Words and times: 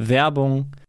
Werbung. 0.00 0.66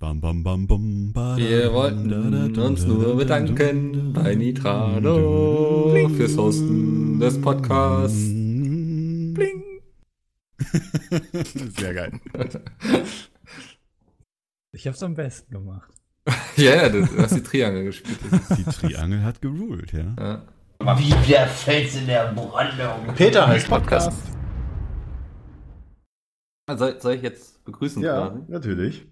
Bam, 0.00 0.20
bam, 0.20 0.44
bam, 0.44 0.64
bam, 0.68 1.12
badam, 1.12 1.38
Wir 1.38 1.72
wollten 1.72 2.08
da, 2.08 2.20
da, 2.30 2.46
da, 2.46 2.66
uns 2.68 2.82
da, 2.82 2.88
nur 2.88 3.04
da, 3.04 3.14
bedanken 3.14 4.12
bei 4.12 4.36
Nitrado 4.36 5.92
fürs 6.16 6.36
Hosten 6.36 7.18
des 7.18 7.40
Podcasts. 7.40 8.28
Bling. 9.34 9.64
Sehr 11.76 11.94
geil. 11.94 12.12
Ich 14.70 14.86
hab's 14.86 15.02
am 15.02 15.14
besten 15.14 15.52
gemacht. 15.52 15.92
Ja, 16.56 16.74
ja, 16.74 16.88
du 16.88 17.04
hast 17.18 17.34
die 17.36 17.42
Triangel 17.42 17.84
gespielt. 17.84 18.18
Die 18.56 18.64
Triangel 18.64 19.22
hat 19.24 19.40
geruled, 19.40 19.92
ja. 19.92 20.14
ja. 20.18 20.98
Wie 20.98 21.10
der 21.28 21.46
Fels 21.48 21.96
in 21.96 22.06
der 22.06 22.32
Brandung. 22.32 23.14
Peter 23.16 23.46
heißt 23.48 23.68
Podcast. 23.68 24.12
Soll, 26.70 27.00
soll 27.00 27.14
ich 27.14 27.22
jetzt 27.22 27.64
begrüßen 27.64 28.02
Ja, 28.02 28.28
quasi? 28.28 28.42
natürlich. 28.48 29.06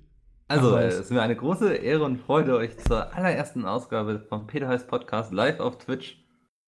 Also, 0.49 0.77
es 0.77 1.01
ist 1.01 1.11
mir 1.11 1.23
eine 1.23 1.35
große 1.35 1.75
Ehre 1.75 2.05
und 2.05 2.19
Freude, 2.19 2.57
euch 2.57 2.79
zur 2.79 3.13
allerersten 3.15 3.65
Ausgabe 3.65 4.25
vom 4.29 4.47
Peter 4.47 4.69
heißt 4.69 4.87
Podcast 4.87 5.33
live 5.33 5.59
auf 5.59 5.79
Twitch 5.79 6.25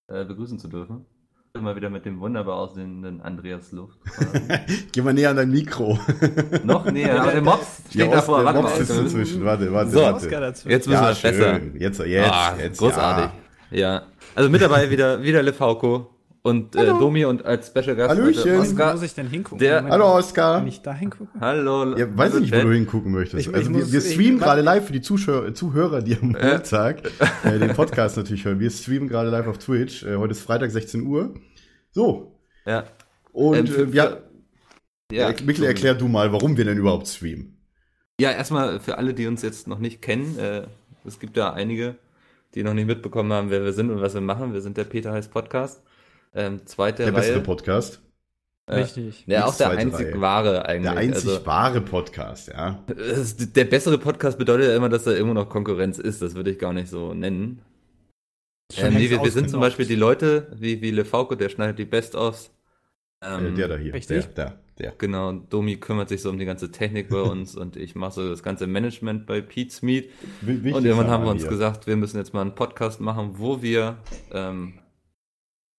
äh, 0.08 0.24
begrüßen 0.24 0.58
zu 0.58 0.66
dürfen. 0.68 1.06
Immer 1.54 1.76
wieder 1.76 1.88
mit 1.88 2.04
dem 2.04 2.20
wunderbar 2.20 2.56
aussehenden 2.56 3.20
Andreas 3.20 3.70
Luft. 3.72 3.98
Geh 4.92 5.00
mal 5.00 5.14
näher 5.14 5.30
an 5.30 5.36
dein 5.36 5.50
Mikro. 5.50 5.98
Noch 6.64 6.90
näher, 6.90 7.20
aber 7.22 7.32
der 7.32 7.42
Mops 7.42 7.82
steht 7.90 8.02
Ost, 8.08 8.14
davor. 8.16 8.36
der 8.38 8.46
Warte 8.46 8.60
Mops 8.62 8.74
mal, 8.74 8.80
ist 8.82 8.96
wir 8.96 9.02
dazwischen. 9.04 9.44
Warte, 9.44 9.72
warte, 9.72 9.90
So. 9.90 10.00
warte. 10.02 10.28
Jetzt 10.28 10.64
müssen 10.66 10.88
wir 10.90 10.92
Ja, 10.94 11.10
es 11.10 11.22
besser. 11.22 11.60
Jetzt, 11.74 12.00
jetzt, 12.00 12.32
Ah, 12.32 12.54
jetzt. 12.60 12.78
großartig. 12.78 13.30
Ja. 13.70 13.78
Ja. 13.78 14.02
Also 14.34 14.50
mit 14.50 14.60
dabei 14.60 14.90
wieder, 14.90 15.22
wieder 15.22 15.42
Lefauco 15.42 16.10
und 16.42 16.76
äh, 16.76 16.86
Domi 16.86 17.24
und 17.24 17.44
als 17.44 17.68
Special 17.68 17.96
Gast 17.96 18.10
Hallöchen. 18.10 18.42
heute 18.42 18.56
Wo 18.58 18.60
Oscar. 18.62 18.92
muss 18.92 19.02
ich 19.02 19.14
denn 19.14 19.28
hingucken? 19.28 19.58
Der- 19.58 19.76
Moment, 19.82 19.92
Hallo, 19.92 20.16
Oskar. 20.16 20.58
Kann 20.58 20.68
ich 20.68 20.80
da 20.82 20.94
hingucken? 20.94 21.40
Hallo. 21.40 21.96
Ja, 21.96 22.16
weiß 22.16 22.34
ich 22.36 22.40
nicht, 22.42 22.54
wo 22.56 22.60
du 22.62 22.72
hingucken 22.72 23.12
möchtest. 23.12 23.40
Ich- 23.40 23.48
ich 23.48 23.54
also 23.54 23.70
wir, 23.70 23.78
muss- 23.80 23.92
wir 23.92 23.98
ich- 23.98 24.12
streamen 24.12 24.38
gerade 24.38 24.62
live 24.62 24.86
für 24.86 24.92
die 24.92 25.00
Zuschauer, 25.02 25.52
Zuhörer, 25.54 26.00
die 26.02 26.16
am 26.16 26.28
Montag 26.30 27.02
äh, 27.44 27.58
den 27.58 27.74
Podcast 27.74 28.16
natürlich 28.16 28.44
hören. 28.44 28.60
Wir 28.60 28.70
streamen 28.70 29.08
gerade 29.08 29.30
live 29.30 29.46
auf 29.46 29.58
Twitch. 29.58 30.04
Äh, 30.04 30.16
heute 30.16 30.32
ist 30.32 30.42
Freitag, 30.42 30.70
16 30.70 31.02
Uhr. 31.06 31.34
So. 31.90 32.38
Ja. 32.66 32.84
Und 33.32 33.56
Ähm, 33.76 33.92
äh, 33.92 33.96
ja, 33.96 34.16
Ja, 35.10 35.30
ja, 35.30 35.34
Mikkel, 35.44 35.64
erklär 35.64 35.94
du 35.94 36.06
mal, 36.08 36.32
warum 36.32 36.56
wir 36.56 36.64
denn 36.64 36.78
überhaupt 36.78 37.08
streamen. 37.08 37.56
Ja, 38.20 38.30
erstmal 38.32 38.80
für 38.80 38.98
alle, 38.98 39.14
die 39.14 39.26
uns 39.26 39.42
jetzt 39.42 39.68
noch 39.68 39.78
nicht 39.78 40.02
kennen, 40.02 40.38
äh, 40.38 40.62
es 41.04 41.18
gibt 41.20 41.36
da 41.36 41.52
einige, 41.52 41.96
die 42.54 42.62
noch 42.62 42.74
nicht 42.74 42.86
mitbekommen 42.86 43.32
haben, 43.32 43.48
wer 43.50 43.62
wir 43.64 43.72
sind 43.72 43.90
und 43.90 44.00
was 44.00 44.14
wir 44.14 44.20
machen. 44.20 44.52
Wir 44.52 44.60
sind 44.60 44.76
der 44.76 44.84
Peter 44.84 45.12
heißt 45.12 45.30
Podcast. 45.32 45.82
Ähm, 46.34 46.66
zweite 46.66 47.04
Der 47.04 47.12
bessere 47.12 47.36
Reihe. 47.36 47.42
Podcast. 47.42 48.00
Äh, 48.66 48.74
Richtig. 48.80 49.24
Ja, 49.26 49.46
auch 49.46 49.56
der 49.56 49.70
einzig 49.70 50.08
Reihe. 50.08 50.20
wahre 50.20 50.66
eigentlich. 50.66 50.90
Der 50.92 51.00
einzig 51.00 51.30
also, 51.30 51.46
wahre 51.46 51.80
Podcast, 51.80 52.48
ja. 52.48 52.84
der 52.88 53.64
bessere 53.64 53.96
Podcast 53.98 54.36
bedeutet 54.38 54.66
ja 54.68 54.76
immer, 54.76 54.90
dass 54.90 55.04
da 55.04 55.12
immer 55.14 55.32
noch 55.34 55.48
Konkurrenz 55.48 55.98
ist. 55.98 56.20
Das 56.20 56.34
würde 56.34 56.50
ich 56.50 56.58
gar 56.58 56.72
nicht 56.74 56.88
so 56.90 57.14
nennen. 57.14 57.62
Ähm, 58.76 58.94
nee, 58.94 59.08
wir, 59.08 59.22
wir 59.22 59.30
sind 59.30 59.48
zum. 59.48 59.60
Beispiel 59.60 59.86
die 59.86 59.94
Leute, 59.94 60.48
wie, 60.54 60.82
wie 60.82 60.90
Lefauco, 60.90 61.34
der 61.34 61.48
schneidet 61.48 61.78
die 61.78 61.86
Best-ofs. 61.86 62.50
Äh, 63.22 63.38
Ähm, 63.46 63.54
der 63.56 63.68
da 63.68 63.76
hier. 63.78 63.94
richtig? 63.94 64.26
Der, 64.34 64.44
der, 64.50 64.58
der. 64.78 64.92
Genau, 64.98 65.32
Domi 65.32 65.76
kümmert 65.76 66.10
sich 66.10 66.20
so 66.20 66.28
um 66.28 66.38
die 66.38 66.44
ganze 66.44 66.70
Technik 66.70 67.08
bei 67.08 67.22
uns 67.22 67.56
und 67.56 67.76
ich 67.78 67.94
mache 67.94 68.12
so 68.12 68.28
das 68.28 68.42
ganze 68.42 68.66
Management 68.66 69.24
bei 69.26 69.40
Pete's 69.40 69.80
Meet. 69.80 70.10
Wi- 70.42 70.62
wichtig 70.62 70.74
Und 70.74 70.84
irgendwann 70.84 71.08
haben 71.08 71.24
wir 71.24 71.30
uns 71.30 71.40
hier. 71.42 71.50
gesagt, 71.50 71.86
wir 71.86 71.96
müssen 71.96 72.18
jetzt 72.18 72.34
mal 72.34 72.42
einen 72.42 72.54
Podcast 72.54 73.00
machen, 73.00 73.36
wo 73.38 73.62
wir 73.62 73.96
ähm, 74.30 74.74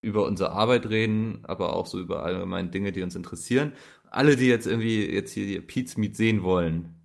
über 0.02 0.26
unsere 0.26 0.52
Arbeit 0.52 0.90
reden, 0.90 1.40
aber 1.44 1.74
auch 1.74 1.86
so 1.86 2.00
über 2.00 2.24
allgemeine 2.24 2.70
Dinge, 2.70 2.92
die 2.92 3.02
uns 3.04 3.16
interessieren. 3.16 3.74
Alle, 4.10 4.36
die 4.36 4.48
jetzt 4.48 4.66
irgendwie 4.66 5.06
jetzt 5.06 5.34
hier 5.34 5.46
die 5.46 5.60
Pete's 5.62 5.98
Meet 5.98 6.16
sehen 6.16 6.42
wollen, 6.44 6.96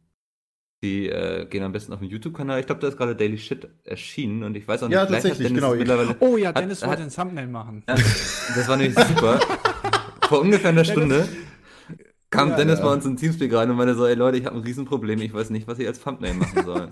die 0.82 1.08
äh, 1.08 1.46
gehen 1.46 1.62
am 1.62 1.72
besten 1.72 1.92
auf 1.92 2.00
den 2.00 2.08
YouTube-Kanal. 2.08 2.60
Ich 2.60 2.66
glaube, 2.66 2.80
da 2.80 2.88
ist 2.88 2.96
gerade 2.96 3.16
Daily 3.16 3.38
Shit 3.38 3.68
erschienen 3.84 4.42
und 4.44 4.56
ich 4.56 4.68
weiß 4.68 4.82
auch 4.82 4.88
nicht, 4.88 4.94
Ja, 4.94 5.02
hat 5.02 5.10
tatsächlich, 5.10 5.48
Dennis 5.48 5.62
genau. 5.78 6.14
Oh 6.20 6.36
ja, 6.36 6.50
Hat- 6.50 6.58
Dennis 6.58 6.82
hat- 6.82 6.90
wollte 6.90 7.02
ein 7.02 7.10
Thumbnail 7.10 7.46
machen. 7.48 7.82
Ja, 7.88 7.94
das 7.94 8.68
war 8.68 8.76
nämlich 8.76 8.98
super. 8.98 9.40
Vor 10.28 10.40
ungefähr 10.40 10.70
einer 10.70 10.84
Stunde 10.84 11.28
kam 12.30 12.50
Ja, 12.50 12.56
Dennis 12.56 12.78
ja. 12.80 12.84
bei 12.84 12.92
uns 12.92 13.04
in 13.06 13.16
Teamspeak 13.16 13.52
rein 13.54 13.70
und 13.70 13.76
meinte 13.76 13.94
so, 13.94 14.06
ey 14.06 14.14
Leute, 14.14 14.38
ich 14.38 14.46
habe 14.46 14.56
ein 14.56 14.62
Riesenproblem, 14.62 15.20
ich 15.20 15.32
weiß 15.32 15.50
nicht, 15.50 15.66
was 15.66 15.78
ich 15.78 15.86
als 15.86 16.00
Thumbnail 16.00 16.34
machen 16.34 16.64
soll. 16.64 16.88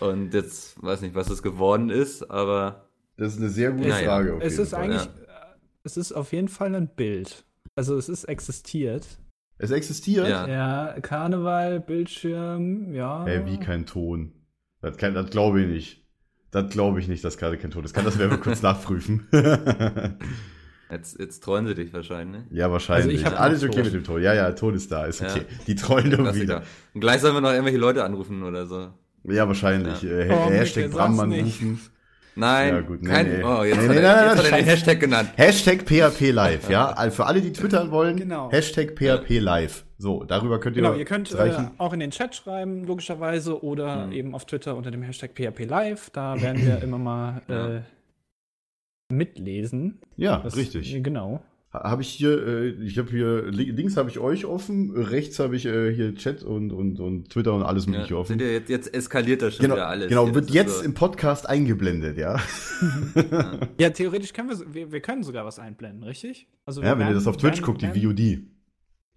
und 0.00 0.34
jetzt 0.34 0.82
weiß 0.82 1.00
nicht, 1.02 1.14
was 1.14 1.30
es 1.30 1.42
geworden 1.42 1.90
ist, 1.90 2.30
aber 2.30 2.85
Das 3.16 3.32
ist 3.34 3.38
eine 3.40 3.48
sehr 3.48 3.72
gute 3.72 3.88
Naja. 3.88 4.06
Frage. 4.08 4.34
Auf 4.34 4.42
es 4.42 4.52
jeden 4.52 4.62
ist 4.64 4.70
Fall. 4.70 4.82
eigentlich, 4.84 5.02
äh, 5.06 5.08
es 5.84 5.96
ist 5.96 6.12
auf 6.12 6.32
jeden 6.32 6.48
Fall 6.48 6.74
ein 6.74 6.88
Bild. 6.88 7.44
Also 7.74 7.96
es 7.96 8.08
ist 8.08 8.24
existiert. 8.24 9.06
Es 9.58 9.70
existiert. 9.70 10.28
Ja. 10.28 10.46
Ja, 10.46 11.00
Karneval, 11.00 11.80
Bildschirm, 11.80 12.94
ja. 12.94 13.24
Hä, 13.26 13.42
wie 13.46 13.58
kein 13.58 13.86
Ton? 13.86 14.32
Das, 14.82 14.96
kann- 14.98 15.14
das 15.14 15.30
glaube 15.30 15.62
ich 15.62 15.68
nicht. 15.68 16.02
Das 16.50 16.70
glaube 16.70 17.00
ich 17.00 17.08
nicht, 17.08 17.24
dass 17.24 17.38
gerade 17.38 17.56
kein 17.58 17.70
Ton 17.70 17.84
ist. 17.84 17.92
Kann 17.94 18.04
das 18.04 18.16
mal 18.18 18.28
kurz 18.38 18.62
nachprüfen? 18.62 19.26
jetzt, 20.90 21.18
jetzt 21.18 21.42
treuen 21.42 21.66
sie 21.66 21.74
dich 21.74 21.92
wahrscheinlich. 21.92 22.42
ja, 22.50 22.70
wahrscheinlich. 22.70 23.24
Also 23.24 23.34
ich 23.36 23.40
Alles 23.40 23.62
okay 23.64 23.72
Ton. 23.76 23.84
mit 23.84 23.94
dem 23.94 24.04
Ton. 24.04 24.22
Ja, 24.22 24.34
ja, 24.34 24.52
Ton 24.52 24.74
ist 24.74 24.90
da, 24.92 25.06
ist 25.06 25.20
Ja. 25.20 25.28
okay. 25.30 25.42
Die 25.66 25.74
trollen 25.74 26.10
doch 26.10 26.34
wieder. 26.34 26.62
Und 26.94 27.00
gleich 27.00 27.20
sollen 27.20 27.34
wir 27.34 27.40
noch 27.40 27.50
irgendwelche 27.50 27.78
Leute 27.78 28.04
anrufen 28.04 28.42
oder 28.42 28.66
so. 28.66 28.92
Ja, 29.24 29.48
wahrscheinlich. 29.48 30.02
Ja. 30.02 30.10
Äh, 30.10 30.30
Oh, 30.30 30.50
Hashtag 30.50 30.84
Mikkel, 30.84 30.98
Bram 30.98 31.16
sag's 31.16 31.28
nicht. 31.28 31.40
anrufen. 31.62 31.80
Nein, 32.38 32.74
Ja, 32.74 32.80
gut, 32.82 33.02
nee, 33.02 33.08
kein, 33.08 33.28
nee. 33.38 33.42
oh, 33.44 33.64
jetzt 33.64 33.76
Nee, 33.80 33.82
hat 33.88 33.94
nee, 33.94 33.96
er, 33.96 34.02
nein, 34.02 34.26
jetzt 34.26 34.36
nein, 34.36 34.36
hat 34.36 34.44
er 34.44 34.56
den. 34.58 34.64
Hashtag 34.66 35.00
genannt. 35.00 35.30
Hashtag 35.36 35.78
PHP 35.86 36.30
Live, 36.32 36.68
ja. 36.70 36.88
Also 36.96 37.16
für 37.16 37.26
alle, 37.26 37.40
die 37.40 37.52
twittern 37.52 37.90
wollen, 37.90 38.16
Genau. 38.16 38.50
Hashtag 38.52 38.94
PHP 38.94 39.38
Live. 39.40 39.84
So, 39.98 40.22
darüber 40.24 40.60
könnt 40.60 40.76
ihr 40.76 40.82
Genau, 40.82 40.94
ihr 40.94 41.06
könnt 41.06 41.32
äh, 41.34 41.54
auch 41.78 41.94
in 41.94 42.00
den 42.00 42.10
Chat 42.10 42.34
schreiben, 42.34 42.84
logischerweise, 42.84 43.62
oder 43.64 44.06
Mhm. 44.06 44.12
eben 44.12 44.34
auf 44.34 44.44
Twitter 44.44 44.76
unter 44.76 44.90
dem 44.90 45.00
Hashtag 45.02 45.30
PHP 45.34 45.64
Live. 45.64 46.10
Da 46.10 46.40
werden 46.42 46.64
wir 46.66 46.80
immer 46.82 46.98
mal 46.98 47.40
äh, 47.48 47.80
mitlesen. 49.14 49.98
Ja, 50.16 50.38
Das- 50.38 50.56
richtig. 50.56 51.02
Genau. 51.02 51.40
Habe 51.84 52.02
ich 52.02 52.08
hier, 52.08 52.46
äh, 52.46 52.68
ich 52.82 52.98
habe 52.98 53.10
hier, 53.10 53.46
li- 53.50 53.70
links 53.70 53.96
habe 53.96 54.08
ich 54.10 54.18
euch 54.18 54.44
offen, 54.44 54.90
rechts 54.96 55.38
habe 55.38 55.56
ich 55.56 55.66
äh, 55.66 55.92
hier 55.94 56.14
Chat 56.14 56.42
und, 56.42 56.72
und, 56.72 57.00
und 57.00 57.30
Twitter 57.30 57.54
und 57.54 57.62
alles 57.62 57.86
mögliche 57.86 58.14
Ja, 58.14 58.20
offen. 58.20 58.28
sind 58.38 58.40
ja 58.42 58.48
jetzt, 58.48 58.68
jetzt 58.68 58.94
eskaliert 58.94 59.42
das 59.42 59.54
schon 59.56 59.64
Genau, 59.64 59.74
wieder 59.76 59.88
alles. 59.88 60.08
genau 60.08 60.24
hier. 60.26 60.34
wird 60.34 60.50
jetzt 60.50 60.78
so- 60.78 60.84
im 60.84 60.94
Podcast 60.94 61.48
eingeblendet, 61.48 62.18
ja. 62.18 62.40
Ja, 63.78 63.90
theoretisch 63.90 64.32
können 64.32 64.50
wir, 64.50 64.74
wir, 64.74 64.92
wir 64.92 65.00
können 65.00 65.22
sogar 65.22 65.44
was 65.44 65.58
einblenden, 65.58 66.02
richtig? 66.02 66.48
Also 66.64 66.82
Ja, 66.82 66.90
wenn 66.92 66.98
ihr 67.00 67.04
werden- 67.06 67.14
das 67.14 67.26
auf 67.26 67.36
Twitch 67.36 67.62
werden- 67.62 67.64
guckt, 67.64 67.82
die 67.82 68.06
VOD. 68.06 68.44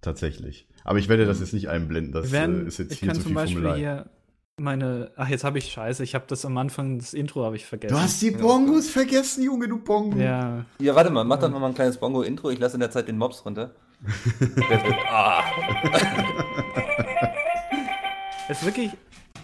Tatsächlich. 0.01 0.67
Aber 0.85 0.97
ich 0.99 1.09
werde 1.09 1.25
das 1.25 1.39
jetzt 1.41 1.53
nicht 1.53 1.67
einblenden, 1.69 2.13
das 2.13 2.31
werden, 2.31 2.63
äh, 2.65 2.67
ist 2.67 2.77
jetzt 2.79 2.93
ich 2.93 2.99
viel 2.99 3.07
kann 3.09 3.15
zu 3.17 3.21
zum 3.23 3.29
viel 3.31 3.35
Beispiel 3.35 3.61
Formular. 3.63 3.77
hier 3.77 4.09
meine, 4.59 5.11
ach 5.15 5.27
jetzt 5.27 5.43
habe 5.43 5.57
ich 5.57 5.71
Scheiße, 5.71 6.03
ich 6.03 6.15
habe 6.15 6.25
das 6.27 6.45
am 6.45 6.57
Anfang, 6.57 6.97
das 6.99 7.13
Intro 7.13 7.43
habe 7.45 7.55
ich 7.55 7.65
vergessen. 7.65 7.93
Du 7.95 7.99
hast 8.01 8.21
die 8.21 8.31
Bongos 8.31 8.89
vergessen, 8.89 9.43
Junge, 9.43 9.67
du 9.67 9.77
Bongo. 9.79 10.17
ja, 10.17 10.65
Ja, 10.79 10.95
warte 10.95 11.09
mal, 11.11 11.23
mach 11.23 11.39
doch 11.39 11.49
mal 11.49 11.63
ein 11.65 11.73
kleines 11.75 11.97
Bongo-Intro. 11.97 12.49
Ich 12.51 12.59
lasse 12.59 12.75
in 12.75 12.79
der 12.81 12.91
Zeit 12.91 13.07
den 13.07 13.17
Mobs 13.17 13.43
runter. 13.45 13.71
Ah. 15.11 15.43
ist 18.49 18.65
wirklich 18.65 18.91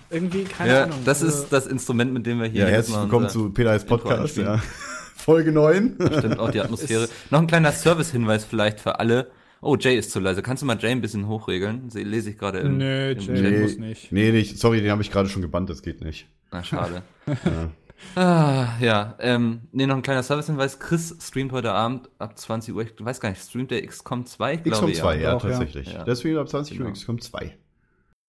irgendwie 0.10 0.44
keine 0.44 0.72
Ja, 0.74 0.84
Ahnung. 0.84 1.00
das 1.06 1.22
also- 1.24 1.44
ist 1.44 1.50
das 1.52 1.68
Instrument, 1.68 2.14
mit 2.14 2.26
dem 2.26 2.40
wir 2.40 2.48
hier 2.48 2.62
Ja, 2.64 2.68
herzlich 2.68 2.96
Mal 2.96 3.04
willkommen 3.04 3.30
zu 3.30 3.52
Intro 3.52 3.86
Podcast, 3.86 4.38
ja. 4.38 4.60
Folge 5.16 5.52
9. 5.52 5.96
Stimmt 6.20 6.40
auch 6.40 6.52
die 6.52 6.62
Atmosphäre. 6.62 7.10
Noch 7.32 7.40
ein 7.40 7.48
kleiner 7.48 7.72
Service-Hinweis 7.72 8.46
vielleicht 8.46 8.80
für 8.80 9.00
alle 9.00 9.28
Oh, 9.66 9.76
Jay 9.78 9.98
ist 9.98 10.12
zu 10.12 10.20
leise. 10.20 10.42
Kannst 10.44 10.62
du 10.64 10.68
mal 10.68 10.78
Jay 10.80 10.92
ein 10.92 11.02
bisschen 11.02 11.28
hochregeln? 11.28 11.90
Se- 11.90 12.02
Lese 12.04 12.30
ich 12.30 12.38
gerade 12.38 12.60
im, 12.60 12.78
Nö, 12.78 13.12
im 13.12 13.20
Jay 13.20 13.42
Chat. 13.52 13.62
muss 13.62 13.78
nicht. 13.78 14.12
Nee, 14.12 14.32
nicht. 14.32 14.58
Sorry, 14.60 14.80
den 14.82 14.92
habe 14.92 15.02
ich 15.02 15.12
gerade 15.12 15.28
schon 15.28 15.42
gebannt, 15.42 15.70
das 15.70 15.82
geht 15.82 16.02
nicht. 16.02 16.28
Na, 16.52 16.64
schade. 16.64 17.02
Ja. 18.16 18.22
ah, 18.22 18.68
ja, 18.82 19.16
ähm, 19.20 19.62
nee, 19.72 19.86
noch 19.88 19.96
ein 19.96 20.02
kleiner 20.02 20.22
Service-Hinweis. 20.22 20.80
Chris 20.80 21.16
streamt 21.22 21.54
heute 21.54 21.72
Abend 21.72 22.10
ab 22.20 22.38
20 22.38 22.76
Uhr. 22.76 22.82
Ich 22.84 22.94
weiß 23.00 23.20
gar 23.22 23.30
nicht, 23.30 23.42
streamt 23.42 23.72
der 23.72 23.86
XCOM 23.88 24.26
2? 24.26 24.54
Ich 24.56 24.64
glaube, 24.64 24.92
XCOM 24.92 24.94
2, 24.94 25.20
ja, 25.22 25.34
Auch, 25.34 25.44
ja. 25.44 25.50
tatsächlich. 25.50 25.94
Ja. 25.94 26.04
Deswegen 26.04 26.38
ab 26.38 26.48
20 26.50 26.78
Uhr 26.78 26.84
Genau. 26.86 26.94
XCOM 26.94 27.22
2. 27.22 27.58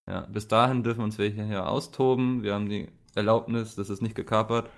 Ja, 0.08 0.20
bis 0.32 0.46
dahin 0.48 0.84
dürfen 0.84 1.02
uns 1.02 1.18
welche 1.18 1.44
hier 1.44 1.68
austoben. 1.68 2.42
Wir 2.44 2.54
haben 2.54 2.68
die 2.68 2.88
Erlaubnis, 3.16 3.74
das 3.74 3.90
ist 3.90 4.02
nicht 4.02 4.14
gekapert. 4.14 4.70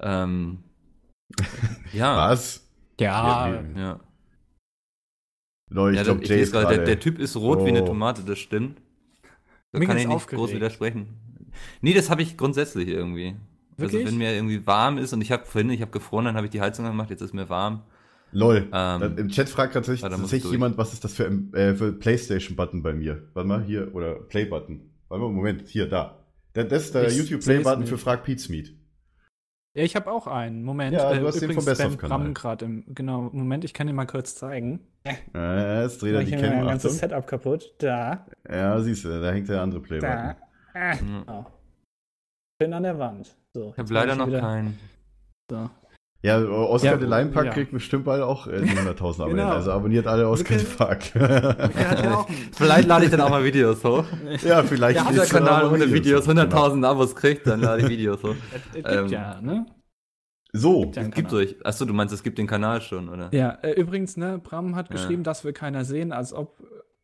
Ähm, 0.00 0.64
ja, 1.92 2.16
Was? 2.28 2.68
Ja, 3.00 3.50
Ja, 3.76 4.00
ja. 5.74 5.80
Leute, 5.80 5.92
ich 5.92 5.96
ja 5.98 6.04
glaube, 6.04 6.22
ich 6.22 6.28
Jay 6.28 6.36
lese 6.36 6.46
ist 6.46 6.52
gerade, 6.52 6.76
der, 6.76 6.84
der 6.84 7.00
Typ 7.00 7.18
ist 7.18 7.36
rot 7.36 7.64
wie 7.64 7.68
eine 7.68 7.82
Oh. 7.82 7.86
Tomate, 7.86 8.22
das 8.22 8.38
stimmt. 8.38 8.80
Da 9.72 9.80
kann 9.80 9.96
ich 9.96 10.06
nicht 10.06 10.14
aufgeregt. 10.14 10.38
groß 10.40 10.52
widersprechen. 10.54 11.06
Nee, 11.80 11.94
das 11.94 12.10
habe 12.10 12.22
ich 12.22 12.36
grundsätzlich 12.36 12.88
irgendwie. 12.88 13.34
Wirklich? 13.76 14.02
Also 14.02 14.12
wenn 14.12 14.18
mir 14.18 14.32
irgendwie 14.34 14.64
warm 14.66 14.98
ist 14.98 15.12
und 15.12 15.20
ich 15.20 15.32
habe 15.32 15.44
vorhin, 15.46 15.70
ich 15.70 15.80
habe 15.80 15.90
gefroren, 15.90 16.26
dann 16.26 16.36
habe 16.36 16.46
ich 16.46 16.50
die 16.52 16.60
Heizung 16.60 16.84
gemacht, 16.84 17.10
jetzt 17.10 17.22
ist 17.22 17.34
mir 17.34 17.48
warm. 17.48 17.82
Lol. 18.30 18.68
Ähm, 18.72 19.14
Im 19.16 19.28
Chat 19.28 19.48
fragt 19.48 19.74
tatsächlich, 19.74 20.08
tatsächlich 20.10 20.50
jemand, 20.50 20.76
was 20.78 20.92
ist 20.92 21.04
das 21.04 21.14
für 21.14 21.26
ein 21.26 21.52
äh, 21.54 21.74
für 21.74 21.92
Playstation-Button 21.92 22.82
bei 22.82 22.92
mir? 22.92 23.22
Warte 23.32 23.48
mal, 23.48 23.62
hier, 23.62 23.94
oder 23.94 24.14
Play-Button. 24.14 24.80
Warte 25.08 25.22
mal, 25.24 25.30
Moment, 25.30 25.68
hier, 25.68 25.88
da. 25.88 26.18
Da- 26.52 26.64
Das 26.64 26.84
ist 26.86 26.94
der 26.94 27.06
Ich 27.08 27.16
YouTube-Play-Button 27.16 27.82
seh's 27.82 27.90
für. 27.90 27.98
Frag 27.98 28.24
Pete 28.24 28.40
Smith. 28.40 28.72
Ja, 29.76 29.82
ich 29.82 29.96
habe 29.96 30.10
auch 30.10 30.26
einen. 30.28 30.62
Moment. 30.62 30.94
Ja, 30.94 31.12
du 31.14 31.26
hast 31.26 31.40
den 31.40 31.52
vom 31.52 31.64
Best 31.64 31.84
of 31.84 31.98
gerade 31.98 32.64
im. 32.64 32.84
Genau, 32.94 33.22
Moment, 33.32 33.64
ich 33.64 33.74
kann 33.74 33.86
dir 33.88 33.92
mal 33.92 34.06
kurz 34.06 34.36
zeigen. 34.36 34.80
Äh, 35.34 35.82
jetzt 35.82 36.00
dreht 36.00 36.14
er 36.14 36.22
die 36.22 36.34
ich 36.34 36.40
mir 36.40 36.50
mein 36.50 36.66
ganzes. 36.66 36.98
Setup 36.98 37.26
kaputt. 37.26 37.74
Da, 37.78 38.24
Ja, 38.48 38.80
siehst 38.80 39.04
du, 39.04 39.20
da 39.20 39.32
hängt 39.32 39.48
der 39.48 39.60
andere 39.62 39.80
Play-Button. 39.80 40.16
da. 40.16 40.36
Ah, 40.74 40.94
Mhm. 40.94 41.24
oh. 41.26 41.44
Schön 42.62 42.72
an 42.72 42.82
der 42.84 42.98
Wand. 42.98 43.36
So, 43.52 43.70
Ich 43.72 43.78
habe 43.78 43.92
leider 43.92 44.14
noch 44.14 44.30
keinen. 44.30 44.78
So. 45.50 45.68
Ja, 46.24 46.42
Oscar 46.42 46.92
Ja, 46.92 46.96
de 46.96 47.06
Lime 47.06 47.30
Pack 47.32 47.44
ja. 47.44 47.52
kriegt 47.52 47.70
bestimmt 47.70 48.06
bald 48.06 48.22
auch 48.22 48.46
äh, 48.46 48.62
die 48.62 48.70
100.000 48.70 48.96
Abonnenten. 48.96 49.36
Genau. 49.36 49.50
Also 49.50 49.72
abonniert 49.72 50.06
alle 50.06 50.26
Oscar 50.26 50.56
de 50.56 50.66
auch 52.14 52.26
Vielleicht 52.56 52.88
lade 52.88 53.04
ich 53.04 53.10
dann 53.10 53.20
auch 53.20 53.28
mal 53.28 53.44
Videos 53.44 53.84
hoch. 53.84 54.06
ja, 54.42 54.62
vielleicht 54.62 55.06
Wenn 55.06 55.14
ist 55.16 55.30
der 55.30 55.40
Kanal 55.40 55.70
ohne 55.70 55.92
Videos 55.92 56.24
Genau. 56.26 56.40
100.000 56.44 56.86
Abos 56.86 57.14
kriegt, 57.14 57.46
dann 57.46 57.60
lade 57.60 57.82
ich 57.82 57.88
Videos 57.90 58.22
hoch. 58.22 58.34
Es, 58.54 58.62
es 58.68 58.72
gibt 58.72 58.86
Ähm, 58.86 59.08
ja, 59.08 59.38
ne? 59.42 59.66
So, 60.54 60.90
Es 60.96 61.10
gibt 61.10 61.30
euch. 61.34 61.56
Achso, 61.62 61.84
du 61.84 61.92
meinst, 61.92 62.14
es 62.14 62.22
gibt 62.22 62.38
den 62.38 62.46
Kanal 62.46 62.80
schon, 62.80 63.10
oder? 63.10 63.28
Ja, 63.34 63.50
äh, 63.60 63.72
übrigens, 63.72 64.16
ne, 64.16 64.38
Bram 64.38 64.76
hat 64.76 64.88
Ja. 64.88 64.92
geschrieben, 64.92 65.24
das 65.24 65.44
will 65.44 65.52
keiner 65.52 65.84
sehen, 65.84 66.10
als 66.10 66.32
ob, 66.32 66.56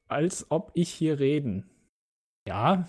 als 0.08 0.46
ob 0.48 0.70
ich 0.72 0.88
hier 0.88 1.18
reden. 1.18 1.68
Ja, 2.48 2.88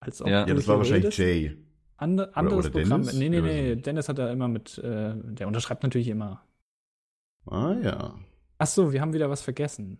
als 0.00 0.20
ob 0.20 0.28
Ja. 0.28 0.42
du 0.42 0.50
ja, 0.50 0.54
das 0.54 0.68
war 0.68 0.76
wahrscheinlich 0.76 1.18
redest. 1.18 1.18
Jay. 1.18 1.56
Ande, 2.02 2.36
anderes 2.36 2.66
oder 2.66 2.80
Programm. 2.80 3.02
Dennis? 3.02 3.14
Nee, 3.14 3.28
nee, 3.28 3.40
nee. 3.40 3.76
Dennis 3.76 4.08
hat 4.08 4.18
da 4.18 4.30
immer 4.30 4.48
mit, 4.48 4.78
äh, 4.78 5.14
der 5.14 5.46
unterschreibt 5.46 5.82
natürlich 5.82 6.08
immer. 6.08 6.44
Ah 7.46 7.74
ja. 7.82 8.14
Ach 8.58 8.66
so, 8.66 8.92
wir 8.92 9.00
haben 9.00 9.12
wieder 9.12 9.30
was 9.30 9.42
vergessen. 9.42 9.98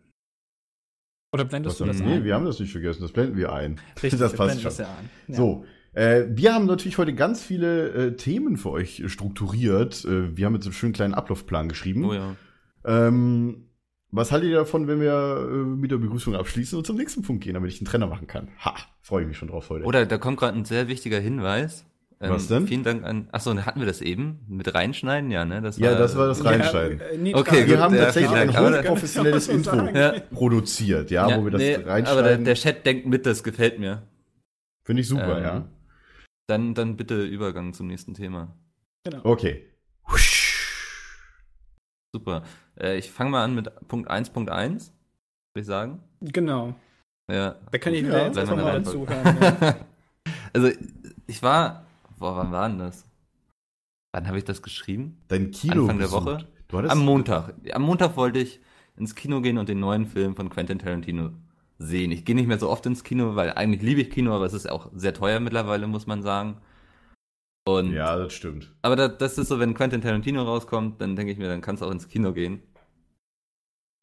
Oder 1.33 1.45
blendest 1.45 1.81
Was 1.81 1.87
du 1.87 1.93
das 1.93 2.01
nee, 2.01 2.17
ein? 2.17 2.25
wir 2.25 2.35
haben 2.35 2.45
das 2.45 2.61
nicht 2.61 2.73
vergessen, 2.73 3.03
das 3.03 3.13
blenden 3.13 3.37
wir 3.37 3.53
ein. 3.53 3.81
Richtig, 4.03 4.21
das 4.21 4.33
wir 4.33 4.37
passt 4.37 4.61
blenden 4.61 4.63
schon. 4.63 4.69
das 4.69 4.79
ja 4.79 4.87
ein. 4.87 5.11
Ja. 5.29 5.35
So, 5.35 5.65
äh, 5.95 6.25
wir 6.29 6.55
haben 6.55 6.67
natürlich 6.67 6.99
heute 6.99 7.15
ganz 7.15 7.43
viele 7.43 7.89
äh, 7.89 8.17
Themen 8.17 8.57
für 8.57 8.71
euch 8.71 9.03
strukturiert. 9.07 10.05
Äh, 10.05 10.37
wir 10.37 10.47
haben 10.47 10.55
jetzt 10.55 10.65
einen 10.65 10.75
schönen 10.75 10.93
kleinen 10.93 11.15
Ablaufplan 11.15 11.69
geschrieben. 11.69 12.05
Oh 12.05 12.13
ja. 12.13 12.37
Ähm, 12.85 13.69
was 14.11 14.31
haltet 14.31 14.51
ihr 14.51 14.57
davon, 14.57 14.89
wenn 14.89 15.01
wir 15.01 15.49
äh, 15.51 15.55
mit 15.55 15.91
der 15.91 15.97
Begrüßung 15.97 16.35
abschließen 16.35 16.77
und 16.77 16.87
zum 16.87 16.97
nächsten 16.97 17.23
Punkt 17.23 17.45
gehen, 17.45 17.55
damit 17.55 17.73
ich 17.73 17.81
einen 17.81 17.87
Trenner 17.87 18.09
machen 18.09 18.27
kann? 18.27 18.49
Ha, 18.63 18.75
freue 19.01 19.23
ich 19.23 19.29
mich 19.29 19.39
schon 19.39 19.49
drauf 19.49 19.71
heute. 19.71 19.85
Oder 19.87 20.05
da 20.05 20.19
kommt 20.19 20.39
gerade 20.39 20.59
ein 20.59 20.67
sehr 20.67 20.89
wichtiger 20.89 21.19
Hinweis. 21.19 21.87
Ähm, 22.23 22.31
Was 22.31 22.47
denn? 22.47 22.69
Vielen 22.69 22.85
Dank 22.85 23.05
an. 23.05 23.29
Achso, 23.33 23.53
hatten 23.57 23.81
wir 23.81 23.87
das 23.87 24.01
eben? 24.01 24.45
Mit 24.47 24.73
reinschneiden? 24.73 25.33
Ja, 25.33 25.45
ne? 25.45 25.61
Das 25.61 25.77
Ja, 25.79 25.97
das 25.97 26.17
war 26.17 26.29
das 26.29 26.45
Reinschneiden. 26.45 27.01
Ja, 27.01 27.33
äh, 27.33 27.35
Okay, 27.35 27.67
wir 27.67 27.75
gut, 27.75 27.79
haben 27.79 27.95
ja, 27.97 28.05
tatsächlich 28.05 28.31
vielen 28.31 28.51
ein 28.57 28.75
hochprofessionelles 28.79 29.49
Intro. 29.49 29.77
Ja. 29.89 30.21
produziert, 30.33 31.11
ja, 31.11 31.37
wo 31.37 31.45
wir 31.45 31.51
das 31.51 31.61
nee, 31.61 31.75
Aber 31.75 31.83
der, 31.85 31.93
reinschneiden. 31.93 32.45
der 32.45 32.55
Chat 32.55 32.87
denkt 32.87 33.07
mit, 33.07 33.27
das 33.27 33.43
gefällt 33.43 33.81
mir. 33.81 34.03
Finde 34.85 35.03
ich 35.03 35.09
super, 35.09 35.39
Ähm, 35.39 35.43
ja. 35.43 35.69
Dann, 36.47 36.75
dann 36.75 36.97
bitte 36.97 37.25
Übergang 37.25 37.73
zum 37.73 37.89
nächsten 37.89 38.15
Thema. 38.15 38.55
Genau. 39.05 39.21
Okay. 39.25 39.67
Super. 42.15 42.45
Äh, 42.79 42.99
ich 42.99 43.11
fange 43.11 43.31
mal 43.31 43.43
an 43.43 43.55
mit 43.55 43.69
Punkt 43.89 44.09
1.1, 44.11 44.47
würde 44.49 44.91
ich 45.57 45.67
sagen. 45.67 46.01
Genau. 46.21 46.75
Ja. 47.31 47.57
Da 47.71 47.79
kann 47.79 47.95
ich 47.95 48.03
Ja, 48.03 48.27
jetzt 48.27 48.39
einfach 48.39 48.57
mal 48.57 48.73
dann 48.75 48.85
dazu 48.85 49.09
hören. 49.09 49.39
Ja. 49.61 49.77
also, 50.53 50.71
ich 51.27 51.43
war. 51.43 51.87
Boah, 52.23 52.37
wann 52.37 52.53
war 52.53 52.69
denn 52.69 52.79
das? 52.79 53.05
Wann 54.15 54.29
habe 54.29 54.39
ich 54.39 54.45
das 54.45 54.63
geschrieben? 54.63 55.19
Dein 55.27 55.51
Kino 55.51 55.83
Anfang 55.83 55.99
der 55.99 56.05
besucht. 56.07 56.25
Woche? 56.27 56.49
Du 56.69 56.79
hattest, 56.79 56.93
Am 56.93 57.05
Montag. 57.05 57.55
Am 57.73 57.83
Montag 57.83 58.17
wollte 58.17 58.39
ich 58.39 58.61
ins 58.97 59.17
Kino 59.17 59.41
gehen 59.41 59.59
und 59.59 59.69
den 59.69 59.81
neuen 59.81 60.07
Film 60.07 60.37
von 60.37 60.49
Quentin 60.49 60.79
Tarantino 60.79 61.31
sehen. 61.79 62.13
Ich 62.13 62.25
gehe 62.25 62.37
nicht 62.37 62.47
mehr 62.47 62.61
so 62.61 62.71
oft 62.71 62.87
ins 62.87 63.03
Kino, 63.03 63.35
weil 63.35 63.53
eigentlich 63.55 63.83
liebe 63.83 64.01
ich 64.03 64.11
Kino, 64.11 64.33
aber 64.37 64.45
es 64.47 64.53
ist 64.53 64.71
auch 64.71 64.89
sehr 64.95 65.15
teuer 65.15 65.41
mittlerweile, 65.41 65.89
muss 65.89 66.07
man 66.07 66.23
sagen. 66.23 66.59
Und 67.67 67.93
Ja, 67.93 68.17
das 68.17 68.33
stimmt. 68.35 68.73
aber 68.83 68.95
da, 68.95 69.09
das 69.09 69.37
ist 69.37 69.49
so, 69.49 69.59
wenn 69.59 69.75
Quentin 69.75 70.01
Tarantino 70.01 70.45
rauskommt, 70.45 71.01
dann 71.01 71.17
denke 71.17 71.33
ich 71.33 71.39
mir, 71.39 71.49
dann 71.49 71.61
kannst 71.61 71.83
du 71.83 71.87
auch 71.87 71.91
ins 71.91 72.07
Kino 72.09 72.33
gehen. 72.33 72.63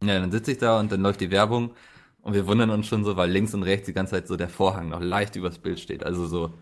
Ja, 0.03 0.19
dann 0.19 0.31
sitze 0.31 0.51
ich 0.51 0.57
da 0.57 0.77
und 0.79 0.91
dann 0.91 1.01
läuft 1.01 1.21
die 1.21 1.31
Werbung 1.31 1.73
und 2.21 2.33
wir 2.33 2.47
wundern 2.47 2.69
uns 2.69 2.87
schon 2.87 3.05
so, 3.05 3.15
weil 3.15 3.31
links 3.31 3.53
und 3.53 3.63
rechts 3.63 3.85
die 3.85 3.93
ganze 3.93 4.11
Zeit 4.15 4.27
so 4.27 4.35
der 4.35 4.49
Vorhang 4.49 4.89
noch 4.89 4.99
leicht 5.01 5.37
übers 5.37 5.59
Bild 5.59 5.79
steht. 5.79 6.03
Also 6.03 6.25
so, 6.25 6.53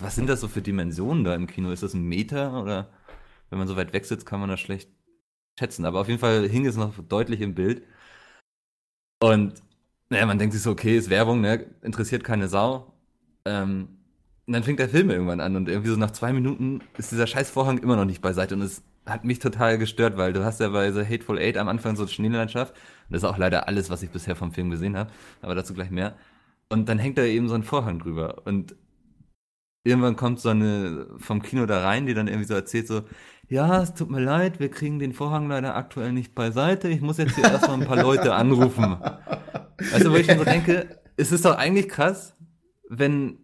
was 0.00 0.14
sind 0.14 0.28
das 0.28 0.40
so 0.40 0.48
für 0.48 0.62
Dimensionen 0.62 1.24
da 1.24 1.34
im 1.34 1.46
Kino? 1.46 1.70
Ist 1.70 1.82
das 1.82 1.94
ein 1.94 2.02
Meter 2.02 2.62
oder 2.62 2.90
wenn 3.50 3.58
man 3.58 3.68
so 3.68 3.76
weit 3.76 3.92
weg 3.92 4.04
sitzt, 4.06 4.26
kann 4.26 4.40
man 4.40 4.48
das 4.48 4.60
schlecht 4.60 4.90
schätzen. 5.58 5.84
Aber 5.84 6.00
auf 6.00 6.08
jeden 6.08 6.20
Fall 6.20 6.48
hing 6.48 6.66
es 6.66 6.76
noch 6.76 6.94
deutlich 7.08 7.40
im 7.40 7.54
Bild. 7.54 7.82
Und 9.22 9.62
naja, 10.08 10.26
man 10.26 10.38
denkt 10.38 10.54
sich 10.54 10.62
so, 10.62 10.70
okay, 10.70 10.96
ist 10.96 11.10
Werbung, 11.10 11.40
ne? 11.40 11.66
interessiert 11.82 12.24
keine 12.24 12.48
Sau. 12.48 12.92
Ähm, 13.44 13.88
und 14.46 14.54
dann 14.54 14.64
fängt 14.64 14.80
der 14.80 14.88
Film 14.88 15.10
irgendwann 15.10 15.40
an 15.40 15.54
und 15.54 15.68
irgendwie 15.68 15.90
so 15.90 15.96
nach 15.96 16.10
zwei 16.10 16.32
Minuten 16.32 16.80
ist 16.98 17.12
dieser 17.12 17.26
scheiß 17.28 17.50
Vorhang 17.50 17.78
immer 17.78 17.96
noch 17.96 18.04
nicht 18.04 18.20
beiseite 18.20 18.54
und 18.56 18.62
es 18.62 18.82
hat 19.06 19.24
mich 19.24 19.38
total 19.38 19.78
gestört, 19.78 20.16
weil 20.16 20.32
du 20.32 20.44
hast 20.44 20.60
ja 20.60 20.68
bei 20.70 20.90
The 20.90 21.04
Hateful 21.04 21.38
Eight 21.38 21.56
am 21.56 21.68
Anfang 21.68 21.94
so 21.94 22.02
eine 22.02 22.10
Schneelandschaft 22.10 22.74
und 22.74 23.14
das 23.14 23.22
ist 23.22 23.28
auch 23.28 23.38
leider 23.38 23.68
alles, 23.68 23.90
was 23.90 24.02
ich 24.02 24.10
bisher 24.10 24.34
vom 24.34 24.52
Film 24.52 24.70
gesehen 24.70 24.96
habe, 24.96 25.10
aber 25.40 25.54
dazu 25.54 25.72
gleich 25.72 25.90
mehr. 25.90 26.16
Und 26.68 26.88
dann 26.88 26.98
hängt 26.98 27.16
da 27.18 27.22
eben 27.22 27.48
so 27.48 27.54
ein 27.54 27.62
Vorhang 27.62 28.00
drüber 28.00 28.42
und 28.44 28.74
irgendwann 29.84 30.16
kommt 30.16 30.40
so 30.40 30.50
eine 30.50 31.06
vom 31.18 31.42
Kino 31.42 31.66
da 31.66 31.82
rein, 31.82 32.06
die 32.06 32.14
dann 32.14 32.28
irgendwie 32.28 32.46
so 32.46 32.54
erzählt 32.54 32.86
so, 32.86 33.02
ja, 33.48 33.82
es 33.82 33.94
tut 33.94 34.10
mir 34.10 34.20
leid, 34.20 34.60
wir 34.60 34.70
kriegen 34.70 34.98
den 34.98 35.12
Vorhang 35.12 35.48
leider 35.48 35.74
aktuell 35.74 36.12
nicht 36.12 36.34
beiseite, 36.34 36.88
ich 36.88 37.00
muss 37.00 37.18
jetzt 37.18 37.34
hier 37.34 37.44
erstmal 37.44 37.80
ein 37.80 37.86
paar 37.86 38.00
Leute 38.02 38.34
anrufen. 38.34 38.96
Also, 39.92 40.12
wo 40.12 40.16
ich 40.16 40.28
mir 40.28 40.38
so 40.38 40.44
denke, 40.44 41.00
es 41.16 41.32
ist 41.32 41.44
doch 41.44 41.56
eigentlich 41.56 41.88
krass, 41.88 42.36
wenn 42.88 43.38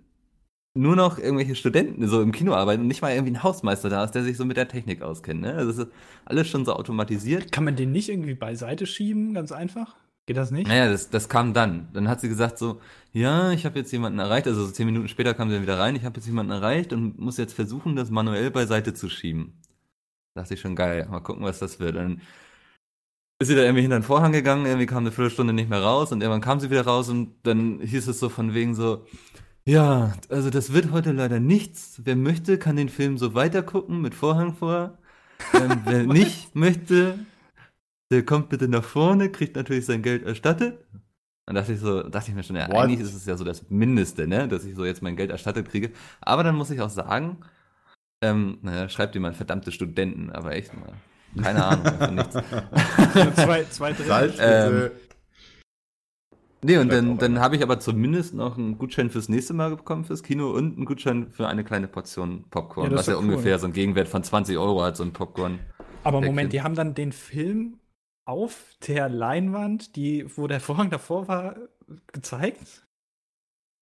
nur 0.74 0.94
noch 0.94 1.18
irgendwelche 1.18 1.54
Studenten 1.54 2.06
so 2.06 2.20
im 2.20 2.32
Kino 2.32 2.52
arbeiten 2.54 2.82
und 2.82 2.88
nicht 2.88 3.02
mal 3.02 3.12
irgendwie 3.12 3.32
ein 3.32 3.42
Hausmeister 3.42 3.88
da 3.88 4.04
ist, 4.04 4.12
der 4.12 4.22
sich 4.22 4.36
so 4.36 4.44
mit 4.44 4.56
der 4.56 4.68
Technik 4.68 5.02
auskennt. 5.02 5.40
Ne? 5.40 5.54
Also 5.54 5.70
es 5.70 5.78
ist 5.78 5.94
alles 6.26 6.48
schon 6.48 6.64
so 6.64 6.74
automatisiert. 6.74 7.50
Kann 7.50 7.64
man 7.64 7.76
den 7.76 7.92
nicht 7.92 8.10
irgendwie 8.10 8.34
beiseite 8.34 8.86
schieben, 8.86 9.32
ganz 9.32 9.52
einfach? 9.52 9.96
Geht 10.26 10.36
das 10.36 10.50
nicht? 10.50 10.66
Naja, 10.66 10.90
das, 10.90 11.08
das 11.08 11.28
kam 11.28 11.54
dann. 11.54 11.88
Dann 11.92 12.08
hat 12.08 12.20
sie 12.20 12.28
gesagt 12.28 12.58
so, 12.58 12.80
ja, 13.12 13.52
ich 13.52 13.64
habe 13.64 13.78
jetzt 13.78 13.92
jemanden 13.92 14.18
erreicht. 14.18 14.48
Also 14.48 14.66
so 14.66 14.72
zehn 14.72 14.86
Minuten 14.86 15.08
später 15.08 15.34
kam 15.34 15.48
sie 15.48 15.54
dann 15.54 15.62
wieder 15.62 15.78
rein. 15.78 15.94
Ich 15.94 16.04
habe 16.04 16.16
jetzt 16.16 16.26
jemanden 16.26 16.52
erreicht 16.52 16.92
und 16.92 17.18
muss 17.18 17.36
jetzt 17.36 17.54
versuchen, 17.54 17.94
das 17.94 18.10
manuell 18.10 18.50
beiseite 18.50 18.92
zu 18.92 19.08
schieben. 19.08 19.62
Da 20.34 20.42
dachte 20.42 20.54
ich 20.54 20.60
schon 20.60 20.74
geil. 20.74 21.06
Mal 21.08 21.20
gucken, 21.20 21.44
was 21.44 21.60
das 21.60 21.78
wird. 21.78 21.94
Dann 21.94 22.20
ist 23.38 23.48
sie 23.48 23.54
da 23.54 23.62
irgendwie 23.62 23.82
hinter 23.82 24.00
den 24.00 24.02
Vorhang 24.02 24.32
gegangen. 24.32 24.66
Irgendwie 24.66 24.86
kam 24.86 24.98
eine 24.98 25.12
Viertelstunde 25.12 25.52
nicht 25.52 25.70
mehr 25.70 25.82
raus 25.82 26.10
und 26.10 26.20
irgendwann 26.20 26.40
kam 26.40 26.58
sie 26.58 26.70
wieder 26.70 26.84
raus 26.84 27.08
und 27.08 27.34
dann 27.44 27.80
hieß 27.80 28.08
es 28.08 28.18
so 28.18 28.28
von 28.28 28.52
wegen 28.52 28.74
so, 28.74 29.06
ja, 29.64 30.12
also 30.28 30.50
das 30.50 30.72
wird 30.72 30.92
heute 30.92 31.12
leider 31.12 31.40
nichts. 31.40 32.00
Wer 32.04 32.16
möchte, 32.16 32.58
kann 32.58 32.76
den 32.76 32.88
Film 32.88 33.18
so 33.18 33.34
weitergucken 33.34 34.00
mit 34.00 34.14
Vorhang 34.14 34.54
vor. 34.54 34.98
Ähm, 35.54 35.82
wer 35.84 36.02
nicht 36.06 36.54
möchte, 36.54 37.18
der 38.10 38.24
kommt 38.24 38.48
bitte 38.48 38.68
nach 38.68 38.84
vorne, 38.84 39.30
kriegt 39.30 39.56
natürlich 39.56 39.86
sein 39.86 40.02
Geld 40.02 40.24
erstattet. 40.24 40.78
Dann 41.46 41.54
dachte 41.54 41.72
ich 41.74 41.80
so, 41.80 42.02
dachte 42.02 42.30
ich 42.30 42.34
mir 42.34 42.42
schon, 42.42 42.56
ja, 42.56 42.68
What? 42.68 42.76
eigentlich 42.76 43.00
ist 43.00 43.14
es 43.14 43.24
ja 43.26 43.36
so 43.36 43.44
das 43.44 43.70
Mindeste, 43.70 44.26
ne, 44.26 44.48
dass 44.48 44.64
ich 44.64 44.74
so 44.74 44.84
jetzt 44.84 45.02
mein 45.02 45.16
Geld 45.16 45.30
erstattet 45.30 45.68
kriege. 45.68 45.90
Aber 46.20 46.42
dann 46.42 46.56
muss 46.56 46.70
ich 46.70 46.80
auch 46.80 46.90
sagen, 46.90 47.38
ähm, 48.22 48.58
naja, 48.62 48.88
schreibt 48.88 49.14
jemand 49.14 49.36
verdammte 49.36 49.70
Studenten, 49.72 50.30
aber 50.30 50.54
echt 50.56 50.72
mal. 50.74 50.92
Keine 51.40 51.64
Ahnung, 51.64 52.14
nichts. 52.16 52.34
zwei, 53.36 53.64
zwei 53.64 53.92
Drittel. 53.92 54.32
Ähm. 54.38 54.90
Nee, 56.62 56.78
und 56.78 56.90
dann, 56.90 57.18
dann 57.18 57.38
habe 57.38 57.54
ich 57.54 57.62
aber 57.62 57.78
zumindest 57.78 58.34
noch 58.34 58.56
einen 58.58 58.78
Gutschein 58.78 59.10
fürs 59.10 59.28
nächste 59.28 59.52
Mal 59.54 59.70
bekommen 59.76 60.04
fürs 60.04 60.22
Kino 60.22 60.50
und 60.50 60.76
einen 60.76 60.84
Gutschein 60.86 61.28
für 61.30 61.46
eine 61.46 61.62
kleine 61.62 61.86
Portion 61.86 62.44
Popcorn, 62.50 62.90
Ja, 62.90 62.96
was 62.96 63.06
ja 63.06 63.14
cool. 63.14 63.20
ungefähr 63.20 63.58
so 63.58 63.66
einen 63.66 63.74
Gegenwert 63.74 64.08
von 64.08 64.24
20 64.24 64.56
Euro 64.58 64.82
hat, 64.82 64.96
so 64.96 65.04
ein 65.04 65.12
Popcorn. 65.12 65.60
Aber 66.02 66.20
Moment, 66.20 66.52
die 66.52 66.62
haben 66.62 66.74
dann 66.74 66.94
den 66.94 67.12
Film 67.12 67.78
auf 68.26 68.74
der 68.86 69.08
Leinwand, 69.08 69.96
die, 69.96 70.26
wo 70.36 70.46
der 70.46 70.60
Vorhang 70.60 70.90
davor 70.90 71.28
war, 71.28 71.56
gezeigt? 72.12 72.86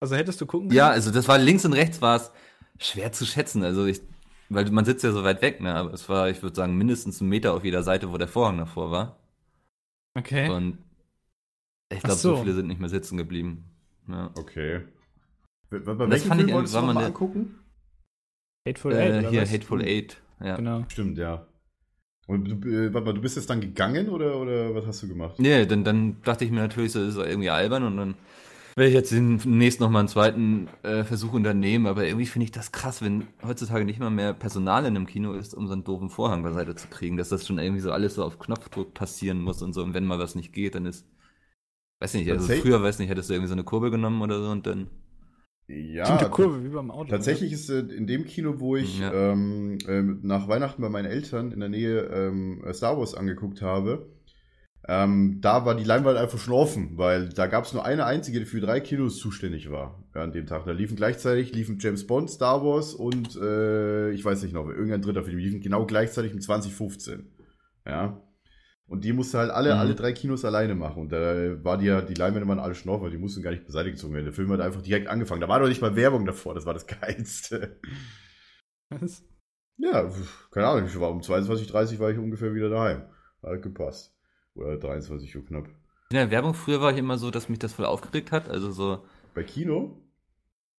Also 0.00 0.16
hättest 0.16 0.40
du 0.40 0.46
gucken 0.46 0.70
Ja, 0.70 0.90
also 0.90 1.10
das 1.10 1.26
war 1.28 1.38
links 1.38 1.64
und 1.64 1.72
rechts 1.72 2.00
war 2.02 2.16
es 2.16 2.30
schwer 2.78 3.10
zu 3.10 3.24
schätzen. 3.24 3.64
Also 3.64 3.86
ich, 3.86 4.02
weil 4.50 4.70
man 4.70 4.84
sitzt 4.84 5.02
ja 5.02 5.12
so 5.12 5.24
weit 5.24 5.40
weg, 5.40 5.60
ne? 5.60 5.74
Aber 5.74 5.92
es 5.94 6.08
war, 6.08 6.28
ich 6.28 6.42
würde 6.42 6.54
sagen, 6.54 6.76
mindestens 6.76 7.20
ein 7.20 7.28
Meter 7.28 7.54
auf 7.54 7.64
jeder 7.64 7.82
Seite, 7.82 8.12
wo 8.12 8.18
der 8.18 8.28
Vorhang 8.28 8.58
davor 8.58 8.90
war. 8.90 9.18
Okay. 10.14 10.50
Und 10.50 10.78
ich 11.90 12.00
glaube, 12.00 12.20
so. 12.20 12.36
so. 12.36 12.42
viele 12.42 12.54
sind 12.54 12.66
nicht 12.66 12.80
mehr 12.80 12.90
sitzen 12.90 13.16
geblieben. 13.16 13.64
Ja. 14.08 14.30
Okay. 14.36 14.82
Bei, 15.70 15.78
bei 15.78 16.06
Das 16.06 16.24
fand 16.24 16.40
ich 16.40 16.46
Film 16.46 16.56
wolltest 16.56 16.74
du 16.74 16.82
mal 16.82 16.96
angucken? 17.04 17.58
Hateful 18.68 18.94
Eight, 18.94 19.14
Äh, 19.14 19.18
oder 19.20 19.30
hier? 19.30 19.48
Hateful 19.48 19.82
Eight. 19.82 20.20
Ja. 20.40 20.56
Genau. 20.56 20.84
Stimmt, 20.88 21.16
ja. 21.16 21.46
Und 22.26 22.64
du, 22.64 22.68
äh, 22.68 22.92
warte 22.92 23.06
mal, 23.06 23.14
du 23.14 23.20
bist 23.20 23.36
jetzt 23.36 23.50
dann 23.50 23.60
gegangen 23.60 24.08
oder, 24.08 24.38
oder 24.40 24.74
was 24.74 24.86
hast 24.86 25.02
du 25.02 25.08
gemacht? 25.08 25.34
Nee, 25.38 25.66
dann, 25.66 25.84
dann 25.84 26.22
dachte 26.22 26.44
ich 26.44 26.50
mir 26.50 26.60
natürlich, 26.60 26.92
so 26.92 27.02
ist 27.02 27.16
irgendwie 27.16 27.50
albern 27.50 27.84
und 27.84 27.96
dann 27.96 28.14
werde 28.76 28.88
ich 28.88 28.94
jetzt 28.94 29.12
demnächst 29.12 29.78
nochmal 29.78 30.00
einen 30.00 30.08
zweiten 30.08 30.68
äh, 30.82 31.04
Versuch 31.04 31.32
unternehmen, 31.32 31.86
aber 31.86 32.06
irgendwie 32.06 32.26
finde 32.26 32.44
ich 32.44 32.50
das 32.50 32.72
krass, 32.72 33.02
wenn 33.02 33.28
heutzutage 33.46 33.84
nicht 33.84 34.00
mal 34.00 34.10
mehr 34.10 34.32
Personal 34.32 34.84
in 34.84 34.96
einem 34.96 35.06
Kino 35.06 35.32
ist, 35.34 35.54
um 35.54 35.66
so 35.68 35.74
einen 35.74 35.84
doofen 35.84 36.10
Vorhang 36.10 36.42
beiseite 36.42 36.74
zu 36.74 36.88
kriegen, 36.88 37.16
dass 37.16 37.28
das 37.28 37.46
schon 37.46 37.58
irgendwie 37.58 37.80
so 37.80 37.92
alles 37.92 38.14
so 38.14 38.24
auf 38.24 38.38
Knopfdruck 38.38 38.92
passieren 38.94 39.40
muss 39.40 39.62
und 39.62 39.74
so 39.74 39.82
und 39.82 39.94
wenn 39.94 40.04
mal 40.06 40.18
was 40.18 40.34
nicht 40.34 40.52
geht, 40.52 40.74
dann 40.74 40.86
ist, 40.86 41.06
weiß 42.00 42.14
nicht, 42.14 42.30
also 42.30 42.48
früher, 42.48 42.82
weiß 42.82 42.98
nicht, 42.98 43.10
hättest 43.10 43.30
du 43.30 43.34
irgendwie 43.34 43.48
so 43.48 43.54
eine 43.54 43.64
Kurbel 43.64 43.90
genommen 43.90 44.22
oder 44.22 44.42
so 44.42 44.50
und 44.50 44.66
dann, 44.66 44.88
Ja, 45.66 46.04
Stimmt, 46.04 46.20
die 46.22 46.24
Kurve 46.26 46.62
wie 46.62 46.68
beim 46.68 46.90
Auto. 46.90 47.10
Tatsächlich 47.10 47.52
ist 47.52 47.70
äh, 47.70 47.78
in 47.80 48.06
dem 48.06 48.26
Kino, 48.26 48.60
wo 48.60 48.76
ich 48.76 49.00
Ja. 49.00 49.12
ähm, 49.32 49.78
ähm, 49.88 50.20
nach 50.22 50.46
Weihnachten 50.46 50.82
bei 50.82 50.90
meinen 50.90 51.06
Eltern 51.06 51.52
in 51.52 51.60
der 51.60 51.70
Nähe 51.70 52.00
ähm, 52.02 52.62
Star 52.72 52.98
Wars 52.98 53.14
angeguckt 53.14 53.62
habe, 53.62 54.06
ähm, 54.86 55.38
da 55.40 55.64
war 55.64 55.74
die 55.74 55.84
Leinwand 55.84 56.18
einfach 56.18 56.38
schon 56.38 56.52
offen, 56.52 56.98
weil 56.98 57.30
da 57.30 57.46
gab 57.46 57.64
es 57.64 57.72
nur 57.72 57.86
eine 57.86 58.04
einzige, 58.04 58.40
die 58.40 58.44
für 58.44 58.60
drei 58.60 58.80
Kinos 58.80 59.16
zuständig 59.16 59.70
war 59.70 60.04
ja, 60.14 60.22
an 60.22 60.32
dem 60.32 60.46
Tag. 60.46 60.66
Da 60.66 60.72
liefen 60.72 60.96
gleichzeitig 60.96 61.54
liefen 61.54 61.78
James 61.80 62.06
Bond, 62.06 62.28
Star 62.28 62.62
Wars 62.62 62.92
und 62.92 63.34
äh, 63.36 64.10
ich 64.10 64.22
weiß 64.22 64.42
nicht 64.42 64.52
noch, 64.52 64.68
irgendein 64.68 65.00
dritter 65.00 65.22
Film, 65.24 65.38
die 65.38 65.44
liefen 65.44 65.60
genau 65.62 65.86
gleichzeitig 65.86 66.34
mit 66.34 66.42
2015. 66.42 67.26
Ja. 67.86 68.20
Und 68.86 69.04
die 69.04 69.12
musste 69.14 69.38
halt 69.38 69.50
alle, 69.50 69.72
Mhm. 69.74 69.80
alle 69.80 69.94
drei 69.94 70.12
Kinos 70.12 70.44
alleine 70.44 70.74
machen. 70.74 71.02
Und 71.02 71.12
da 71.12 71.62
war 71.64 71.78
die 71.78 71.86
ja, 71.86 72.02
die 72.02 72.14
Leinwände 72.14 72.46
waren 72.48 72.58
alle 72.58 72.74
schon 72.74 72.92
auf, 72.92 73.00
weil 73.00 73.10
die 73.10 73.16
mussten 73.18 73.42
gar 73.42 73.50
nicht 73.50 73.64
beseitigt 73.64 73.96
gezogen 73.96 74.12
werden. 74.14 74.26
Der 74.26 74.34
Film 74.34 74.50
hat 74.52 74.60
einfach 74.60 74.82
direkt 74.82 75.08
angefangen. 75.08 75.40
Da 75.40 75.48
war 75.48 75.58
doch 75.58 75.68
nicht 75.68 75.80
mal 75.80 75.96
Werbung 75.96 76.26
davor, 76.26 76.54
das 76.54 76.66
war 76.66 76.74
das 76.74 76.86
Geilste. 77.00 77.80
Was? 78.90 79.24
Ja, 79.78 80.08
keine 80.52 80.66
Ahnung, 80.68 80.86
ich 80.86 81.00
war 81.00 81.10
um 81.10 81.20
22.30 81.20 81.94
Uhr 81.94 81.98
war 82.00 82.10
ich 82.10 82.18
ungefähr 82.18 82.54
wieder 82.54 82.68
daheim. 82.68 83.02
Hat 83.42 83.62
gepasst. 83.62 84.14
Oder 84.54 84.76
23 84.78 85.34
Uhr 85.36 85.44
knapp. 85.44 85.66
in 86.10 86.16
der 86.16 86.30
Werbung 86.30 86.54
früher 86.54 86.80
war 86.80 86.92
ich 86.92 86.98
immer 86.98 87.18
so, 87.18 87.30
dass 87.30 87.48
mich 87.48 87.58
das 87.58 87.72
voll 87.72 87.86
aufgeregt 87.86 88.30
hat, 88.32 88.48
also 88.48 88.70
so, 88.70 89.04
Bei 89.34 89.42
Kino? 89.42 89.98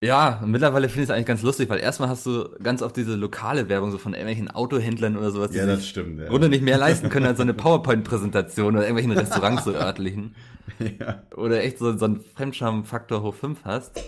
Ja, 0.06 0.42
mittlerweile 0.46 0.88
finde 0.88 1.04
ich 1.04 1.10
es 1.10 1.16
eigentlich 1.16 1.26
ganz 1.26 1.42
lustig, 1.42 1.70
weil 1.70 1.80
erstmal 1.80 2.10
hast 2.10 2.26
du 2.26 2.50
ganz 2.62 2.82
oft 2.82 2.96
diese 2.96 3.16
lokale 3.16 3.70
Werbung 3.70 3.92
so 3.92 3.98
von 3.98 4.14
irgendwelchen 4.14 4.50
Autohändlern 4.52 5.18
oder 5.18 5.32
sowas, 5.32 5.52
die 5.52 5.58
Ja, 5.58 5.66
das 5.66 5.80
sich 5.80 5.90
stimmt. 5.90 6.18
Ja. 6.20 6.26
im 6.26 6.30
Grunde 6.30 6.50
nicht 6.50 6.64
mehr 6.64 6.78
leisten 6.78 7.10
können 7.10 7.26
als 7.26 7.38
so 7.38 7.44
eine 7.44 7.54
PowerPoint-Präsentation 7.54 8.76
oder 8.76 8.88
irgendwelchen 8.88 9.12
Restaurants 9.12 9.64
so 9.66 9.74
örtlichen. 9.74 10.36
ja. 11.00 11.24
Oder 11.36 11.64
echt 11.64 11.80
so, 11.80 11.98
so 11.98 12.06
einen 12.06 12.22
Fremdscham-Faktor 12.22 13.24
hoch 13.24 13.36
5 13.36 13.60
hast. 13.64 14.02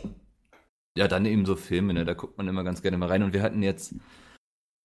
Ja, 0.98 1.08
dann 1.08 1.26
eben 1.26 1.46
so 1.46 1.56
Filme, 1.56 1.94
ne? 1.94 2.06
da 2.06 2.14
guckt 2.14 2.38
man 2.38 2.48
immer 2.48 2.64
ganz 2.64 2.82
gerne 2.82 2.98
mal 2.98 3.08
rein. 3.10 3.24
Und 3.24 3.34
wir 3.34 3.42
hatten 3.42 3.62
jetzt 3.64 3.94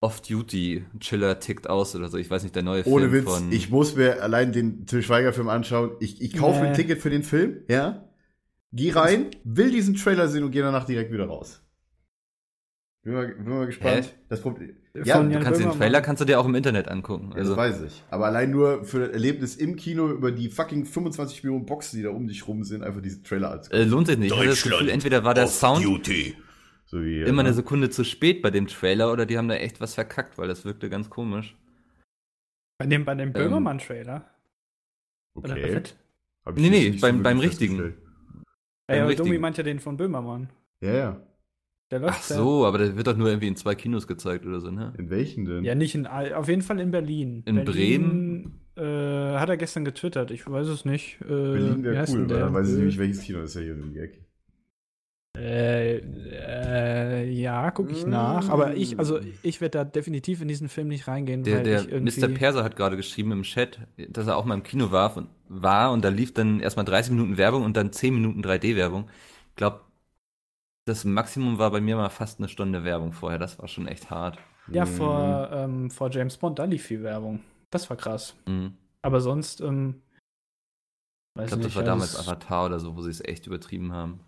Off-Duty, 0.00 0.84
Chiller 1.00 1.38
tickt 1.38 1.70
aus 1.70 1.94
oder 1.94 2.08
so. 2.08 2.18
Ich 2.18 2.30
weiß 2.30 2.42
nicht, 2.42 2.56
der 2.56 2.62
neue 2.64 2.84
Ohne 2.86 3.08
Film 3.08 3.12
Witz, 3.26 3.34
von. 3.34 3.52
ich 3.52 3.70
muss 3.70 3.94
mir 3.96 4.22
allein 4.22 4.52
den 4.52 4.84
Till 4.86 5.02
Schweiger-Film 5.02 5.48
anschauen. 5.48 5.92
Ich, 6.00 6.20
ich 6.20 6.36
kaufe 6.36 6.60
Nee. 6.60 6.68
ein 6.68 6.74
Ticket 6.74 7.00
für 7.00 7.10
den 7.10 7.22
Film, 7.22 7.58
ja? 7.68 8.04
Geh 8.72 8.90
rein, 8.92 9.30
will 9.44 9.70
diesen 9.70 9.94
Trailer 9.96 10.28
sehen 10.28 10.44
und 10.44 10.50
gehe 10.50 10.62
danach 10.62 10.84
direkt 10.84 11.12
wieder 11.12 11.26
raus. 11.26 11.62
Bin 13.04 13.14
mal, 13.14 13.26
bin 13.34 13.48
mal 13.48 13.66
gespannt. 13.66 14.04
Hä? 14.06 14.10
Das 14.28 14.40
Problem. 14.40 14.76
Ja, 15.04 15.22
du 15.22 15.40
kannst 15.40 15.60
den. 15.60 15.70
Trailer 15.72 16.00
kannst 16.02 16.20
du 16.20 16.24
dir 16.24 16.38
auch 16.38 16.46
im 16.46 16.54
Internet 16.54 16.88
angucken. 16.88 17.30
Ja, 17.32 17.38
Also, 17.38 17.56
das 17.56 17.58
weiß 17.58 17.82
ich. 17.82 18.04
Aber 18.10 18.26
allein 18.26 18.50
nur 18.50 18.84
für 18.84 19.00
das 19.00 19.08
Erlebnis 19.10 19.56
im 19.56 19.76
Kino 19.76 20.08
über 20.10 20.30
die 20.30 20.48
fucking 20.48 20.84
25 20.84 21.42
Millionen 21.42 21.66
Boxen, 21.66 21.96
die 21.96 22.02
da 22.04 22.10
um 22.10 22.26
dich 22.28 22.46
rum 22.46 22.62
sind, 22.62 22.82
einfach 22.84 23.02
diese 23.02 23.22
Trailer 23.22 23.50
anzugucken. 23.50 23.86
äh, 23.86 23.90
lohnt 23.90 24.06
sich 24.06 24.18
nicht. 24.18 24.30
Ich 24.32 24.38
hatte 24.38 24.48
das 24.48 24.62
Gefühl, 24.62 24.88
entweder 24.88 25.24
war 25.24 25.34
der 25.34 25.48
Sound 25.48 25.84
Duty. 25.84 26.36
So 26.84 27.02
wie 27.02 27.22
immer 27.22 27.42
ne? 27.42 27.48
eine 27.48 27.54
Sekunde 27.54 27.90
zu 27.90 28.04
spät 28.04 28.40
bei 28.42 28.50
dem 28.50 28.66
Trailer 28.68 29.10
oder 29.12 29.26
die 29.26 29.36
haben 29.38 29.48
da 29.48 29.54
echt 29.56 29.80
was 29.80 29.94
verkackt, 29.94 30.38
weil 30.38 30.46
das 30.48 30.64
wirkte 30.64 30.88
ganz 30.90 31.10
komisch. 31.10 31.56
Bei 32.78 32.86
dem, 32.86 33.04
bei 33.04 33.14
dem 33.14 33.32
Böhmermann-Trailer. 33.32 34.28
Oder 35.34 35.52
Okay. 35.54 35.82
Nee, 36.56 36.68
nee, 36.70 36.90
beim- 37.00 37.22
beim 37.22 37.38
richtigen. 37.38 37.94
Ey, 38.92 39.00
aber. 39.00 39.14
Dummi 39.14 39.38
meint 39.38 39.56
ja 39.56 39.62
den 39.62 39.78
von 39.80 39.96
Böhmermann. 39.96 40.50
Ja, 40.80 40.92
ja. 40.92 41.20
Der 41.90 41.98
läuft 42.00 42.14
Ach 42.20 42.22
so, 42.22 42.64
aber 42.64 42.78
der 42.78 42.96
wird 42.96 43.06
doch 43.06 43.16
nur 43.16 43.28
irgendwie 43.28 43.48
in 43.48 43.56
zwei 43.56 43.74
Kinos 43.74 44.06
gezeigt 44.06 44.46
oder 44.46 44.60
so, 44.60 44.70
ne? 44.70 44.94
In 44.96 45.10
welchen 45.10 45.44
denn? 45.44 45.62
Ja, 45.62 45.74
nicht 45.74 45.94
in 45.94 46.06
all, 46.06 46.32
auf 46.32 46.48
jeden 46.48 46.62
Fall 46.62 46.80
in 46.80 46.90
Berlin. 46.90 47.42
In 47.44 47.64
Berlin, 47.64 48.58
Äh, 48.74 48.82
hat 48.82 49.50
er 49.50 49.58
gestern 49.58 49.84
getwittert, 49.84 50.30
ich 50.30 50.50
weiß 50.50 50.66
es 50.68 50.86
nicht. 50.86 51.18
Äh, 51.20 51.26
Berlin 51.26 51.84
wäre 51.84 52.06
cool, 52.08 52.30
weil 52.30 52.38
dann 52.38 52.54
weiß 52.54 52.70
ich 52.70 52.76
nämlich, 52.78 52.98
welches 52.98 53.20
Kino 53.20 53.42
ist 53.42 53.54
ja 53.54 53.60
hier 53.60 53.74
die 53.74 53.98
Ecke. 53.98 54.21
Äh, 55.42 55.96
äh, 55.98 57.28
ja, 57.30 57.70
gucke 57.72 57.90
ich 57.92 58.06
Mm. 58.06 58.10
nach. 58.10 58.48
Aber 58.48 58.74
ich, 58.74 58.98
also 58.98 59.18
ich 59.42 59.60
werde 59.60 59.78
da 59.78 59.84
definitiv 59.84 60.40
in 60.40 60.48
diesen 60.48 60.68
Film 60.68 60.88
nicht 60.88 61.08
reingehen, 61.08 61.42
Der, 61.42 61.56
weil 61.58 61.64
der 61.64 61.80
ich 61.82 61.88
irgendwie. 61.90 62.20
Mr. 62.20 62.28
Perser 62.28 62.62
hat 62.64 62.76
gerade 62.76 62.96
geschrieben 62.96 63.32
im 63.32 63.42
Chat, 63.42 63.80
dass 64.08 64.26
er 64.26 64.36
auch 64.36 64.44
mal 64.44 64.54
im 64.54 64.62
Kino 64.62 64.92
war 64.92 65.16
und, 65.16 65.28
war 65.48 65.90
und 65.92 66.04
da 66.04 66.10
lief 66.10 66.32
dann 66.32 66.60
erstmal 66.60 66.84
30 66.84 67.12
Minuten 67.12 67.36
Werbung 67.38 67.64
und 67.64 67.76
dann 67.76 67.92
10 67.92 68.14
Minuten 68.14 68.40
3D-Werbung. 68.42 69.08
Ich 69.50 69.56
glaube, 69.56 69.80
das 70.84 71.04
Maximum 71.04 71.58
war 71.58 71.70
bei 71.70 71.80
mir 71.80 71.96
mal 71.96 72.08
fast 72.10 72.38
eine 72.38 72.48
Stunde 72.48 72.84
Werbung 72.84 73.12
vorher. 73.12 73.38
Das 73.38 73.58
war 73.58 73.68
schon 73.68 73.86
echt 73.88 74.10
hart. 74.10 74.38
ja, 74.68 74.84
Mhm. 74.84 74.88
vor, 74.90 75.50
ähm, 75.52 75.90
vor 75.90 76.10
James 76.10 76.36
Bond, 76.36 76.58
da 76.60 76.64
lief 76.64 76.84
viel 76.84 77.02
Werbung. 77.02 77.40
Das 77.70 77.90
war 77.90 77.96
krass. 77.96 78.34
Mhm. 78.46 78.74
Aber 79.02 79.20
sonst, 79.20 79.60
ähm, 79.60 80.02
weiß 81.34 81.46
Ich 81.46 81.48
glaube, 81.50 81.62
das 81.64 81.74
war 81.74 81.82
also 81.82 81.90
damals 81.92 82.12
es- 82.14 82.20
Avatar 82.28 82.66
oder 82.66 82.78
so, 82.78 82.96
wo 82.96 83.02
sie 83.02 83.10
es 83.10 83.24
echt 83.24 83.46
übertrieben 83.48 83.92
haben. 83.92 84.20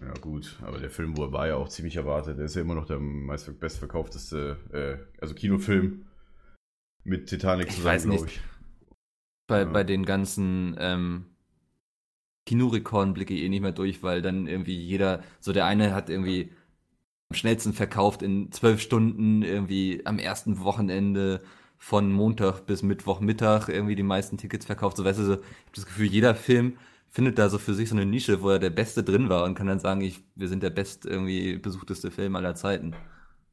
Ja, 0.00 0.12
gut, 0.20 0.56
aber 0.62 0.78
der 0.78 0.90
Film, 0.90 1.16
war, 1.16 1.48
ja 1.48 1.56
auch 1.56 1.68
ziemlich 1.68 1.96
erwartet. 1.96 2.38
Der 2.38 2.44
ist 2.44 2.54
ja 2.54 2.62
immer 2.62 2.74
noch 2.74 2.86
der 2.86 3.00
meist 3.00 3.58
bestverkaufteste, 3.58 4.56
äh, 4.72 5.20
also 5.20 5.34
Kinofilm 5.34 6.06
mit 7.04 7.28
Titanic 7.28 7.68
Ich 7.68 7.76
zusammen, 7.76 8.10
glaube 8.10 8.26
ich. 8.26 8.40
Bei, 9.48 9.60
Ja. 9.60 9.64
bei 9.64 9.82
den 9.82 10.04
ganzen 10.04 10.76
ähm, 10.78 11.26
Kinorekorden 12.46 13.14
blicke 13.14 13.34
ich 13.34 13.42
eh 13.42 13.48
nicht 13.48 13.62
mehr 13.62 13.72
durch, 13.72 14.02
weil 14.02 14.22
dann 14.22 14.46
irgendwie 14.46 14.78
jeder, 14.78 15.22
so 15.40 15.52
der 15.52 15.66
eine 15.66 15.94
hat 15.94 16.10
irgendwie 16.10 16.52
am 17.30 17.34
schnellsten 17.34 17.72
verkauft 17.72 18.22
in 18.22 18.52
zwölf 18.52 18.80
Stunden, 18.80 19.42
irgendwie 19.42 20.02
am 20.06 20.18
ersten 20.18 20.60
Wochenende 20.60 21.42
von 21.76 22.12
Montag 22.12 22.66
bis 22.66 22.82
Mittwochmittag 22.82 23.68
irgendwie 23.68 23.96
die 23.96 24.02
meisten 24.02 24.38
Tickets 24.38 24.66
verkauft. 24.66 24.96
So 24.96 25.04
weißt 25.04 25.18
du, 25.18 25.24
so, 25.24 25.34
ich 25.34 25.40
habe 25.40 25.74
das 25.74 25.86
Gefühl, 25.86 26.06
jeder 26.06 26.34
Film 26.34 26.76
findet 27.10 27.38
da 27.38 27.48
so 27.48 27.58
für 27.58 27.74
sich 27.74 27.88
so 27.88 27.96
eine 27.96 28.06
Nische, 28.06 28.42
wo 28.42 28.50
er 28.50 28.58
der 28.58 28.70
Beste 28.70 29.02
drin 29.02 29.28
war 29.28 29.44
und 29.44 29.54
kann 29.54 29.66
dann 29.66 29.80
sagen, 29.80 30.00
ich, 30.02 30.22
wir 30.34 30.48
sind 30.48 30.62
der 30.62 30.70
best 30.70 31.06
irgendwie 31.06 31.56
besuchteste 31.58 32.10
Film 32.10 32.36
aller 32.36 32.54
Zeiten. 32.54 32.94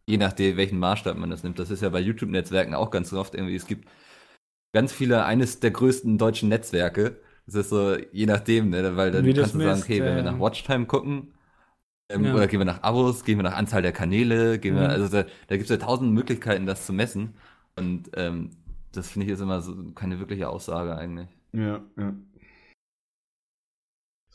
Je 0.08 0.18
nachdem, 0.18 0.58
welchen 0.58 0.80
Maßstab 0.80 1.18
man 1.18 1.30
das 1.32 1.44
nimmt. 1.44 1.58
Das 1.60 1.72
ist 1.72 1.82
ja 1.82 1.90
bei 1.90 2.00
YouTube-Netzwerken 2.00 2.76
auch 2.76 2.92
ganz 2.92 3.12
oft 3.14 3.34
irgendwie. 3.36 3.56
Es 3.56 3.66
gibt 3.68 3.88
ganz 4.74 4.92
viele, 4.94 5.26
eines 5.26 5.60
der 5.60 5.72
größten 5.72 6.18
deutschen 6.18 6.50
Netzwerke. 6.50 7.20
Das 7.46 7.56
ist 7.56 7.70
so, 7.70 7.96
je 8.12 8.26
nachdem, 8.26 8.70
ne? 8.70 8.96
weil 8.98 9.12
dann 9.12 9.26
Wie 9.26 9.34
kannst 9.34 9.56
du 9.56 9.60
sagen, 9.62 9.82
okay, 9.82 10.02
wenn 10.04 10.16
wir 10.16 10.24
nach 10.24 10.40
Watchtime 10.40 10.86
gucken, 10.86 11.34
ähm, 12.10 12.26
Ja. 12.26 12.34
oder 12.36 12.48
gehen 12.48 12.60
wir 12.60 12.66
nach 12.66 12.84
Abos, 12.84 13.24
gehen 13.24 13.38
wir 13.40 13.44
nach 13.44 13.56
Anzahl 13.56 13.82
der 13.82 13.92
Kanäle, 13.94 14.60
gehen 14.60 14.76
wir, 14.76 14.84
Mhm. 14.84 14.90
also 14.90 15.08
da, 15.10 15.24
da 15.48 15.58
gibt 15.58 15.64
es 15.64 15.70
ja 15.70 15.78
tausend 15.78 16.14
Möglichkeiten, 16.14 16.66
das 16.66 16.86
zu 16.86 16.94
messen. 16.94 17.36
Und 17.76 18.10
ähm, 18.16 18.52
das 18.92 19.10
finde 19.12 19.26
ich 19.26 19.32
jetzt 19.32 19.42
immer 19.42 19.62
so 19.62 19.76
keine 19.94 20.20
wirkliche 20.20 20.50
Aussage 20.50 20.96
eigentlich. 20.98 21.30
Ja, 21.54 21.84
ja. 21.98 22.14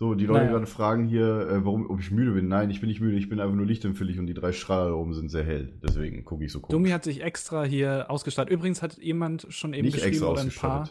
So, 0.02 0.14
die 0.14 0.24
Leute 0.24 0.40
Naja. 0.46 0.52
gerade 0.52 0.66
fragen 0.66 1.04
hier, 1.06 1.46
äh, 1.50 1.62
warum, 1.62 1.90
ob 1.90 2.00
ich 2.00 2.10
müde 2.10 2.32
bin. 2.32 2.48
Nein, 2.48 2.70
ich 2.70 2.80
bin 2.80 2.88
nicht 2.88 3.02
müde, 3.02 3.18
ich 3.18 3.28
bin 3.28 3.38
einfach 3.38 3.54
nur 3.54 3.66
lichtempfindlich 3.66 4.18
und 4.18 4.26
die 4.28 4.32
drei 4.32 4.52
Strahler 4.52 4.88
da 4.88 4.94
oben 4.94 5.12
sind 5.12 5.28
sehr 5.28 5.44
hell. 5.44 5.74
Deswegen 5.82 6.24
gucke 6.24 6.42
ich 6.42 6.52
so 6.52 6.60
komisch. 6.60 6.72
Dummi 6.72 6.88
hat 6.88 7.04
sich 7.04 7.22
extra 7.22 7.64
hier 7.64 8.06
ausgestattet. 8.10 8.50
Übrigens 8.50 8.80
hat 8.80 8.96
jemand 8.96 9.46
schon 9.50 9.74
eben 9.74 9.84
nicht 9.84 9.96
geschrieben, 9.96 10.12
extra 10.14 10.30
oder 10.30 10.40
ein 10.40 10.50
paar, 10.50 10.88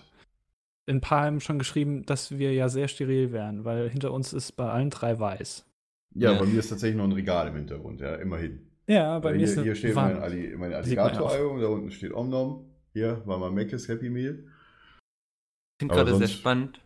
ein 0.88 1.02
paar 1.02 1.26
haben 1.26 1.40
schon 1.42 1.58
geschrieben, 1.58 2.06
dass 2.06 2.38
wir 2.38 2.54
ja 2.54 2.70
sehr 2.70 2.88
steril 2.88 3.32
wären, 3.32 3.66
weil 3.66 3.90
hinter 3.90 4.14
uns 4.14 4.32
ist 4.32 4.52
bei 4.52 4.70
allen 4.70 4.92
drei 4.92 5.20
weiß. 5.20 5.66
Ja, 6.14 6.34
Ja. 6.34 6.40
bei 6.40 6.46
mir 6.46 6.60
ist 6.60 6.70
tatsächlich 6.70 6.98
noch 6.98 7.06
ein 7.06 7.12
Regal 7.12 7.48
im 7.48 7.56
Hintergrund, 7.56 8.02
ja, 8.02 8.14
immerhin. 8.14 8.60
Ja, 8.88 9.18
bei 9.18 9.26
Weil 9.30 9.32
mir 9.34 9.38
hier, 9.40 9.48
ist 9.48 9.58
eine 9.58 9.64
hier 9.64 9.76
steht 9.76 9.96
Wand. 9.96 10.14
mein, 10.16 10.22
Ali, 10.24 10.56
mein 10.56 10.72
Alligator-Album, 10.74 11.62
da 11.62 11.68
unten 11.68 11.90
steht 11.90 12.14
Omnom. 12.14 12.66
Hier 12.94 13.24
war 13.26 13.40
mal 13.40 13.50
Meckes 13.52 13.88
Happy 13.88 14.10
Meal. 14.12 14.44
Ich 14.44 15.80
finde 15.80 15.96
gerade 15.96 16.16
sehr 16.16 16.28
spannend. 16.28 16.80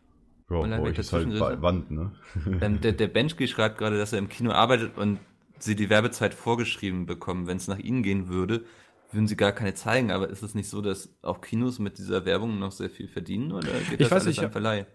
Ja, 0.50 0.58
Und 0.58 0.72
dann 0.72 0.82
euch 0.82 0.98
ist 0.98 1.14
halt. 1.14 1.40
Wand, 1.40 1.92
ne? 1.92 2.12
Ähm, 2.62 2.82
der, 2.82 2.92
der 2.94 3.08
Benchki 3.08 3.48
schreibt 3.48 3.78
gerade, 3.78 3.98
dass 3.98 4.14
er 4.14 4.20
im 4.20 4.30
Kino 4.30 4.52
arbeitet 4.52 4.98
und 4.98 5.20
sie 5.60 5.76
die 5.76 5.90
Werbezeit 5.90 6.34
vorgeschrieben 6.34 7.06
bekommen. 7.06 7.48
Wenn 7.48 7.58
es 7.58 7.68
nach 7.68 7.80
ihnen 7.80 8.04
gehen 8.04 8.28
würde, 8.28 8.66
würden 9.12 9.28
sie 9.28 9.38
gar 9.38 9.52
keine 9.52 9.74
zeigen, 9.74 10.12
aber 10.12 10.30
ist 10.30 10.44
es 10.44 10.56
nicht 10.56 10.70
so, 10.70 10.82
dass 10.82 11.10
auch 11.22 11.42
Kinos 11.42 11.80
mit 11.80 11.98
dieser 11.98 12.26
Werbung 12.26 12.60
noch 12.60 12.72
sehr 12.72 12.90
viel 12.90 13.08
verdienen 13.08 13.52
oder 13.52 13.68
geht 13.90 14.02
Ich 14.02 14.10
das 14.10 14.12
weiß 14.12 14.24
alles 14.24 14.26
nicht, 14.26 14.44
an. 14.44 14.52
Verleih? 14.52 14.86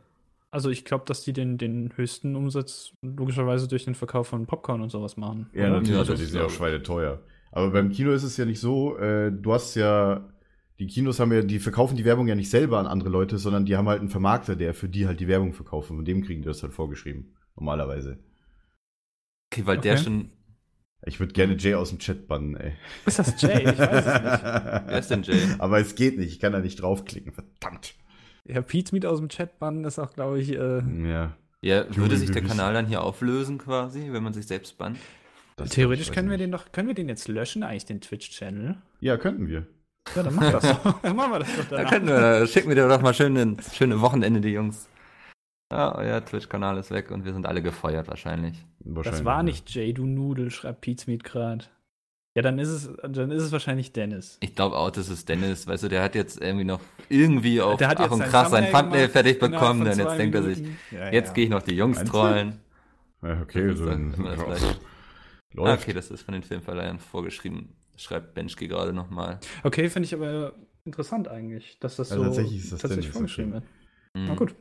Also 0.51 0.71
ich 0.71 0.85
glaube, 0.85 1.05
dass 1.07 1.23
die 1.25 1.33
den, 1.33 1.59
den 1.59 1.93
höchsten 1.97 2.35
Umsatz 2.35 2.93
logischerweise 3.03 3.69
durch 3.69 3.85
den 3.85 3.95
Verkauf 3.95 4.29
von 4.29 4.47
Popcorn 4.47 4.81
und 4.81 4.91
sowas 4.91 5.17
machen. 5.17 5.51
Ja, 5.53 5.69
oder? 5.69 5.81
natürlich, 5.81 5.91
Ja, 5.91 6.05
das 6.05 6.19
die 6.19 6.25
sind 6.27 6.41
ja 6.41 6.47
auch 6.47 6.51
schweineteuer. 6.51 7.21
Aber 7.53 7.71
beim 7.71 7.91
Kino 7.91 8.13
ist 8.13 8.23
es 8.23 8.37
ja 8.37 8.45
nicht 8.45 8.61
so, 8.61 8.97
äh, 8.99 9.31
du 9.31 9.53
hast 9.53 9.75
ja, 9.75 10.27
die 10.79 10.87
Kinos 10.87 11.19
haben 11.21 11.33
ja, 11.33 11.43
die 11.43 11.59
verkaufen 11.59 11.97
die 11.97 12.05
Werbung 12.05 12.29
ja 12.29 12.35
nicht 12.35 12.51
selber 12.51 12.79
an 12.79 12.87
andere 12.87 13.09
Leute, 13.09 13.39
sondern 13.39 13.67
die 13.67 13.77
haben 13.77 13.89
halt 13.89 14.01
einen 14.01 14.11
Vermarkter, 14.11 14.55
der 14.57 14.75
für 14.75 14.89
die 14.89 15.07
halt 15.07 15.21
die 15.21 15.29
Werbung 15.29 15.53
verkauft. 15.53 15.91
Und 15.91 15.97
von 15.97 16.05
dem 16.05 16.23
kriegen 16.25 16.43
die 16.43 16.47
das 16.49 16.63
halt 16.63 16.73
vorgeschrieben. 16.73 17.35
Normalerweise. 17.57 18.19
Okay, 19.53 19.67
weil 19.67 19.79
der 19.79 19.95
Okay. 19.95 20.05
schon. 20.05 20.31
Ich 21.07 21.21
würde 21.21 21.33
gerne 21.33 21.57
Jay 21.57 21.75
aus 21.75 21.91
dem 21.91 22.01
Chat 22.01 22.27
bannen, 22.27 22.57
ey. 22.57 22.73
Ist 23.07 23.19
das 23.21 23.41
Jay? 23.41 23.63
Ich 23.71 23.79
weiß 23.79 24.07
es 24.07 24.23
nicht. 24.23 24.43
Wer 24.89 24.99
ist 24.99 25.11
denn 25.11 25.23
Jay? 25.23 25.41
Aber 25.59 25.79
es 25.79 25.95
geht 25.95 26.19
nicht, 26.19 26.33
ich 26.33 26.41
kann 26.41 26.53
da 26.53 26.59
nicht 26.59 26.83
draufklicken, 26.83 27.33
verdammt. 27.33 27.95
Ja, 28.45 28.63
Pete 28.63 28.93
Meat 28.95 29.07
aus 29.07 29.19
dem 29.19 29.29
Chat 29.29 29.59
bannen 29.59 29.85
ist 29.85 29.99
auch, 29.99 30.13
glaube 30.13 30.41
ich, 30.41 30.51
äh, 30.53 30.81
Ja. 31.09 31.37
Ja, 31.61 31.85
würde 31.97 32.17
sich 32.17 32.31
der 32.31 32.43
Kanal 32.43 32.73
dann 32.73 32.87
hier 32.87 33.03
auflösen 33.03 33.59
quasi, 33.59 34.13
wenn 34.13 34.23
man 34.23 34.33
sich 34.33 34.47
selbst 34.47 34.79
bannt? 34.79 34.99
das- 35.57 35.71
theoretisch 35.71 36.13
können 36.13 36.29
wir 36.31 36.37
nicht. 36.37 36.45
den 36.47 36.53
doch, 36.53 36.71
können 36.73 36.87
wir 36.89 36.95
den 36.95 37.09
jetzt 37.09 37.27
löschen, 37.27 37.63
eigentlich 37.65 37.85
den 37.87 38.01
Twitch-Channel? 38.01 38.77
Ja, 39.01 39.17
könnten 39.17 39.49
wir. 39.49 39.67
Ja, 40.15 40.23
dann 40.23 40.35
mach 40.35 40.51
das 40.53 40.63
doch. 40.83 41.01
Dann 41.03 41.17
machen 41.17 41.33
wir 41.33 41.39
das 41.41 41.57
doch 41.57 41.65
Da 41.69 41.77
danach. 41.77 41.91
können 41.91 42.07
wir, 42.09 42.47
schicken 42.47 42.69
wir 42.69 42.75
dir 42.77 42.89
doch 42.89 43.01
mal 43.03 43.15
schön 43.15 43.37
ein 43.37 43.57
schöne 43.73 44.01
Wochenende, 44.01 44.41
die 44.41 44.51
Jungs. 44.51 44.89
Ja, 45.71 45.95
euer 45.97 46.25
Twitch-Kanal 46.25 46.79
ist 46.79 46.91
weg 46.91 47.11
und 47.11 47.25
wir 47.27 47.33
sind 47.35 47.47
alle 47.47 47.61
gefeuert 47.63 48.09
wahrscheinlich. 48.09 48.65
Das 48.81 48.97
Wahrscheinlich, 48.97 49.25
war 49.25 49.37
ja. 49.39 49.43
nicht 49.43 49.71
Jay, 49.71 49.93
du 49.93 50.07
Nudel, 50.07 50.51
schreibt 50.51 50.81
Pete 50.81 51.11
Meat 51.11 51.25
gerade. 51.25 51.67
Ja, 52.35 52.43
dann 52.43 52.59
ist 52.59 52.69
es, 52.69 52.91
dann 53.03 53.31
ist 53.31 53.43
es 53.43 53.53
wahrscheinlich 53.53 53.93
Dennis. 53.93 54.39
Ich 54.41 54.55
glaube 54.55 54.77
auch, 54.77 54.91
das 54.91 55.09
ist 55.09 55.29
Dennis, 55.29 55.67
weißt 55.67 55.83
du, 55.83 55.89
der 55.89 56.03
hat 56.03 56.15
jetzt 56.15 56.41
irgendwie 56.41 56.65
noch 56.65 56.81
irgendwie 57.09 57.61
auf 57.61 57.79
Der 57.79 57.89
hat 57.89 58.01
Ach 58.01 58.11
und 58.11 58.21
krass 58.23 58.51
sein 58.51 58.71
Thumbnail 58.73 59.09
fertig 59.09 59.39
bekommen, 59.41 59.85
dann 59.85 59.99
jetzt 59.99 60.17
denkt 60.19 60.35
er 60.37 60.43
sich. 60.43 60.63
Ja, 60.91 61.11
jetzt 61.13 61.29
ja. 61.29 61.33
gehe 61.35 61.45
ich 61.45 61.51
noch 61.51 61.63
die 61.63 61.75
Jungs 61.75 62.03
trollen. 62.05 62.61
Ja, 63.23 63.41
okay, 63.43 63.67
Das 63.69 63.79
so 63.79 63.85
ist 63.87 63.91
ein, 63.91 64.13
dann- 64.17 64.25
das 64.49 64.79
Ah, 65.57 65.73
okay, 65.75 65.93
das 65.93 66.11
ist 66.11 66.23
von 66.23 66.35
den 66.35 66.43
Filmverleihern 66.43 66.99
vorgeschrieben. 66.99 67.75
Schreibt 67.99 68.35
Benchke 68.35 68.69
gerade 68.69 68.93
nochmal. 68.93 69.41
Okay, 69.65 69.91
finde 69.91 70.07
ich 70.07 70.15
aber 70.15 70.55
interessant 70.85 71.29
eigentlich, 71.29 71.79
dass 71.81 71.97
das 71.97 72.11
Ja, 72.11 72.17
so 72.17 72.23
tatsächlich 72.25 72.59
ist 72.59 72.73
das 72.73 72.81
tatsächlich 72.81 73.11
vorgeschrieben 73.11 73.53
okay. 73.55 73.63
wird. 74.15 74.23
Mhm. 74.23 74.25
Na 74.29 74.35
gut. 74.35 74.55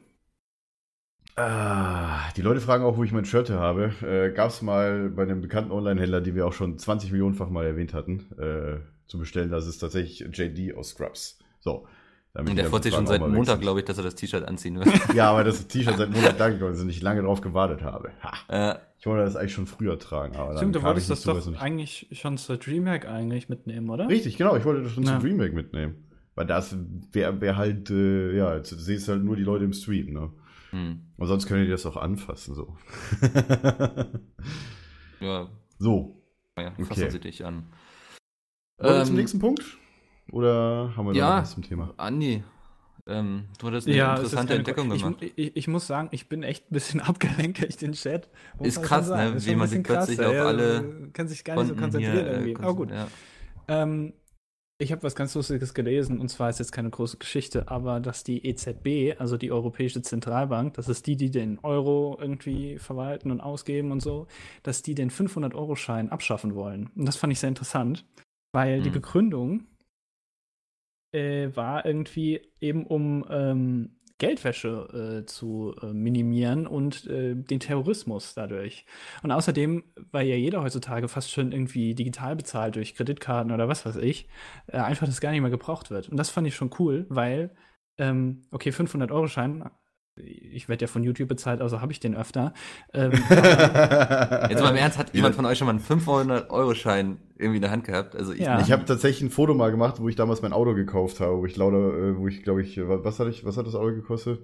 Ah, 1.35 2.31
die 2.35 2.41
Leute 2.41 2.59
fragen 2.61 2.83
auch, 2.83 2.97
wo 2.97 3.03
ich 3.03 3.11
mein 3.11 3.25
Shirt 3.25 3.51
habe. 3.51 3.93
Äh, 4.01 4.33
Gab 4.33 4.49
es 4.49 4.63
mal 4.63 5.09
bei 5.09 5.21
einem 5.21 5.39
bekannten 5.39 5.71
Online-Händler, 5.71 6.21
die 6.21 6.33
wir 6.33 6.47
auch 6.47 6.53
schon 6.53 6.79
20 6.79 7.11
Millionenfach 7.11 7.49
mal 7.49 7.65
erwähnt 7.65 7.93
hatten, 7.93 8.31
äh, 8.39 8.79
zu 9.07 9.19
bestellen. 9.19 9.51
Das 9.51 9.67
ist 9.67 9.77
tatsächlich 9.77 10.19
JD 10.35 10.75
aus 10.75 10.89
Scrubs. 10.89 11.37
So. 11.59 11.87
Und 12.33 12.55
der 12.55 12.65
freut 12.65 12.83
sich 12.83 12.93
schon 12.93 13.07
seit 13.07 13.19
Montag, 13.21 13.59
glaube 13.61 13.79
ich, 13.79 13.85
dass 13.85 13.97
er 13.97 14.03
das 14.03 14.15
T-Shirt 14.15 14.47
anziehen 14.47 14.77
wird. 14.79 14.87
Ja, 15.15 15.31
aber 15.31 15.43
das 15.43 15.67
T-Shirt 15.67 15.97
seit 15.97 16.11
Monat 16.11 16.39
da 16.39 16.49
gekommen 16.49 16.73
ist 16.73 16.81
und 16.81 16.89
ich 16.89 17.01
lange 17.01 17.23
drauf 17.23 17.41
gewartet 17.41 17.81
habe. 17.81 18.11
Ha. 18.21 18.73
äh, 18.73 18.75
Ich 18.99 19.05
wollte 19.07 19.23
das 19.25 19.35
eigentlich 19.35 19.53
schon 19.53 19.65
früher 19.65 19.97
tragen. 19.97 20.35
Aber 20.35 20.49
dann 20.49 20.57
Stimmt, 20.57 20.75
du 20.75 20.79
kam 20.79 20.89
wolltest 20.89 21.09
das 21.09 21.23
doch 21.23 21.59
eigentlich 21.59 22.07
schon 22.11 22.37
zur 22.37 22.57
DreamHack 22.57 23.07
eigentlich 23.07 23.49
mitnehmen, 23.49 23.89
oder? 23.89 24.07
Richtig, 24.07 24.37
genau. 24.37 24.55
Ich 24.55 24.65
wollte 24.65 24.83
das 24.83 24.91
schon 24.91 25.03
Ja. 25.03 25.19
zum 25.19 25.21
Dreamhack 25.27 25.53
mitnehmen. 25.53 26.03
Weil 26.35 26.45
das 26.45 26.75
wäre 27.11 27.41
wär 27.41 27.57
halt, 27.57 27.89
äh, 27.89 28.37
ja, 28.37 28.55
jetzt 28.55 28.69
siehst 28.69 29.07
du 29.07 29.13
halt 29.13 29.23
nur 29.23 29.35
die 29.35 29.41
Leute 29.43 29.65
im 29.65 29.73
Stream, 29.73 30.13
ne? 30.13 30.29
hm. 30.69 30.99
Und 31.17 31.27
sonst 31.27 31.47
können 31.47 31.63
die 31.65 31.71
das 31.71 31.87
auch 31.87 31.97
anfassen, 31.97 32.53
so. 32.53 32.77
Ja, 35.19 35.49
so, 35.79 36.21
ja 36.59 36.67
Okay. 36.73 36.83
fassen 36.85 37.09
Sie 37.09 37.19
dich 37.19 37.43
an. 37.43 37.63
wollen 38.77 38.97
wir 38.97 39.03
zum 39.05 39.15
Ähm, 39.15 39.19
nächsten 39.19 39.39
Punkt? 39.39 39.63
Oder 40.31 40.93
haben 40.95 41.07
wir 41.07 41.13
ja. 41.13 41.35
noch 41.35 41.41
was 41.43 41.51
zum 41.51 41.63
Thema? 41.63 41.93
Andi, 41.97 42.43
ähm, 43.07 43.45
du 43.57 43.67
hattest 43.67 43.87
eine 43.87 43.95
Ja, 43.95 44.15
interessante 44.15 44.55
Entdeckung 44.55 44.91
ich, 44.91 45.01
gemacht. 45.01 45.23
Ich, 45.35 45.55
ich 45.55 45.67
muss 45.67 45.87
sagen, 45.87 46.09
ich 46.11 46.27
bin 46.27 46.43
echt 46.43 46.69
ein 46.69 46.73
bisschen 46.73 46.99
abgelenkt 47.01 47.61
durch 47.61 47.77
den 47.77 47.93
Chat. 47.93 48.29
Muss 48.59 48.67
Ist 48.67 48.83
krass, 48.83 49.09
ne? 49.09 49.29
Ist 49.29 49.45
Wie 49.45 49.51
schon 49.51 49.53
ein 49.53 49.57
man 49.59 49.67
sich 49.67 49.81
bisschen 49.81 49.83
krass, 49.83 50.07
plötzlich 50.07 50.27
auf 50.27 50.33
ja, 50.33 50.45
alle 50.45 51.09
Kann 51.13 51.27
sich 51.27 51.43
gar 51.43 51.55
nicht 51.55 51.67
so 51.67 51.75
konzentrieren 51.75 52.13
hier, 52.13 52.27
äh, 52.27 52.33
irgendwie. 52.33 52.55
Aber 52.57 52.75
gut. 52.75 52.91
Ja. 52.91 53.07
Ähm, 53.69 54.13
ich 54.79 54.91
habe 54.91 55.01
was 55.01 55.15
ganz 55.15 55.33
Lustiges 55.33 55.73
gelesen, 55.73 56.19
und 56.19 56.29
zwar 56.29 56.51
ist 56.51 56.59
jetzt 56.59 56.71
keine 56.71 56.91
große 56.91 57.17
Geschichte, 57.17 57.67
aber 57.69 57.99
dass 57.99 58.23
die 58.23 58.45
EZB, 58.45 59.19
also 59.19 59.35
die 59.35 59.51
Europäische 59.51 60.03
Zentralbank, 60.03 60.75
das 60.75 60.87
ist 60.87 61.07
die, 61.07 61.15
die 61.17 61.31
den 61.31 61.57
Euro 61.63 62.15
irgendwie 62.21 62.77
verwalten 62.77 63.31
und 63.31 63.41
ausgeben 63.41 63.91
und 63.91 64.01
so, 64.01 64.27
dass 64.61 64.83
die 64.83 64.93
den 64.93 65.09
500-Euro-Schein 65.09 66.09
abschaffen 66.11 66.53
wollen. 66.53 66.91
Und 66.95 67.07
das 67.07 67.15
fand 67.15 67.33
ich 67.33 67.39
sehr 67.39 67.49
interessant, 67.49 68.05
weil 68.53 68.81
die 68.81 68.89
Hm. 68.89 68.93
Begründung 68.93 69.65
äh, 71.11 71.49
war 71.55 71.85
irgendwie 71.85 72.41
eben 72.59 72.85
um 72.85 73.25
ähm, 73.29 73.97
Geldwäsche 74.19 75.21
äh, 75.21 75.25
zu 75.25 75.75
äh, 75.81 75.93
minimieren 75.93 76.65
und 76.65 77.05
äh, 77.07 77.35
den 77.35 77.59
Terrorismus 77.59 78.33
dadurch. 78.33 78.85
Und 79.21 79.31
außerdem, 79.31 79.83
weil 80.11 80.27
ja 80.27 80.35
jeder 80.35 80.63
heutzutage 80.63 81.07
fast 81.07 81.31
schon 81.31 81.51
irgendwie 81.51 81.93
digital 81.93 82.35
bezahlt 82.35 82.75
durch 82.75 82.95
Kreditkarten 82.95 83.51
oder 83.51 83.67
was 83.67 83.85
weiß 83.85 83.97
ich, 83.97 84.27
äh, 84.67 84.77
einfach 84.77 85.05
das 85.05 85.21
gar 85.21 85.31
nicht 85.31 85.41
mehr 85.41 85.51
gebraucht 85.51 85.91
wird. 85.91 86.09
Und 86.09 86.17
das 86.17 86.31
fand 86.31 86.47
ich 86.47 86.55
schon 86.55 86.71
cool, 86.79 87.05
weil, 87.09 87.55
ähm, 87.99 88.41
okay, 88.51 88.71
500-Euro-Schein, 88.71 89.69
ich 90.23 90.67
werde 90.69 90.85
ja 90.85 90.87
von 90.87 91.03
YouTube 91.03 91.27
bezahlt, 91.29 91.61
also 91.61 91.81
habe 91.81 91.91
ich 91.91 91.99
den 91.99 92.15
öfter. 92.15 92.53
Ähm, 92.93 93.11
Jetzt 94.49 94.61
mal 94.61 94.69
im 94.71 94.75
Ernst, 94.75 94.97
hat 94.97 95.13
jemand 95.13 95.35
von 95.35 95.45
euch 95.45 95.57
schon 95.57 95.67
mal 95.67 95.71
einen 95.71 95.81
500-Euro-Schein 95.81 97.17
irgendwie 97.37 97.57
in 97.57 97.61
der 97.61 97.71
Hand 97.71 97.83
gehabt? 97.83 98.15
Also 98.15 98.33
ich 98.33 98.39
Ja. 98.39 98.59
Ich 98.61 98.71
habe 98.71 98.85
tatsächlich 98.85 99.21
ein 99.23 99.29
Foto 99.31 99.53
mal 99.53 99.71
gemacht, 99.71 99.95
wo 99.99 100.09
ich 100.09 100.15
damals 100.15 100.41
mein 100.41 100.53
Auto 100.53 100.73
gekauft 100.73 101.19
habe, 101.19 101.37
wo 101.37 101.45
ich 101.45 101.55
lauter, 101.55 101.77
äh, 101.77 102.17
wo 102.17 102.27
ich 102.27 102.43
glaube 102.43 102.61
ich, 102.61 102.77
wa- 102.77 102.99
was 103.03 103.19
hat 103.19 103.27
ich, 103.27 103.45
was 103.45 103.57
hat 103.57 103.67
das 103.67 103.75
Auto 103.75 103.93
gekostet? 103.93 104.39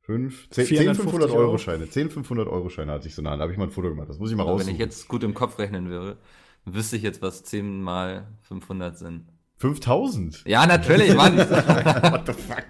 Fünf? 0.00 0.48
Zehn, 0.50 0.64
10 0.66 0.76
450 0.78 1.02
500 1.12 1.30
Euro. 1.30 1.40
Euro 1.48 1.58
Scheine. 1.58 1.88
10 1.90 2.10
500 2.10 2.48
Euro 2.48 2.68
Scheine 2.70 2.92
hatte 2.92 3.08
ich 3.08 3.14
so 3.14 3.22
Hand. 3.22 3.38
Da 3.38 3.42
habe 3.42 3.52
ich 3.52 3.58
mal 3.58 3.64
ein 3.64 3.70
Foto 3.70 3.88
gemacht. 3.90 4.08
Das 4.08 4.18
muss 4.18 4.30
ich 4.30 4.36
mal 4.36 4.44
Aber 4.44 4.52
raussuchen. 4.52 4.68
wenn 4.68 4.74
ich 4.74 4.80
jetzt 4.80 5.08
gut 5.08 5.22
im 5.22 5.34
Kopf 5.34 5.58
rechnen 5.58 5.90
würde, 5.90 6.16
wüsste 6.64 6.96
ich 6.96 7.02
jetzt, 7.02 7.20
was 7.22 7.42
10 7.44 7.82
mal 7.82 8.26
500 8.42 8.96
sind. 8.96 9.24
5000? 9.56 10.44
Ja, 10.46 10.66
natürlich, 10.66 11.14
Mann. 11.14 11.36
What 11.38 12.22
the 12.26 12.32
fuck? 12.32 12.64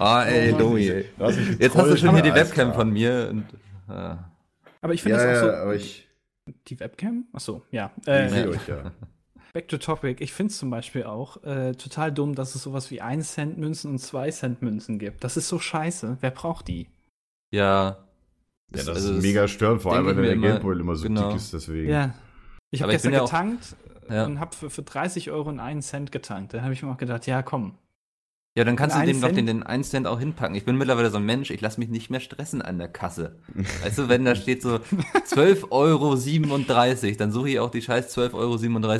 Ah, 0.00 0.24
ey, 0.24 0.52
Oh 0.58 0.70
mich 0.70 0.86
Jetzt 1.58 1.76
hast 1.76 1.90
du 1.90 1.96
schon 1.96 2.14
hier 2.14 2.22
die 2.22 2.34
Webcam 2.34 2.68
klar. 2.68 2.74
von 2.74 2.90
mir 2.90 3.28
und 3.30 3.44
äh, 3.88 4.16
aber 4.82 4.94
ich 4.94 5.02
finde 5.02 5.18
Ja, 5.18 5.24
das 5.26 5.38
auch 5.38 5.42
so. 5.44 5.50
ja, 5.52 5.62
aber 5.62 5.74
ich, 5.74 6.08
Die 6.68 6.80
Webcam? 6.80 7.24
Achso, 7.32 7.62
ja. 7.70 7.90
ich 8.00 8.08
Äh, 8.08 8.28
sehe 8.28 8.48
euch 8.48 8.66
ja. 8.68 8.92
Back 9.52 9.68
to 9.68 9.78
topic. 9.78 10.22
Ich 10.22 10.32
finde 10.32 10.52
es 10.52 10.58
zum 10.58 10.70
Beispiel 10.70 11.04
auch 11.04 11.42
äh, 11.44 11.72
total 11.74 12.12
dumm, 12.12 12.34
dass 12.34 12.54
es 12.54 12.62
sowas 12.62 12.90
wie 12.90 13.00
1 13.00 13.32
Cent 13.34 13.58
Münzen 13.58 13.90
und 13.90 13.98
2 13.98 14.30
Cent 14.30 14.62
Münzen 14.62 14.98
gibt. 14.98 15.22
Das 15.24 15.36
ist 15.36 15.48
so 15.48 15.58
scheiße. 15.58 16.18
Wer 16.20 16.30
braucht 16.30 16.68
die? 16.68 16.88
ja. 17.52 17.98
Ja, 18.72 18.84
das 18.84 18.88
also 18.88 19.14
ist 19.14 19.22
mega 19.22 19.48
störend, 19.48 19.82
vor 19.82 19.94
allem, 19.96 20.06
weil 20.06 20.16
ich 20.20 20.26
der 20.30 20.36
Geldbeutel 20.36 20.80
immer 20.82 20.94
so 20.94 21.02
genau. 21.08 21.30
dick 21.30 21.38
ist, 21.38 21.52
deswegen. 21.52 21.90
Ja. 21.90 22.14
Ich 22.70 22.82
habe 22.82 22.92
gestern 22.92 23.12
ja 23.12 23.22
auch- 23.22 23.24
getankt 23.24 23.74
Ja. 24.08 24.24
und 24.26 24.38
habe 24.38 24.54
für, 24.54 24.70
für 24.70 24.82
30 24.84 25.32
Euro 25.32 25.48
und 25.48 25.58
1 25.58 25.88
Cent 25.88 26.12
getankt. 26.12 26.54
Da 26.54 26.62
habe 26.62 26.72
ich 26.72 26.80
mir 26.80 26.88
auch 26.92 26.96
gedacht, 26.96 27.26
ja 27.26 27.42
komm. 27.42 27.74
Ja, 28.56 28.64
dann 28.64 28.74
kannst 28.74 28.96
du 28.96 29.00
dem 29.06 29.20
doch 29.20 29.28
Cent? 29.28 29.38
den, 29.38 29.46
den 29.46 29.62
1 29.62 29.90
Cent 29.90 30.06
auch 30.08 30.18
hinpacken. 30.18 30.56
Ich 30.56 30.64
bin 30.64 30.76
mittlerweile 30.76 31.10
so 31.10 31.18
ein 31.18 31.24
Mensch, 31.24 31.50
ich 31.50 31.60
lasse 31.60 31.78
mich 31.78 31.88
nicht 31.88 32.10
mehr 32.10 32.18
stressen 32.18 32.60
an 32.62 32.78
der 32.78 32.88
Kasse. 32.88 33.38
Weißt 33.84 33.98
du, 33.98 34.08
wenn 34.08 34.24
da 34.24 34.34
steht 34.34 34.60
so 34.62 34.80
12,37 34.80 35.70
Euro, 35.70 36.16
dann 37.16 37.30
suche 37.30 37.48
ich 37.50 37.60
auch 37.60 37.70
die 37.70 37.80
scheiß 37.80 38.16
12,37 38.16 38.34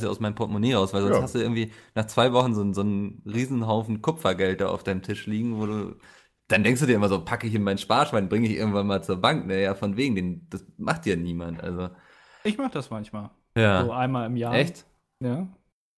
Euro 0.03 0.11
aus 0.13 0.21
meinem 0.21 0.37
Portemonnaie 0.37 0.75
raus, 0.75 0.93
weil 0.95 1.03
sonst 1.03 1.17
Ja. 1.17 1.23
hast 1.23 1.35
du 1.35 1.41
irgendwie 1.41 1.73
nach 1.97 2.07
zwei 2.07 2.33
Wochen 2.33 2.55
so, 2.55 2.73
so 2.73 2.83
einen 2.83 3.23
Riesenhaufen 3.27 4.03
Kupfergeld 4.03 4.61
da 4.61 4.69
auf 4.69 4.85
deinem 4.85 5.03
Tisch 5.03 5.27
liegen, 5.27 5.59
wo 5.59 5.67
du, 5.67 5.97
dann 6.47 6.63
denkst 6.63 6.81
du 6.81 6.87
dir 6.87 6.95
immer 6.95 7.09
so, 7.09 7.25
packe 7.25 7.49
ich 7.49 7.55
in 7.55 7.65
mein 7.65 7.79
Sparschwein, 7.79 8.29
bringe 8.29 8.47
ich 8.49 8.55
irgendwann 8.57 8.87
mal 8.87 9.03
zur 9.03 9.17
Bank. 9.17 9.47
Naja, 9.47 9.75
von 9.75 9.97
wegen, 9.97 10.15
den, 10.15 10.47
das 10.51 10.65
macht 10.79 11.07
ja 11.07 11.17
niemand. 11.17 11.61
Also, 11.63 11.91
Ich 12.45 12.57
mache 12.57 12.71
das 12.73 12.91
manchmal. 12.91 13.31
ja. 13.57 13.85
So 13.85 13.93
einmal 13.93 14.27
im 14.27 14.37
Jahr. 14.37 14.55
Echt? 14.55 14.87
Ja. 15.21 15.49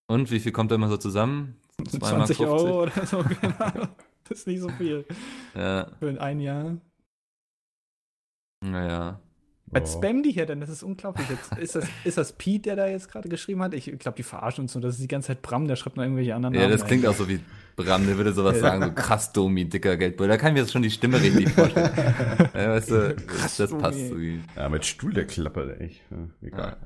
Und 0.07 0.31
wie 0.31 0.41
viel 0.41 0.53
kommt 0.53 0.71
da 0.71 0.75
immer 0.75 0.88
so 0.88 0.97
zusammen? 0.97 1.57
2 1.87 1.99
Mark 1.99 2.27
20 2.27 2.37
50? 2.38 2.47
Euro 2.47 2.83
oder 2.83 3.07
so, 3.07 3.25
genau. 3.40 3.88
Das 4.29 4.38
ist 4.38 4.47
nicht 4.47 4.61
so 4.61 4.68
viel. 4.71 5.05
Ja, 5.55 5.88
Für 5.99 6.21
ein 6.21 6.40
Jahr. 6.40 6.77
naja. 8.64 9.21
Was 9.75 9.95
Oh. 9.95 9.99
spammen 9.99 10.23
die 10.23 10.33
hier 10.33 10.45
denn? 10.45 10.61
Das 10.61 10.68
ist 10.68 10.83
unglaublich. 10.83 11.27
Jetzt, 11.31 11.57
ist, 11.57 11.75
das, 11.77 11.88
ist 12.05 12.18
das 12.18 12.35
Pete, 12.35 12.62
der 12.64 12.77
da 12.77 12.87
jetzt 12.88 13.11
gerade 13.11 13.31
geschrieben 13.31 13.62
hat? 13.62 13.73
Ich 13.73 13.87
glaube, 13.99 14.16
die 14.16 14.23
verarschen 14.23 14.64
uns 14.64 14.73
so. 14.75 14.81
Das 14.81 14.95
ist 14.97 15.03
die 15.03 15.09
ganze 15.09 15.29
Zeit 15.29 15.40
Bram, 15.40 15.66
der 15.66 15.77
schreibt 15.77 15.97
noch 15.97 16.03
irgendwelche 16.05 16.35
anderen 16.35 16.55
Ja, 16.55 16.61
Namen. 16.62 16.73
das 16.73 16.85
klingt 16.87 17.07
auch 17.07 17.14
so 17.14 17.27
wie 17.27 17.40
Bram, 17.75 18.07
der 18.07 18.18
würde 18.18 18.35
sowas 18.35 18.61
sagen, 18.61 18.83
so 18.85 18.92
krass 18.92 19.33
Domi, 19.33 19.64
dicker 19.66 19.97
Geldbeutel. 19.97 20.29
Da 20.29 20.37
kann 20.37 20.49
ich 20.49 20.55
mir 20.55 20.61
jetzt 20.61 20.73
schon 20.73 20.83
die 20.83 20.90
Stimme 20.90 21.18
richtig 21.23 21.49
vorstellen. 21.51 21.90
ja, 22.55 22.68
weißt 22.68 22.90
du, 22.90 23.16
Krass, 23.27 23.57
das 23.57 23.71
passt 23.71 23.99
Domi. 23.99 24.09
so 24.11 24.21
wie. 24.21 24.40
Ja, 24.57 24.68
mit 24.68 24.85
Stuhl 24.85 25.14
der 25.14 25.27
klappert, 25.27 25.81
ey. 25.81 25.97
Ja, 26.11 26.18
egal. 26.42 26.77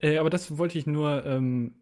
Äh, 0.00 0.18
aber 0.18 0.30
das 0.30 0.58
wollte 0.58 0.78
ich 0.78 0.86
nur. 0.86 1.26
Ähm, 1.26 1.74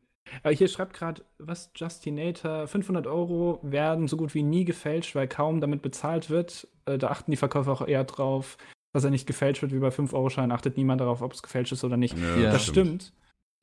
hier 0.51 0.69
schreibt 0.69 0.95
gerade, 0.95 1.25
was 1.39 1.71
Justinator, 1.77 2.67
500 2.67 3.07
Euro 3.07 3.61
werden 3.63 4.09
so 4.09 4.17
gut 4.17 4.35
wie 4.35 4.43
nie 4.43 4.65
gefälscht, 4.65 5.15
weil 5.15 5.29
kaum 5.29 5.61
damit 5.61 5.83
bezahlt 5.83 6.31
wird. 6.31 6.69
Äh, 6.85 6.99
da 6.99 7.09
achten 7.09 7.31
die 7.31 7.37
Verkäufer 7.37 7.73
auch 7.73 7.87
eher 7.87 8.05
drauf, 8.05 8.59
dass 8.93 9.05
er 9.05 9.11
nicht 9.11 9.27
gefälscht 9.27 9.63
wird, 9.63 9.73
wie 9.73 9.79
bei 9.79 9.89
5-Euro-Scheinen 9.89 10.53
achtet 10.53 10.77
niemand 10.77 11.01
darauf, 11.01 11.23
ob 11.23 11.33
es 11.33 11.43
gefälscht 11.43 11.73
ist 11.73 11.85
oder 11.85 11.97
nicht. 11.97 12.17
Ja, 12.19 12.53
das 12.53 12.65
stimmt. 12.67 13.13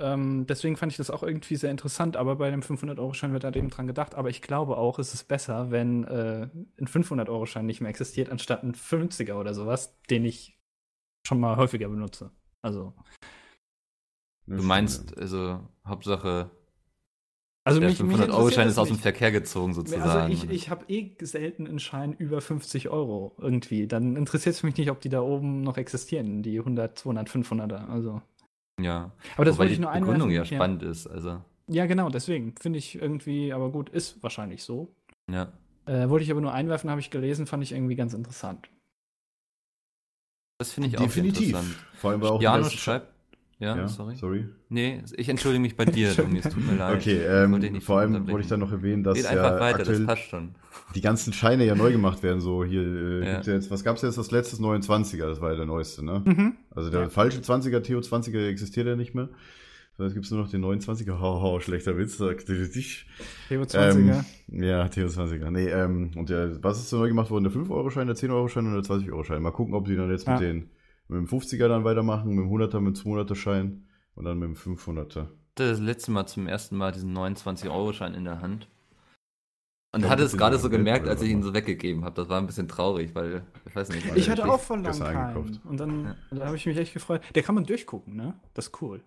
ähm, 0.01 0.45
deswegen 0.47 0.77
fand 0.77 0.91
ich 0.91 0.97
das 0.97 1.09
auch 1.09 1.23
irgendwie 1.23 1.55
sehr 1.55 1.71
interessant, 1.71 2.17
aber 2.17 2.37
bei 2.37 2.49
dem 2.49 2.61
500-Euro-Schein 2.61 3.33
wird 3.33 3.43
da 3.43 3.51
eben 3.51 3.69
dran 3.69 3.87
gedacht. 3.87 4.15
Aber 4.15 4.29
ich 4.29 4.41
glaube 4.41 4.77
auch, 4.77 4.99
es 4.99 5.13
ist 5.13 5.27
besser, 5.27 5.71
wenn 5.71 6.03
äh, 6.05 6.49
ein 6.79 6.87
500-Euro-Schein 6.87 7.65
nicht 7.65 7.81
mehr 7.81 7.89
existiert, 7.89 8.29
anstatt 8.29 8.63
ein 8.63 8.73
50er 8.73 9.33
oder 9.35 9.53
sowas, 9.53 9.97
den 10.09 10.25
ich 10.25 10.57
schon 11.27 11.39
mal 11.39 11.57
häufiger 11.57 11.89
benutze. 11.89 12.31
Also, 12.61 12.93
Du 14.45 14.61
meinst, 14.61 15.17
also 15.17 15.61
Hauptsache, 15.87 16.49
also 17.65 17.79
der 17.79 17.89
mich, 17.89 18.01
mich 18.01 18.11
500-Euro-Schein 18.17 18.67
interessiert 18.67 18.67
ist 18.67 18.77
aus 18.77 18.87
dem 18.89 18.97
Verkehr 18.97 19.31
gezogen 19.31 19.73
sozusagen. 19.73 20.03
Also 20.03 20.45
ich, 20.45 20.49
ich 20.49 20.69
habe 20.69 20.85
eh 20.87 21.15
selten 21.21 21.67
einen 21.67 21.79
Schein 21.79 22.13
über 22.13 22.41
50 22.41 22.89
Euro 22.89 23.35
irgendwie. 23.37 23.87
Dann 23.87 24.15
interessiert 24.15 24.55
es 24.55 24.63
mich 24.63 24.75
nicht, 24.77 24.89
ob 24.91 24.99
die 25.01 25.09
da 25.09 25.21
oben 25.21 25.61
noch 25.61 25.77
existieren, 25.77 26.43
die 26.43 26.59
100, 26.59 26.99
200, 26.99 27.29
500er. 27.29 27.87
Also. 27.89 28.21
ja. 28.81 29.11
Aber 29.35 29.45
das 29.45 29.55
Wobei 29.55 29.59
wollte 29.59 29.71
ich 29.73 29.77
die 29.79 29.83
nur 29.83 29.91
Begründung 29.93 30.29
einwerfen. 30.29 30.51
ja 30.51 30.57
spannend 30.57 30.83
ist, 30.83 31.07
also, 31.07 31.41
Ja, 31.67 31.85
genau, 31.85 32.09
deswegen 32.09 32.55
finde 32.59 32.79
ich 32.79 32.95
irgendwie, 32.95 33.53
aber 33.53 33.69
gut, 33.71 33.89
ist 33.89 34.21
wahrscheinlich 34.23 34.63
so. 34.63 34.93
ja. 35.29 35.51
Äh, 35.85 36.07
wollte 36.07 36.23
ich 36.23 36.31
aber 36.31 36.39
nur 36.39 36.53
einwerfen, 36.53 36.89
habe 36.89 37.01
ich 37.01 37.09
gelesen, 37.09 37.45
fand 37.45 37.61
ich 37.61 37.73
irgendwie 37.73 37.95
ganz 37.97 38.13
interessant. 38.13 38.69
Das 40.59 40.71
finde 40.71 40.87
ich 40.89 40.97
auch 40.97 41.01
Definitiv. 41.01 41.49
interessant. 41.49 41.75
Vor 41.95 42.11
allem 42.11 42.21
war 42.21 42.31
auch 42.31 42.41
Janus 42.41 42.71
das- 42.71 42.79
schreibt, 42.79 43.12
ja, 43.59 43.75
Ja, 43.77 43.87
sorry. 43.87 44.15
sorry. 44.15 44.45
Nee, 44.69 45.01
ich 45.15 45.29
entschuldige 45.29 45.61
mich 45.61 45.75
bei 45.77 45.85
dir, 45.85 46.13
Domi, 46.15 46.39
es 46.39 46.49
tut 46.53 46.65
mir 46.65 46.75
leid. 46.75 46.95
Okay, 46.97 47.19
ähm, 47.25 47.81
vor 47.81 47.99
allem 47.99 48.27
wollte 48.27 48.41
ich 48.41 48.47
dann 48.47 48.59
noch 48.59 48.71
erwähnen, 48.71 49.03
dass 49.03 49.21
ja 49.21 49.29
einfach 49.29 49.59
weiter, 49.59 49.79
aktuell 49.79 49.97
das 49.99 50.05
passt 50.07 50.29
schon. 50.29 50.55
die 50.95 51.01
ganzen 51.01 51.31
Scheine 51.33 51.65
ja 51.65 51.75
neu 51.75 51.91
gemacht 51.91 52.23
werden. 52.23 52.41
So 52.41 52.63
hier 52.65 52.81
äh, 52.81 53.25
Ja. 53.25 53.31
gibt's 53.33 53.47
ja 53.47 53.53
jetzt, 53.53 53.71
was 53.71 53.83
gab's 53.83 54.01
jetzt? 54.01 54.17
Das 54.17 54.31
letzte 54.31 54.57
29er, 54.57 55.27
das 55.27 55.39
war 55.41 55.51
ja 55.51 55.57
der 55.57 55.65
neueste, 55.65 56.03
ne? 56.03 56.21
Mhm. 56.25 56.53
Also 56.71 56.89
der 56.89 57.01
Ja. 57.03 57.09
falsche 57.09 57.39
20er, 57.41 57.81
Theo 57.81 57.99
20er 57.99 58.47
existiert 58.49 58.87
ja 58.87 58.95
nicht 58.95 59.15
mehr. 59.15 59.29
So, 59.95 60.03
Jetzt 60.05 60.15
gibt's 60.15 60.31
nur 60.31 60.39
noch 60.41 60.49
den 60.49 60.61
29er. 60.65 61.19
Hau, 61.19 61.39
hau, 61.41 61.59
schlechter 61.59 61.95
Witz. 61.99 62.17
Theo 62.17 62.29
20er. 62.29 63.91
Ähm, 63.91 64.23
ja, 64.63 64.87
Theo 64.87 65.05
20er. 65.07 65.51
Nee, 65.51 65.67
ähm, 65.69 66.09
und 66.15 66.29
der, 66.29 66.63
was 66.63 66.79
ist 66.79 66.89
so 66.89 66.97
neu 66.97 67.07
gemacht 67.09 67.29
worden? 67.29 67.43
Der 67.43 67.53
5-Euro-Schein, 67.53 68.07
der 68.07 68.15
10-Euro-Schein 68.15 68.65
und 68.65 68.73
der 68.73 68.81
20-Euro-Schein. 68.83 69.41
Mal 69.43 69.51
gucken, 69.51 69.75
ob 69.75 69.85
die 69.85 69.95
dann 69.95 70.09
jetzt 70.09 70.25
Ja. 70.25 70.33
mit 70.33 70.41
den 70.41 70.69
mit 71.13 71.31
dem 71.31 71.39
50er 71.39 71.67
dann 71.67 71.83
weitermachen, 71.83 72.29
mit 72.35 72.45
dem 72.45 72.49
100er, 72.51 72.79
mit 72.79 72.97
dem 72.97 73.03
200er-Schein 73.11 73.87
und 74.15 74.25
dann 74.25 74.39
mit 74.39 74.47
dem 74.49 74.55
500er. 74.55 75.27
das 75.55 75.79
letzte 75.79 76.11
Mal 76.11 76.25
zum 76.27 76.47
ersten 76.47 76.75
Mal 76.77 76.91
diesen 76.91 77.15
29-Euro-Schein 77.17 78.13
in 78.15 78.23
der 78.25 78.41
Hand. 78.41 78.67
Und 79.95 80.01
Ja, 80.01 80.09
hatte 80.09 80.23
es 80.23 80.35
gerade 80.35 80.57
so 80.57 80.71
gemerkt, 80.71 81.07
als 81.07 81.21
ich 81.21 81.29
ihn 81.29 81.43
so 81.43 81.53
weggegeben 81.53 82.03
habe. 82.03 82.15
Das 82.15 82.27
war 82.27 82.39
ein 82.39 82.47
bisschen 82.47 82.67
traurig, 82.67 83.13
weil, 83.13 83.43
ich 83.67 83.75
weiß 83.75 83.89
nicht. 83.89 84.03
Ich 84.15 84.27
hatte 84.27 84.41
ich 84.41 84.47
auch 84.47 84.59
vor 84.59 84.77
lang 84.77 84.85
gestern 84.85 85.13
keinen. 85.13 85.59
Und 85.65 85.79
dann, 85.79 86.05
Ja. 86.05 86.15
da 86.31 86.45
habe 86.47 86.55
ich 86.55 86.65
mich 86.65 86.75
echt 86.77 86.93
gefreut. 86.93 87.21
Der 87.35 87.43
kann 87.43 87.53
man 87.53 87.63
durchgucken, 87.65 88.15
ne? 88.15 88.33
Das 88.55 88.67
ist 88.69 88.81
cool. 88.81 89.03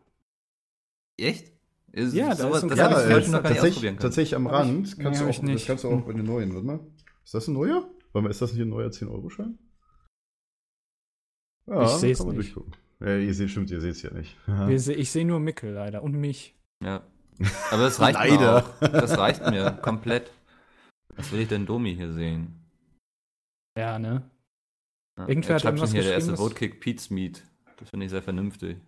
Echt? 1.18 1.52
Ist, 1.90 2.14
Ja, 2.14 2.28
da 2.28 2.36
sowas, 2.36 2.62
ist 2.62 2.70
das 2.70 2.78
Ja, 2.78 2.90
habe 2.90 3.18
ich 3.18 3.24
schon 3.24 3.32
noch 3.32 3.42
gar 3.42 3.50
nicht 3.50 3.60
ausprobieren 3.62 3.94
können. 3.94 3.98
tatsächlich 3.98 4.36
am 4.36 4.46
ich- 4.46 4.52
Rand 4.52 4.70
nee, 4.98 5.02
kannst 5.02 5.20
hab 5.20 5.26
du 5.26 5.30
ich 5.30 5.38
auch, 5.38 5.42
nicht. 5.42 5.54
das 5.56 5.66
kannst 5.66 5.84
du 5.84 5.88
auch 5.90 6.00
bei 6.02 6.12
den 6.12 6.24
neuen, 6.26 6.54
warte 6.54 6.66
mal. 6.66 6.80
Ist 7.24 7.34
das 7.34 7.48
ein 7.48 7.54
neuer? 7.54 7.88
Warte 8.12 8.22
mal, 8.24 8.30
ist 8.30 8.42
das 8.42 8.52
nicht 8.52 8.62
ein 8.62 8.68
neuer 8.68 8.90
10-Euro-Schein? 8.90 9.58
Ja, 11.68 11.84
Ich 12.02 12.16
kann 12.18 12.26
man 12.28 12.36
nicht. 12.36 12.54
durchgucken. 12.54 12.72
Ja, 13.00 13.16
ihr 13.18 13.34
seht, 13.34 13.50
stimmt, 13.50 13.70
ihr 13.70 13.80
seht 13.80 13.92
es 13.92 14.02
ja 14.02 14.10
nicht. 14.12 14.36
Wir 14.46 14.78
se- 14.80 14.94
Ich 14.94 15.10
sehe 15.10 15.26
nur 15.26 15.40
Mickel 15.40 15.72
leider 15.72 16.02
und 16.02 16.12
mich. 16.12 16.54
Ja. 16.82 17.02
Aber 17.70 17.82
das 17.82 18.00
reicht 18.00 18.18
mir 18.18 18.28
Leider. 18.36 18.64
auch. 18.80 18.80
Das 18.88 19.18
reicht 19.18 19.44
mir 19.50 19.72
komplett. 19.82 20.30
Was 21.16 21.30
will 21.32 21.40
ich 21.40 21.48
denn 21.48 21.66
Domi 21.66 21.94
hier 21.94 22.12
sehen? 22.12 22.54
Ja, 23.78 23.98
ne? 23.98 24.22
Ja, 25.18 25.28
Irgendwer 25.28 25.50
er 25.50 25.54
hat 25.56 25.64
irgendwas 25.64 25.92
hier, 25.92 26.02
der 26.02 26.12
erste 26.14 26.36
Votekick 26.38 26.80
Pete's 26.80 27.10
Meat. 27.10 27.42
Das 27.78 27.90
finde 27.90 28.06
ich 28.06 28.10
sehr 28.10 28.22
vernünftig. 28.22 28.78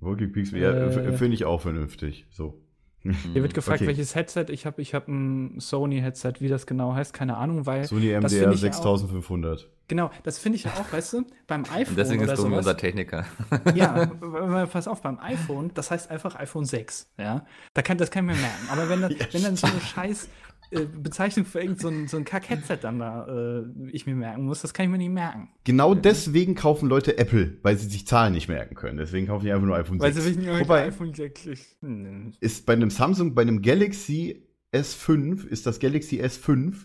Walking 0.00 0.32
Peaks, 0.32 0.50
ja, 0.50 0.72
Äh. 0.72 0.86
f- 0.86 1.18
finde 1.18 1.34
ich 1.34 1.44
auch 1.44 1.60
vernünftig. 1.60 2.26
So. 2.30 2.60
Hier 3.02 3.42
wird 3.42 3.54
gefragt, 3.54 3.80
Okay. 3.80 3.88
welches 3.88 4.14
Headset 4.14 4.46
ich 4.50 4.66
habe. 4.66 4.80
Ich 4.82 4.94
habe 4.94 5.10
ein 5.12 5.58
Sony-Headset, 5.60 6.34
wie 6.40 6.48
das 6.48 6.66
genau 6.66 6.94
heißt, 6.94 7.12
keine 7.12 7.36
Ahnung, 7.36 7.66
weil. 7.66 7.84
Sony 7.84 8.10
das 8.12 8.32
MDR 8.32 8.40
finde 8.42 8.54
ich 8.56 8.62
ja 8.62 8.68
auch- 8.70 8.72
6500. 8.98 9.68
Genau, 9.92 10.10
das 10.22 10.38
finde 10.38 10.56
ich 10.56 10.64
ja 10.64 10.70
auch, 10.70 10.90
weißt 10.90 11.12
du, 11.12 11.26
beim 11.46 11.64
iPhone 11.64 11.88
Und 11.88 11.98
deswegen 11.98 12.22
oder 12.22 12.32
ist 12.32 12.40
sowas. 12.40 12.58
unser 12.60 12.78
Techniker. 12.78 13.26
Ja, 13.74 14.06
pass 14.72 14.88
auf, 14.88 15.02
beim 15.02 15.18
iPhone, 15.18 15.70
das 15.74 15.90
heißt 15.90 16.10
einfach 16.10 16.34
iPhone 16.36 16.64
6, 16.64 17.12
ja. 17.18 17.44
Da 17.74 17.82
kann, 17.82 17.98
das 17.98 18.10
kann 18.10 18.26
ich 18.26 18.34
mir 18.34 18.40
merken. 18.40 18.68
Aber 18.70 18.88
wenn, 18.88 19.02
dann, 19.02 19.14
wenn 19.32 19.42
dann 19.42 19.56
so 19.56 19.66
eine 19.66 19.78
scheiß 19.82 20.30
äh, 20.70 20.86
Bezeichnung 20.86 21.44
für 21.44 21.60
irgendein 21.60 21.78
so 21.82 21.88
ein, 21.88 22.08
so 22.08 22.16
ein 22.16 22.24
Kack-Headset 22.24 22.78
dann 22.80 23.00
da 23.00 23.26
äh, 23.26 23.64
ich 23.90 24.06
mir 24.06 24.14
merken 24.14 24.46
muss, 24.46 24.62
das 24.62 24.72
kann 24.72 24.86
ich 24.86 24.90
mir 24.90 24.96
nicht 24.96 25.10
merken. 25.10 25.50
Genau 25.64 25.94
deswegen 25.94 26.54
kaufen 26.54 26.88
Leute 26.88 27.18
Apple, 27.18 27.58
weil 27.60 27.76
sie 27.76 27.90
sich 27.90 28.06
Zahlen 28.06 28.32
nicht 28.32 28.48
merken 28.48 28.74
können. 28.74 28.96
Deswegen 28.96 29.26
kaufen 29.26 29.44
die 29.44 29.52
einfach 29.52 29.66
nur 29.66 29.76
iPhone 29.76 30.00
Weil 30.00 30.14
6. 30.14 30.24
sie 30.24 30.30
wissen 30.30 30.42
ja, 30.42 30.58
Wobei, 30.58 30.86
iPhone 30.86 31.12
6 31.12 31.48
hm. 31.82 32.32
ist 32.40 32.64
bei 32.64 32.72
einem 32.72 32.88
Samsung, 32.88 33.34
bei 33.34 33.42
einem 33.42 33.60
Galaxy 33.60 34.48
S5, 34.72 35.46
ist 35.46 35.66
das 35.66 35.80
Galaxy 35.80 36.22
S5 36.22 36.76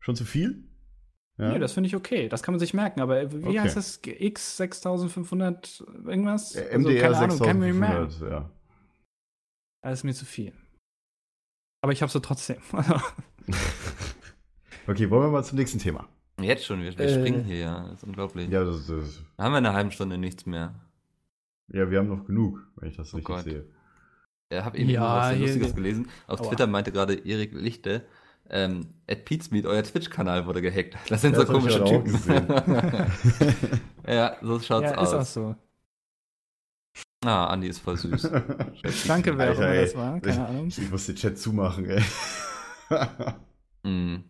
schon 0.00 0.16
zu 0.16 0.24
viel? 0.24 0.64
Ja. 1.36 1.52
Nee, 1.52 1.58
das 1.58 1.72
finde 1.72 1.88
ich 1.88 1.96
okay. 1.96 2.28
Das 2.28 2.42
kann 2.42 2.52
man 2.54 2.60
sich 2.60 2.74
merken. 2.74 3.00
Aber 3.00 3.32
wie 3.32 3.44
Okay. 3.44 3.60
heißt 3.60 3.76
das? 3.76 4.00
X 4.04 4.56
6500 4.56 5.84
irgendwas? 6.06 6.54
Äh, 6.54 6.60
Also, 6.72 6.78
MDR 6.88 7.10
nicht 7.10 7.20
merken. 7.74 8.10
6500, 8.10 8.30
ja. 8.30 8.50
Das 9.82 9.92
ist 10.00 10.04
mir 10.04 10.14
zu 10.14 10.24
viel. 10.24 10.52
Aber 11.82 11.92
ich 11.92 12.02
habe 12.02 12.10
so 12.12 12.20
trotzdem. 12.20 12.58
Okay, 14.86 15.08
wollen 15.10 15.22
wir 15.22 15.30
mal 15.30 15.42
zum 15.44 15.58
nächsten 15.58 15.78
Thema. 15.78 16.06
Jetzt 16.40 16.66
schon, 16.66 16.82
wir, 16.82 16.96
wir 16.98 17.04
Äh. 17.06 17.14
springen 17.14 17.44
hier 17.44 17.56
ja. 17.58 17.86
Das 17.88 17.98
ist 17.98 18.04
unglaublich. 18.04 18.50
Ja, 18.50 18.64
das, 18.64 18.86
das, 18.86 19.22
Da 19.36 19.44
haben 19.44 19.52
wir 19.52 19.58
in 19.58 19.66
einer 19.66 19.74
halben 19.74 19.90
Stunde 19.92 20.18
nichts 20.18 20.44
mehr. 20.46 20.74
ja, 21.68 21.90
wir 21.90 21.98
haben 21.98 22.08
noch 22.08 22.26
genug, 22.26 22.60
wenn 22.76 22.90
ich 22.90 22.96
das 22.96 23.12
Oh 23.14 23.16
richtig 23.16 23.34
Gott. 23.34 23.44
sehe. 23.44 23.64
Ich 24.50 24.58
habe 24.62 24.76
eben 24.76 24.90
Ja, 24.90 25.30
was 25.32 25.38
Lustiges 25.38 25.74
gelesen. 25.74 26.08
Auf 26.26 26.40
Aua. 26.40 26.48
Twitter 26.48 26.66
meinte 26.66 26.92
gerade 26.92 27.14
Erik 27.14 27.52
Lichte, 27.54 28.06
ähm, 28.50 28.88
at 29.08 29.24
Pizmeet, 29.24 29.66
euer 29.66 29.82
Twitch-Kanal 29.82 30.46
wurde 30.46 30.62
gehackt. 30.62 30.96
Das 31.08 31.22
sind 31.22 31.34
Ja, 31.34 31.44
so 31.44 31.52
das 31.52 31.66
ich 31.66 31.78
komische 31.78 31.84
Typen. 31.84 33.80
ja, 34.06 34.36
so 34.42 34.60
schaut's 34.60 34.90
ja, 34.90 35.02
ist 35.02 35.08
auch 35.08 35.18
aus. 35.20 35.34
so. 35.34 35.54
Ah, 37.24 37.46
Andi 37.46 37.68
ist 37.68 37.78
voll 37.78 37.96
süß. 37.96 38.22
Danke, 39.08 39.36
wer 39.38 39.52
auch 39.52 39.56
immer 39.56 39.74
das 39.74 39.96
war. 39.96 40.20
Keine 40.20 40.46
Ahnung. 40.46 40.68
Ich 40.68 40.90
muss 40.90 41.06
den 41.06 41.16
Chat 41.16 41.38
zumachen, 41.38 41.86
ey. 41.86 42.02
Mm. 43.82 44.24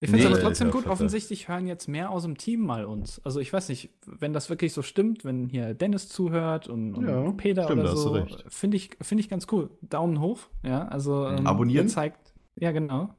Ich 0.00 0.10
finde 0.10 0.24
es 0.24 0.30
Nee, 0.30 0.34
aber 0.34 0.42
trotzdem 0.42 0.70
gut, 0.72 0.86
offensichtlich 0.86 1.46
hören 1.46 1.68
jetzt 1.68 1.86
mehr 1.86 2.10
aus 2.10 2.24
dem 2.24 2.36
Team 2.36 2.60
mal 2.60 2.86
uns. 2.86 3.20
Also 3.24 3.38
ich 3.38 3.52
weiß 3.52 3.68
nicht, 3.68 3.90
wenn 4.04 4.32
das 4.32 4.50
wirklich 4.50 4.72
so 4.72 4.82
stimmt, 4.82 5.24
wenn 5.24 5.48
hier 5.48 5.74
Dennis 5.74 6.08
zuhört 6.08 6.66
und, 6.66 6.94
und 6.96 7.06
Ja, 7.06 7.30
Peter 7.32 7.64
stimmt, 7.64 7.82
oder 7.82 7.96
so, 7.96 8.26
finde 8.48 8.78
ich, 8.78 8.90
finde 9.00 9.20
ich 9.20 9.28
ganz 9.28 9.46
cool. 9.52 9.70
Daumen 9.80 10.20
hoch, 10.20 10.40
ja, 10.64 10.88
also 10.88 11.28
ähm, 11.28 11.46
Abonnieren? 11.46 11.86
ihr 11.86 11.92
zeigt, 11.92 12.31
ja 12.56 12.72
genau. 12.72 13.14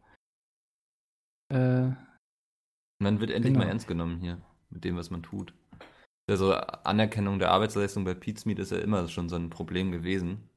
Äh, 1.52 1.92
Man 3.00 3.20
wird 3.20 3.32
endlich 3.32 3.54
Genau. 3.54 3.66
mal 3.66 3.70
ernst 3.70 3.88
genommen 3.88 4.20
hier 4.20 4.42
mit 4.70 4.84
dem, 4.84 4.96
was 4.96 5.10
man 5.12 5.24
tut. 5.24 5.54
Also 6.30 6.54
Anerkennung 6.54 7.38
der 7.40 7.52
Arbeitsleistung 7.52 8.06
bei 8.06 8.14
Pizmeet 8.14 8.60
ist 8.60 8.72
ja 8.72 8.80
immer 8.80 9.08
schon 9.10 9.28
so 9.30 9.36
ein 9.36 9.50
Problem 9.50 9.92
gewesen. 9.92 10.50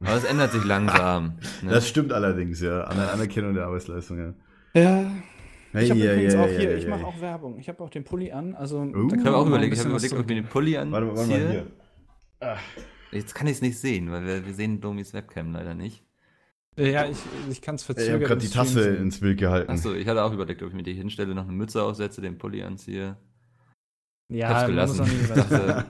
Aber 0.00 0.14
es 0.14 0.24
ändert 0.24 0.52
sich 0.52 0.64
langsam. 0.64 1.38
ne? 1.62 1.70
Das 1.70 1.88
stimmt 1.88 2.12
allerdings, 2.12 2.60
ja. 2.60 2.84
An 2.84 2.96
der 2.98 3.12
Anerkennung 3.12 3.54
der 3.54 3.66
Arbeitsleistung, 3.66 4.18
ja. 4.18 4.34
ja, 4.74 5.80
ich 5.80 5.90
habe 5.90 6.00
ei, 6.00 6.38
auch 6.38 6.44
ei, 6.44 6.58
hier, 6.58 6.70
ei, 6.70 6.74
ich 6.76 6.86
mache 6.86 7.06
auch 7.06 7.20
Werbung. 7.20 7.58
Ich 7.58 7.68
habe 7.68 7.82
auch 7.82 7.90
den 7.90 8.04
Pulli 8.04 8.32
an, 8.32 8.54
also 8.54 8.80
Uh. 8.82 8.92
da 8.92 8.98
Ich 8.98 9.08
kann 9.08 9.18
habe 9.20 9.30
man 9.30 9.34
auch 9.34 9.46
überlegt, 9.46 9.74
ich 9.74 9.80
habe 9.80 9.90
überlegt, 9.90 10.12
ob 10.12 10.20
ich 10.20 10.26
mir 10.26 10.34
den 10.42 10.48
Pulli 10.48 10.76
anziehe. 10.76 10.92
Warte 10.92 11.06
mal, 11.06 11.16
warte 11.16 11.30
mal 11.30 11.50
hier. 11.50 12.58
Jetzt 13.12 13.34
kann 13.34 13.46
ich 13.46 13.54
es 13.54 13.62
nicht 13.62 13.78
sehen, 13.78 14.10
weil 14.10 14.24
wir, 14.24 14.46
wir 14.46 14.54
sehen 14.54 14.80
Domis 14.80 15.12
Webcam 15.14 15.52
leider 15.52 15.74
nicht. 15.74 16.04
Ja, 16.76 17.06
ich, 17.06 17.18
ich 17.50 17.60
kann 17.60 17.74
es 17.74 17.82
Ich 17.82 17.86
verzögern. 17.86 18.14
habe 18.14 18.24
gerade 18.24 18.40
die 18.40 18.48
Tasse 18.48 18.88
ins 18.96 19.20
Bild 19.20 19.38
gehalten. 19.38 19.70
Achso, 19.70 19.92
ich 19.92 20.06
hatte 20.06 20.22
auch 20.24 20.32
überlegt, 20.32 20.62
ob 20.62 20.68
ich 20.68 20.74
mir 20.74 20.82
die 20.82 20.94
hinstelle, 20.94 21.34
noch 21.34 21.44
eine 21.44 21.52
Mütze 21.52 21.82
aufsetze, 21.82 22.20
den 22.20 22.38
Pulli 22.38 22.62
anziehe. 22.62 23.16
Ja, 24.28 24.48
hab's 24.48 24.60
muss 24.62 24.68
gelassen. 24.70 25.02
nicht 25.02 25.22
Ich 25.22 25.28
dachte, 25.28 25.86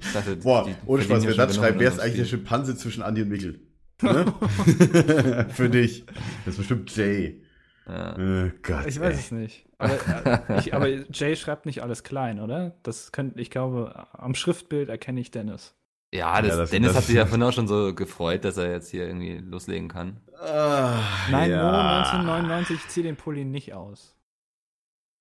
ich 0.00 0.12
dachte, 0.12 0.36
Boah, 0.42 0.68
ohne 0.86 1.02
Spaß, 1.02 1.26
wer 1.26 1.34
das 1.34 1.56
schreibt, 1.56 1.80
wer 1.80 1.88
ist 1.88 1.98
eigentlich 1.98 2.16
der 2.18 2.24
Schimpanse 2.26 2.76
zwischen 2.76 3.02
Andi 3.02 3.22
und 3.22 3.28
Mikkel? 3.28 3.60
Ne? 4.02 4.34
Für 5.50 5.68
dich. 5.70 6.04
Das 6.44 6.54
ist 6.54 6.58
bestimmt 6.58 6.94
Jay. 6.96 7.40
Ja. 7.86 8.16
Oh 8.18 8.50
Gott. 8.62 8.86
Ich 8.86 8.98
weiß 8.98 9.14
ey. 9.14 9.20
es 9.20 9.30
nicht. 9.30 9.68
Aber, 9.78 10.48
äh, 10.48 10.58
ich, 10.58 10.74
aber 10.74 10.88
Jay 10.88 11.36
schreibt 11.36 11.66
nicht 11.66 11.82
alles 11.84 12.02
klein, 12.02 12.40
oder? 12.40 12.76
Das 12.82 13.12
könnt, 13.12 13.38
ich 13.38 13.50
glaube, 13.50 14.08
am 14.12 14.34
Schriftbild 14.34 14.88
erkenne 14.88 15.20
ich 15.20 15.30
Dennis. 15.30 15.76
Ja, 16.14 16.42
das, 16.42 16.50
Ja, 16.50 16.56
das- 16.58 16.70
Dennis 16.70 16.88
das- 16.90 16.96
hat 16.98 17.04
sich 17.04 17.16
ja 17.16 17.24
vorhin 17.26 17.42
auch 17.42 17.52
schon 17.52 17.66
so 17.68 17.94
gefreut, 17.94 18.44
dass 18.44 18.56
er 18.58 18.70
jetzt 18.70 18.90
hier 18.90 19.06
irgendwie 19.06 19.38
loslegen 19.38 19.88
kann. 19.88 20.20
Ah, 20.38 20.98
Nein, 21.30 21.50
ja. 21.50 21.62
Mo 21.62 21.78
1999, 21.78 22.76
ich 22.76 22.88
ziehe 22.88 23.04
den 23.04 23.16
Pulli 23.16 23.44
nicht 23.44 23.72
aus. 23.72 24.14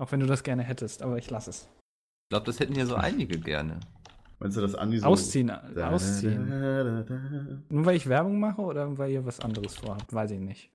Auch 0.01 0.11
wenn 0.11 0.19
du 0.19 0.25
das 0.25 0.43
gerne 0.43 0.63
hättest, 0.63 1.01
aber 1.03 1.17
ich 1.17 1.29
lasse 1.29 1.51
es. 1.51 1.61
Ich 2.25 2.29
glaube, 2.33 2.45
das 2.45 2.59
hätten 2.59 2.73
hier 2.73 2.87
so 2.87 2.95
einige 2.95 3.39
gerne. 3.39 3.79
Meinst 4.39 4.57
du, 4.57 4.61
dass 4.61 4.73
Andi 4.73 4.97
so. 4.97 5.05
Ausziehen, 5.05 5.47
Da, 5.75 5.89
ausziehen. 5.91 6.49
da, 6.49 6.83
da, 6.83 7.01
da. 7.03 7.17
Nur 7.69 7.85
weil 7.85 7.95
ich 7.95 8.09
Werbung 8.09 8.39
mache 8.39 8.61
oder 8.61 8.97
weil 8.97 9.11
ihr 9.11 9.23
was 9.25 9.39
anderes 9.39 9.75
vorhabt, 9.75 10.11
weiß 10.11 10.31
ich 10.31 10.39
nicht. 10.39 10.71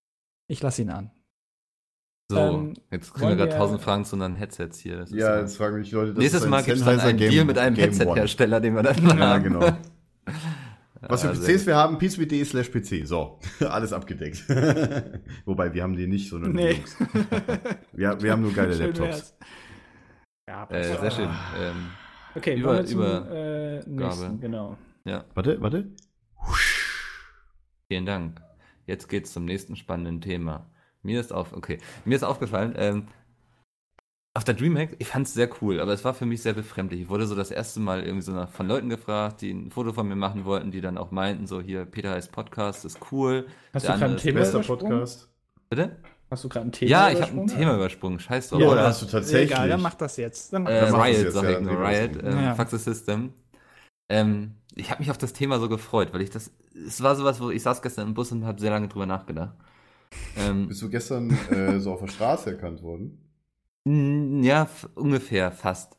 Ich 0.49 0.63
lasse 0.63 0.83
ihn 0.83 0.91
an. 0.91 1.11
So, 2.31 2.39
Ähm, 2.39 2.75
jetzt 2.93 3.13
kriegen 3.13 3.29
wir 3.31 3.37
gerade 3.37 3.51
wir- 3.51 3.57
1000 3.57 3.81
Fragen 3.83 4.05
zu 4.05 4.15
unseren 4.15 4.37
Headsets 4.37 4.79
hier. 4.79 4.99
Das 4.99 5.11
ist 5.11 5.17
Ja, 5.19 5.41
jetzt 5.41 5.57
fragen 5.57 5.79
mich 5.79 5.91
Leute. 5.91 6.11
das 6.13 6.19
Nächstes 6.19 6.41
ist 6.43 6.47
ein 6.47 6.51
Mal 6.51 6.63
gibt 6.63 6.79
es 6.79 6.85
dann 6.85 7.01
einen 7.01 7.19
Game- 7.19 7.31
Deal 7.31 7.45
mit 7.45 7.59
einem. 7.59 7.75
Headset-Hersteller, 7.77 8.61
den 8.61 8.75
wir 8.77 8.83
dann 8.85 9.05
Ja, 9.09 9.17
haben. 9.17 9.43
genau. 9.43 9.67
Was 11.09 11.23
für 11.23 11.29
Ja, 11.29 11.35
sehr 11.35 11.55
PCs 11.57 11.67
wir 11.67 11.77
haben, 11.77 11.99
peace.de 11.99 12.45
slash 12.45 12.71
PC. 12.71 13.07
So, 13.07 13.39
alles 13.61 13.93
abgedeckt. 13.93 14.45
Wobei, 15.45 15.73
wir 15.73 15.83
haben 15.83 15.97
die 15.97 16.07
nicht, 16.07 16.29
sondern 16.29 16.53
Nee. 16.53 16.73
Jungs. 16.73 16.97
Wir, 17.93 18.21
wir 18.21 18.33
haben 18.33 18.43
nur 18.43 18.53
geile 18.53 18.75
Schön 18.75 18.87
Laptops. 18.95 19.37
Ja, 20.49 20.69
Äh, 20.71 20.83
sehr 20.99 21.11
schön. 21.11 21.29
Ähm, 21.59 21.87
Okay, 22.35 22.55
Über- 22.59 22.75
wir 22.75 22.85
zum 22.85 23.01
über- 23.01 23.31
äh, 23.31 23.89
nächsten, 23.89 24.41
genau. 24.41 24.77
Warte, 25.35 25.59
warte. 25.63 25.87
Vielen 27.89 28.05
Dank. 28.05 28.43
Jetzt 28.87 29.09
geht's 29.09 29.33
zum 29.33 29.45
nächsten 29.47 29.75
spannenden 29.77 30.21
Thema. 30.21 30.71
Mir 31.03 31.19
ist 31.21 31.33
auf, 31.33 31.53
okay, 31.55 31.79
mir 32.05 32.15
ist 32.17 32.25
aufgefallen, 32.25 32.75
ähm, 32.77 33.07
auf 34.37 34.45
der 34.45 34.55
Dreamhack, 34.55 34.97
ich 34.99 35.07
fand's 35.09 35.33
sehr 35.35 35.49
cool, 35.63 35.81
aber 35.81 35.93
es 35.93 36.05
war 36.05 36.13
für 36.15 36.27
mich 36.27 36.43
sehr 36.43 36.53
befremdlich. 36.53 37.01
Ich 37.03 37.09
wurde 37.09 37.27
so 37.27 37.35
das 37.35 37.51
erste 37.51 37.81
Mal 37.81 38.03
irgendwie 38.03 38.23
so 38.23 38.33
nach, 38.33 38.51
von 38.51 38.69
Leuten 38.69 38.89
gefragt, 38.91 39.41
die 39.41 39.51
ein 39.51 39.71
Foto 39.71 39.93
von 39.95 40.07
mir 40.07 40.17
machen 40.17 40.45
wollten, 40.45 40.71
die 40.71 40.81
dann 40.83 40.99
auch 40.99 41.11
meinten, 41.11 41.47
so 41.47 41.61
hier, 41.61 41.87
Peter 41.87 42.11
heißt 42.13 42.33
Podcast, 42.33 42.85
ist 42.85 42.99
cool. 43.11 43.47
Hast 43.73 43.87
Der 43.87 43.95
du 43.95 43.99
gerade 44.01 44.13
ein 44.15 44.19
Thema 44.19 44.41
Bester 44.41 44.57
übersprungen? 44.59 44.89
Podcast. 44.91 45.29
Bitte? 45.71 45.97
Hast 46.31 46.45
du 46.45 46.49
gerade 46.49 46.67
ein 46.67 46.73
Thema 46.73 46.91
Ja, 46.91 47.11
ich 47.11 47.23
habe 47.23 47.41
ein? 47.41 47.47
Thema 47.47 47.75
übersprungen, 47.77 48.21
scheiß 48.21 48.51
drauf. 48.51 48.61
Ja, 48.61 48.75
da 48.75 48.89
hast 48.89 49.03
du 49.03 49.07
tatsächlich. 49.07 49.53
Egal, 49.53 49.69
dann 49.69 49.81
mach 49.81 49.95
das 49.95 50.17
jetzt. 50.19 50.53
Dann 50.53 50.65
mach 50.65 50.71
Äh, 50.71 50.81
das 50.81 50.93
Riot, 50.93 51.07
jetzt, 51.25 51.35
sag 51.35 51.45
ja, 51.45 51.51
ich 51.53 51.61
nur, 51.61 51.79
Riot, 51.89 52.23
ähm, 52.23 52.39
Ja. 52.39 52.55
Fuck 52.55 52.69
the 52.69 52.79
System. 52.79 53.33
Ähm, 54.09 54.57
ich 54.75 54.91
habe 54.91 55.01
mich 55.01 55.11
auf 55.11 55.19
das 55.19 55.33
Thema 55.33 55.59
so 55.59 55.69
gefreut, 55.69 56.13
weil 56.13 56.21
ich 56.21 56.31
das, 56.31 56.51
es 56.75 57.03
war 57.03 57.17
sowas, 57.17 57.41
wo 57.41 57.51
ich 57.51 57.63
saß 57.63 57.81
gestern 57.81 58.09
im 58.09 58.15
Bus 58.15 58.33
und 58.33 58.45
habe 58.45 58.61
sehr 58.61 58.71
lange 58.71 58.89
drüber 58.89 59.07
nachgedacht. 59.07 59.55
Ähm, 60.37 60.69
Bist 60.69 60.83
du 60.83 60.91
gestern 60.91 61.31
äh, 61.51 61.81
so 61.81 61.93
auf 61.93 62.01
der 62.01 62.09
Straße 62.09 62.51
erkannt 62.51 62.83
worden? 62.83 63.26
Ja, 63.87 64.69
ungefähr, 64.95 65.53
fast. 65.53 65.97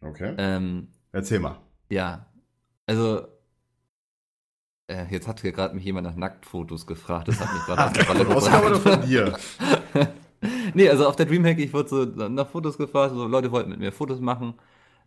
Okay. 0.00 0.34
Ähm, 0.38 0.88
Erzähl 1.12 1.38
mal. 1.38 1.60
ja, 1.90 2.26
also, 2.86 3.26
äh, 4.88 5.06
jetzt 5.10 5.26
hat 5.26 5.40
hier 5.40 5.52
gerade 5.52 5.74
mich 5.74 5.84
jemand 5.84 6.06
nach 6.06 6.16
Nacktfotos 6.16 6.86
gefragt, 6.86 7.28
das 7.28 7.40
hat 7.40 7.52
mich 7.52 7.64
gerade 7.64 7.84
auf 7.86 7.92
die 7.92 8.00
Rolle 8.00 8.76
Von 8.80 9.02
dir? 9.02 9.38
nee, 10.74 10.88
also 10.88 11.06
auf 11.06 11.16
der 11.16 11.26
Dreamhack, 11.26 11.58
ich 11.58 11.72
wurde 11.72 11.88
so 11.88 12.04
nach 12.04 12.48
Fotos 12.48 12.78
gefragt, 12.78 13.14
so 13.14 13.26
Leute 13.26 13.50
wollten 13.52 13.70
mit 13.70 13.80
mir 13.80 13.92
Fotos 13.92 14.20
machen. 14.20 14.54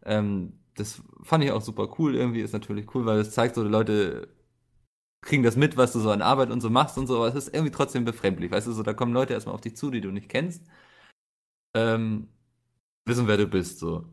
Ähm, 0.06 0.54
das 0.76 1.02
fand 1.24 1.44
ich 1.44 1.52
auch 1.52 1.62
super 1.62 1.90
cool, 1.98 2.16
irgendwie 2.16 2.42
ist 2.42 2.54
natürlich 2.54 2.94
cool, 2.96 3.06
weil 3.06 3.20
es 3.20 3.32
zeigt 3.32 3.56
so, 3.56 3.64
die 3.64 3.70
Leute 3.70 4.30
kriegen 5.22 5.44
das 5.44 5.56
mit, 5.58 5.78
was 5.78 5.94
du 5.94 6.00
so 6.00 6.12
an 6.12 6.22
Arbeit 6.22 6.52
und 6.52 6.62
so 6.62 6.70
machst 6.70 6.98
und 6.98 7.08
so, 7.08 7.18
aber 7.18 7.28
es 7.28 7.36
ist 7.36 7.54
irgendwie 7.54 7.72
trotzdem 7.72 8.06
befremdlich, 8.06 8.52
weißt 8.52 8.68
du, 8.68 8.72
so, 8.72 8.84
da 8.84 8.94
kommen 8.94 9.14
Leute 9.14 9.34
erstmal 9.34 9.56
auf 9.56 9.62
dich 9.62 9.76
zu, 9.76 9.92
die 9.92 10.02
du 10.02 10.12
nicht 10.12 10.30
kennst, 10.30 10.66
ähm, 11.74 12.28
wissen, 13.06 13.28
wer 13.28 13.38
du 13.38 13.48
bist, 13.48 13.80
so. 13.80 14.06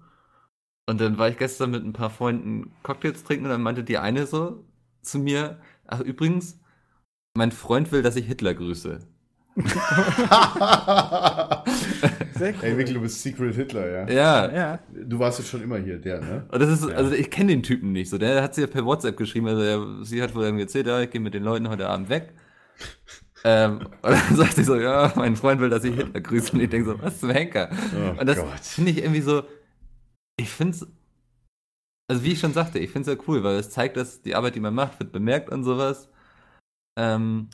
Und 0.88 1.00
dann 1.00 1.18
war 1.18 1.28
ich 1.28 1.38
gestern 1.38 1.70
mit 1.72 1.84
ein 1.84 1.92
paar 1.92 2.10
Freunden 2.10 2.72
Cocktails 2.82 3.24
trinken 3.24 3.44
und 3.46 3.50
dann 3.50 3.62
meinte 3.62 3.82
die 3.84 3.98
eine 3.98 4.26
so 4.26 4.64
zu 5.02 5.18
mir, 5.18 5.60
ach 5.86 6.00
übrigens, 6.00 6.60
mein 7.34 7.52
Freund 7.52 7.90
will, 7.92 8.02
dass 8.02 8.16
ich 8.16 8.26
Hitler 8.26 8.54
grüße. 8.54 9.00
Sehr 12.34 12.54
cool. 12.54 12.62
Ey, 12.62 12.74
Mikkel, 12.74 12.94
du 12.94 13.00
bist 13.00 13.22
Secret 13.22 13.54
Hitler, 13.54 13.88
ja? 13.88 14.08
Ja, 14.10 14.52
Ja, 14.54 14.78
Du 14.92 15.18
warst 15.18 15.38
jetzt 15.38 15.48
schon 15.48 15.62
immer 15.62 15.78
hier, 15.78 15.98
der, 15.98 16.20
ne? 16.20 16.46
Und 16.50 16.60
das 16.60 16.68
ist, 16.70 16.88
Ja. 16.88 16.96
also 16.96 17.12
ich 17.12 17.30
kenne 17.30 17.48
den 17.52 17.62
Typen 17.62 17.92
nicht 17.92 18.10
so. 18.10 18.18
Der 18.18 18.42
hat 18.42 18.54
sie 18.54 18.60
ja 18.62 18.66
per 18.66 18.84
WhatsApp 18.84 19.16
geschrieben, 19.16 19.46
also 19.48 19.62
er, 19.62 20.04
sie 20.04 20.22
hat 20.22 20.34
wohl 20.34 20.44
irgendwie 20.44 20.62
erzählt, 20.62 20.86
ja, 20.86 21.00
ich 21.00 21.10
gehe 21.10 21.20
mit 21.20 21.34
den 21.34 21.42
Leuten 21.42 21.68
heute 21.68 21.88
Abend 21.88 22.08
weg. 22.10 22.34
Ähm, 23.44 23.86
und 24.02 24.12
dann 24.12 24.36
sagt 24.36 24.54
sie 24.54 24.64
so, 24.64 24.76
ja, 24.76 25.12
mein 25.16 25.36
Freund 25.36 25.60
will, 25.60 25.70
dass 25.70 25.84
ich 25.84 25.94
Hitler 25.94 26.20
grüße. 26.20 26.52
Und 26.52 26.60
ich 26.60 26.70
denke 26.70 26.90
so, 26.90 27.02
was 27.02 27.20
zum 27.20 27.30
Henker? 27.30 27.70
Oh 27.94 28.20
und 28.20 28.26
das 28.26 28.38
finde 28.74 28.90
ich 28.90 28.98
irgendwie 28.98 29.20
so, 29.20 29.42
ich 30.38 30.48
finde 30.48 30.76
es, 30.76 30.86
also 32.08 32.22
wie 32.24 32.32
ich 32.32 32.40
schon 32.40 32.52
sagte, 32.52 32.78
ich 32.78 32.90
finde 32.90 33.10
es 33.10 33.16
ja 33.16 33.24
cool, 33.28 33.42
weil 33.42 33.56
es 33.56 33.70
zeigt, 33.70 33.96
dass 33.96 34.22
die 34.22 34.34
Arbeit, 34.34 34.54
die 34.54 34.60
man 34.60 34.74
macht, 34.74 34.98
wird 35.00 35.12
bemerkt 35.12 35.50
und 35.50 35.64
sowas. 35.64 36.08
Ähm, 36.98 37.48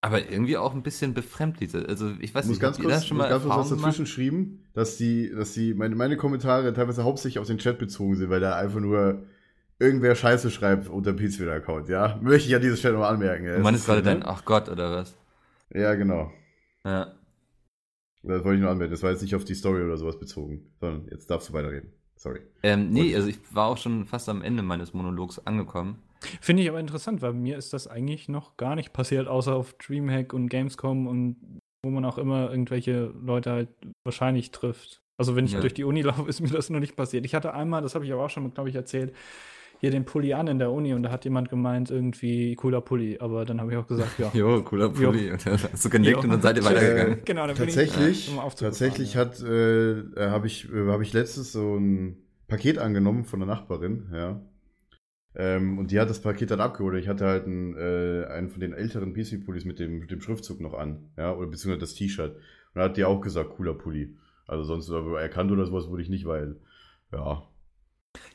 aber 0.00 0.30
irgendwie 0.30 0.56
auch 0.56 0.74
ein 0.74 0.82
bisschen 0.82 1.12
befremdlich. 1.12 1.74
Also 1.74 2.12
ich 2.20 2.32
weiß 2.34 2.44
muss 2.44 2.54
nicht, 2.54 2.60
ganz 2.60 2.78
kurz, 2.78 3.04
schon 3.04 3.16
mal 3.16 3.28
ganz 3.28 3.42
kurz 3.42 3.56
was 3.56 3.68
dazwischen 3.70 4.04
gemacht? 4.04 4.08
schrieben, 4.08 4.64
dass 4.74 4.96
die, 4.96 5.30
dass 5.30 5.54
die, 5.54 5.74
meine, 5.74 5.96
meine 5.96 6.16
Kommentare 6.16 6.72
teilweise 6.72 7.02
hauptsächlich 7.02 7.40
auf 7.40 7.48
den 7.48 7.58
Chat 7.58 7.78
bezogen 7.78 8.14
sind, 8.14 8.30
weil 8.30 8.40
da 8.40 8.56
einfach 8.56 8.80
nur 8.80 9.24
irgendwer 9.78 10.14
Scheiße 10.14 10.50
schreibt 10.50 10.88
unter 10.88 11.12
Pizza-Account, 11.12 11.88
ja? 11.88 12.18
Möchte 12.22 12.48
ich 12.48 12.54
an 12.54 12.62
dieser 12.62 12.76
Stelle 12.76 12.94
nochmal 12.94 13.14
anmerken. 13.14 13.44
Ja, 13.46 13.56
Du 13.56 13.62
meinst 13.62 13.80
Das 13.80 13.86
gerade 13.86 14.00
ist, 14.00 14.06
dein, 14.06 14.22
ach 14.24 14.44
Gott, 14.44 14.68
oder 14.68 14.90
was? 14.92 15.14
Ja, 15.72 15.94
genau. 15.94 16.32
Ja. 16.84 17.14
Das 18.22 18.44
wollte 18.44 18.56
ich 18.56 18.60
nur 18.62 18.70
anmerken. 18.70 18.90
Das 18.92 19.02
war 19.02 19.10
jetzt 19.10 19.22
nicht 19.22 19.34
auf 19.34 19.44
die 19.44 19.54
Story 19.54 19.82
oder 19.82 19.96
sowas 19.96 20.18
bezogen, 20.18 20.66
sondern 20.80 21.06
jetzt 21.10 21.30
darfst 21.30 21.48
du 21.48 21.52
weiterreden. 21.52 21.92
Sorry. 22.16 22.40
Ähm, 22.64 22.90
nee, 22.90 23.08
Gut. 23.08 23.14
also 23.16 23.28
ich 23.28 23.38
war 23.54 23.68
auch 23.68 23.78
schon 23.78 24.04
fast 24.04 24.28
am 24.28 24.42
Ende 24.42 24.62
meines 24.62 24.92
Monologs 24.92 25.38
angekommen. 25.46 26.02
finde 26.40 26.64
ich 26.64 26.68
aber 26.68 26.80
interessant, 26.80 27.22
weil 27.22 27.32
mir 27.32 27.56
ist 27.56 27.72
das 27.72 27.86
eigentlich 27.86 28.28
noch 28.28 28.56
gar 28.56 28.74
nicht 28.74 28.92
passiert, 28.92 29.28
außer 29.28 29.54
auf 29.54 29.74
Dreamhack 29.74 30.32
und 30.32 30.48
Gamescom 30.48 31.06
und 31.06 31.36
wo 31.84 31.90
man 31.90 32.04
auch 32.04 32.18
immer 32.18 32.50
irgendwelche 32.50 33.12
Leute 33.22 33.52
halt 33.52 33.68
wahrscheinlich 34.04 34.50
trifft. 34.50 35.00
Also 35.16 35.36
wenn 35.36 35.44
ich 35.44 35.52
Ja. 35.52 35.60
durch 35.60 35.74
die 35.74 35.84
Uni 35.84 36.02
laufe, 36.02 36.28
ist 36.28 36.40
mir 36.40 36.48
das 36.48 36.70
noch 36.70 36.80
nicht 36.80 36.96
passiert. 36.96 37.24
Ich 37.24 37.36
hatte 37.36 37.54
einmal, 37.54 37.82
das 37.82 37.94
habe 37.94 38.04
ich 38.04 38.12
aber 38.12 38.24
auch 38.24 38.30
schon, 38.30 38.52
glaube 38.52 38.68
ich, 38.68 38.74
erzählt, 38.74 39.14
hier 39.80 39.90
den 39.90 40.04
Pulli 40.04 40.34
an 40.34 40.48
in 40.48 40.58
der 40.58 40.72
Uni 40.72 40.92
und 40.94 41.02
da 41.04 41.10
hat 41.10 41.24
jemand 41.24 41.48
gemeint, 41.48 41.90
irgendwie 41.90 42.54
cooler 42.56 42.80
Pulli. 42.80 43.18
Aber 43.20 43.44
dann 43.44 43.60
habe 43.60 43.72
ich 43.72 43.78
auch 43.78 43.86
gesagt, 43.86 44.18
ja. 44.18 44.30
Jo, 44.34 44.62
cooler 44.62 44.88
Pulli. 44.88 45.30
Und 45.30 45.46
dann 45.46 45.52
hast 45.54 45.84
du 45.84 45.90
genickt 45.90 46.16
Jo. 46.16 46.22
und 46.22 46.30
dann 46.30 46.42
seid 46.42 46.56
ihr 46.56 46.64
weitergegangen. 46.64 47.20
Genau, 47.24 47.46
dann 47.46 47.56
bin 47.56 47.68
ich 47.68 47.74
Tatsächlich, 47.74 48.30
um 48.30 48.50
tatsächlich 48.56 49.14
ja. 49.14 49.20
hat, 49.20 49.40
äh, 49.40 49.98
äh, 50.00 50.30
habe 50.30 50.46
ich, 50.46 50.72
äh, 50.72 50.88
habe 50.88 51.02
ich 51.02 51.12
letztens 51.12 51.52
so 51.52 51.76
ein 51.76 52.16
Paket 52.48 52.78
angenommen 52.78 53.24
von 53.24 53.40
der 53.40 53.46
Nachbarin, 53.46 54.08
ja. 54.12 54.40
Ähm, 55.36 55.78
und 55.78 55.92
die 55.92 56.00
hat 56.00 56.10
das 56.10 56.20
Paket 56.20 56.50
dann 56.50 56.60
abgeholt. 56.60 57.00
Ich 57.00 57.08
hatte 57.08 57.26
halt 57.26 57.44
einen, 57.44 57.76
äh, 57.76 58.26
einen 58.26 58.48
von 58.48 58.60
den 58.60 58.72
älteren 58.72 59.14
PC-Pullis 59.14 59.64
mit 59.64 59.78
dem, 59.78 60.00
mit 60.00 60.10
dem 60.10 60.20
Schriftzug 60.20 60.60
noch 60.60 60.74
an, 60.74 61.10
ja, 61.16 61.32
oder 61.34 61.46
beziehungsweise 61.46 61.80
das 61.80 61.94
T-Shirt. 61.94 62.34
Und 62.34 62.42
da 62.74 62.84
hat 62.84 62.96
die 62.96 63.04
auch 63.04 63.20
gesagt, 63.20 63.50
cooler 63.50 63.74
Pulli. 63.74 64.16
Also 64.46 64.64
sonst 64.64 64.90
aber 64.90 65.20
erkannt 65.20 65.52
oder 65.52 65.66
sowas 65.66 65.88
wurde 65.88 66.02
ich 66.02 66.08
nicht, 66.08 66.24
weil, 66.26 66.56
ja. 67.12 67.46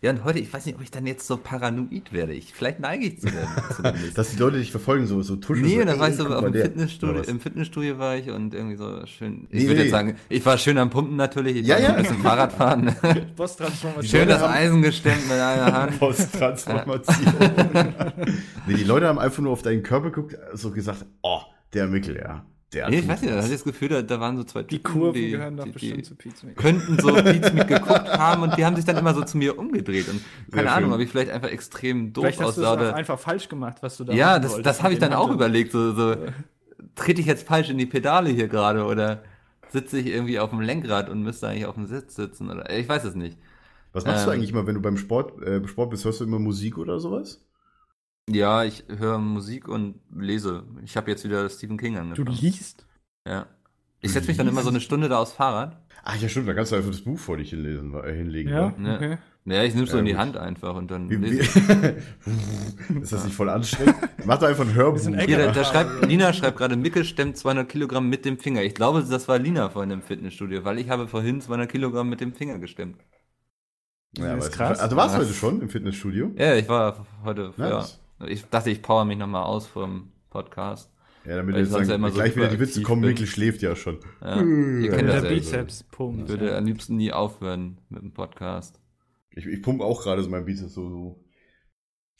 Ja, 0.01 0.11
und 0.11 0.23
heute, 0.25 0.39
ich 0.39 0.51
weiß 0.53 0.65
nicht, 0.65 0.75
ob 0.75 0.81
ich 0.81 0.91
dann 0.91 1.05
jetzt 1.07 1.25
so 1.25 1.37
paranoid 1.37 2.11
werde. 2.11 2.33
Ich, 2.33 2.53
vielleicht 2.53 2.79
neige 2.81 3.05
ich 3.05 3.21
zu 3.21 3.27
dem. 3.27 3.93
Dass 4.15 4.31
die 4.31 4.37
Leute 4.37 4.57
dich 4.57 4.69
verfolgen, 4.69 5.07
so, 5.07 5.21
so 5.21 5.37
tuschen. 5.37 5.63
nee, 5.63 5.75
so, 5.75 5.81
und 5.81 5.87
dann 5.87 5.99
war 5.99 6.09
ich 6.09 6.15
so 6.15 6.27
auf 6.27 6.43
dem. 6.43 6.53
Fitnessstudio, 6.53 7.21
im 7.23 7.39
Fitnessstudio 7.39 7.97
war 7.97 8.17
ich 8.17 8.29
und 8.29 8.53
irgendwie 8.53 8.75
so 8.75 9.05
schön. 9.05 9.47
Ich 9.49 9.61
Nee, 9.63 9.67
würde 9.67 9.75
nee. 9.75 9.81
jetzt 9.83 9.91
sagen, 9.91 10.17
ich 10.29 10.45
war 10.45 10.57
schön 10.57 10.77
am 10.77 10.89
Pumpen 10.89 11.15
natürlich. 11.15 11.55
Ich 11.55 11.67
Ja, 11.67 11.75
war 11.75 11.81
ja. 11.81 11.89
ein 11.95 12.01
bisschen 12.03 12.19
Fahrradfahren. 12.19 12.93
Posttransformation. 13.37 14.03
schön 14.19 14.27
das 14.27 14.43
Eisen 14.43 14.81
gestemmt 14.81 15.23
mit 15.29 15.39
einer 15.39 15.71
Hand. 15.73 15.99
Posttransformation. 15.99 17.33
nee, 18.67 18.73
die 18.75 18.83
Leute 18.83 19.07
haben 19.07 19.19
einfach 19.19 19.41
nur 19.41 19.53
auf 19.53 19.61
deinen 19.61 19.83
Körper 19.83 20.11
geguckt, 20.11 20.35
so 20.53 20.71
gesagt, 20.71 21.05
oh, 21.21 21.39
der 21.73 21.87
Mickel, 21.87 22.17
ja. 22.17 22.45
Der 22.73 22.89
Nee, 22.89 22.99
ich 22.99 23.07
weiß 23.07 23.21
nicht, 23.21 23.31
da 23.33 23.37
hatte 23.37 23.47
ich 23.47 23.53
das 23.53 23.63
Gefühl, 23.63 23.89
da, 23.89 24.01
da 24.01 24.19
waren 24.19 24.35
so 24.37 24.43
zwei 24.43 24.63
Die 24.63 24.77
Typen, 24.77 24.91
Kurven 24.99 25.13
die, 25.21 25.29
gehören 25.31 25.57
doch 25.57 25.63
die, 25.65 25.71
bestimmt 25.71 25.97
die 25.97 26.03
zu 26.03 26.15
Pizza. 26.15 26.47
könnten 26.55 26.99
so 26.99 27.13
mit 27.13 27.67
geguckt 27.67 28.09
haben 28.17 28.43
und 28.43 28.57
die 28.57 28.65
haben 28.65 28.75
sich 28.75 28.85
dann 28.85 28.97
immer 28.97 29.13
so 29.13 29.23
zu 29.23 29.37
mir 29.37 29.57
umgedreht. 29.57 30.07
Und 30.09 30.21
keine 30.51 30.63
Sehr 30.67 30.75
Ahnung, 30.75 30.89
schön. 30.91 30.95
ob 30.95 30.99
ich 31.01 31.09
vielleicht 31.11 31.31
einfach 31.31 31.49
extrem 31.49 32.13
doof 32.13 32.23
Vielleicht 32.25 32.41
hast 32.41 32.57
du 32.57 32.61
es 32.61 32.67
aussah. 32.67 32.75
auch 32.77 32.81
oder- 32.87 32.95
einfach 32.95 33.19
falsch 33.19 33.47
gemacht, 33.49 33.77
was 33.81 33.97
du 33.97 34.03
da 34.03 34.13
Ja, 34.13 34.39
das, 34.39 34.51
wolltest 34.51 34.65
das 34.65 34.83
habe 34.83 34.93
ich 34.93 34.99
dann 34.99 35.13
auch 35.13 35.29
überlegt. 35.31 35.71
So, 35.71 35.93
so 35.93 36.15
trete 36.95 37.21
ich 37.21 37.27
jetzt 37.27 37.47
falsch 37.47 37.69
in 37.69 37.77
die 37.77 37.85
Pedale 37.85 38.29
hier 38.29 38.47
gerade 38.47 38.85
oder 38.85 39.23
sitze 39.69 39.97
ich 39.99 40.07
irgendwie 40.07 40.39
auf 40.39 40.51
dem 40.51 40.61
Lenkrad 40.61 41.09
und 41.09 41.23
müsste 41.23 41.47
eigentlich 41.47 41.65
auf 41.65 41.75
dem 41.75 41.87
Sitz 41.87 42.15
sitzen 42.15 42.49
oder 42.51 42.69
ich 42.71 42.87
weiß 42.87 43.03
es 43.05 43.15
nicht. 43.15 43.37
Was 43.91 44.05
machst 44.05 44.25
du 44.25 44.31
Ähm. 44.31 44.37
eigentlich 44.37 44.53
mal, 44.53 44.65
wenn 44.67 44.75
du 44.75 44.81
beim 44.81 44.97
Sport, 44.97 45.41
äh, 45.43 45.67
Sport 45.67 45.91
bist? 45.91 46.05
Hörst 46.05 46.19
du 46.19 46.23
immer 46.25 46.39
Musik 46.39 46.77
oder 46.77 46.99
sowas? 46.99 47.43
Ja, 48.29 48.63
ich 48.63 48.85
höre 48.87 49.17
Musik 49.17 49.67
und 49.67 49.99
lese. 50.15 50.63
Ich 50.83 50.95
habe 50.95 51.11
jetzt 51.11 51.23
wieder 51.25 51.49
Stephen 51.49 51.77
King 51.77 51.95
Du 51.95 51.99
angefangen. 51.99 52.37
liest? 52.39 52.85
Ja. 53.27 53.47
Ich 53.99 54.11
setze 54.11 54.27
mich 54.27 54.37
dann 54.37 54.47
immer 54.47 54.63
so 54.63 54.69
eine 54.69 54.81
Stunde 54.81 55.07
da 55.09 55.19
aufs 55.19 55.33
Fahrrad. 55.33 55.77
Ach 56.03 56.15
ja, 56.17 56.27
stimmt, 56.27 56.47
da 56.49 56.53
kannst 56.53 56.71
du 56.71 56.75
einfach 56.75 56.91
das 56.91 57.01
Buch 57.01 57.17
vor 57.17 57.37
dich 57.37 57.49
hinlesen, 57.51 57.93
äh, 57.93 58.13
hinlegen. 58.13 58.51
Ja? 58.51 58.73
Ne? 58.77 58.95
okay. 58.95 59.17
Ja, 59.45 59.63
ich 59.63 59.73
nehme 59.75 59.87
so 59.87 59.93
Ja, 59.93 59.99
in 59.99 60.05
die 60.05 60.11
gut. 60.11 60.19
Hand 60.21 60.37
einfach 60.37 60.75
und 60.75 60.89
dann 60.91 61.09
Wie, 61.09 61.15
lese 61.15 61.41
ich. 61.41 61.55
wie, 61.55 62.99
ist 63.01 63.11
das 63.13 63.25
nicht 63.25 63.35
voll 63.35 63.49
anstrengend? 63.49 63.95
Mach 64.25 64.39
doch 64.39 64.47
einfach 64.47 64.65
ein 64.65 64.73
Hörbuch. 64.73 64.99
sind 64.99 65.19
Hier, 65.21 65.37
da, 65.37 65.51
da 65.51 65.63
schreibt, 65.65 66.05
Lina 66.05 66.31
schreibt 66.33 66.57
gerade, 66.57 66.75
Mickel 66.77 67.03
stemmt 67.05 67.37
200 67.37 67.67
Kilogramm 67.67 68.09
mit 68.09 68.23
dem 68.25 68.37
Finger. 68.39 68.63
Ich 68.63 68.73
glaube, 68.75 69.03
das 69.03 69.27
war 69.27 69.37
Lina 69.39 69.69
vorhin 69.69 69.91
im 69.91 70.01
Fitnessstudio, 70.01 70.63
weil 70.65 70.79
ich 70.79 70.89
habe 70.89 71.07
vorhin 71.09 71.41
200 71.41 71.69
Kilogramm 71.69 72.09
mit 72.09 72.19
dem 72.21 72.33
Finger 72.33 72.57
gestemmt. 72.59 72.97
ja, 74.17 74.35
Das 74.35 74.45
ist 74.45 74.53
du, 74.53 74.57
krass. 74.57 74.79
Also 74.79 74.95
warst 74.95 75.15
du 75.15 75.19
heute 75.21 75.33
schon 75.33 75.61
im 75.61 75.69
Fitnessstudio? 75.69 76.31
Ja, 76.37 76.55
ich 76.55 76.67
war 76.69 77.05
heute, 77.23 77.53
Nice. 77.57 77.69
ja. 77.69 77.85
Ich 78.27 78.45
dachte, 78.45 78.69
ich 78.69 78.81
power 78.81 79.05
mich 79.05 79.17
nochmal 79.17 79.43
aus 79.43 79.67
vom 79.67 80.11
Podcast. 80.29 80.89
Ja, 81.25 81.37
damit 81.37 81.55
jetzt 81.55 81.71
sagen, 81.71 81.87
ja 81.87 81.95
immer 81.95 82.09
so 82.09 82.15
gleich 82.15 82.35
wieder 82.35 82.49
die 82.49 82.59
Witze 82.59 82.81
kommen, 82.81 83.01
bin. 83.01 83.11
Mikkel 83.11 83.27
schläft 83.27 83.61
ja 83.61 83.75
schon. 83.75 83.99
Ja, 84.21 84.41
ihr 84.41 84.89
kennt 84.91 85.07
Ja, 85.09 85.13
das 85.15 85.21
Der 85.21 85.31
ja. 85.31 85.37
Bizeps. 85.37 85.83
Pumpt. 85.83 86.23
Ich 86.23 86.27
würde 86.29 86.57
am 86.57 86.65
liebsten 86.65 86.97
nie 86.97 87.11
aufhören 87.13 87.77
mit 87.89 88.01
dem 88.01 88.11
Podcast. 88.13 88.79
Ich, 89.31 89.45
ich 89.45 89.61
pumpe 89.61 89.83
auch 89.85 90.03
gerade 90.03 90.21
so 90.21 90.29
mein 90.29 90.45
Bizeps 90.45 90.73
so. 90.73 90.89
so. 90.89 91.19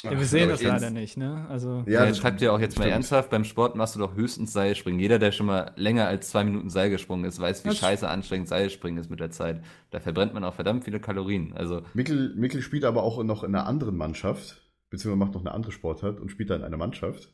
Ja, 0.03 0.11
wir 0.11 0.25
sehen 0.25 0.49
das 0.49 0.61
leider 0.61 0.89
nicht, 0.89 1.15
ne? 1.15 1.45
Also, 1.49 1.83
Ja, 1.87 2.05
Ja, 2.05 2.13
schreibt 2.13 2.41
ihr 2.41 2.51
auch 2.51 2.59
jetzt 2.59 2.77
mal 2.77 2.83
stimmt. 2.83 2.93
ernsthaft, 2.93 3.29
beim 3.29 3.45
Sport 3.45 3.75
machst 3.77 3.95
du 3.95 3.99
doch 3.99 4.15
höchstens 4.15 4.51
Seilspringen. 4.51 4.99
Jeder, 4.99 5.17
der 5.19 5.31
schon 5.31 5.45
mal 5.45 5.71
länger 5.77 6.07
als 6.07 6.29
zwei 6.29 6.43
Minuten 6.43 6.69
Seil 6.69 6.89
gesprungen 6.89 7.23
ist, 7.23 7.39
weiß, 7.39 7.63
wie 7.63 7.69
Das- 7.69 7.77
scheiße 7.77 8.09
anstrengend 8.09 8.49
Seilspringen 8.49 8.99
ist 8.99 9.09
mit 9.09 9.21
der 9.21 9.31
Zeit. 9.31 9.63
Da 9.91 9.99
verbrennt 10.01 10.33
man 10.33 10.43
auch 10.43 10.53
verdammt 10.55 10.83
viele 10.83 10.99
Kalorien. 10.99 11.53
Also, 11.55 11.83
Mikkel, 11.93 12.33
Mikkel 12.35 12.61
spielt 12.61 12.83
aber 12.83 13.03
auch 13.03 13.21
noch 13.23 13.43
in 13.43 13.53
einer 13.55 13.65
anderen 13.65 13.95
Mannschaft 13.95 14.61
beziehungsweise 14.93 15.17
macht 15.25 15.33
noch 15.33 15.41
eine 15.41 15.51
andere 15.53 15.71
Sportart 15.71 16.19
und 16.19 16.29
spielt 16.29 16.51
da 16.51 16.55
in 16.55 16.63
einer 16.63 16.77
Mannschaft, 16.77 17.29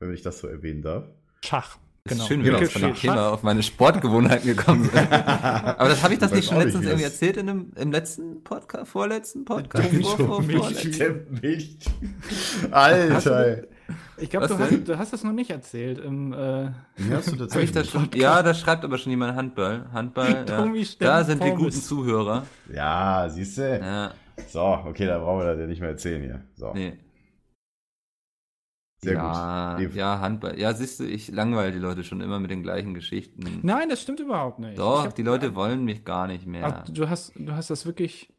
wenn 0.00 0.12
ich 0.12 0.22
das 0.22 0.40
so 0.40 0.48
erwähnen 0.48 0.82
darf. 0.82 1.04
Schach. 1.44 1.78
Genau. 2.06 2.20
ist 2.22 2.28
schön, 2.28 2.40
wie 2.40 2.44
wir 2.46 2.52
Genau. 2.52 2.66
auch 2.66 2.70
von 2.70 2.82
dem. 2.82 2.94
Thema 2.96 3.28
auf 3.30 3.42
meine 3.44 3.62
Sportgewohnheiten 3.62 4.46
gekommen 4.46 4.84
sind. 4.84 5.10
Aber 5.12 5.88
das 5.88 6.02
habe 6.02 6.12
ich 6.12 6.20
das 6.20 6.32
Ich 6.32 6.36
nicht 6.38 6.48
schon 6.50 6.58
letztens 6.58 6.82
wie 6.84 6.88
irgendwie 6.88 7.04
erzählt 7.04 7.36
in 7.38 7.48
einem, 7.48 7.72
im 7.76 7.92
letzten 7.92 8.42
Podcast, 8.44 8.90
vorletzten 8.90 9.44
Podcast? 9.46 9.90
Milch- 9.90 10.04
Vor, 10.16 10.26
vor, 10.26 10.42
Milch- 10.42 10.58
vorletzten? 10.58 10.98
Der 10.98 11.14
Milch. 11.40 11.78
Alter. 12.70 13.62
Ich 14.16 14.30
glaube, 14.30 14.48
du, 14.48 14.78
du 14.78 14.98
hast 14.98 15.12
das 15.12 15.24
noch 15.24 15.32
nicht 15.32 15.50
erzählt. 15.50 15.98
Im, 15.98 16.32
äh, 16.32 16.70
Wie 16.96 17.14
hast 17.14 17.30
du 17.32 17.36
das 17.36 17.88
schon, 17.90 18.08
ja, 18.14 18.42
da 18.42 18.52
schreibt 18.54 18.84
aber 18.84 18.98
schon 18.98 19.10
jemand 19.10 19.36
Handball. 19.36 19.86
Handball, 19.92 20.44
ja. 20.48 20.64
Da 20.98 21.24
sind 21.24 21.42
die 21.42 21.50
guten 21.52 21.72
Zuhörer. 21.72 22.44
Ja, 22.72 23.28
siehst 23.30 23.58
du? 23.58 23.78
Ja, 23.78 24.12
So, 24.48 24.62
okay, 24.62 25.06
da 25.06 25.18
brauchen 25.18 25.40
wir 25.40 25.46
das 25.46 25.58
ja 25.58 25.66
nicht 25.66 25.80
mehr 25.80 25.90
erzählen 25.90 26.22
hier. 26.22 26.44
So, 26.54 26.72
nee. 26.72 26.98
sehr 29.02 29.14
ja, 29.14 29.76
gut. 29.76 29.94
Ja, 29.94 30.20
Handball. 30.20 30.58
Ja, 30.58 30.72
siehst 30.72 31.00
du, 31.00 31.04
ich 31.04 31.28
langweile 31.28 31.72
die 31.72 31.78
Leute 31.78 32.04
schon 32.04 32.20
immer 32.20 32.40
mit 32.40 32.50
den 32.50 32.62
gleichen 32.62 32.94
Geschichten. 32.94 33.60
nein, 33.62 33.88
das 33.88 34.02
stimmt 34.02 34.20
überhaupt 34.20 34.58
nicht. 34.58 34.78
Doch, 34.78 35.04
hab- 35.04 35.14
die 35.14 35.22
Leute 35.22 35.54
wollen 35.54 35.84
mich 35.84 36.04
gar 36.04 36.26
nicht 36.26 36.46
mehr. 36.46 36.64
Ach, 36.64 36.88
du, 36.88 37.08
hast, 37.08 37.32
du 37.36 37.52
hast 37.52 37.70
das 37.70 37.86
wirklich. 37.86 38.32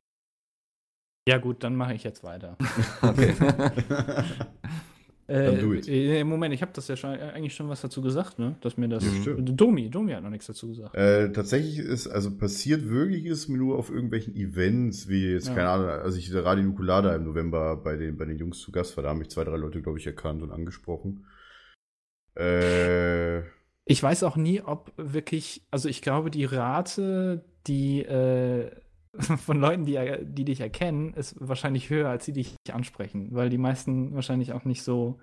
Ja, 1.28 1.40
gut, 1.40 1.64
dann 1.64 1.76
mache 1.76 1.94
ich 1.94 2.04
jetzt 2.04 2.24
weiter. 2.24 2.58
Okay. 3.02 3.34
Äh, 5.28 5.58
do 5.58 5.74
it. 5.74 5.88
äh, 5.88 6.24
Moment, 6.24 6.54
ich 6.54 6.62
habe 6.62 6.72
das 6.76 6.88
ja 6.88 6.96
schon, 6.96 7.12
äh, 7.16 7.32
eigentlich 7.34 7.56
schon 7.56 7.68
was 7.68 7.82
dazu 7.82 8.02
gesagt, 8.02 8.38
ne? 8.38 8.56
Dass 8.62 8.78
mir 8.78 8.88
das. 8.88 9.04
Ja, 9.04 9.12
stimmt. 9.22 9.60
Domi, 9.60 9.90
Domi 9.90 10.12
hat 10.12 10.22
noch 10.22 10.30
nichts 10.30 10.46
dazu 10.46 10.68
gesagt. 10.68 10.94
Äh, 10.96 11.32
tatsächlich 11.32 11.80
ist, 11.80 12.08
also 12.08 12.38
passiert 12.38 12.88
wirklich 12.90 13.26
ist 13.26 13.48
mir 13.48 13.58
nur 13.58 13.78
auf 13.80 13.90
irgendwelchen 13.90 14.36
Events, 14.36 15.08
wie 15.10 15.32
jetzt, 15.32 15.48
Ja. 15.48 15.56
keine 15.56 15.70
Ahnung, 15.70 15.88
als 15.90 16.16
ich 16.18 16.30
der 16.30 16.46
Radio 16.46 16.64
Nukulada 16.64 17.16
im 17.16 17.24
November 17.24 17.76
bei 17.78 17.96
den, 17.96 18.18
bei 18.18 18.26
den 18.26 18.38
Jungs 18.38 18.60
zu 18.60 18.72
Gast 18.72 18.96
war, 18.98 19.04
da 19.04 19.10
haben 19.10 19.18
mich 19.20 19.30
zwei, 19.30 19.44
drei 19.44 19.58
Leute, 19.58 19.82
glaube 19.82 19.98
ich, 19.98 20.06
erkannt 20.06 20.44
und 20.44 20.52
angesprochen. 20.52 21.26
Äh, 22.38 23.40
Ich 23.88 24.02
weiß 24.02 24.24
auch 24.24 24.36
nie, 24.36 24.62
ob 24.62 24.92
wirklich, 24.98 25.64
also 25.72 25.90
ich 25.90 26.02
glaube, 26.02 26.30
die 26.32 26.46
Rate, 26.46 27.44
die 27.68 28.02
äh, 28.04 28.72
von 29.46 29.60
Leuten, 29.60 29.86
die, 29.86 29.98
die 30.24 30.46
dich 30.46 30.60
erkennen, 30.62 31.14
ist 31.14 31.36
wahrscheinlich 31.40 31.90
höher, 31.90 32.10
als 32.10 32.26
die 32.26 32.34
dich 32.34 32.56
ansprechen, 32.72 33.30
weil 33.34 33.50
die 33.50 33.58
meisten 33.58 34.14
wahrscheinlich 34.16 34.54
auch 34.54 34.66
nicht 34.66 34.84
so 34.84 35.20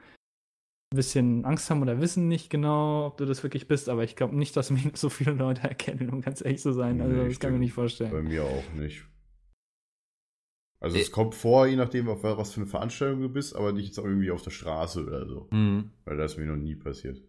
ein 0.92 0.96
bisschen 0.96 1.44
Angst 1.44 1.70
haben 1.70 1.80
oder 1.82 2.00
wissen 2.00 2.28
nicht 2.28 2.50
genau, 2.50 3.06
ob 3.06 3.16
du 3.16 3.24
das 3.24 3.42
wirklich 3.42 3.66
bist, 3.68 3.88
aber 3.88 4.04
ich 4.04 4.14
glaube 4.16 4.36
nicht, 4.36 4.56
dass 4.56 4.70
mich 4.70 4.84
so 4.96 5.08
viele 5.08 5.32
Leute 5.32 5.62
erkennen, 5.62 6.10
um 6.10 6.20
ganz 6.20 6.44
ehrlich 6.44 6.60
zu 6.60 6.72
sein. 6.72 7.00
Also 7.00 7.14
Nee, 7.16 7.28
das 7.28 7.40
kann 7.40 7.50
ich 7.50 7.54
mir 7.54 7.60
nicht 7.60 7.72
vorstellen. 7.72 8.12
bei 8.12 8.22
mir 8.22 8.44
auch 8.44 8.72
nicht. 8.74 9.04
Also 10.80 10.98
es 10.98 11.08
Äh. 11.08 11.12
kommt 11.12 11.34
vor, 11.34 11.66
je 11.66 11.76
nachdem, 11.76 12.08
auf 12.08 12.24
was 12.24 12.52
für 12.52 12.60
eine 12.60 12.66
Veranstaltung 12.68 13.20
du 13.20 13.28
bist, 13.28 13.54
aber 13.54 13.72
nicht 13.72 13.86
jetzt 13.86 13.98
auch 14.00 14.04
irgendwie 14.04 14.30
auf 14.32 14.42
der 14.42 14.50
Straße 14.50 15.02
oder 15.06 15.26
so. 15.26 15.48
hm. 15.50 15.90
Weil 16.04 16.16
das 16.16 16.32
ist 16.32 16.38
mir 16.38 16.46
noch 16.46 16.56
nie 16.56 16.74
passiert. 16.74 17.22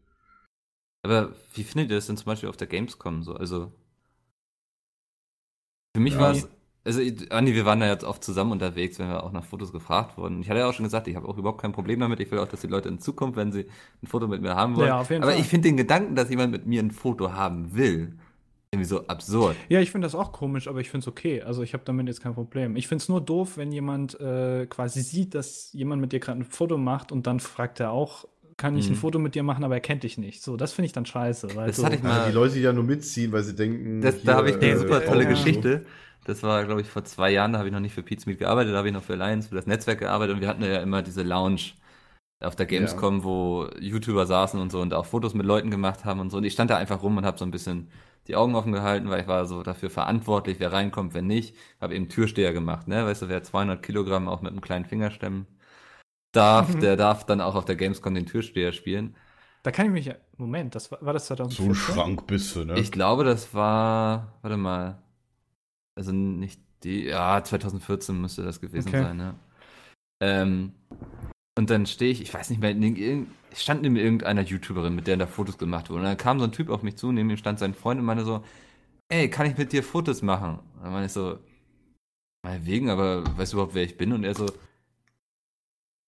Aber 1.05 1.35
wie 1.53 1.63
findet 1.63 1.91
ihr 1.91 1.97
das 1.97 2.07
denn 2.07 2.17
zum 2.17 2.25
Beispiel 2.25 2.49
auf 2.49 2.57
der 2.57 2.67
Gamescom 2.67 3.23
so? 3.23 3.35
Also 3.35 3.71
für 5.93 6.01
mich 6.01 6.13
Ja. 6.15 6.19
war 6.19 6.31
es, 6.31 6.47
also 6.85 7.01
Andi, 7.29 7.55
wir 7.55 7.65
waren 7.65 7.79
da 7.79 7.87
jetzt 7.87 8.03
oft 8.03 8.23
zusammen 8.23 8.51
unterwegs, 8.51 8.99
wenn 8.99 9.07
wir 9.07 9.23
auch 9.23 9.31
nach 9.31 9.45
Fotos 9.45 9.71
gefragt 9.71 10.17
wurden. 10.17 10.41
Ich 10.41 10.49
hatte 10.49 10.59
ja 10.59 10.67
auch 10.69 10.73
schon 10.73 10.83
gesagt, 10.85 11.07
ich 11.07 11.15
habe 11.15 11.27
auch 11.27 11.37
überhaupt 11.37 11.61
kein 11.61 11.71
Problem 11.71 11.99
damit. 11.99 12.19
Ich 12.19 12.29
will 12.31 12.39
auch, 12.39 12.47
dass 12.47 12.61
die 12.61 12.67
Leute 12.67 12.89
in 12.89 12.99
Zukunft, 12.99 13.37
wenn 13.37 13.51
sie 13.51 13.67
ein 14.01 14.07
Foto 14.07 14.27
mit 14.27 14.41
mir 14.41 14.55
haben 14.55 14.75
wollen. 14.75 14.87
Ja, 14.87 14.99
auf 14.99 15.09
jeden 15.09 15.23
Aber 15.23 15.31
Fall. 15.31 15.41
ich 15.41 15.47
finde 15.47 15.69
den 15.69 15.77
Gedanken, 15.77 16.15
dass 16.15 16.29
jemand 16.29 16.51
mit 16.51 16.65
mir 16.65 16.81
ein 16.81 16.91
Foto 16.91 17.31
haben 17.33 17.73
will, 17.75 18.17
irgendwie 18.71 18.87
so 18.89 19.07
absurd. 19.07 19.65
Ja, 19.69 19.79
ich 19.81 19.91
finde 19.91 20.05
das 20.07 20.15
auch 20.15 20.31
komisch, 20.31 20.67
aber 20.67 20.81
ich 20.81 20.89
finde 20.89 21.03
es 21.05 21.07
okay. 21.07 21.41
Also 21.43 21.61
ich 21.63 21.73
habe 21.73 21.83
damit 21.85 22.07
jetzt 22.07 22.21
kein 22.21 22.33
Problem. 22.33 22.75
Ich 22.75 22.87
finde 22.87 23.03
es 23.03 23.09
nur 23.09 23.21
doof, 23.21 23.57
wenn 23.57 23.71
jemand 23.71 24.19
äh, 24.19 24.65
quasi 24.67 25.01
sieht, 25.01 25.35
dass 25.35 25.71
jemand 25.73 26.01
mit 26.01 26.11
dir 26.11 26.19
gerade 26.19 26.39
ein 26.41 26.43
Foto 26.45 26.77
macht 26.77 27.11
und 27.11 27.27
dann 27.27 27.39
fragt 27.39 27.79
er 27.79 27.91
auch, 27.91 28.25
kann 28.57 28.77
ich 28.77 28.87
Mhm. 28.87 28.93
ein 28.93 28.97
Foto 28.97 29.19
mit 29.19 29.35
dir 29.35 29.43
machen, 29.43 29.63
aber 29.63 29.75
er 29.75 29.81
kennt 29.81 30.03
dich 30.03 30.17
nicht. 30.17 30.41
So, 30.43 30.57
das 30.57 30.73
finde 30.73 30.87
ich 30.87 30.93
dann 30.93 31.05
scheiße. 31.05 31.55
Weil 31.55 31.67
Das 31.67 31.77
so, 31.77 31.85
hatte 31.85 31.95
ich 31.95 32.03
mal- 32.03 32.11
Also 32.11 32.29
die 32.29 32.35
Leute, 32.35 32.53
die 32.55 32.61
da 32.61 32.73
nur 32.73 32.83
mitziehen, 32.83 33.31
weil 33.31 33.43
sie 33.43 33.55
denken. 33.55 34.01
Das, 34.01 34.15
hier, 34.15 34.25
da 34.25 34.35
habe 34.37 34.49
ich 34.49 34.55
eine 34.57 34.65
äh, 34.67 34.77
super 34.77 35.03
tolle 35.03 35.23
ja. 35.23 35.29
Geschichte. 35.29 35.85
Das 36.25 36.41
war, 36.43 36.63
glaube 36.65 36.81
ich, 36.81 36.87
vor 36.87 37.03
zwei 37.03 37.31
Jahren, 37.31 37.51
da 37.53 37.59
habe 37.59 37.67
ich 37.67 37.73
noch 37.73 37.81
nicht 37.81 37.93
für 37.93 38.03
Pete's 38.03 38.25
Meet 38.25 38.39
gearbeitet, 38.39 38.73
da 38.73 38.77
habe 38.77 38.87
ich 38.87 38.93
noch 38.93 39.03
für 39.03 39.13
Alliance, 39.13 39.49
für 39.49 39.55
das 39.55 39.65
Netzwerk 39.67 39.99
gearbeitet 39.99 40.35
und 40.35 40.41
wir 40.41 40.47
hatten 40.47 40.63
ja 40.63 40.81
immer 40.81 41.01
diese 41.01 41.21
Lounge 41.23 41.73
auf 42.39 42.55
der 42.55 42.65
Gamescom, 42.65 43.23
wo 43.23 43.67
YouTuber 43.79 44.25
saßen 44.25 44.59
und 44.59 44.71
so 44.71 44.81
und 44.81 44.93
auch 44.93 45.05
Fotos 45.05 45.33
mit 45.33 45.45
Leuten 45.45 45.71
gemacht 45.71 46.05
haben 46.05 46.19
und 46.19 46.29
so. 46.29 46.37
Und 46.37 46.43
ich 46.45 46.53
stand 46.53 46.69
da 46.71 46.77
einfach 46.77 47.01
rum 47.03 47.17
und 47.17 47.25
habe 47.25 47.37
so 47.37 47.45
ein 47.45 47.51
bisschen 47.51 47.89
die 48.27 48.35
Augen 48.37 48.55
offen 48.55 48.71
gehalten, 48.71 49.09
weil 49.09 49.21
ich 49.21 49.27
war 49.27 49.45
so 49.45 49.63
dafür 49.63 49.89
verantwortlich, 49.89 50.59
wer 50.59 50.71
reinkommt, 50.71 51.13
wer 51.13 51.21
nicht. 51.21 51.55
Habe 51.81 51.95
eben 51.95 52.07
Türsteher 52.09 52.53
gemacht, 52.53 52.87
ne? 52.87 53.05
Weißt 53.05 53.21
du, 53.23 53.29
wer 53.29 53.43
200 53.43 53.81
Kilogramm 53.83 54.27
auch 54.29 54.41
mit 54.41 54.51
einem 54.51 54.61
kleinen 54.61 54.85
Finger 54.85 55.11
stemmen 55.11 55.45
darf, 56.33 56.75
Mhm. 56.75 56.79
der 56.79 56.97
darf 56.97 57.25
dann 57.25 57.41
auch 57.41 57.55
auf 57.55 57.65
der 57.65 57.75
Gamescom 57.77 58.15
den 58.15 58.25
Türsteher 58.27 58.73
spielen. 58.73 59.15
Da 59.63 59.71
kann 59.71 59.85
ich 59.87 59.91
mich. 59.91 60.15
Moment, 60.37 60.75
das 60.75 60.91
war, 60.91 61.01
war 61.01 61.13
das 61.13 61.25
So 61.47 61.63
2014? 61.63 61.71
ein 61.71 61.75
Schrank 61.75 62.27
bist 62.27 62.55
du, 62.55 62.65
ne? 62.65 62.75
Ich 62.81 62.91
glaube, 62.91 63.23
das 63.23 63.53
war, 63.53 64.33
warte 64.41 64.57
mal, 64.57 65.01
also 65.95 66.11
nicht 66.11 66.61
die, 66.83 67.05
ja, 67.05 67.43
2014 67.43 68.19
müsste 68.21 68.43
das 68.43 68.61
gewesen 68.61 68.89
Okay. 68.89 68.97
sein, 68.97 69.19
ja. 69.19 69.35
Ähm, 70.21 70.73
und 71.57 71.69
dann 71.69 71.85
stehe 71.87 72.11
ich, 72.11 72.21
ich 72.21 72.33
weiß 72.33 72.49
nicht 72.51 72.61
mehr, 72.61 72.71
in 72.71 73.27
ich 73.51 73.61
stand 73.61 73.83
neben 73.83 73.97
irgendeiner 73.97 74.41
YouTuberin, 74.43 74.95
mit 74.95 75.07
der 75.07 75.17
da 75.17 75.27
Fotos 75.27 75.57
gemacht 75.59 75.89
wurden. 75.89 76.01
Und 76.01 76.05
dann 76.05 76.17
kam 76.17 76.39
so 76.39 76.45
ein 76.45 76.51
Typ 76.53 76.69
auf 76.69 76.83
mich 76.83 76.97
zu, 76.97 77.11
neben 77.11 77.29
ihm 77.29 77.37
stand 77.37 77.59
sein 77.59 77.73
Freund 77.75 77.99
und 77.99 78.05
meinte 78.07 78.25
so, 78.25 78.43
ey, 79.09 79.29
kann 79.29 79.47
ich 79.47 79.57
mit 79.57 79.73
dir 79.73 79.83
Fotos 79.83 80.21
machen? 80.23 80.59
Und 80.77 80.83
dann 80.83 80.93
meine 80.93 81.07
ich 81.07 81.13
so, 81.13 81.39
meinetwegen, 82.43 82.89
aber 82.89 83.23
weißt 83.37 83.53
du 83.53 83.57
überhaupt, 83.57 83.75
wer 83.75 83.83
ich 83.83 83.97
bin? 83.97 84.13
Und 84.13 84.23
er 84.23 84.35
so, 84.35 84.53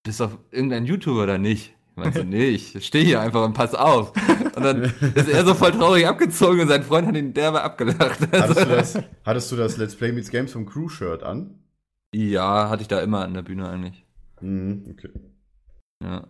bist 0.05 0.19
doch 0.21 0.37
irgendein 0.51 0.85
YouTuber 0.85 1.23
oder 1.23 1.37
nicht? 1.37 1.75
Ich 1.91 1.97
meinte 1.97 2.19
so, 2.19 2.25
nee, 2.25 2.47
ich 2.49 2.85
stehe 2.85 3.03
hier 3.05 3.21
einfach 3.21 3.43
und 3.43 3.53
pass 3.53 3.73
auf. 3.73 4.13
Und 4.55 4.63
dann 4.63 4.83
ist 4.83 5.29
er 5.29 5.45
so 5.45 5.53
voll 5.53 5.71
traurig 5.71 6.07
abgezogen 6.07 6.61
und 6.61 6.67
sein 6.67 6.83
Freund 6.83 7.07
hat 7.07 7.15
ihn 7.15 7.33
derbe 7.33 7.61
abgelacht. 7.61 8.19
hattest, 8.31 8.61
du 8.61 8.65
das, 8.65 8.99
hattest 9.25 9.51
du 9.51 9.55
das 9.55 9.77
Let's 9.77 9.95
Play 9.95 10.11
Meets 10.11 10.29
Games 10.29 10.51
vom 10.53 10.65
Crew-Shirt 10.65 11.23
an? 11.23 11.59
ja, 12.13 12.69
hatte 12.69 12.81
ich 12.81 12.87
da 12.87 13.01
immer 13.01 13.23
an 13.23 13.33
der 13.33 13.41
Bühne 13.41 13.67
eigentlich. 13.69 14.05
Mhm, 14.41 14.85
okay. 14.91 15.09
Ja. 16.03 16.27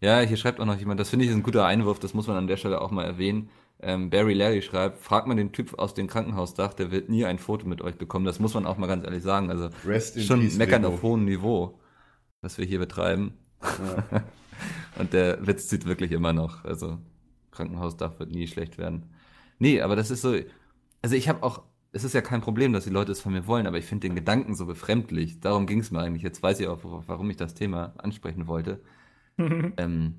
Ja, 0.00 0.20
hier 0.20 0.36
schreibt 0.36 0.60
auch 0.60 0.66
noch 0.66 0.78
jemand, 0.78 0.98
das 0.98 1.10
finde 1.10 1.24
ich 1.24 1.30
ist 1.30 1.36
ein 1.36 1.42
guter 1.44 1.64
Einwurf, 1.64 2.00
das 2.00 2.12
muss 2.12 2.26
man 2.26 2.36
an 2.36 2.48
der 2.48 2.56
Stelle 2.56 2.80
auch 2.80 2.90
mal 2.90 3.04
erwähnen. 3.04 3.50
Ähm, 3.80 4.10
Barry 4.10 4.34
Larry 4.34 4.62
schreibt, 4.62 5.00
fragt 5.00 5.26
man 5.26 5.36
den 5.36 5.52
Typ 5.52 5.78
aus 5.78 5.94
dem 5.94 6.06
Krankenhausdach, 6.06 6.74
der 6.74 6.90
wird 6.90 7.08
nie 7.08 7.24
ein 7.24 7.38
Foto 7.38 7.66
mit 7.66 7.82
euch 7.82 7.96
bekommen. 7.96 8.24
Das 8.24 8.40
muss 8.40 8.54
man 8.54 8.66
auch 8.66 8.78
mal 8.78 8.86
ganz 8.86 9.04
ehrlich 9.04 9.22
sagen. 9.22 9.50
Also 9.50 9.70
Rest 9.86 10.16
in 10.16 10.22
schon 10.22 10.56
meckern 10.56 10.82
Vigo. 10.82 10.94
auf 10.94 11.02
hohem 11.02 11.24
Niveau, 11.24 11.78
was 12.42 12.58
wir 12.58 12.66
hier 12.66 12.78
betreiben. 12.78 13.34
Ja. 13.62 14.22
Und 14.98 15.12
der 15.14 15.44
Witz 15.46 15.68
zieht 15.68 15.86
wirklich 15.86 16.12
immer 16.12 16.32
noch. 16.32 16.64
Also 16.64 16.98
Krankenhausdach 17.50 18.18
wird 18.18 18.30
nie 18.30 18.46
schlecht 18.46 18.78
werden. 18.78 19.06
Nee, 19.58 19.80
aber 19.80 19.96
das 19.96 20.10
ist 20.10 20.22
so. 20.22 20.36
Also 21.00 21.16
ich 21.16 21.28
habe 21.28 21.42
auch. 21.42 21.62
Es 21.94 22.04
ist 22.04 22.14
ja 22.14 22.22
kein 22.22 22.40
Problem, 22.40 22.72
dass 22.72 22.84
die 22.84 22.90
Leute 22.90 23.12
es 23.12 23.20
von 23.20 23.34
mir 23.34 23.46
wollen, 23.46 23.66
aber 23.66 23.76
ich 23.76 23.84
finde 23.84 24.08
den 24.08 24.14
Gedanken 24.16 24.54
so 24.54 24.64
befremdlich. 24.64 25.40
Darum 25.40 25.66
ging 25.66 25.80
es 25.80 25.90
mir 25.90 26.00
eigentlich. 26.00 26.22
Jetzt 26.22 26.42
weiß 26.42 26.58
ich 26.60 26.66
auch, 26.68 26.80
warum 26.82 27.28
ich 27.28 27.36
das 27.36 27.54
Thema 27.54 27.94
ansprechen 27.98 28.46
wollte. 28.46 28.82
Ähm, 29.78 30.16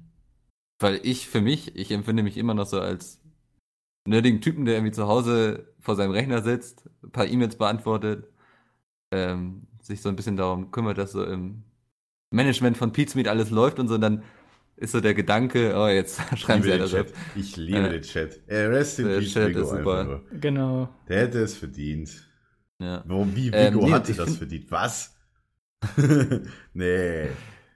weil 0.79 0.99
ich 1.03 1.29
für 1.29 1.39
mich, 1.39 1.75
ich 1.75 1.91
empfinde 1.91 2.23
mich 2.23 2.36
immer 2.36 2.53
noch 2.55 2.65
so 2.65 2.81
als 2.81 3.21
nerdigen 4.07 4.41
Typen, 4.41 4.65
der 4.65 4.75
irgendwie 4.75 4.91
zu 4.91 5.07
Hause 5.07 5.73
vor 5.79 5.95
seinem 5.95 6.12
Rechner 6.12 6.41
sitzt, 6.41 6.89
ein 7.03 7.12
paar 7.12 7.27
E-Mails 7.27 7.57
beantwortet, 7.57 8.27
ähm, 9.12 9.67
sich 9.81 10.01
so 10.01 10.09
ein 10.09 10.15
bisschen 10.15 10.38
darum 10.38 10.71
kümmert, 10.71 10.97
dass 10.97 11.12
so 11.13 11.23
im 11.23 11.63
Management 12.33 12.77
von 12.77 12.91
Pizmeet 12.91 13.27
alles 13.27 13.49
läuft 13.49 13.79
und 13.79 13.87
so, 13.87 13.95
und 13.95 14.01
dann 14.01 14.23
ist 14.75 14.91
so 14.91 14.99
der 15.01 15.13
Gedanke, 15.13 15.73
oh, 15.77 15.87
jetzt 15.87 16.19
schreiben 16.37 16.59
Ich 16.59 16.65
sie 16.65 16.71
ja 16.71 16.77
das 16.77 16.91
Chat. 16.91 17.13
Ich 17.35 17.55
liebe 17.55 17.77
Äh, 17.79 17.89
den 17.91 18.01
Chat. 18.01 18.41
Äh, 18.47 18.65
Rest 18.65 18.99
in 18.99 19.07
der 19.07 19.19
peace, 19.19 19.33
Chat 19.33 19.49
Vigo 19.49 19.61
ist 19.61 19.69
super. 19.69 20.21
genau. 20.39 20.89
Der 21.07 21.21
hätte 21.21 21.39
es 21.41 21.55
verdient. 21.55 22.27
Ja. 22.79 23.03
Warum, 23.07 23.35
wie, 23.35 23.45
Vigo 23.47 23.55
Ähm, 23.57 23.77
nee, 23.77 23.91
hatte 23.91 24.13
das 24.13 24.25
find- 24.25 24.37
verdient? 24.39 24.71
Was? 24.71 25.15
nee, 26.73 27.27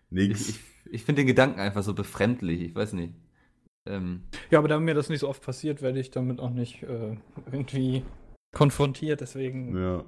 nix. 0.09 0.41
Ich, 0.49 0.49
ich, 0.49 0.59
ich 0.93 1.03
finde 1.03 1.21
den 1.21 1.27
Gedanken 1.27 1.59
einfach 1.59 1.83
so 1.83 1.93
befremdlich, 1.93 2.61
ich 2.61 2.75
weiß 2.75 2.93
nicht. 2.93 3.13
Ähm, 3.85 4.23
Ja, 4.49 4.59
aber 4.59 4.67
da 4.67 4.79
mir 4.79 4.93
das 4.95 5.09
nicht 5.09 5.19
so 5.19 5.29
oft 5.29 5.43
passiert, 5.43 5.81
werde 5.81 5.99
ich 5.99 6.12
damit 6.12 6.39
auch 6.39 6.49
nicht 6.49 6.83
äh, 6.83 7.15
irgendwie 7.51 8.03
konfrontiert. 8.53 9.21
Deswegen, 9.21 9.77
ja. 9.77 10.03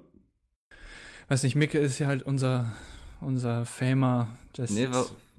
weiß 1.27 1.43
nicht, 1.43 1.55
Micke 1.55 1.77
ist 1.79 1.99
ja 1.99 2.07
halt 2.07 2.23
unser, 2.23 2.73
unser 3.21 3.65
Famer. 3.65 4.27
Des, 4.57 4.71
nee, 4.71 4.87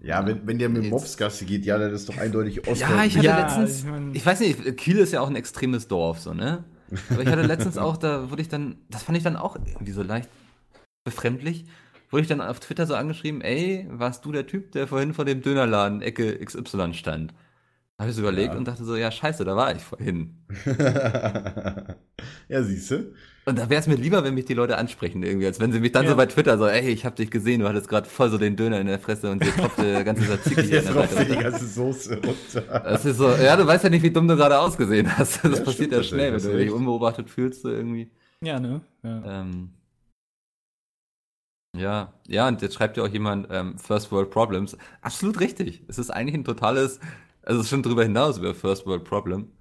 ja, 0.03 0.25
wenn, 0.27 0.47
wenn 0.47 0.59
der 0.59 0.69
mit 0.69 0.89
Mobsgasse 0.89 1.45
geht, 1.45 1.65
ja, 1.67 1.77
das 1.79 1.93
ist 1.93 2.09
doch 2.09 2.17
eindeutig 2.17 2.67
Ost. 2.67 2.81
Ja, 2.81 3.05
ich 3.05 3.17
hatte 3.17 3.27
Ja, 3.27 3.41
letztens, 3.41 3.81
ich 3.81 3.85
mein- 3.85 4.15
ich 4.15 4.25
weiß 4.25 4.41
nicht, 4.41 4.77
Kiel 4.77 4.97
ist 4.99 5.13
ja 5.13 5.21
auch 5.21 5.29
ein 5.29 5.37
extremes 5.37 5.89
Dorf, 5.89 6.21
so, 6.21 6.33
ne? 6.33 6.65
Aber 7.11 7.23
ich 7.23 7.29
hatte 7.29 7.43
letztens 7.43 7.77
auch, 7.79 7.97
da 7.97 8.31
wurde 8.31 8.41
ich 8.43 8.49
dann, 8.49 8.79
das 8.89 9.03
fand 9.03 9.19
ich 9.19 9.25
dann 9.25 9.37
auch 9.37 9.57
irgendwie 9.57 9.93
so 9.93 10.03
leicht 10.03 10.29
befremdlich, 11.05 11.65
wurde 12.11 12.23
ich 12.23 12.29
dann 12.29 12.41
auf 12.41 12.61
Twitter 12.61 12.87
so 12.87 12.95
angeschrieben, 12.95 13.41
ey, 13.41 13.87
warst 13.91 14.25
du 14.25 14.33
der 14.33 14.47
Typ, 14.47 14.73
der 14.73 14.87
vorhin 14.87 15.13
vor 15.15 15.25
dem 15.25 15.43
Dönerladen 15.43 16.03
Ecke 16.03 16.39
XY 16.45 16.95
stand? 16.95 17.35
Habe 18.01 18.09
ich 18.11 18.17
so 18.17 18.23
überlegt 18.23 18.55
Ja. 18.55 18.59
und 18.59 18.67
dachte 18.67 18.83
so, 18.85 18.97
ja, 18.97 19.11
scheiße, 19.11 19.45
da 19.45 19.55
war 19.57 19.75
ich 19.77 19.83
vorhin. 19.83 20.39
ja, 22.49 22.63
siehst 22.63 22.91
du? 22.91 23.13
Und 23.45 23.59
da 23.59 23.69
wäre 23.69 23.81
es 23.81 23.87
mir 23.87 23.97
lieber, 23.97 24.25
wenn 24.25 24.33
mich 24.35 24.47
die 24.47 24.55
Leute 24.55 24.79
ansprechen 24.79 25.23
irgendwie, 25.23 25.45
als 25.47 25.61
wenn 25.61 25.71
sie 25.71 25.81
mich 25.81 25.93
dann 25.93 26.05
Ja. 26.05 26.11
so 26.13 26.17
bei 26.17 26.25
Twitter 26.25 26.57
so, 26.57 26.67
ey, 26.67 26.89
ich 26.89 27.05
hab 27.05 27.17
dich 27.17 27.31
gesehen, 27.31 27.61
du 27.61 27.69
hattest 27.69 27.89
gerade 27.89 28.09
voll 28.09 28.31
so 28.31 28.39
den 28.39 28.57
Döner 28.57 28.81
in 28.81 28.87
der 28.87 28.99
Fresse 29.01 29.31
und 29.31 29.43
dir 29.45 29.53
tropfte 29.55 29.83
der 29.83 30.05
ganze 30.05 30.23
an 30.33 30.39
Jetzt 30.45 30.47
der 30.57 30.63
dir 30.63 30.81
die 30.81 30.87
Seite. 30.87 31.37
ganze 31.37 31.67
Soße 31.67 32.15
runter. 32.25 32.81
Das 32.85 33.05
ist 33.05 33.19
so, 33.19 33.29
ja, 33.31 33.57
du 33.57 33.67
weißt 33.67 33.85
ja 33.85 33.91
nicht, 33.91 34.03
wie 34.03 34.11
dumm 34.11 34.29
du 34.29 34.37
gerade 34.37 34.59
ausgesehen 34.59 35.19
hast. 35.19 35.45
Das 35.45 35.59
Ja, 35.59 35.65
passiert 35.65 35.93
ja 35.93 36.03
schnell, 36.03 36.33
wenn 36.33 36.43
du 36.43 36.57
dich 36.57 36.71
unbeobachtet 36.71 37.29
fühlst 37.29 37.63
so 37.63 37.69
irgendwie. 37.71 38.11
Ja, 38.43 38.59
ne? 38.61 38.81
Ja. 39.03 39.41
Ähm, 39.43 39.71
ja, 41.77 42.13
ja, 42.27 42.49
und 42.49 42.63
jetzt 42.63 42.75
schreibt 42.75 42.97
ja 42.97 43.05
auch 43.05 43.09
jemand 43.09 43.47
ähm, 43.51 43.79
First 43.79 44.11
World 44.11 44.31
Problems. 44.31 44.77
Absolut 45.03 45.39
richtig. 45.41 45.83
Es 45.89 45.99
ist 45.99 46.11
eigentlich 46.11 46.35
ein 46.35 46.45
totales, 46.45 46.99
also 47.43 47.61
es 47.61 47.67
ist 47.67 47.71
schon 47.71 47.83
drüber 47.83 48.03
hinaus 48.03 48.39
über 48.39 48.55
First 48.55 48.87
World 48.87 49.05
Problem. 49.05 49.53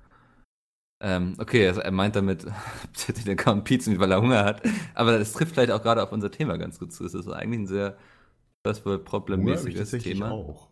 Ähm, 1.01 1.35
okay, 1.37 1.67
also 1.67 1.79
er 1.79 1.91
meint 1.91 2.15
damit, 2.15 2.45
der 3.25 3.35
kann 3.35 3.63
pizzen, 3.63 3.99
weil 3.99 4.11
er 4.11 4.21
Hunger 4.21 4.43
hat. 4.43 4.61
Aber 4.93 5.17
das 5.17 5.31
trifft 5.31 5.53
vielleicht 5.53 5.71
auch 5.71 5.81
gerade 5.81 6.03
auf 6.03 6.11
unser 6.11 6.31
Thema 6.31 6.57
ganz 6.57 6.79
gut 6.79 6.91
zu. 6.91 7.05
Es 7.05 7.13
ist 7.13 7.29
eigentlich 7.29 7.61
ein 7.61 7.67
sehr 7.67 7.97
First 8.65 8.85
World 8.85 9.05
Problem 9.05 9.41
Hunger 9.41 9.51
hab 9.51 9.59
ich 9.59 9.75
mäßiges 9.75 9.91
tatsächlich 9.91 10.19
Thema. 10.19 10.31
auch. 10.31 10.69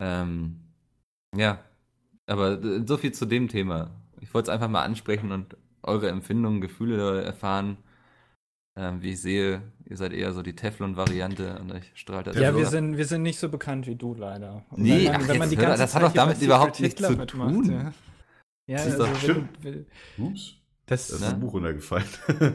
Ähm, 0.00 0.60
ja, 1.34 1.64
aber 2.26 2.62
äh, 2.62 2.84
so 2.86 2.96
viel 2.96 3.12
zu 3.12 3.26
dem 3.26 3.48
Thema. 3.48 3.90
Ich 4.20 4.32
wollte 4.34 4.50
es 4.50 4.54
einfach 4.54 4.68
mal 4.68 4.82
ansprechen 4.82 5.32
und 5.32 5.56
eure 5.82 6.08
Empfindungen, 6.10 6.60
Gefühle 6.60 7.22
erfahren. 7.22 7.78
Ähm, 8.80 9.02
wie 9.02 9.10
ich 9.10 9.20
sehe, 9.20 9.60
ihr 9.86 9.96
seid 9.96 10.12
eher 10.12 10.32
so 10.32 10.40
die 10.42 10.54
Teflon-Variante 10.54 11.58
und 11.58 11.72
euch 11.72 11.90
strahlt 11.94 12.28
das 12.28 12.36
Ja, 12.36 12.52
so 12.52 12.58
wir 12.58 12.66
ab. 12.66 12.70
sind, 12.70 12.96
wir 12.96 13.04
sind 13.06 13.22
nicht 13.22 13.40
so 13.40 13.48
bekannt 13.48 13.88
wie 13.88 13.96
du 13.96 14.14
leider. 14.14 14.64
Und 14.70 14.82
Nee, 14.82 15.06
wenn 15.06 15.16
ach, 15.16 15.26
jetzt 15.34 15.50
die 15.50 15.56
hör- 15.56 15.62
ganze 15.64 15.82
das 15.82 15.94
hat 15.96 16.00
Zeit 16.00 16.02
doch 16.02 16.12
hier 16.12 16.20
damit 16.20 16.40
überhaupt 16.42 16.78
nichts 16.80 17.00
Hitler 17.00 17.18
zu 17.18 17.26
tun. 17.26 17.64
Ja, 17.72 17.92
ja 18.68 18.76
Das 18.76 18.86
ist 18.86 18.92
also 19.00 19.04
doch 19.06 19.12
wenn, 19.14 19.18
stimmt. 19.20 19.64
wenn, 19.64 19.86
Ups, 20.26 20.54
das, 20.86 21.08
da 21.08 21.14
ist 21.16 21.20
Ne? 21.22 21.28
ein 21.28 21.40
Buch 21.40 21.52
runtergefallen. 21.54 22.06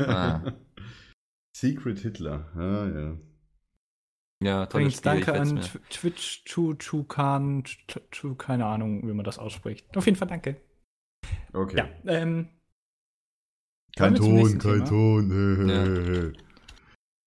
Ah. 0.07 0.53
Secret 1.55 1.99
Hitler. 1.99 2.47
Ah, 2.55 2.87
ja. 2.99 3.17
Ja, 4.41 4.65
tolles 4.65 4.99
Übrigens, 4.99 5.01
danke 5.01 5.33
an 5.39 5.61
Twitch, 5.89 6.43
Chu, 6.45 6.73
keine 8.35 8.65
Ahnung, 8.65 9.05
wie 9.07 9.13
man 9.13 9.25
das 9.25 9.39
ausspricht. 9.39 9.95
Auf 9.97 10.05
jeden 10.05 10.17
Fall 10.17 10.27
danke. 10.29 10.55
Okay. 11.53 11.77
Ja, 11.77 11.89
ähm, 12.05 12.47
Kein 13.95 14.15
Ton, 14.15 14.57
kein 14.57 14.59
Thema. 14.59 14.85
Ton. 14.85 16.33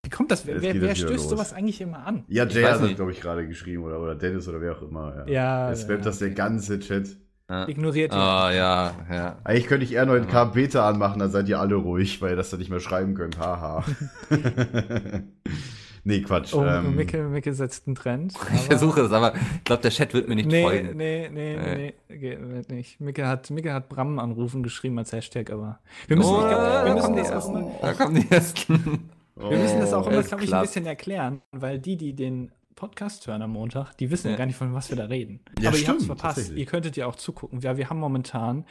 wie 0.05 0.11
kommt 0.11 0.31
das? 0.31 0.47
Wer, 0.47 0.61
wer, 0.63 0.95
stößt 0.95 1.13
los. 1.13 1.31
sowas 1.31 1.53
eigentlich 1.53 1.81
immer 1.81 2.05
an? 2.05 2.25
Ja, 2.29 2.45
Jay 2.45 2.65
hat 2.65 2.83
das, 2.83 2.95
glaube 2.97 3.13
ich, 3.13 3.21
gerade 3.21 3.47
geschrieben 3.47 3.85
oder, 3.85 4.01
oder 4.01 4.15
Dennis 4.15 4.49
oder 4.49 4.61
wer 4.61 4.73
auch 4.73 4.83
immer. 4.83 5.27
Ja. 5.27 5.33
Ja, 5.33 5.71
Jetzt 5.71 5.83
spammt 5.83 6.01
ja, 6.01 6.05
das 6.07 6.19
der 6.19 6.31
ganze 6.31 6.81
Chat. 6.81 7.17
Ja. 7.49 7.69
Ignoriert 7.69 8.13
ihn. 8.13 8.19
Ah, 8.19 8.51
ja, 8.53 8.95
ja. 9.09 9.39
Eigentlich 9.45 9.69
könnte 9.69 9.85
ich 9.85 9.93
eher 9.93 10.05
noch 10.05 10.15
einen 10.15 10.25
Ja. 10.25 10.31
K-Beta 10.31 10.89
anmachen, 10.89 11.21
dann 11.21 11.31
seid 11.31 11.49
ihr 11.49 11.61
alle 11.61 11.77
ruhig, 11.77 12.21
weil 12.21 12.31
ihr 12.31 12.37
das 12.37 12.51
dann 12.51 12.59
nicht 12.59 12.71
mehr 12.71 12.81
schreiben 12.81 13.15
könnt. 13.15 13.39
Haha. 13.39 13.85
nee, 16.07 16.23
Quatsch. 16.23 16.55
Oh, 16.55 16.65
ähm, 16.65 16.95
Micke, 16.97 17.23
Micke 17.25 17.53
setzt 17.53 17.87
einen 17.87 17.97
Trend. 17.97 18.35
Ich 18.55 18.61
versuche 18.63 19.03
es, 19.03 19.13
aber 19.13 19.35
ich 19.35 19.65
glaube, 19.65 19.83
der 19.83 19.91
Chat 19.91 20.15
wird 20.15 20.29
mir 20.29 20.37
nicht 20.37 20.49
nee, 20.49 20.63
folgen. 20.63 20.97
nee, 20.97 21.29
nee, 21.33 21.57
Nee. 21.57 21.95
nee, 22.09 22.17
geht 22.19 22.71
nicht. 22.71 23.01
Micke 23.01 23.27
hat, 23.27 23.51
Micke 23.51 23.73
hat 23.73 23.89
Bram 23.89 24.19
anrufen 24.19 24.63
geschrieben 24.63 24.99
als 24.99 25.13
Hashtag, 25.13 25.51
aber 25.51 25.81
wir 26.07 26.17
müssen, 26.17 26.35
Oh, 26.35 26.41
nicht, 26.47 26.51
wir 26.87 26.95
müssen 26.95 27.17
das 27.17 27.29
auch 27.31 27.35
ersten. 27.35 27.57
immer, 27.57 27.79
Da 27.83 27.93
kommen 27.93 28.15
die 28.15 28.31
ersten. 28.31 29.11
wir 29.37 29.59
müssen 29.59 29.81
das 29.81 29.93
auch 29.93 30.07
oh, 30.07 30.11
immer, 30.11 30.23
glaube 30.23 30.45
ich, 30.45 30.55
ein 30.55 30.63
bisschen 30.63 30.87
erklären, 30.87 31.43
weil 31.53 31.79
die, 31.79 31.97
die 31.97 32.15
den 32.15 32.53
Podcast 32.75 33.27
hören 33.27 33.43
am 33.43 33.53
Montag, 33.53 33.95
die 33.97 34.11
wissen 34.11 34.31
ja, 34.31 34.37
gar 34.37 34.47
nicht, 34.47 34.57
von 34.57 34.73
was 34.75 34.91
wir 34.91 34.97
da 34.97 35.07
reden. 35.07 35.41
Ja, 35.61 35.71
aber 35.71 35.79
ihr 35.79 35.89
habt 35.89 35.99
es 35.99 36.05
stimmt, 36.05 36.19
verpasst. 36.21 36.53
Ihr 36.53 36.67
könntet 36.67 36.97
ja 36.97 37.07
auch 37.07 37.17
zugucken. 37.17 37.61
Ja, 37.61 37.77
wir 37.77 37.89
haben 37.89 37.99
momentan 37.99 38.67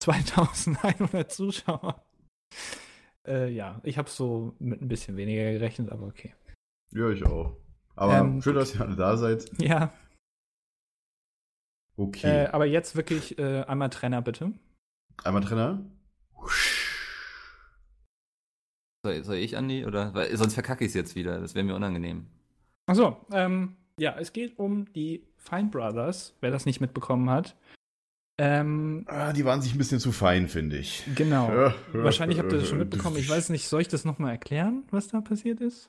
2100 0.00 1.32
Zuschauer. 1.32 2.02
Äh, 3.26 3.50
ja, 3.50 3.80
ich 3.82 3.98
habe 3.98 4.08
so 4.10 4.52
mit 4.58 4.80
ein 4.82 4.88
bisschen 4.88 5.16
weniger 5.16 5.52
gerechnet, 5.52 5.90
aber 5.90 6.06
okay. 6.06 6.34
Ja, 6.92 7.10
ich 7.10 7.24
auch. 7.24 7.56
Aber 7.94 8.18
Ähm, 8.18 8.42
schön, 8.42 8.54
dass 8.54 8.74
ihr 8.74 8.80
alle 8.82 8.96
da 8.96 9.16
seid. 9.16 9.50
Ja, 9.60 9.92
Okay. 11.98 12.44
äh, 12.44 12.46
aber 12.48 12.66
jetzt 12.66 12.94
wirklich 12.94 13.38
äh, 13.38 13.62
einmal 13.62 13.88
Trenner, 13.88 14.20
bitte. 14.20 14.52
Einmal 15.24 15.42
Trainer. 15.42 15.82
Soll, 19.02 19.24
soll 19.24 19.36
ich, 19.36 19.56
Andi? 19.56 19.86
Oder? 19.86 20.12
Weil, 20.14 20.36
sonst 20.36 20.54
verkacke 20.54 20.84
ich 20.84 20.88
es 20.90 20.94
jetzt 20.94 21.14
wieder. 21.14 21.40
Das 21.40 21.54
wäre 21.54 21.64
mir 21.64 21.74
unangenehm. 21.74 22.26
Achso, 22.86 23.16
ähm, 23.32 23.76
ja, 23.98 24.16
es 24.18 24.32
geht 24.32 24.58
um 24.58 24.92
die 24.92 25.26
Fine 25.38 25.70
Brothers, 25.70 26.34
wer 26.40 26.50
das 26.50 26.66
nicht 26.66 26.80
mitbekommen 26.80 27.30
hat. 27.30 27.56
Ähm, 28.38 29.04
Ah, 29.08 29.32
die 29.32 29.46
waren 29.46 29.62
sich 29.62 29.74
ein 29.74 29.78
bisschen 29.78 29.98
zu 30.00 30.12
fein, 30.12 30.48
finde 30.48 30.76
ich. 30.76 31.02
genau. 31.14 31.48
Wahrscheinlich 31.94 32.38
habt 32.38 32.52
ihr 32.52 32.58
das 32.58 32.68
schon 32.68 32.78
mitbekommen. 32.78 33.16
Ich 33.16 33.30
weiß 33.30 33.48
nicht, 33.48 33.66
soll 33.68 33.80
ich 33.80 33.88
das 33.88 34.04
nochmal 34.04 34.32
erklären, 34.32 34.84
was 34.90 35.08
da 35.08 35.22
passiert 35.22 35.60
ist? 35.62 35.88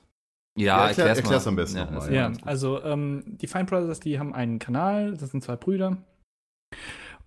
Ja, 0.58 0.78
Ja, 0.82 0.88
erklär- 0.88 1.06
erklär's, 1.08 1.44
mal. 1.44 1.48
am 1.50 1.56
besten 1.56 1.76
Ja, 1.78 1.84
noch 1.84 1.90
mal, 1.92 1.98
das- 1.98 2.10
Ja, 2.10 2.32
also 2.44 2.82
ähm, 2.82 3.22
die 3.26 3.46
Fine 3.46 3.64
Brothers, 3.64 4.00
die 4.00 4.18
haben 4.18 4.34
einen 4.34 4.58
Kanal, 4.58 5.16
das 5.16 5.30
sind 5.30 5.42
zwei 5.44 5.56
Brüder. 5.56 5.98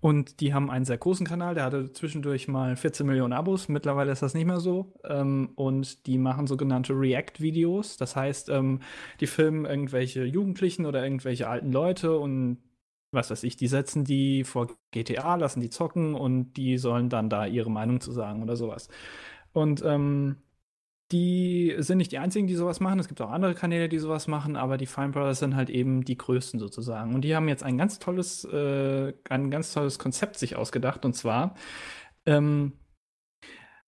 Und 0.00 0.40
die 0.40 0.52
haben 0.52 0.68
einen 0.68 0.84
sehr 0.84 0.98
großen 0.98 1.24
Kanal, 1.24 1.54
der 1.54 1.62
hatte 1.62 1.92
zwischendurch 1.92 2.48
mal 2.48 2.74
14 2.74 3.06
Millionen 3.06 3.32
Abos, 3.32 3.68
mittlerweile 3.68 4.10
ist 4.10 4.20
das 4.22 4.34
nicht 4.34 4.46
mehr 4.46 4.58
so. 4.58 4.94
Ähm, 5.04 5.50
und 5.54 6.06
die 6.08 6.18
machen 6.18 6.48
sogenannte 6.48 6.92
React-Videos, 6.92 7.98
das 7.98 8.16
heißt, 8.16 8.48
ähm, 8.48 8.80
die 9.20 9.28
filmen 9.28 9.64
irgendwelche 9.64 10.24
Jugendlichen 10.24 10.86
oder 10.86 11.04
irgendwelche 11.04 11.48
alten 11.48 11.70
Leute 11.70 12.18
und 12.18 12.58
was 13.12 13.30
weiß 13.30 13.44
ich, 13.44 13.56
die 13.56 13.68
setzen 13.68 14.04
die 14.04 14.42
vor 14.42 14.68
GTA, 14.90 15.36
lassen 15.36 15.60
die 15.60 15.70
zocken 15.70 16.14
und 16.14 16.54
die 16.54 16.78
sollen 16.78 17.08
dann 17.08 17.28
da 17.30 17.46
ihre 17.46 17.70
Meinung 17.70 18.00
zu 18.00 18.10
sagen 18.10 18.42
oder 18.42 18.56
sowas. 18.56 18.88
Und 19.52 19.84
ähm, 19.86 20.36
die 21.12 21.74
sind 21.78 21.98
nicht 21.98 22.12
die 22.12 22.18
einzigen, 22.18 22.46
die 22.46 22.54
sowas 22.54 22.80
machen. 22.80 22.98
Es 22.98 23.08
gibt 23.08 23.20
auch 23.20 23.30
andere 23.30 23.54
Kanäle, 23.54 23.88
die 23.88 23.98
sowas 23.98 24.26
machen, 24.26 24.56
aber 24.56 24.78
die 24.78 24.86
Fine 24.86 25.10
Brothers 25.10 25.38
sind 25.40 25.54
halt 25.54 25.70
eben 25.70 26.04
die 26.04 26.16
größten 26.16 26.58
sozusagen. 26.58 27.14
Und 27.14 27.22
die 27.22 27.36
haben 27.36 27.48
jetzt 27.48 27.62
ein 27.62 27.78
ganz 27.78 27.98
tolles, 27.98 28.44
äh, 28.44 29.12
ein 29.28 29.50
ganz 29.50 29.72
tolles 29.72 29.98
Konzept 29.98 30.38
sich 30.38 30.56
ausgedacht. 30.56 31.04
Und 31.04 31.14
zwar 31.14 31.54
ähm, 32.26 32.72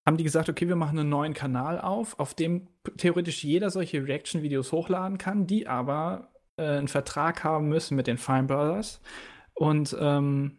haben 0.06 0.18
die 0.18 0.24
gesagt, 0.24 0.48
okay, 0.48 0.68
wir 0.68 0.76
machen 0.76 0.98
einen 0.98 1.08
neuen 1.08 1.34
Kanal 1.34 1.80
auf, 1.80 2.18
auf 2.18 2.34
dem 2.34 2.68
theoretisch 2.98 3.42
jeder 3.42 3.70
solche 3.70 4.06
Reaction-Videos 4.06 4.70
hochladen 4.72 5.16
kann, 5.16 5.46
die 5.46 5.66
aber 5.66 6.28
äh, 6.56 6.64
einen 6.64 6.88
Vertrag 6.88 7.42
haben 7.42 7.68
müssen 7.68 7.96
mit 7.96 8.06
den 8.06 8.18
Fine 8.18 8.44
Brothers 8.44 9.00
und 9.54 9.96
ähm, 9.98 10.58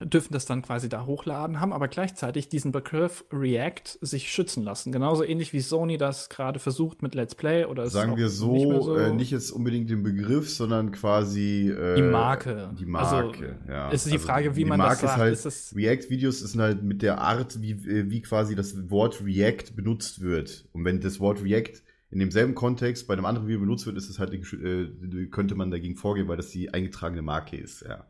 dürfen 0.00 0.32
das 0.32 0.46
dann 0.46 0.62
quasi 0.62 0.88
da 0.88 1.06
hochladen, 1.06 1.58
haben 1.60 1.72
aber 1.72 1.88
gleichzeitig 1.88 2.48
diesen 2.48 2.70
Begriff 2.70 3.24
React 3.32 3.98
sich 4.00 4.30
schützen 4.30 4.62
lassen. 4.62 4.92
Genauso 4.92 5.24
ähnlich 5.24 5.52
wie 5.52 5.58
Sony 5.60 5.98
das 5.98 6.28
gerade 6.28 6.60
versucht 6.60 7.02
mit 7.02 7.16
Let's 7.16 7.34
Play 7.34 7.64
oder 7.64 7.88
Sagen 7.90 8.16
wir 8.16 8.28
so, 8.28 8.52
nicht 8.52 8.84
so 8.84 8.96
äh, 8.96 9.12
nicht 9.12 9.32
jetzt 9.32 9.50
unbedingt 9.50 9.90
den 9.90 10.04
Begriff, 10.04 10.48
sondern 10.50 10.92
quasi 10.92 11.70
äh, 11.70 11.96
Die 11.96 12.02
Marke. 12.02 12.70
Die 12.78 12.84
Also, 12.94 13.16
Marke, 13.16 13.58
ja. 13.68 13.90
es 13.90 14.06
ist 14.06 14.12
die 14.12 14.18
Frage, 14.18 14.54
wie 14.54 14.60
die 14.62 14.70
man 14.70 14.78
das 14.78 14.88
Marke 14.88 15.00
sagt. 15.00 15.12
Ist 15.14 15.18
halt, 15.18 15.32
Ist 15.34 15.44
das- 15.46 15.74
React-Videos 15.76 16.42
ist 16.42 16.56
halt 16.56 16.84
mit 16.84 17.02
der 17.02 17.20
Art, 17.20 17.60
wie, 17.60 17.72
äh, 17.72 18.08
wie 18.08 18.22
quasi 18.22 18.54
das 18.54 18.90
Wort 18.90 19.20
React 19.24 19.74
benutzt 19.74 20.20
wird. 20.22 20.68
Und 20.72 20.84
wenn 20.84 21.00
das 21.00 21.18
Wort 21.18 21.42
React 21.42 21.82
in 22.10 22.20
demselben 22.20 22.54
Kontext 22.54 23.08
bei 23.08 23.14
einem 23.14 23.26
anderen 23.26 23.48
Video 23.48 23.60
benutzt 23.60 23.84
wird, 23.84 23.96
ist 23.96 24.08
es 24.08 24.20
halt, 24.20 24.32
äh, 24.32 25.26
könnte 25.26 25.56
man 25.56 25.72
dagegen 25.72 25.96
vorgehen, 25.96 26.28
weil 26.28 26.36
das 26.36 26.50
die 26.50 26.72
eingetragene 26.72 27.20
Marke 27.22 27.56
ist, 27.56 27.82
ja. 27.82 28.06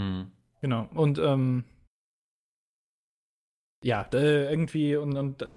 Hm. 0.00 0.30
Genau. 0.60 0.88
Und 0.94 1.18
ähm, 1.18 1.64
ja, 3.84 4.06
irgendwie 4.12 4.96
und, 4.96 5.16
und 5.16 5.48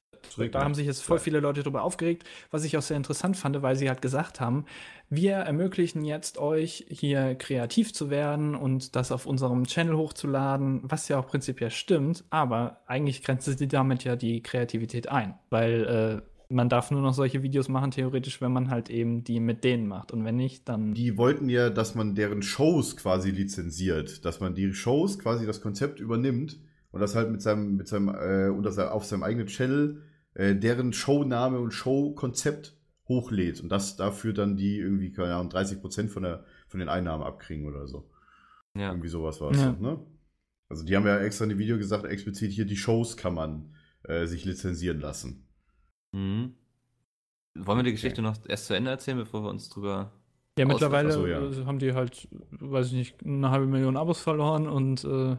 da 0.52 0.64
haben 0.64 0.76
sich 0.76 0.86
jetzt 0.86 1.02
voll 1.02 1.20
viele 1.20 1.40
Leute 1.40 1.64
darüber 1.64 1.84
aufgeregt, 1.84 2.24
was 2.52 2.64
ich 2.64 2.78
auch 2.78 2.82
sehr 2.82 2.98
interessant 2.98 3.38
fand, 3.38 3.62
weil 3.62 3.76
sie 3.76 3.90
halt 3.90 4.02
gesagt 4.02 4.40
haben, 4.40 4.66
wir 5.10 5.36
ermöglichen 5.36 6.04
jetzt 6.04 6.38
euch 6.38 6.86
hier 6.90 7.36
kreativ 7.36 7.94
zu 7.94 8.10
werden 8.10 8.56
und 8.56 8.96
das 8.96 9.12
auf 9.12 9.26
unserem 9.26 9.66
Channel 9.66 9.98
hochzuladen, 9.98 10.82
was 10.84 11.08
ja 11.08 11.20
auch 11.20 11.28
prinzipiell 11.28 11.72
stimmt, 11.72 12.26
aber 12.30 12.82
eigentlich 12.86 13.24
grenzt 13.24 13.46
sie 13.58 13.68
damit 13.68 14.04
ja 14.04 14.16
die 14.16 14.44
Kreativität 14.44 15.10
ein, 15.10 15.40
weil 15.50 16.22
äh, 16.24 16.29
man 16.50 16.68
darf 16.70 16.90
nur 16.92 17.02
noch 17.02 17.14
solche 17.14 17.44
Videos 17.44 17.70
machen, 17.70 17.92
theoretisch, 17.92 18.42
wenn 18.42 18.52
man 18.52 18.70
halt 18.70 18.90
eben 18.90 19.24
die 19.24 19.40
mit 19.40 19.64
denen 19.64 19.88
macht 19.88 20.12
und 20.12 20.26
wenn 20.26 20.36
nicht, 20.36 20.68
dann 20.68 20.94
Die 20.94 21.16
wollten 21.18 21.48
ja, 21.50 21.70
dass 21.70 21.96
man 21.96 22.16
deren 22.16 22.42
Shows 22.42 22.98
quasi 22.98 23.30
lizenziert, 23.32 24.26
dass 24.26 24.40
man 24.40 24.56
die 24.56 24.74
Shows 24.74 25.20
quasi 25.20 25.46
das 25.46 25.62
Konzept 25.62 26.00
übernimmt 26.00 26.60
und 26.92 27.02
das 27.02 27.16
halt 27.16 27.30
mit 27.32 27.42
seinem, 27.42 27.76
mit 27.78 27.88
seinem, 27.88 28.10
äh, 28.10 28.50
unter 28.50 28.72
se- 28.72 28.92
auf 28.92 29.06
seinem 29.06 29.24
eigenen 29.24 29.48
Channel 29.48 30.02
äh, 30.34 30.56
deren 30.56 30.92
Showname 30.94 31.60
und 31.60 31.72
Showkonzept 31.72 32.76
hochlädt 33.08 33.62
und 33.62 33.70
das 33.70 33.96
dafür 33.96 34.34
dann 34.34 34.58
die 34.58 34.78
irgendwie, 34.78 35.12
keine 35.12 35.36
Ahnung, 35.36 35.50
30% 35.52 36.08
von, 36.10 36.24
der, 36.24 36.46
von 36.68 36.80
den 36.80 36.90
Einnahmen 36.90 37.24
abkriegen 37.24 37.66
oder 37.68 37.88
so. 37.88 38.10
Ja. 38.76 38.90
Irgendwie 38.90 39.08
sowas 39.08 39.40
war 39.42 39.52
es, 39.52 39.60
Ja. 39.60 39.72
ne? 39.80 40.00
Also 40.68 40.84
die 40.86 40.96
haben 40.96 41.06
ja 41.08 41.18
extra 41.20 41.44
in 41.46 41.50
dem 41.50 41.58
Video 41.60 41.78
gesagt, 41.80 42.06
explizit 42.06 42.52
hier 42.52 42.66
die 42.66 42.78
Shows 42.78 43.18
kann 43.18 43.34
man 43.34 43.74
äh, 44.04 44.28
sich 44.28 44.46
lizenzieren 44.46 45.00
lassen. 45.00 45.48
Mhm. 46.12 46.54
Wollen 47.56 47.80
wir 47.80 47.84
die 47.84 47.92
Geschichte 47.92 48.22
noch 48.22 48.38
erst 48.48 48.68
zu 48.68 48.74
Ende 48.74 48.92
erzählen, 48.92 49.18
bevor 49.18 49.44
wir 49.44 49.50
uns 49.50 49.70
drüber. 49.70 50.12
Ja, 50.58 50.66
mittlerweile 50.66 51.12
so, 51.12 51.26
ja. 51.26 51.42
äh, 51.42 51.66
haben 51.66 51.80
die 51.80 51.94
halt, 51.94 52.28
weiß 52.52 52.88
ich 52.88 52.94
nicht, 52.94 53.26
eine 53.26 53.50
halbe 53.50 53.66
Million 53.66 53.98
Abos 53.98 54.20
verloren 54.22 54.68
und 54.68 55.04
äh, 55.06 55.38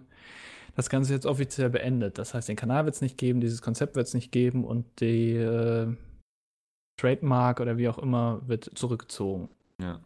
das 0.75 0.89
Ganze 0.89 1.13
jetzt 1.13 1.27
offiziell 1.27 1.71
beendet. 1.71 2.19
Das 2.19 2.35
heißt, 2.35 2.49
den 2.49 2.57
Kanal 2.57 2.85
wird 2.85 2.95
es 2.95 3.03
nicht 3.03 3.19
geben, 3.19 3.41
dieses 3.41 3.63
Konzept 3.63 3.97
wird 3.97 4.07
es 4.07 4.15
nicht 4.15 4.33
geben 4.33 4.65
und 4.65 4.87
die 5.01 5.35
äh, 5.35 5.95
Trademark 6.99 7.61
oder 7.61 7.77
wie 7.77 7.89
auch 7.89 7.99
immer 7.99 8.41
wird 8.47 8.71
zurückgezogen. 8.75 9.49
Ja. 9.81 10.01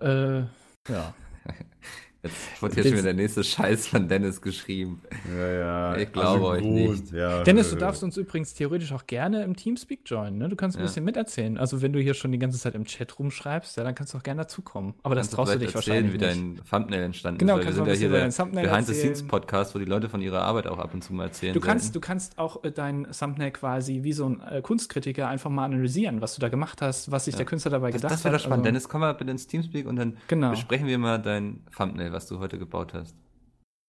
Äh, 0.00 0.46
ja. 0.88 1.14
Jetzt 2.24 2.62
wird 2.62 2.74
hier 2.74 2.82
schon 2.84 2.92
wieder 2.92 3.02
der 3.02 3.14
nächste 3.14 3.42
Scheiß 3.42 3.88
von 3.88 4.06
Dennis 4.06 4.40
geschrieben. 4.40 5.02
Ja, 5.36 5.48
ja. 5.52 5.96
Ich 5.96 6.12
glaube 6.12 6.44
euch 6.46 6.62
nicht. 6.62 7.10
Ja, 7.10 7.42
Dennis, 7.42 7.70
du 7.70 7.76
darfst 7.76 8.04
uns 8.04 8.16
übrigens 8.16 8.54
theoretisch 8.54 8.92
auch 8.92 9.08
gerne 9.08 9.42
im 9.42 9.56
Teamspeak 9.56 10.02
joinen. 10.06 10.38
Ne? 10.38 10.48
Du 10.48 10.54
kannst 10.54 10.76
ein 10.76 10.80
Ja. 10.82 10.86
bisschen 10.86 11.04
miterzählen. 11.04 11.58
Also 11.58 11.82
wenn 11.82 11.92
du 11.92 11.98
hier 12.00 12.14
schon 12.14 12.30
die 12.30 12.38
ganze 12.38 12.60
Zeit 12.60 12.76
im 12.76 12.84
Chat 12.84 13.18
rumschreibst, 13.18 13.76
ja, 13.76 13.82
dann 13.82 13.96
kannst 13.96 14.14
du 14.14 14.18
auch 14.18 14.22
gerne 14.22 14.42
dazukommen. 14.42 14.94
Aber 15.02 15.16
das 15.16 15.30
traust 15.30 15.52
du 15.54 15.58
dich 15.58 15.74
erzählen, 15.74 16.04
wahrscheinlich 16.04 16.34
wie 16.36 16.40
nicht. 16.52 16.60
dein 16.70 16.80
Thumbnail 16.82 17.02
entstanden 17.02 17.38
Genau, 17.38 17.58
ist. 17.58 17.64
kannst 17.64 17.78
wir 17.80 17.84
du 17.86 17.90
sind 17.96 18.02
ja 18.12 18.18
hier 18.20 18.30
der 18.30 18.62
Behind-the-Scenes-Podcast, 18.70 19.74
wo 19.74 19.80
die 19.80 19.84
Leute 19.84 20.08
von 20.08 20.22
ihrer 20.22 20.42
Arbeit 20.42 20.68
auch 20.68 20.78
ab 20.78 20.94
und 20.94 21.02
zu 21.02 21.12
mal 21.14 21.24
erzählen. 21.24 21.54
Du 21.54 21.60
kannst, 21.60 21.86
sollten. 21.86 21.94
du 21.94 22.00
kannst 22.06 22.38
auch 22.38 22.62
äh, 22.62 22.70
dein 22.70 23.08
Thumbnail 23.10 23.50
quasi 23.50 24.04
wie 24.04 24.12
so 24.12 24.28
ein 24.28 24.40
äh, 24.48 24.62
Kunstkritiker 24.62 25.26
einfach 25.26 25.50
mal 25.50 25.64
analysieren, 25.64 26.20
was 26.20 26.36
du 26.36 26.40
da 26.40 26.48
gemacht 26.50 26.82
hast, 26.82 27.10
was 27.10 27.24
sich 27.24 27.34
Ja. 27.34 27.38
der 27.38 27.46
Künstler 27.46 27.72
dabei 27.72 27.90
das, 27.90 27.96
gedacht 28.00 28.12
das 28.12 28.24
wäre 28.24 28.34
hat. 28.34 28.40
doch 28.40 28.44
spannend. 28.44 28.60
Also, 28.64 28.70
Dennis, 28.74 28.88
komm 28.88 29.00
mal 29.00 29.12
bitte 29.14 29.32
ins 29.32 29.48
Teamspeak 29.48 29.88
und 29.88 29.96
dann 29.96 30.16
genau. 30.28 30.50
besprechen 30.50 30.86
wir 30.86 30.98
mal 30.98 31.18
dein 31.20 31.64
Thumbnail, 31.76 32.11
was 32.12 32.26
du 32.26 32.38
heute 32.38 32.58
gebaut 32.58 32.94
hast. 32.94 33.16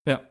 Ja, 0.08 0.22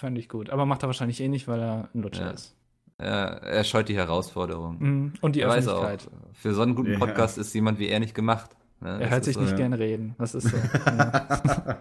fand 0.00 0.16
ich 0.18 0.28
gut. 0.28 0.50
Aber 0.50 0.66
macht 0.66 0.82
er 0.82 0.88
wahrscheinlich 0.88 1.20
eh 1.20 1.28
nicht, 1.28 1.46
weil 1.48 1.60
er 1.60 1.88
ein 1.94 2.02
Lutscher 2.02 2.26
Ja. 2.26 2.30
ist. 2.30 2.56
Er, 2.98 3.42
er 3.42 3.64
scheut 3.64 3.88
die 3.88 3.96
Herausforderung. 3.96 4.76
Mhm. 4.78 5.12
Und 5.22 5.34
die 5.36 5.40
er 5.40 5.48
weiß 5.48 5.68
auch, 5.68 5.84
Öffentlichkeit. 5.84 6.34
für 6.34 6.52
so 6.54 6.62
einen 6.62 6.74
guten 6.74 6.92
Ja. 6.92 6.98
Podcast 6.98 7.38
ist 7.38 7.54
jemand 7.54 7.78
wie 7.78 7.88
er 7.88 7.98
nicht 8.00 8.14
gemacht. 8.14 8.50
Ne? 8.80 8.90
Er 8.90 8.98
Das 8.98 9.10
hört 9.10 9.24
sich 9.24 9.34
so, 9.34 9.40
nicht 9.40 9.52
ja. 9.52 9.56
gern 9.56 9.72
reden. 9.72 10.14
Das 10.18 10.34
ist 10.34 10.48
so. 10.48 10.56
ja. 10.86 11.78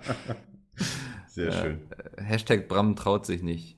Sehr 1.28 1.46
Ja. 1.48 1.52
schön. 1.52 1.80
Hashtag 2.18 2.68
Bram 2.68 2.96
traut 2.96 3.26
sich 3.26 3.44
nicht. 3.44 3.78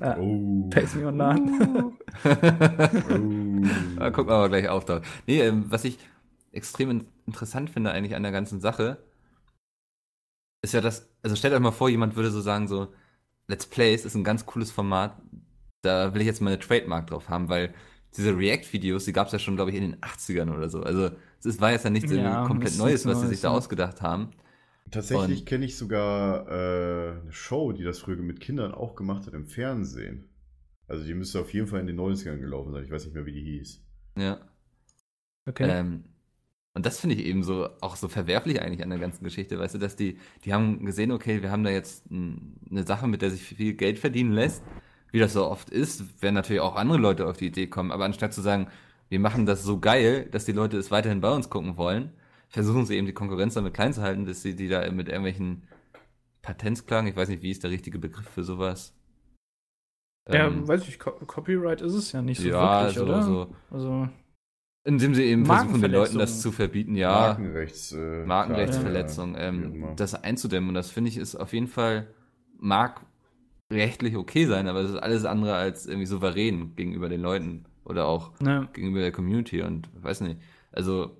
Ja. 0.00 0.16
Oh. 0.18 0.68
Pace 0.70 0.94
me 0.96 1.06
online. 1.06 1.52
oh. 1.76 1.92
Da 3.98 4.10
gucken 4.10 4.30
wir 4.30 4.34
aber 4.36 4.48
gleich 4.48 4.68
auf. 4.68 4.84
Nee, 5.26 5.40
ähm, 5.42 5.66
was 5.68 5.84
ich 5.84 5.98
extrem 6.52 6.90
in 6.90 7.06
interessant 7.26 7.70
finde 7.70 7.92
eigentlich 7.92 8.16
an 8.16 8.22
der 8.24 8.32
ganzen 8.32 8.60
Sache, 8.60 8.98
ist 10.62 10.74
ja 10.74 10.80
das, 10.80 11.08
also 11.22 11.36
stellt 11.36 11.54
euch 11.54 11.60
mal 11.60 11.70
vor, 11.70 11.88
jemand 11.88 12.16
würde 12.16 12.30
so 12.30 12.40
sagen, 12.40 12.68
so, 12.68 12.92
Let's 13.48 13.66
Plays 13.66 14.04
ist 14.04 14.14
ein 14.14 14.24
ganz 14.24 14.46
cooles 14.46 14.70
Format, 14.70 15.20
da 15.82 16.14
will 16.14 16.20
ich 16.20 16.26
jetzt 16.26 16.40
mal 16.40 16.50
eine 16.50 16.60
Trademark 16.60 17.08
drauf 17.08 17.28
haben, 17.28 17.48
weil 17.48 17.74
diese 18.16 18.36
React-Videos, 18.36 19.04
die 19.04 19.12
gab 19.12 19.26
es 19.26 19.32
ja 19.32 19.38
schon, 19.38 19.56
glaube 19.56 19.70
ich, 19.70 19.76
in 19.76 19.82
den 19.82 20.00
80ern 20.00 20.54
oder 20.54 20.68
so. 20.68 20.82
Also 20.82 21.10
es 21.44 21.60
war 21.60 21.72
jetzt 21.72 21.84
ja 21.84 21.90
nichts 21.90 22.12
Ja, 22.12 22.46
komplett 22.46 22.76
Neues, 22.76 23.06
was 23.06 23.20
sie 23.20 23.28
sich 23.28 23.40
da 23.40 23.48
ja. 23.48 23.54
ausgedacht 23.56 24.02
haben. 24.02 24.30
Tatsächlich 24.90 25.46
kenne 25.46 25.64
ich 25.64 25.76
sogar 25.76 26.48
äh, 26.48 27.20
eine 27.20 27.32
Show, 27.32 27.72
die 27.72 27.84
das 27.84 28.00
früher 28.00 28.16
mit 28.16 28.40
Kindern 28.40 28.72
auch 28.72 28.96
gemacht 28.96 29.26
hat 29.26 29.34
im 29.34 29.46
Fernsehen. 29.46 30.28
Also 30.88 31.04
die 31.04 31.14
müsste 31.14 31.40
auf 31.40 31.54
jeden 31.54 31.68
Fall 31.68 31.80
in 31.80 31.86
den 31.86 32.00
90ern 32.00 32.38
gelaufen 32.38 32.72
sein. 32.72 32.84
Ich 32.84 32.90
weiß 32.90 33.04
nicht 33.04 33.14
mehr, 33.14 33.26
wie 33.26 33.32
die 33.32 33.44
hieß. 33.44 33.80
Ja. 34.16 34.40
Okay. 35.46 35.68
Ähm, 35.68 36.04
und 36.74 36.86
das 36.86 37.00
finde 37.00 37.16
ich 37.16 37.24
eben 37.26 37.42
so 37.42 37.68
auch 37.80 37.96
so 37.96 38.08
verwerflich 38.08 38.62
eigentlich 38.62 38.82
an 38.82 38.90
der 38.90 38.98
ganzen 38.98 39.24
Geschichte, 39.24 39.58
weißt 39.58 39.74
du, 39.74 39.78
dass 39.78 39.96
die, 39.96 40.18
die 40.44 40.52
haben 40.54 40.84
gesehen, 40.86 41.10
okay, 41.12 41.42
wir 41.42 41.50
haben 41.50 41.64
da 41.64 41.70
jetzt 41.70 42.04
eine 42.10 42.84
Sache, 42.86 43.08
mit 43.08 43.22
der 43.22 43.30
sich 43.30 43.42
viel 43.42 43.74
Geld 43.74 43.98
verdienen 43.98 44.32
lässt, 44.32 44.62
wie 45.12 45.18
das 45.18 45.32
so 45.32 45.46
oft 45.46 45.70
ist, 45.70 46.22
werden 46.22 46.34
natürlich 46.34 46.60
auch 46.62 46.76
andere 46.76 46.98
Leute 46.98 47.26
auf 47.26 47.36
die 47.36 47.46
Idee 47.48 47.66
kommen, 47.66 47.90
aber 47.92 48.04
anstatt 48.04 48.32
zu 48.34 48.40
sagen, 48.40 48.68
wir 49.08 49.18
machen 49.20 49.46
das 49.46 49.64
so 49.64 49.80
geil, 49.80 50.28
dass 50.30 50.44
die 50.44 50.52
Leute 50.52 50.76
es 50.78 50.90
weiterhin 50.92 51.20
bei 51.20 51.32
uns 51.34 51.50
gucken 51.50 51.76
wollen, 51.76 52.12
versuchen 52.48 52.86
sie 52.86 52.96
eben 52.96 53.06
die 53.06 53.12
Konkurrenz 53.14 53.54
damit 53.54 53.74
klein 53.74 53.92
zu 53.92 54.02
halten, 54.02 54.24
dass 54.26 54.42
sie 54.42 54.54
die 54.54 54.68
da 54.68 54.88
mit 54.92 55.08
irgendwelchen 55.08 55.64
Patentsklagen, 56.42 57.08
ich 57.08 57.16
weiß 57.16 57.28
nicht, 57.28 57.42
wie 57.42 57.50
ist 57.50 57.64
der 57.64 57.70
richtige 57.70 57.98
Begriff 57.98 58.28
für 58.28 58.44
sowas? 58.44 58.94
ja, 60.32 60.46
Ähm, 60.46 60.66
weiß 60.68 60.86
ich, 60.88 60.98
Co 60.98 61.12
Copyright 61.12 61.80
ist 61.82 61.94
es 61.94 62.12
ja 62.12 62.22
nicht 62.22 62.40
so 62.40 62.48
ja, 62.48 62.82
wirklich, 62.82 62.94
so, 62.96 63.04
oder? 63.04 63.22
so. 63.22 63.54
Also, 63.70 64.08
Indem 64.82 65.14
sie 65.14 65.24
eben 65.24 65.44
versuchen, 65.44 65.82
den 65.82 65.92
Leuten 65.92 66.18
das 66.18 66.40
zu 66.40 66.52
verbieten, 66.52 66.96
ja. 66.96 67.10
Markenrechts. 67.10 67.92
Äh, 67.92 68.24
Markenrechtsverletzung, 68.24 69.34
ja, 69.34 69.40
ähm, 69.40 69.88
das 69.96 70.14
einzudämmen. 70.14 70.70
Und 70.70 70.74
das 70.74 70.90
finde 70.90 71.10
ich 71.10 71.18
ist 71.18 71.36
auf 71.36 71.52
jeden 71.52 71.68
Fall, 71.68 72.06
mag 72.58 73.02
rechtlich 73.70 74.16
okay 74.16 74.46
sein, 74.46 74.68
aber 74.68 74.80
es 74.80 74.90
ist 74.90 74.96
alles 74.96 75.24
andere 75.24 75.54
als 75.54 75.86
irgendwie 75.86 76.06
souverän 76.06 76.74
gegenüber 76.76 77.08
den 77.08 77.20
Leuten 77.20 77.66
oder 77.84 78.06
auch 78.06 78.38
ne, 78.40 78.68
gegenüber 78.72 79.00
der 79.00 79.12
Community 79.12 79.62
und 79.62 79.88
weiß 80.02 80.22
nicht. 80.22 80.40
Also, 80.72 81.16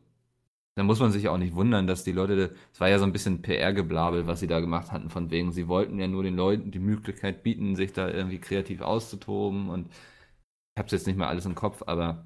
da 0.75 0.83
muss 0.83 1.01
man 1.01 1.13
sich 1.13 1.29
auch 1.29 1.37
nicht 1.37 1.55
wundern, 1.55 1.87
dass 1.87 2.03
die 2.05 2.13
Leute, 2.13 2.55
es 2.73 2.81
war 2.81 2.89
ja 2.89 2.99
so 2.99 3.05
ein 3.05 3.13
bisschen 3.13 3.43
PR-Geblabel, 3.43 4.27
was 4.27 4.41
sie 4.41 4.47
da 4.47 4.61
gemacht 4.61 4.91
hatten, 4.91 5.11
von 5.11 5.31
wegen, 5.31 5.53
sie 5.53 5.69
wollten 5.69 5.99
ja 5.99 6.09
nur 6.09 6.23
den 6.23 6.37
Leuten 6.37 6.71
die 6.71 6.79
Möglichkeit 6.79 7.43
bieten, 7.43 7.77
sich 7.77 7.93
da 7.93 8.09
irgendwie 8.09 8.39
kreativ 8.39 8.81
auszutoben 8.81 9.69
und 9.69 9.89
ich 9.89 10.79
hab's 10.79 10.93
jetzt 10.93 11.07
nicht 11.07 11.19
mehr 11.19 11.29
alles 11.29 11.45
im 11.47 11.55
Kopf, 11.55 11.83
aber 11.87 12.25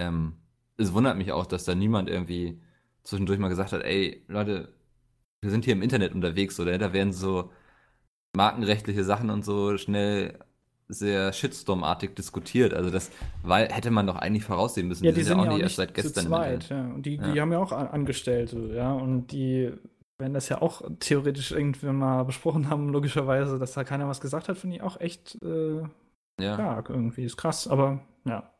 ähm, 0.00 0.34
es 0.76 0.92
wundert 0.94 1.16
mich 1.18 1.32
auch, 1.32 1.46
dass 1.46 1.64
da 1.64 1.74
niemand 1.74 2.08
irgendwie 2.08 2.60
zwischendurch 3.02 3.38
mal 3.38 3.48
gesagt 3.48 3.72
hat, 3.72 3.82
ey, 3.82 4.24
Leute, 4.28 4.72
wir 5.42 5.50
sind 5.50 5.64
hier 5.64 5.72
im 5.74 5.82
Internet 5.82 6.14
unterwegs, 6.14 6.58
oder? 6.60 6.76
Da 6.78 6.92
werden 6.92 7.12
so 7.12 7.50
markenrechtliche 8.36 9.04
Sachen 9.04 9.30
und 9.30 9.44
so 9.44 9.76
schnell 9.76 10.38
sehr 10.88 11.32
Shitstorm-artig 11.32 12.14
diskutiert. 12.16 12.74
Also 12.74 12.90
das 12.90 13.10
war, 13.42 13.60
hätte 13.60 13.90
man 13.90 14.06
doch 14.06 14.16
eigentlich 14.16 14.44
voraussehen 14.44 14.88
müssen. 14.88 15.04
ja, 15.04 15.12
die 15.12 15.22
sind 15.22 15.38
ja 15.38 15.44
auch 15.44 15.48
nicht 15.52 15.62
erst 15.62 15.76
seit 15.76 15.94
gestern. 15.94 16.24
zu 16.24 16.28
zweit, 16.30 16.68
ja. 16.68 16.80
Und 16.84 17.06
die, 17.06 17.14
Ja. 17.16 17.32
die 17.32 17.40
haben 17.40 17.52
ja 17.52 17.58
auch 17.58 17.72
An- 17.72 17.88
Angestellte, 17.88 18.72
ja. 18.74 18.92
Und 18.92 19.28
die 19.28 19.72
werden 20.18 20.34
das 20.34 20.48
ja 20.48 20.60
auch 20.60 20.82
theoretisch 20.98 21.52
irgendwann 21.52 21.96
mal 21.96 22.24
besprochen 22.24 22.68
haben, 22.68 22.88
logischerweise, 22.90 23.58
dass 23.58 23.72
da 23.72 23.84
keiner 23.84 24.08
was 24.08 24.20
gesagt 24.20 24.48
hat, 24.48 24.58
finde 24.58 24.76
ich 24.76 24.82
auch 24.82 25.00
echt 25.00 25.38
äh, 25.42 25.82
Ja. 26.40 26.54
stark 26.54 26.90
irgendwie. 26.90 27.24
Ist 27.24 27.36
krass, 27.36 27.68
aber 27.68 28.00
ja. 28.24 28.50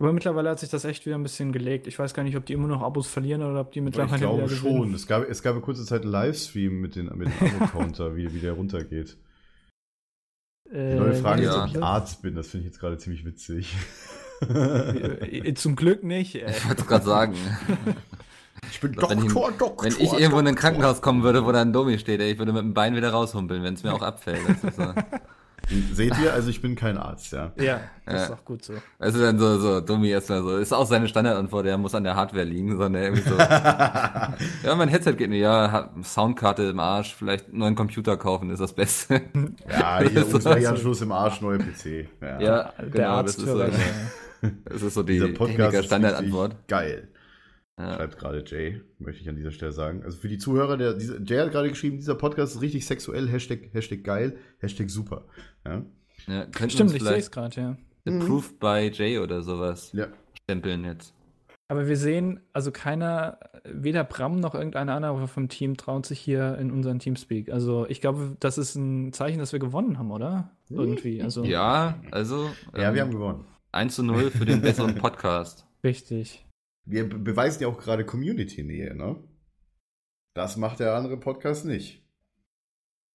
Aber 0.00 0.12
mittlerweile 0.14 0.48
hat 0.50 0.58
sich 0.58 0.70
das 0.70 0.84
echt 0.84 1.04
wieder 1.06 1.14
ein 1.16 1.22
bisschen 1.22 1.52
gelegt. 1.52 1.86
Ich 1.86 1.98
weiß 1.98 2.14
gar 2.14 2.22
nicht, 2.22 2.36
ob 2.36 2.46
die 2.46 2.54
immer 2.54 2.66
noch 2.68 2.82
Abos 2.82 3.06
verlieren 3.06 3.42
oder 3.42 3.60
ob 3.60 3.70
die 3.72 3.80
mittlerweile 3.82 4.14
ich 4.16 4.20
glaube 4.22 4.48
schon. 4.48 4.74
gewinnen. 4.78 4.94
Es 4.94 5.06
gab, 5.06 5.28
es 5.28 5.42
gab 5.42 5.52
eine 5.52 5.60
kurze 5.60 5.84
Zeit 5.84 6.02
einen 6.02 6.10
Livestream 6.10 6.80
mit, 6.80 6.96
den, 6.96 7.06
mit 7.16 7.28
dem 7.40 7.62
Abo-Counter, 7.62 8.16
wie, 8.16 8.32
wie 8.34 8.38
der 8.40 8.52
runtergeht. 8.54 9.18
Die 10.72 10.74
Äh, 10.76 10.96
Leute 10.96 11.16
fragen 11.20 11.42
ja. 11.42 11.50
jetzt, 11.64 11.70
ob 11.74 11.76
ich 11.76 11.82
Arzt 11.82 12.22
bin. 12.22 12.34
Das 12.34 12.48
finde 12.48 12.66
ich 12.66 12.72
jetzt 12.72 12.80
gerade 12.80 12.96
ziemlich 12.98 13.24
witzig. 13.26 13.74
Äh, 14.48 15.52
Zum 15.54 15.76
Glück 15.76 16.02
nicht. 16.02 16.34
Ey. 16.36 16.50
Ich 16.50 16.66
wollte 16.68 16.84
gerade 16.84 17.04
sagen, 17.04 17.34
ich 18.70 18.80
bin 18.80 18.96
Wenn 18.96 19.26
ich- 19.26 19.32
Doktor. 19.34 19.84
wenn 19.84 19.92
ich 19.92 20.12
irgendwo 20.14 20.38
in 20.38 20.46
ein 20.48 20.54
Krankenhaus 20.54 21.02
kommen 21.02 21.22
würde, 21.22 21.44
wo 21.44 21.52
da 21.52 21.60
ein 21.60 21.74
Domi 21.74 21.98
steht, 21.98 22.20
ey, 22.20 22.32
ich 22.32 22.38
würde 22.38 22.52
mit 22.54 22.62
dem 22.62 22.72
Bein 22.72 22.96
wieder 22.96 23.10
raushumpeln, 23.10 23.62
wenn 23.62 23.74
es 23.74 23.82
mir 23.82 23.92
auch 23.92 24.00
abfällt. 24.02 24.40
Das 24.48 24.64
ist 24.64 24.76
so. 24.76 24.82
Seht 25.92 26.18
ihr, 26.18 26.32
also 26.32 26.50
ich 26.50 26.60
bin 26.60 26.74
kein 26.74 26.96
Arzt, 26.98 27.32
ja. 27.32 27.52
Ja, 27.56 27.80
das 28.04 28.14
Ja. 28.14 28.22
ist 28.24 28.30
auch 28.32 28.44
gut 28.44 28.64
so. 28.64 28.72
Also 28.98 29.20
dann 29.20 29.38
so, 29.38 29.58
so, 29.58 29.80
Domi 29.80 30.08
erstmal 30.08 30.42
so, 30.42 30.56
ist 30.56 30.72
auch 30.72 30.86
seine 30.86 31.06
Standardantwort, 31.06 31.64
der 31.66 31.78
muss 31.78 31.94
an 31.94 32.02
der 32.04 32.16
Hardware 32.16 32.44
liegen, 32.44 32.76
sondern 32.76 33.02
irgendwie 33.02 33.22
so, 33.28 33.36
ja, 33.38 34.34
mein 34.76 34.88
Headset 34.88 35.12
geht 35.14 35.30
nicht, 35.30 35.40
ja, 35.40 35.90
Soundkarte 36.02 36.64
im 36.64 36.80
Arsch, 36.80 37.14
vielleicht 37.14 37.48
einen 37.48 37.58
neuen 37.58 37.74
Computer 37.76 38.16
kaufen, 38.16 38.50
ist 38.50 38.58
das 38.60 38.72
Beste. 38.72 39.20
Ja, 39.70 40.00
Das 40.02 40.10
hier 40.12 40.20
ist 40.22 40.34
USB-Anschluss 40.34 41.02
im 41.02 41.12
Arsch, 41.12 41.40
neuer 41.40 41.58
PC. 41.58 42.08
Ja. 42.20 42.40
Ja, 42.40 42.72
Der 42.80 42.88
genau, 42.90 43.08
Arzt 43.08 43.38
das 43.38 43.44
ist 43.44 43.50
so, 43.50 43.58
das 44.64 44.82
ist 44.82 44.94
so 44.94 45.02
die 45.02 45.20
Podcast 45.28 45.84
Standardantwort. 45.84 46.56
geil. 46.66 47.08
Ja. 47.80 47.94
Schreibt 47.94 48.18
gerade 48.18 48.44
Jay, 48.46 48.82
möchte 48.98 49.22
ich 49.22 49.28
an 49.28 49.36
dieser 49.36 49.52
Stelle 49.52 49.72
sagen. 49.72 50.02
Also 50.04 50.18
für 50.18 50.28
die 50.28 50.36
Zuhörer, 50.36 50.76
der, 50.76 50.94
diese, 50.94 51.18
Jay 51.22 51.38
hat 51.38 51.50
gerade 51.50 51.70
geschrieben, 51.70 51.96
dieser 51.96 52.14
Podcast 52.14 52.56
ist 52.56 52.60
richtig 52.60 52.84
sexuell, 52.84 53.26
Hashtag, 53.26 53.72
Hashtag 53.72 54.04
geil, 54.04 54.36
Hashtag 54.58 54.90
super. 54.90 55.24
Ja, 55.64 55.82
Ja, 56.26 56.46
Stimmt, 56.68 56.94
ich 56.94 57.02
sehe 57.02 57.16
es 57.16 57.30
gerade, 57.30 57.60
ja. 57.60 57.76
approved 58.06 58.60
by 58.60 58.90
Jay 58.92 59.18
oder 59.18 59.40
sowas 59.40 59.92
ja. 59.94 60.08
stempeln 60.42 60.84
jetzt. 60.84 61.14
Aber 61.68 61.88
wir 61.88 61.96
sehen, 61.96 62.40
also 62.52 62.70
keiner, 62.70 63.38
weder 63.64 64.04
Bram 64.04 64.40
noch 64.40 64.54
irgendeiner 64.54 64.94
andere 64.94 65.26
vom 65.26 65.48
Team 65.48 65.76
traut 65.76 66.04
sich 66.04 66.18
hier 66.18 66.58
in 66.58 66.70
unseren 66.70 66.98
Teamspeak. 66.98 67.50
Also 67.50 67.86
ich 67.88 68.02
glaube, 68.02 68.36
das 68.40 68.58
ist 68.58 68.74
ein 68.74 69.12
Zeichen, 69.14 69.38
dass 69.38 69.52
wir 69.52 69.60
gewonnen 69.60 69.98
haben, 69.98 70.10
oder? 70.10 70.50
Irgendwie. 70.68 71.22
Also 71.22 71.44
Ja, 71.44 72.00
also 72.10 72.50
ja, 72.74 72.92
wir 72.92 73.00
ähm, 73.00 73.00
haben 73.00 73.10
gewonnen. 73.12 73.44
1 73.72 73.94
zu 73.94 74.02
0 74.02 74.30
für 74.32 74.44
den 74.44 74.60
besseren 74.60 74.96
Podcast. 74.96 75.64
richtig. 75.84 76.44
Wir 76.84 77.08
be- 77.08 77.18
beweisen 77.18 77.62
ja 77.62 77.68
auch 77.68 77.78
gerade 77.78 78.04
Community-Nähe, 78.04 78.94
ne? 78.94 79.16
Das 80.34 80.56
macht 80.56 80.80
der 80.80 80.94
andere 80.94 81.16
Podcast 81.16 81.64
nicht. 81.64 82.02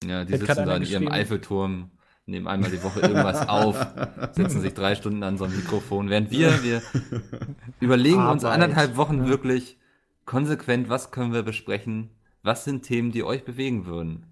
Ja, 0.03 0.25
die 0.25 0.33
Hat 0.33 0.39
sitzen 0.41 0.65
da 0.65 0.75
in 0.77 0.83
ihrem. 0.83 1.07
Eiffelturm, 1.07 1.91
nehmen 2.25 2.47
einmal 2.47 2.69
die 2.71 2.83
Woche 2.83 2.99
irgendwas 2.99 3.47
auf, 3.49 3.75
setzen 4.33 4.61
sich 4.61 4.73
drei 4.73 4.95
Stunden 4.95 5.23
an 5.23 5.37
so 5.37 5.45
ein 5.45 5.55
Mikrofon, 5.55 6.09
während 6.09 6.31
wir, 6.31 6.63
wir 6.63 6.81
überlegen 7.79 8.25
uns 8.27 8.43
Arbeit. 8.43 8.61
anderthalb 8.61 8.97
Wochen 8.97 9.19
Ja. 9.19 9.27
wirklich 9.27 9.77
konsequent, 10.25 10.89
was 10.89 11.11
können 11.11 11.33
wir 11.33 11.43
besprechen, 11.43 12.09
was 12.43 12.65
sind 12.65 12.83
Themen, 12.83 13.11
die 13.11 13.23
euch 13.23 13.45
bewegen 13.45 13.85
würden. 13.85 14.25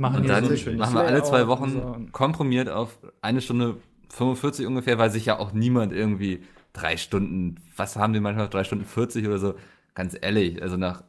Machen 0.00 0.22
Und 0.22 0.28
dann 0.28 0.44
machen 0.78 0.94
wir 0.94 1.02
alle 1.02 1.22
zwei 1.24 1.48
Wochen 1.48 2.12
komprimiert 2.12 2.68
auf 2.68 2.98
eine 3.20 3.40
Stunde 3.40 3.78
45 4.10 4.66
ungefähr, 4.66 4.96
weil 4.98 5.10
sich 5.10 5.26
ja 5.26 5.38
auch 5.38 5.52
niemand 5.52 5.92
irgendwie 5.92 6.44
drei 6.72 6.96
Stunden, 6.96 7.56
was 7.76 7.96
haben 7.96 8.12
die 8.12 8.20
manchmal, 8.20 8.48
drei 8.48 8.64
Stunden 8.64 8.84
40 8.84 9.26
oder 9.26 9.38
so, 9.38 9.54
ganz 9.94 10.16
ehrlich, 10.20 10.62
also 10.62 10.76
nach 10.76 11.02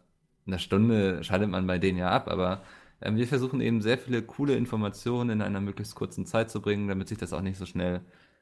einer 0.47 0.59
Stunde 0.59 1.23
schaltet 1.23 1.49
man 1.49 1.67
bei 1.67 1.77
denen 1.77 1.97
ja 1.97 2.09
ab, 2.09 2.27
aber 2.27 2.63
ähm, 3.01 3.15
wir 3.17 3.27
versuchen 3.27 3.61
eben 3.61 3.81
sehr 3.81 3.97
viele 3.97 4.21
coole 4.21 4.55
Informationen 4.55 5.29
in 5.29 5.41
einer 5.41 5.61
möglichst 5.61 5.95
kurzen 5.95 6.25
Zeit 6.25 6.49
zu 6.49 6.61
bringen, 6.61 6.87
damit 6.87 7.07
sich 7.07 7.17
das 7.17 7.33
auch 7.33 7.41
nicht 7.41 7.57
so 7.57 7.65
schnell 7.65 8.01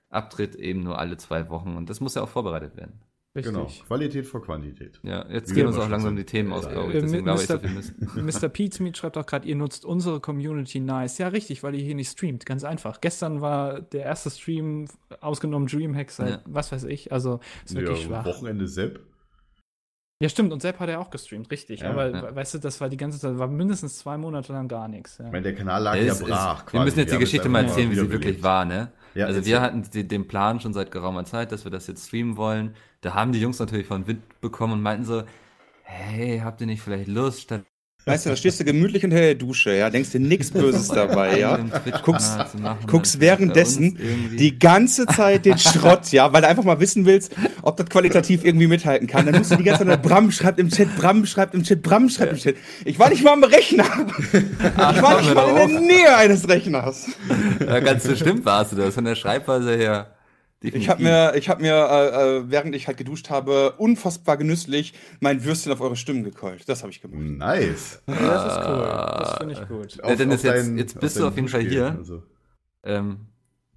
abtritt, 0.10 0.56
eben 0.56 0.84
nur 0.84 1.00
alle 1.00 1.18
zwei 1.18 1.50
Wochen. 1.50 1.76
Und 1.76 1.90
das 1.90 2.00
muss 2.00 2.16
ja 2.16 2.24
auch 2.24 2.30
vorbereitet 2.30 2.78
werden. 2.78 3.00
Richtig. 3.38 3.54
Genau. 3.54 3.68
Qualität 3.88 4.26
vor 4.26 4.42
Quantität. 4.44 5.00
Ja, 5.04 5.26
jetzt 5.30 5.50
Wie 5.52 5.56
gehen 5.56 5.64
wir 5.64 5.68
uns 5.70 5.78
auch 5.78 5.88
langsam 5.90 6.16
die 6.16 6.26
Themen 6.26 6.52
aus, 6.52 6.68
glaube 6.68 6.92
Äh, 6.92 6.98
ich. 6.98 7.04
Deswegen 7.04 7.24
glaube 7.24 7.42
ich, 7.42 7.48
so 7.48 7.54
Mr. 7.58 7.70
Mist. 7.70 7.94
Mr. 8.44 8.50
Pete 8.50 8.96
schreibt 8.96 9.18
auch 9.18 9.26
gerade, 9.26 9.48
ihr 9.48 9.56
nutzt 9.56 9.86
unsere 9.86 10.20
Community 10.20 10.80
nice. 10.80 11.18
Ja, 11.20 11.30
richtig, 11.30 11.64
weil 11.64 11.76
ihr 11.76 11.84
hier 11.84 11.96
nicht 11.96 12.10
streamt. 12.12 12.46
Ganz 12.46 12.64
einfach. 12.64 13.00
Gestern 13.00 13.40
war 13.42 13.80
der 13.82 14.04
erste 14.04 14.30
Stream, 14.32 14.88
ausgenommen 15.22 15.68
Dreamhack 15.68 16.12
seit 16.12 16.30
Ja. 16.30 16.42
was 16.46 16.72
weiß 16.72 16.84
ich. 16.86 17.12
Also, 17.12 17.40
ist 17.66 17.76
wirklich 17.76 18.02
ja, 18.02 18.08
schwach. 18.08 18.26
Wochenende 18.26 18.68
Sepp. 18.68 19.00
Ja, 20.20 20.30
stimmt. 20.30 20.52
Und 20.52 20.64
Sepp 20.64 20.80
hat 20.80 20.90
er 20.90 21.00
auch 21.00 21.12
gestreamt, 21.12 21.52
richtig. 21.52 21.82
Ja, 21.82 21.92
aber 21.92 22.10
ja. 22.10 22.36
weißt 22.36 22.56
du, 22.56 22.58
das 22.58 22.82
war 22.82 22.90
die 22.90 22.98
ganze 22.98 23.20
Zeit, 23.20 23.38
war 23.38 23.48
mindestens 23.48 24.00
zwei 24.00 24.18
Monate 24.18 24.52
lang 24.52 24.68
gar 24.68 24.88
nichts. 24.88 25.20
Ja. 25.20 25.26
Ich 25.28 25.32
meine, 25.32 25.44
der 25.44 25.54
Kanal 25.54 25.84
lag 25.84 25.96
Ja, 25.96 26.02
ja 26.02 26.12
es- 26.14 26.22
es- 26.22 26.28
brach. 26.28 26.74
wir 26.74 26.80
müssen 26.82 26.98
jetzt 26.98 27.12
die 27.12 27.16
es 27.16 27.20
Geschichte 27.20 27.50
mal 27.50 27.64
erzählen, 27.66 27.92
wie 27.92 27.96
sie 27.96 28.10
wirklich 28.12 28.42
war, 28.42 28.66
ne? 28.66 28.92
Ja, 29.18 29.26
also 29.26 29.46
wir 29.46 29.62
hatten 29.62 29.84
den 29.92 30.28
Plan 30.28 30.60
schon 30.60 30.74
seit 30.74 30.92
geraumer 30.92 31.26
Zeit, 31.26 31.52
dass 31.52 31.64
wir 31.64 31.72
das 31.72 31.88
jetzt 31.88 32.08
streamen 32.08 32.38
wollen. 32.38 32.76
Da 33.02 33.16
haben 33.16 33.32
die 33.32 33.42
Jungs 33.42 33.58
natürlich 33.58 33.88
von 33.88 34.06
Wind 34.06 34.40
bekommen 34.42 34.74
und 34.74 34.82
meinten 34.84 35.06
so, 35.06 35.24
hey, 35.82 36.40
habt 36.44 36.62
ihr 36.62 36.68
nicht 36.68 36.84
vielleicht 36.84 37.08
Lust, 37.08 37.42
statt 37.42 37.66
Weißt 38.08 38.26
du, 38.26 38.30
da 38.30 38.36
stehst 38.36 38.60
du 38.60 38.64
gemütlich 38.64 39.04
unter 39.04 39.18
der 39.18 39.36
Dusche, 39.36 39.76
ja, 39.76 39.90
denkst 39.90 40.12
dir 40.12 40.20
nichts 40.20 40.52
Böses 40.52 40.88
dabei, 40.88 41.38
ja. 41.40 41.60
Guckst- 42.04 42.38
guckst 42.88 43.20
währenddessen 43.20 43.98
Die 44.38 44.58
ganze 44.58 45.06
Zeit 45.06 45.46
den 45.46 45.58
Schrott, 45.58 46.12
ja, 46.12 46.32
weil 46.32 46.42
du 46.42 46.48
einfach 46.48 46.64
mal 46.64 46.80
wissen 46.80 47.06
willst, 47.06 47.36
ob 47.62 47.78
das 47.78 47.88
qualitativ 47.90 48.44
irgendwie 48.46 48.68
mithalten 48.68 49.08
kann. 49.08 49.26
Dann 49.26 49.38
musst 49.38 49.52
du 49.52 49.56
die 49.58 49.64
ganze 49.64 49.86
Zeit, 49.86 50.02
Bram 50.02 50.32
schreibt 50.32 50.60
im 50.60 50.70
Chat, 50.70 50.96
Bram 50.96 51.26
schreibt 51.26 51.54
im 51.54 51.64
Chat, 51.64 51.82
Bram 51.84 52.10
schreibt 52.10 52.32
im 52.32 52.38
Chat. 52.40 52.56
Ich 52.86 52.98
war 52.98 53.10
nicht 53.10 53.24
mal 53.24 53.34
am 53.34 53.44
Rechner. 53.44 53.86
Ich 54.34 55.02
war 55.02 55.22
nicht 55.22 55.36
mal 55.36 55.50
in 55.62 55.70
der 55.70 55.82
Nähe 55.82 56.16
eines 56.18 56.48
Rechners. 56.48 57.08
Ja, 57.60 57.80
ganz 57.80 58.08
bestimmt 58.08 58.46
warst 58.46 58.72
du 58.72 58.78
das, 58.78 58.96
von 58.96 59.04
der 59.06 59.16
Schreibweise 59.16 59.76
her. 59.76 60.14
Ich 60.74 60.90
habe 60.90 61.04
mir, 61.04 61.34
ich 61.36 61.50
hab 61.50 61.62
mir 61.62 61.74
äh, 61.74 62.38
äh, 62.38 62.44
während 62.52 62.76
ich 62.76 62.88
halt 62.88 62.98
geduscht 62.98 63.30
habe, 63.30 63.74
unfassbar 63.78 64.38
genüsslich 64.38 64.94
mein 65.20 65.44
Würstchen 65.44 65.72
auf 65.72 65.82
eure 65.82 65.96
Stimmen 65.96 66.24
gekeult. 66.24 66.68
Das 66.68 66.82
habe 66.84 66.92
ich 66.92 67.02
gemacht. 67.02 67.20
Nice. 67.20 68.02
Ja, 68.08 68.16
das 68.16 68.54
ist 68.54 68.68
cool. 68.68 68.88
Das 69.20 69.38
finde 69.38 69.54
ich 69.54 69.68
gut. 69.68 69.98
Ja, 70.08 70.16
Dennis, 70.16 70.44
jetzt- 70.44 70.56
dein- 70.68 70.78
jetzt 70.78 71.00
bist 71.00 71.18
auf 71.18 71.22
du 71.24 71.28
auf 71.30 71.36
jeden 71.36 71.48
Fall 71.50 71.62
hier. 71.62 71.96
Also. 71.98 72.24
Ähm, 72.84 73.18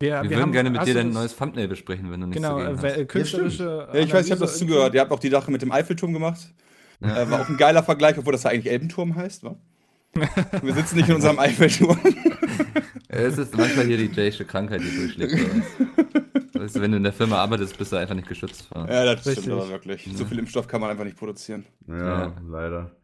Wir, 0.01 0.23
wir, 0.23 0.31
würden 0.31 0.53
gerne 0.53 0.71
mit 0.71 0.87
dir 0.87 0.95
dein 0.95 1.11
neues 1.11 1.37
Thumbnail 1.37 1.69
besprechen, 1.69 2.11
wenn 2.11 2.21
du 2.21 2.27
nichts 2.29 2.43
Genau, 2.43 2.59
dagegen 2.59 2.79
äh, 2.79 2.89
hast. 2.91 2.97
äh, 2.99 3.05
künstlerische. 3.07 3.89
Ja, 3.93 3.99
ich 4.01 4.13
weiß, 4.13 4.25
ich 4.27 4.31
habe 4.33 4.41
das 4.41 4.57
zugehört. 4.59 4.95
Ihr 4.95 5.01
habt 5.01 5.13
auch 5.13 5.19
die 5.21 5.31
Sache 5.31 5.51
mit 5.51 5.63
dem 5.63 5.73
Eiffelturm 5.73 6.13
gemacht. 6.13 6.41
Ja. 7.03 7.23
Äh, 7.23 7.31
war 7.31 7.41
auch 7.43 7.49
ein 7.49 7.57
geiler 7.57 7.83
Vergleich, 7.83 8.17
obwohl 8.19 8.33
das 8.33 8.43
ja 8.45 8.51
eigentlich 8.51 8.71
Elbenturm 8.73 9.15
heißt, 9.17 9.45
wa? 9.45 9.57
Wir 10.63 10.75
sitzen 10.75 10.97
nicht 10.97 11.09
in 11.09 11.15
unserem 11.17 11.39
Eiffelturm. 11.39 11.99
Es 13.09 13.39
ist 13.39 13.57
manchmal 13.57 13.87
hier 13.87 13.97
die 13.97 14.07
Jaysche 14.15 14.45
Krankheit, 14.45 14.81
die 14.83 14.97
durchschlägt. 14.97 15.37
du, 16.53 16.81
wenn 16.81 16.91
du 16.91 16.97
in 16.97 17.03
der 17.05 17.13
Firma 17.13 17.37
arbeitest, 17.37 17.77
bist 17.79 17.93
du 17.93 17.97
einfach 17.97 18.15
nicht 18.15 18.29
geschützt 18.29 18.67
vor. 18.67 18.89
Ja, 18.89 19.05
das 19.05 19.27
Richtig. 19.27 19.45
stimmt 19.45 19.61
aber 19.61 19.69
wirklich. 19.71 20.09
So 20.15 20.25
viel 20.25 20.39
Impfstoff 20.39 20.67
kann 20.69 20.81
man 20.81 20.91
einfach 20.91 21.05
nicht 21.05 21.17
produzieren. 21.17 21.65
Ja, 21.87 21.97
Ja. 22.27 22.37
leider. 22.49 22.97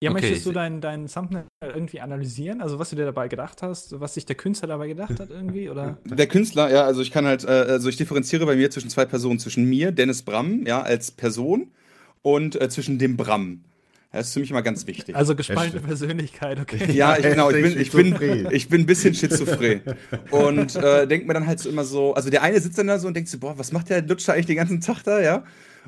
Ja, 0.00 0.10
Okay, 0.10 0.20
möchtest 0.20 0.46
du 0.46 0.50
ich- 0.50 0.54
dein, 0.54 0.80
dein 0.80 1.06
Thumbnail 1.08 1.44
irgendwie 1.60 2.00
analysieren? 2.00 2.60
Also, 2.62 2.78
was 2.78 2.90
du 2.90 2.96
dir 2.96 3.04
dabei 3.04 3.26
gedacht 3.26 3.62
hast, 3.62 3.98
was 3.98 4.14
sich 4.14 4.24
der 4.24 4.36
Künstler 4.36 4.68
dabei 4.68 4.86
gedacht 4.86 5.18
hat, 5.18 5.30
irgendwie? 5.30 5.68
Oder? 5.68 5.98
Der 6.04 6.28
Künstler, 6.28 6.70
ja, 6.70 6.84
also 6.84 7.00
ich 7.02 7.10
kann 7.10 7.26
halt, 7.26 7.42
äh, 7.42 7.48
also 7.48 7.88
ich 7.88 7.96
differenziere 7.96 8.46
bei 8.46 8.54
mir 8.54 8.70
zwischen 8.70 8.90
zwei 8.90 9.06
Personen, 9.06 9.40
zwischen 9.40 9.64
mir, 9.64 9.90
Dennis 9.90 10.22
Bram, 10.22 10.64
ja, 10.66 10.82
als 10.82 11.10
Person 11.10 11.72
und 12.22 12.60
äh, 12.60 12.68
zwischen 12.68 13.00
dem 13.00 13.16
Bram. 13.16 13.64
Das 14.10 14.28
ist 14.28 14.32
für 14.32 14.40
mich 14.40 14.50
immer 14.50 14.62
ganz 14.62 14.86
wichtig. 14.86 15.14
Also, 15.14 15.36
gespaltene. 15.36 15.82
Persönlichkeit, 15.82 16.58
okay. 16.58 16.90
ja, 16.92 17.16
ich, 17.16 17.22
genau, 17.24 17.50
ich 17.50 17.62
bin, 17.62 17.78
ich 17.80 17.92
bin, 17.92 18.48
ich 18.50 18.68
bin 18.68 18.82
ein 18.82 18.86
bisschen 18.86 19.14
schizophren. 19.14 19.82
Und 20.30 20.76
äh, 20.76 21.06
denkt 21.06 21.26
mir 21.26 21.34
dann 21.34 21.46
halt 21.46 21.60
so 21.60 21.68
immer 21.68 21.84
so, 21.84 22.14
also 22.14 22.30
der 22.30 22.42
eine 22.42 22.58
sitzt 22.60 22.78
dann 22.78 22.86
da 22.86 22.98
so 22.98 23.06
und 23.06 23.14
denkt 23.14 23.28
so, 23.28 23.38
boah, 23.38 23.58
was 23.58 23.70
macht 23.70 23.90
der 23.90 24.00
Lutscher 24.02 24.32
eigentlich 24.32 24.46
den 24.46 24.56
ganzen 24.56 24.80
Tag 24.80 25.02
da, 25.02 25.20
ja? 25.20 25.44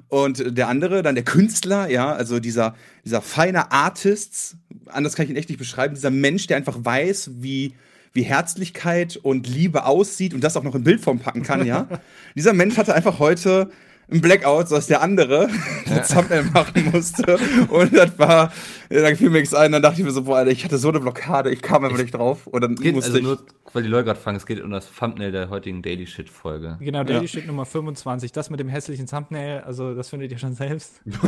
Und 0.08 0.56
der 0.56 0.68
andere, 0.68 1.02
dann 1.02 1.14
der 1.14 1.24
Künstler, 1.24 1.88
ja, 1.88 2.12
also 2.12 2.40
dieser, 2.40 2.74
dieser 3.04 3.22
feine 3.22 3.72
Artist, 3.72 4.56
anders 4.86 5.14
kann 5.14 5.24
ich 5.24 5.30
ihn 5.30 5.36
echt 5.36 5.48
nicht 5.48 5.58
beschreiben, 5.58 5.94
dieser 5.94 6.10
Mensch, 6.10 6.46
der 6.46 6.58
einfach 6.58 6.78
weiß, 6.78 7.30
wie, 7.38 7.74
wie 8.12 8.22
Herzlichkeit 8.22 9.16
und 9.16 9.46
Liebe 9.46 9.86
aussieht 9.86 10.34
und 10.34 10.42
das 10.42 10.56
auch 10.56 10.62
noch 10.62 10.74
in 10.74 10.84
Bildform 10.84 11.20
packen 11.20 11.42
kann, 11.42 11.64
ja. 11.66 11.88
dieser 12.34 12.52
Mensch 12.52 12.76
hatte 12.76 12.94
einfach 12.94 13.18
heute 13.18 13.70
ein 14.12 14.20
Blackout, 14.20 14.68
so 14.68 14.74
dass 14.76 14.86
der 14.86 15.00
andere 15.02 15.48
das 15.88 16.08
Thumbnail 16.08 16.44
machen 16.44 16.90
musste. 16.92 17.38
Und 17.68 17.96
das 17.96 18.18
war, 18.18 18.52
ja, 18.90 19.02
da 19.02 19.14
fiel 19.14 19.30
mir 19.30 19.40
nichts 19.40 19.54
ein, 19.54 19.72
dann 19.72 19.82
dachte 19.82 20.00
ich 20.00 20.04
mir 20.06 20.10
so, 20.12 20.24
boah, 20.24 20.38
Alter, 20.38 20.50
ich 20.50 20.64
hatte 20.64 20.78
so 20.78 20.88
eine 20.88 21.00
Blockade, 21.00 21.50
ich 21.50 21.62
kam 21.62 21.84
einfach 21.84 21.98
nicht 21.98 22.14
drauf. 22.14 22.46
Und 22.46 22.60
dann 22.62 22.74
Geht, 22.76 22.94
musste 22.94 23.10
also 23.10 23.18
ich. 23.18 23.24
nur, 23.24 23.38
weil 23.72 23.82
die 23.82 23.88
Leute 23.88 24.06
gerade 24.06 24.20
fragen, 24.20 24.36
es 24.36 24.46
geht 24.46 24.60
um 24.60 24.70
das 24.70 24.88
Thumbnail 24.92 25.32
der 25.32 25.48
heutigen 25.48 25.82
Daily 25.82 26.06
Shit 26.06 26.28
Folge. 26.28 26.76
Genau, 26.80 27.04
Daily 27.04 27.28
Shit 27.28 27.46
Nummer 27.46 27.64
25. 27.64 28.32
Das 28.32 28.50
mit 28.50 28.58
dem 28.60 28.68
hässlichen 28.68 29.06
Thumbnail, 29.06 29.60
also 29.60 29.94
das 29.94 30.08
findet 30.08 30.32
ihr 30.32 30.38
schon 30.38 30.54
selbst. 30.54 31.00
Nein, 31.04 31.24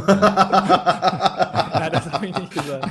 das 1.92 2.10
habe 2.10 2.26
ich 2.26 2.36
nicht 2.36 2.52
gesagt. 2.52 2.88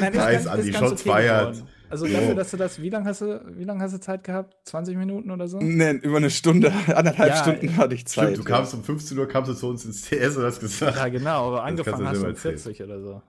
Nein, 0.00 0.12
Nice, 0.14 0.46
Andi, 0.46 0.72
Shots 0.72 1.02
fired. 1.02 1.52
geworden. 1.52 1.68
Also 1.90 2.06
dafür, 2.06 2.34
dass 2.34 2.50
du 2.50 2.56
das, 2.56 2.80
wie 2.82 2.90
lange 2.90 3.06
hast 3.06 3.20
du, 3.22 3.42
wie 3.56 3.64
lange 3.64 3.82
hast 3.82 3.94
du 3.94 4.00
Zeit 4.00 4.22
gehabt? 4.24 4.56
20 4.68 4.96
Minuten 4.96 5.30
oder 5.30 5.48
so? 5.48 5.58
Nee, 5.58 5.92
über 5.92 6.18
eine 6.18 6.30
Stunde, 6.30 6.72
anderthalb 6.94 7.30
Ja, 7.30 7.36
Stunden 7.42 7.76
hatte 7.76 7.94
ich 7.94 8.06
Zeit. 8.06 8.32
Stimmt, 8.32 8.38
du 8.46 8.50
kamst 8.52 8.74
um 8.74 8.84
15 8.84 9.18
Uhr, 9.18 9.26
kamst 9.28 9.50
du 9.50 9.54
zu 9.54 9.68
uns 9.68 9.84
ins 9.84 10.02
TS 10.02 10.36
und 10.36 10.44
hast 10.44 10.60
gesagt. 10.60 10.96
Ja, 10.96 11.08
genau, 11.08 11.48
aber 11.48 11.64
angefangen 11.64 12.06
hast 12.06 12.18
du 12.18 12.24
um 12.26 12.30
erzählen. 12.30 12.58
40 12.58 12.82
oder 12.82 13.00
so. 13.00 13.22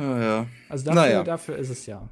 ja. 0.00 0.20
ja, 0.20 0.46
Also 0.68 0.84
dafür, 0.86 1.00
Naja. 1.02 1.22
dafür 1.24 1.56
ist 1.56 1.70
es 1.70 1.86
ja. 1.86 2.08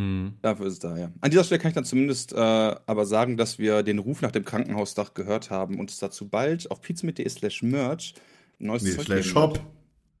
Hm. 0.00 0.34
dafür 0.42 0.66
ist 0.66 0.72
es 0.72 0.78
da, 0.80 0.96
ja. 0.98 1.12
An 1.20 1.30
dieser 1.30 1.44
Stelle 1.44 1.60
kann 1.60 1.68
ich 1.68 1.74
dann 1.76 1.84
zumindest 1.84 2.32
äh, 2.32 2.36
aber 2.36 3.06
sagen, 3.06 3.36
dass 3.36 3.60
wir 3.60 3.84
den 3.84 4.00
Ruf 4.00 4.22
nach 4.22 4.32
dem 4.32 4.44
Krankenhausdach 4.44 5.14
gehört 5.14 5.50
haben 5.50 5.78
und 5.78 5.88
es 5.90 6.00
dazu 6.00 6.28
bald 6.28 6.68
auf 6.72 6.80
pizza.de 6.80 7.28
slash 7.28 7.62
merch 7.62 8.14
neues 8.58 8.82
Nee, 8.82 8.90
Zeug 8.90 9.04
slash 9.06 9.26
Shop. 9.28 9.54
wird. 9.54 9.64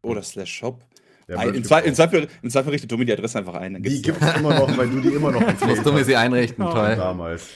Oder 0.02 0.22
slash 0.22 0.52
Shop. 0.52 0.84
Ja, 1.28 1.36
Zwei, 1.36 1.46
gebraucht. 1.50 1.94
Zweifel, 1.96 2.28
Im 2.42 2.50
Zweifel 2.50 2.70
richtet 2.70 2.92
Domi 2.92 3.04
die 3.04 3.12
Adresse 3.12 3.38
einfach 3.38 3.54
ein. 3.54 3.74
Dann 3.74 3.82
Die 3.82 4.02
gibt 4.02 4.20
es 4.20 4.36
immer 4.36 4.54
noch, 4.58 4.76
weil 4.76 4.88
du 4.90 5.00
die 5.00 5.08
immer 5.08 5.30
noch 5.32 5.40
Jetzt 5.40 5.64
musst 5.66 5.84
mir 5.84 6.04
sie 6.04 6.16
einrichten, 6.16 6.64
Oh. 6.64 6.72
toll. 6.72 6.96
damals. 6.96 7.48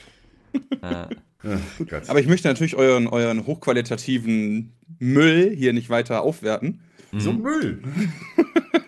Ja. 0.83 1.09
Ja, 1.45 1.61
Gott. 1.89 2.09
Aber 2.09 2.19
ich 2.21 2.27
möchte 2.27 2.49
natürlich 2.49 2.75
euren, 2.75 3.07
euren 3.07 3.47
hochqualitativen 3.47 4.73
Müll 4.99 5.53
hier 5.55 5.73
nicht 5.73 5.89
weiter 5.91 6.23
aufwerten. 6.23 6.81
so 7.17 7.33
Müll. 7.33 7.83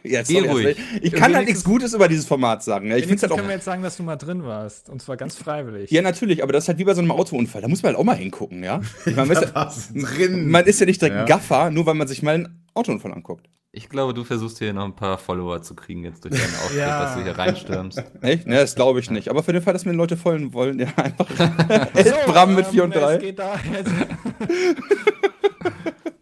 Ja, 0.02 0.22
Geh 0.22 0.40
sorry, 0.40 0.48
ruhig. 0.48 0.66
also 0.66 0.80
Ich 1.02 1.12
kann 1.12 1.36
halt 1.36 1.46
nichts 1.46 1.62
Gutes 1.62 1.94
über 1.94 2.08
dieses 2.08 2.26
Format 2.26 2.64
sagen. 2.64 2.86
Ich 2.86 2.92
finde 2.94 3.06
Wenigstens 3.06 3.30
halt 3.30 3.36
können 3.38 3.48
wir 3.48 3.52
auch. 3.52 3.56
jetzt 3.58 3.64
sagen, 3.64 3.82
dass 3.82 3.96
du 3.96 4.02
mal 4.02 4.16
drin 4.16 4.42
warst. 4.42 4.88
Und 4.90 5.00
zwar 5.00 5.16
ganz 5.16 5.36
freiwillig. 5.36 5.88
Ja, 5.92 6.02
natürlich, 6.02 6.42
aber 6.42 6.52
das 6.52 6.64
ist 6.64 6.68
halt 6.68 6.78
wie 6.78 6.84
bei 6.84 6.94
so 6.94 7.00
einem 7.00 7.12
Autounfall. 7.12 7.62
Da 7.62 7.68
muss 7.68 7.82
man 7.84 7.90
halt 7.90 7.98
auch 7.98 8.04
mal 8.04 8.16
hingucken, 8.16 8.64
ja. 8.64 8.80
Man, 9.14 9.28
Da 9.54 9.68
ist, 9.68 9.92
ja, 9.94 10.28
man 10.36 10.64
ist 10.64 10.80
ja 10.80 10.86
nicht 10.86 11.00
direkt 11.00 11.14
Ja. 11.14 11.20
ein 11.22 11.28
Gaffer, 11.28 11.70
nur 11.70 11.86
weil 11.86 11.94
man 11.94 12.08
sich 12.08 12.22
mal 12.24 12.34
einen 12.34 12.59
Autounfall 12.74 13.12
anguckt. 13.12 13.48
Ich 13.72 13.88
glaube, 13.88 14.14
du 14.14 14.24
versuchst 14.24 14.58
hier 14.58 14.72
noch 14.72 14.84
ein 14.84 14.96
paar 14.96 15.16
Follower 15.16 15.62
zu 15.62 15.76
kriegen 15.76 16.02
jetzt 16.02 16.24
durch 16.24 16.34
deinen 16.34 16.54
Auftritt, 16.56 16.76
Ja. 16.78 17.02
dass 17.04 17.14
du 17.14 17.22
hier 17.22 17.38
reinstürmst. 17.38 18.02
Echt? 18.20 18.46
Ne, 18.46 18.56
das 18.56 18.74
glaube 18.74 18.98
ich 19.00 19.10
nicht. 19.10 19.28
Aber 19.28 19.42
für 19.44 19.52
den 19.52 19.62
Fall, 19.62 19.72
dass 19.74 19.84
mir 19.84 19.92
Leute 19.92 20.16
folgen 20.16 20.52
wollen, 20.52 20.78
ja, 20.80 20.88
einfach 20.96 21.28
Bram 22.26 22.54
mit 22.56 22.66
4 22.66 22.84
und 22.84 22.94
ähm, 22.96 23.00
3. 23.00 23.14
Es 23.14 23.20
geht 23.20 23.38
da 23.38 23.54
jetzt. 23.72 23.92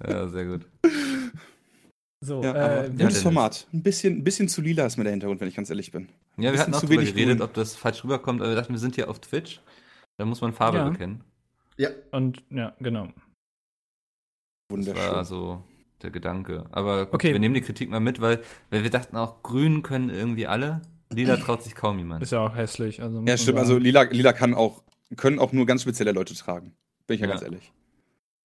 Ja, 0.07 0.29
sehr 0.29 0.45
gut. 0.47 0.67
So, 2.21 2.43
Ja, 2.43 2.53
äh, 2.53 2.59
ja, 2.77 2.83
gutes 2.83 2.97
Dennis. 2.99 3.23
Format. 3.23 3.67
Ein 3.73 3.83
bisschen, 3.83 4.19
ein 4.19 4.25
bisschen 4.25 4.49
zu 4.49 4.61
lila 4.61 4.87
ist 4.87 4.97
mir 4.97 5.05
der 5.05 5.13
Hintergrund, 5.13 5.41
wenn 5.41 5.49
ich 5.49 5.55
ganz 5.55 5.71
ehrlich 5.71 5.93
bin. 5.93 6.09
Ja, 6.37 6.53
wir 6.53 6.59
hatten 6.61 6.75
auch 6.75 6.81
zu 6.81 6.87
darüber 6.87 7.01
wenig 7.03 7.15
geredet, 7.15 7.39
grün. 7.39 7.45
ob 7.49 7.55
das 7.55 7.77
falsch 7.77 8.03
rüberkommt, 8.05 8.41
aber 8.41 8.51
wir 8.51 8.57
dachten, 8.57 8.73
wir 8.73 8.81
sind 8.81 8.95
hier 8.97 9.09
auf 9.09 9.21
Twitch. 9.21 9.61
Da 10.19 10.25
muss 10.25 10.41
man 10.41 10.53
Farbe 10.53 10.79
Ja. 10.79 10.89
bekennen. 10.89 11.23
Ja, 11.77 11.91
und 12.11 12.43
ja, 12.51 12.75
genau. 12.81 13.07
Das 13.07 14.77
Wunderschön. 14.77 15.13
war 15.13 15.25
so 15.25 15.63
der 16.03 16.11
Gedanke. 16.11 16.65
Aber 16.71 17.07
gut, 17.07 17.15
Okay. 17.15 17.33
wir 17.33 17.41
nehmen 17.41 17.55
die 17.55 17.61
Kritik 17.61 17.91
mal 17.91 18.01
mit, 18.01 18.21
weil, 18.21 18.41
weil 18.71 18.83
wir 18.83 18.91
dachten 18.91 19.17
auch, 19.17 19.43
grün 19.43 19.83
können 19.83 20.11
irgendwie 20.11 20.47
alle. 20.47 20.83
Lila 21.11 21.37
traut 21.39 21.63
sich 21.63 21.75
kaum 21.75 21.99
jemand. 21.99 22.23
Ist 22.23 22.33
ja 22.33 22.41
auch 22.41 22.55
hässlich. 22.55 23.03
Also 23.03 23.23
ja, 23.27 23.37
stimmt. 23.37 23.59
Also 23.59 23.79
lila, 23.79 24.03
lila 24.03 24.33
kann 24.33 24.55
auch, 24.55 24.83
können 25.17 25.39
auch 25.39 25.53
nur 25.53 25.65
ganz 25.67 25.83
spezielle 25.83 26.13
Leute 26.13 26.35
tragen. 26.35 26.75
Bin 27.07 27.15
ich 27.15 27.21
ja, 27.21 27.27
Ja. 27.27 27.33
ganz 27.33 27.43
ehrlich. 27.43 27.73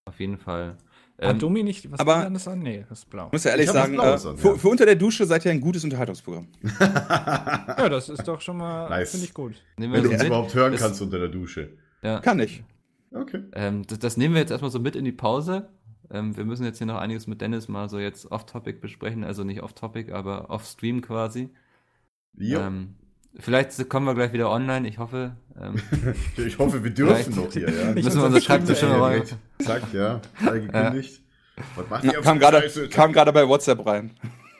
Auf 0.06 0.20
jeden 0.20 0.38
Fall. 0.38 0.78
Hat 1.22 1.32
Ähm, 1.34 1.40
Domi 1.40 1.62
nicht 1.64 1.92
was 1.92 2.00
aber- 2.00 2.26
anderes 2.26 2.48
an? 2.48 2.60
Nee, 2.60 2.86
das 2.90 3.00
ist 3.00 3.10
blau. 3.10 3.30
Muss 3.32 3.44
ja 3.44 3.52
ehrlich 3.52 3.70
sagen, 3.70 3.96
äh, 3.96 4.00
an, 4.00 4.18
für, 4.38 4.48
ja. 4.50 4.56
für 4.56 4.68
unter 4.68 4.86
der 4.86 4.96
Dusche 4.96 5.26
seid 5.26 5.46
ihr 5.46 5.52
ein 5.52 5.62
gutes 5.62 5.84
Unterhaltungsprogramm. 5.84 6.48
Ja, 6.80 7.90
das 7.90 8.10
ist 8.10 8.28
doch 8.28 8.42
schon 8.42 8.58
mal, 8.58 8.90
Nice. 8.90 9.12
finde 9.12 9.26
ich 9.26 9.34
gut. 9.34 9.54
wenn 9.78 9.92
du 9.92 10.00
uns 10.10 10.18
mit. 10.18 10.28
überhaupt 10.28 10.54
hören 10.56 10.72
Das- 10.72 10.82
kannst 10.82 11.02
unter 11.02 11.20
der 11.20 11.28
Dusche. 11.30 11.70
Ja. 12.02 12.20
Kann 12.20 12.40
ich. 12.40 12.64
Okay. 13.12 13.44
Ähm, 13.54 13.84
das, 13.88 14.00
das 14.00 14.18
nehmen 14.18 14.34
wir 14.34 14.42
jetzt 14.42 14.50
erstmal 14.52 14.72
so 14.72 14.80
mit 14.80 14.96
in 14.96 15.06
die 15.06 15.12
Pause. 15.12 15.70
Ähm, 16.12 16.36
wir 16.38 16.46
müssen 16.46 16.66
jetzt 16.66 16.78
hier 16.78 16.88
noch 16.88 16.98
einiges 16.98 17.28
mit 17.28 17.42
Dennis 17.42 17.68
mal 17.68 17.90
so 17.90 18.00
jetzt 18.00 18.32
off-topic 18.32 18.80
besprechen. 18.80 19.24
Also 19.24 19.44
nicht 19.44 19.64
off-topic, 19.64 20.12
aber 20.14 20.50
off-stream 20.50 21.02
quasi. 21.02 21.50
Jo. 22.36 22.60
Ähm, 22.60 22.96
vielleicht 23.40 23.90
kommen 23.90 24.06
wir 24.06 24.16
gleich 24.16 24.34
wieder 24.34 24.50
online, 24.50 24.88
ich 24.88 24.98
hoffe. 24.98 25.38
Ähm, 25.60 25.76
ich 26.38 26.58
hoffe, 26.60 26.84
wir 26.84 26.92
dürfen 26.92 27.36
noch 27.36 27.52
hier, 27.52 27.70
ja. 27.70 27.90
Ich 27.96 28.04
müssen 28.04 28.06
wir 28.06 28.06
muss 28.06 28.16
unser 28.16 28.30
das 28.32 28.44
Schreibtisch 28.44 28.80
schon 28.80 28.90
Ja, 28.90 28.98
mal. 28.98 29.24
Zack, 29.60 29.94
ja. 29.94 30.22
Alle 30.46 30.62
gekündigt. 30.62 31.22
Was 31.76 31.90
macht 31.90 32.04
Na, 32.04 32.14
ihr 32.14 32.20
auf 32.20 32.26
kam 32.26 32.40
gerade 32.40 32.90
kam 32.90 33.14
gerade 33.14 33.32
bei 33.32 33.48
WhatsApp 33.48 33.86
rein. 33.86 34.12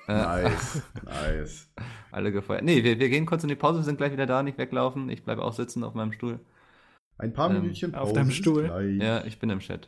Nice, 0.08 0.82
nice. 1.04 1.70
Alle 2.12 2.32
gefeuert. 2.32 2.64
Nee, 2.64 2.84
wir, 2.84 3.00
wir 3.00 3.10
gehen 3.10 3.26
kurz 3.26 3.42
in 3.44 3.50
die 3.50 3.56
Pause, 3.56 3.80
wir 3.80 3.84
sind 3.84 3.98
gleich 3.98 4.12
wieder 4.12 4.26
da, 4.28 4.44
nicht 4.44 4.58
weglaufen. 4.60 5.10
Ich 5.10 5.24
bleibe 5.24 5.44
auch 5.44 5.54
sitzen 5.54 5.84
auf 5.84 5.96
meinem 5.96 6.12
Stuhl. 6.12 6.40
Ein 7.18 7.34
paar 7.34 7.50
Ähm, 7.50 7.62
Minütchen 7.62 7.96
auf 7.96 8.02
Pause. 8.02 8.14
deinem 8.14 8.28
bis 8.28 8.36
Stuhl. 8.36 8.66
Gleich. 8.66 9.02
Ja, 9.02 9.24
ich 9.26 9.40
bin 9.40 9.50
im 9.50 9.60
Chat. 9.60 9.88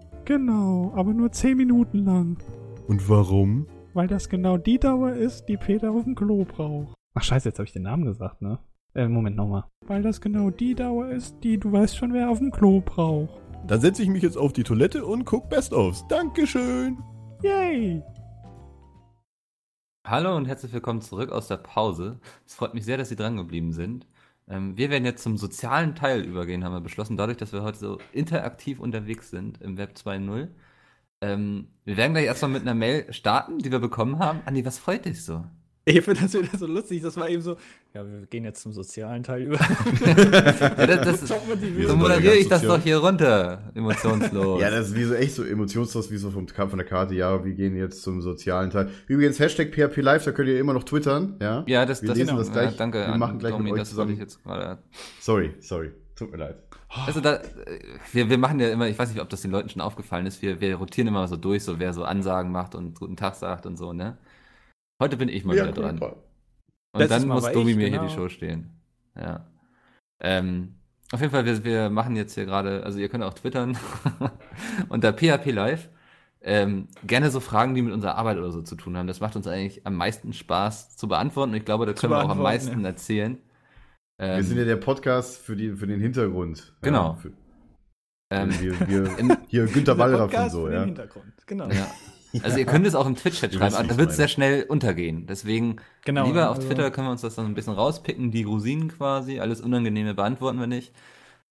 Genau, 0.25 0.91
aber 0.95 1.13
nur 1.13 1.31
10 1.31 1.57
Minuten 1.57 2.05
lang. 2.05 2.37
Und 2.87 3.07
warum? 3.09 3.67
Weil 3.93 4.07
das 4.07 4.29
genau 4.29 4.57
die 4.57 4.79
Dauer 4.79 5.13
ist, 5.13 5.45
die 5.45 5.57
Peter 5.57 5.91
auf 5.91 6.03
dem 6.03 6.15
Klo 6.15 6.45
braucht. 6.45 6.93
Ach 7.13 7.23
scheiße, 7.23 7.49
jetzt 7.49 7.59
habe 7.59 7.65
ich 7.67 7.73
den 7.73 7.83
Namen 7.83 8.05
gesagt, 8.05 8.41
ne? 8.41 8.59
Äh, 8.93 9.07
Moment 9.07 9.35
nochmal. 9.35 9.65
Weil 9.87 10.01
das 10.01 10.21
genau 10.21 10.49
die 10.49 10.75
Dauer 10.75 11.09
ist, 11.09 11.37
die 11.43 11.57
du 11.57 11.71
weißt 11.71 11.97
schon, 11.97 12.13
wer 12.13 12.29
auf 12.29 12.39
dem 12.39 12.51
Klo 12.51 12.81
braucht. 12.81 13.41
Dann 13.67 13.79
setze 13.79 14.03
ich 14.03 14.09
mich 14.09 14.23
jetzt 14.23 14.37
auf 14.37 14.53
die 14.53 14.63
Toilette 14.63 15.05
und 15.05 15.25
guck 15.25 15.49
Best-ofs. 15.49 16.05
Dankeschön. 16.07 16.97
Yay! 17.43 18.03
Hallo 20.05 20.35
und 20.35 20.47
herzlich 20.47 20.73
willkommen 20.73 21.01
zurück 21.01 21.31
aus 21.31 21.47
der 21.47 21.57
Pause. 21.57 22.19
Es 22.45 22.55
freut 22.55 22.73
mich 22.73 22.85
sehr, 22.85 22.97
dass 22.97 23.09
Sie 23.09 23.15
dran 23.15 23.37
geblieben 23.37 23.71
sind. 23.71 24.07
Ähm, 24.51 24.77
wir 24.77 24.89
werden 24.89 25.05
jetzt 25.05 25.23
zum 25.23 25.37
sozialen 25.37 25.95
Teil 25.95 26.23
übergehen, 26.25 26.63
haben 26.65 26.73
wir 26.73 26.81
beschlossen, 26.81 27.17
dadurch, 27.17 27.37
dass 27.37 27.53
wir 27.53 27.63
heute 27.63 27.79
so 27.79 27.99
interaktiv 28.11 28.79
unterwegs 28.79 29.29
sind 29.31 29.61
im 29.61 29.77
Web 29.77 29.95
2.0. 29.95 30.49
Ähm, 31.21 31.69
wir 31.85 31.97
werden 31.97 32.13
gleich 32.13 32.25
erstmal 32.25 32.51
mit 32.51 32.63
einer 32.63 32.73
Mail 32.75 33.11
starten, 33.13 33.59
die 33.59 33.71
wir 33.71 33.79
bekommen 33.79 34.19
haben. 34.19 34.41
Andi, 34.45 34.65
was 34.65 34.77
freut 34.79 35.05
dich 35.05 35.23
so? 35.23 35.45
Ich 35.83 35.99
finde 36.01 36.21
das 36.21 36.33
wieder 36.33 36.55
so 36.57 36.67
lustig. 36.67 37.01
Das 37.01 37.17
war 37.17 37.27
eben 37.27 37.41
so. 37.41 37.57
Ja, 37.93 38.05
wir 38.05 38.27
gehen 38.27 38.43
jetzt 38.43 38.61
zum 38.61 38.71
sozialen 38.71 39.23
Teil 39.23 39.43
über. 39.43 39.57
Ja, 40.05 40.87
das, 40.87 41.21
das, 41.21 41.27
so 41.29 41.95
moderiere 41.95 42.35
ich 42.35 42.47
das 42.47 42.61
sozial. 42.61 42.77
doch 42.77 42.83
hier 42.83 42.97
runter, 42.97 43.71
emotionslos. 43.73 44.61
Ja, 44.61 44.69
das 44.69 44.89
ist 44.89 44.95
wie 44.95 45.03
so 45.05 45.15
echt 45.15 45.33
so 45.33 45.43
emotionslos, 45.43 46.11
wie 46.11 46.17
so 46.17 46.29
vom, 46.29 46.47
von 46.47 46.77
der 46.77 46.85
Karte. 46.85 47.15
Ja, 47.15 47.43
wir 47.43 47.53
gehen 47.53 47.75
jetzt 47.75 48.03
zum 48.03 48.21
sozialen 48.21 48.69
Teil. 48.69 48.89
Übrigens, 49.07 49.39
Hashtag 49.39 49.71
PHP 49.73 49.97
Live, 50.01 50.23
da 50.25 50.31
könnt 50.31 50.49
ihr 50.49 50.59
immer 50.59 50.73
noch 50.73 50.83
twittern. 50.83 51.37
Ja, 51.41 51.63
Ja, 51.67 51.85
das, 51.85 52.01
Wir 52.01 52.09
das, 52.09 52.17
lesen 52.17 52.27
genau. 52.29 52.39
das 52.39 52.51
gleich. 52.51 52.71
Ja, 52.71 52.77
danke. 52.77 52.99
Wir 53.07 53.17
machen 53.17 53.39
gleich 53.39 53.53
mit 53.53 53.61
Domi, 53.61 53.71
euch 53.73 53.79
das 53.79 53.95
wollte 53.95 54.13
zusammen. 54.13 54.13
ich 54.13 54.19
jetzt 54.19 54.43
gerade. 54.43 54.77
Sorry, 55.19 55.53
sorry. 55.59 55.91
Tut 56.15 56.31
mir 56.31 56.37
leid. 56.37 56.57
Also 57.07 57.21
da, 57.21 57.39
wir, 58.11 58.29
wir 58.29 58.37
machen 58.37 58.59
ja 58.59 58.69
immer, 58.69 58.87
ich 58.87 58.99
weiß 58.99 59.09
nicht, 59.11 59.21
ob 59.21 59.29
das 59.29 59.41
den 59.41 59.51
Leuten 59.51 59.69
schon 59.69 59.81
aufgefallen 59.81 60.25
ist, 60.25 60.41
wir, 60.41 60.59
wir 60.59 60.75
rotieren 60.75 61.07
immer 61.07 61.27
so 61.27 61.37
durch, 61.37 61.63
so 61.63 61.79
wer 61.79 61.93
so 61.93 62.03
Ansagen 62.03 62.51
macht 62.51 62.75
und 62.75 62.99
guten 62.99 63.15
Tag 63.15 63.35
sagt 63.35 63.65
und 63.65 63.77
so, 63.77 63.93
ne? 63.93 64.17
Heute 65.01 65.17
bin 65.17 65.29
ich 65.29 65.43
mal 65.43 65.55
wieder 65.55 65.71
dran. 65.71 65.97
super. 65.97 66.17
Und 66.93 66.99
Letztes 66.99 67.21
dann 67.21 67.27
Mal 67.27 67.33
muss 67.33 67.51
Domi 67.51 67.71
ich, 67.71 67.77
mir 67.77 67.87
hier 67.87 67.97
genau. 67.97 68.07
die 68.07 68.13
Show 68.13 68.29
stehen. 68.29 68.69
Ja. 69.15 69.47
Ähm, 70.19 70.75
auf 71.11 71.19
jeden 71.21 71.31
Fall, 71.31 71.43
wir, 71.43 71.63
wir 71.63 71.89
machen 71.89 72.15
jetzt 72.15 72.35
hier 72.35 72.45
gerade, 72.45 72.83
also 72.83 72.99
ihr 72.99 73.09
könnt 73.09 73.23
auch 73.23 73.33
twittern 73.33 73.75
unter 74.89 75.11
PHP 75.11 75.47
Live. 75.53 75.89
Ähm, 76.39 76.87
gerne 77.03 77.31
so 77.31 77.39
Fragen, 77.39 77.73
die 77.73 77.81
mit 77.81 77.93
unserer 77.93 78.15
Arbeit 78.15 78.37
oder 78.37 78.51
so 78.51 78.61
zu 78.61 78.75
tun 78.75 78.95
haben. 78.95 79.07
Das 79.07 79.21
macht 79.21 79.35
uns 79.35 79.47
eigentlich 79.47 79.87
am 79.87 79.95
meisten 79.95 80.33
Spaß 80.33 80.95
zu 80.95 81.07
beantworten. 81.07 81.51
Und 81.51 81.57
ich 81.57 81.65
glaube, 81.65 81.87
da 81.87 81.93
können 81.93 82.13
wir 82.13 82.23
auch 82.23 82.29
am 82.29 82.41
meisten 82.43 82.81
ja. 82.81 82.87
erzählen. 82.87 83.39
Wir 84.19 84.27
Ähm, 84.27 84.43
sind 84.43 84.57
ja 84.59 84.65
der 84.65 84.77
Podcast 84.77 85.37
für, 85.37 85.55
die, 85.55 85.71
für 85.71 85.87
den 85.87 85.99
Hintergrund. 85.99 86.75
Genau. 86.81 87.13
Ja, 87.13 87.15
für, 87.15 87.31
ähm, 88.29 88.61
wir, 88.61 88.87
wir, 88.87 89.37
hier 89.47 89.65
Günter 89.65 89.97
Wallraff 89.97 90.31
und 90.31 90.51
so, 90.51 90.65
für 90.65 90.69
den 90.69 90.79
ja. 90.79 90.85
Hintergrund. 90.85 91.33
Genau. 91.47 91.69
Ja. 91.69 91.87
Also 92.43 92.57
ihr 92.57 92.65
könnt 92.65 92.87
es 92.87 92.95
auch 92.95 93.05
im 93.05 93.15
Twitch-Chat 93.15 93.53
Du 93.53 93.57
schreiben, 93.57 93.75
aber 93.75 93.87
da 93.87 93.97
wird 93.97 94.11
es 94.11 94.15
sehr 94.17 94.27
schnell 94.29 94.63
untergehen. 94.63 95.25
Deswegen 95.27 95.77
Genau, 96.05 96.25
lieber 96.25 96.49
auf 96.49 96.57
also- 96.57 96.67
Twitter 96.67 96.89
können 96.91 97.07
wir 97.07 97.11
uns 97.11 97.21
das 97.21 97.35
dann 97.35 97.45
ein 97.45 97.53
bisschen 97.53 97.73
rauspicken, 97.73 98.31
die 98.31 98.43
Rosinen 98.43 98.87
quasi, 98.89 99.39
alles 99.39 99.61
Unangenehme 99.61 100.13
beantworten 100.13 100.59
wir 100.59 100.67
nicht. 100.67 100.93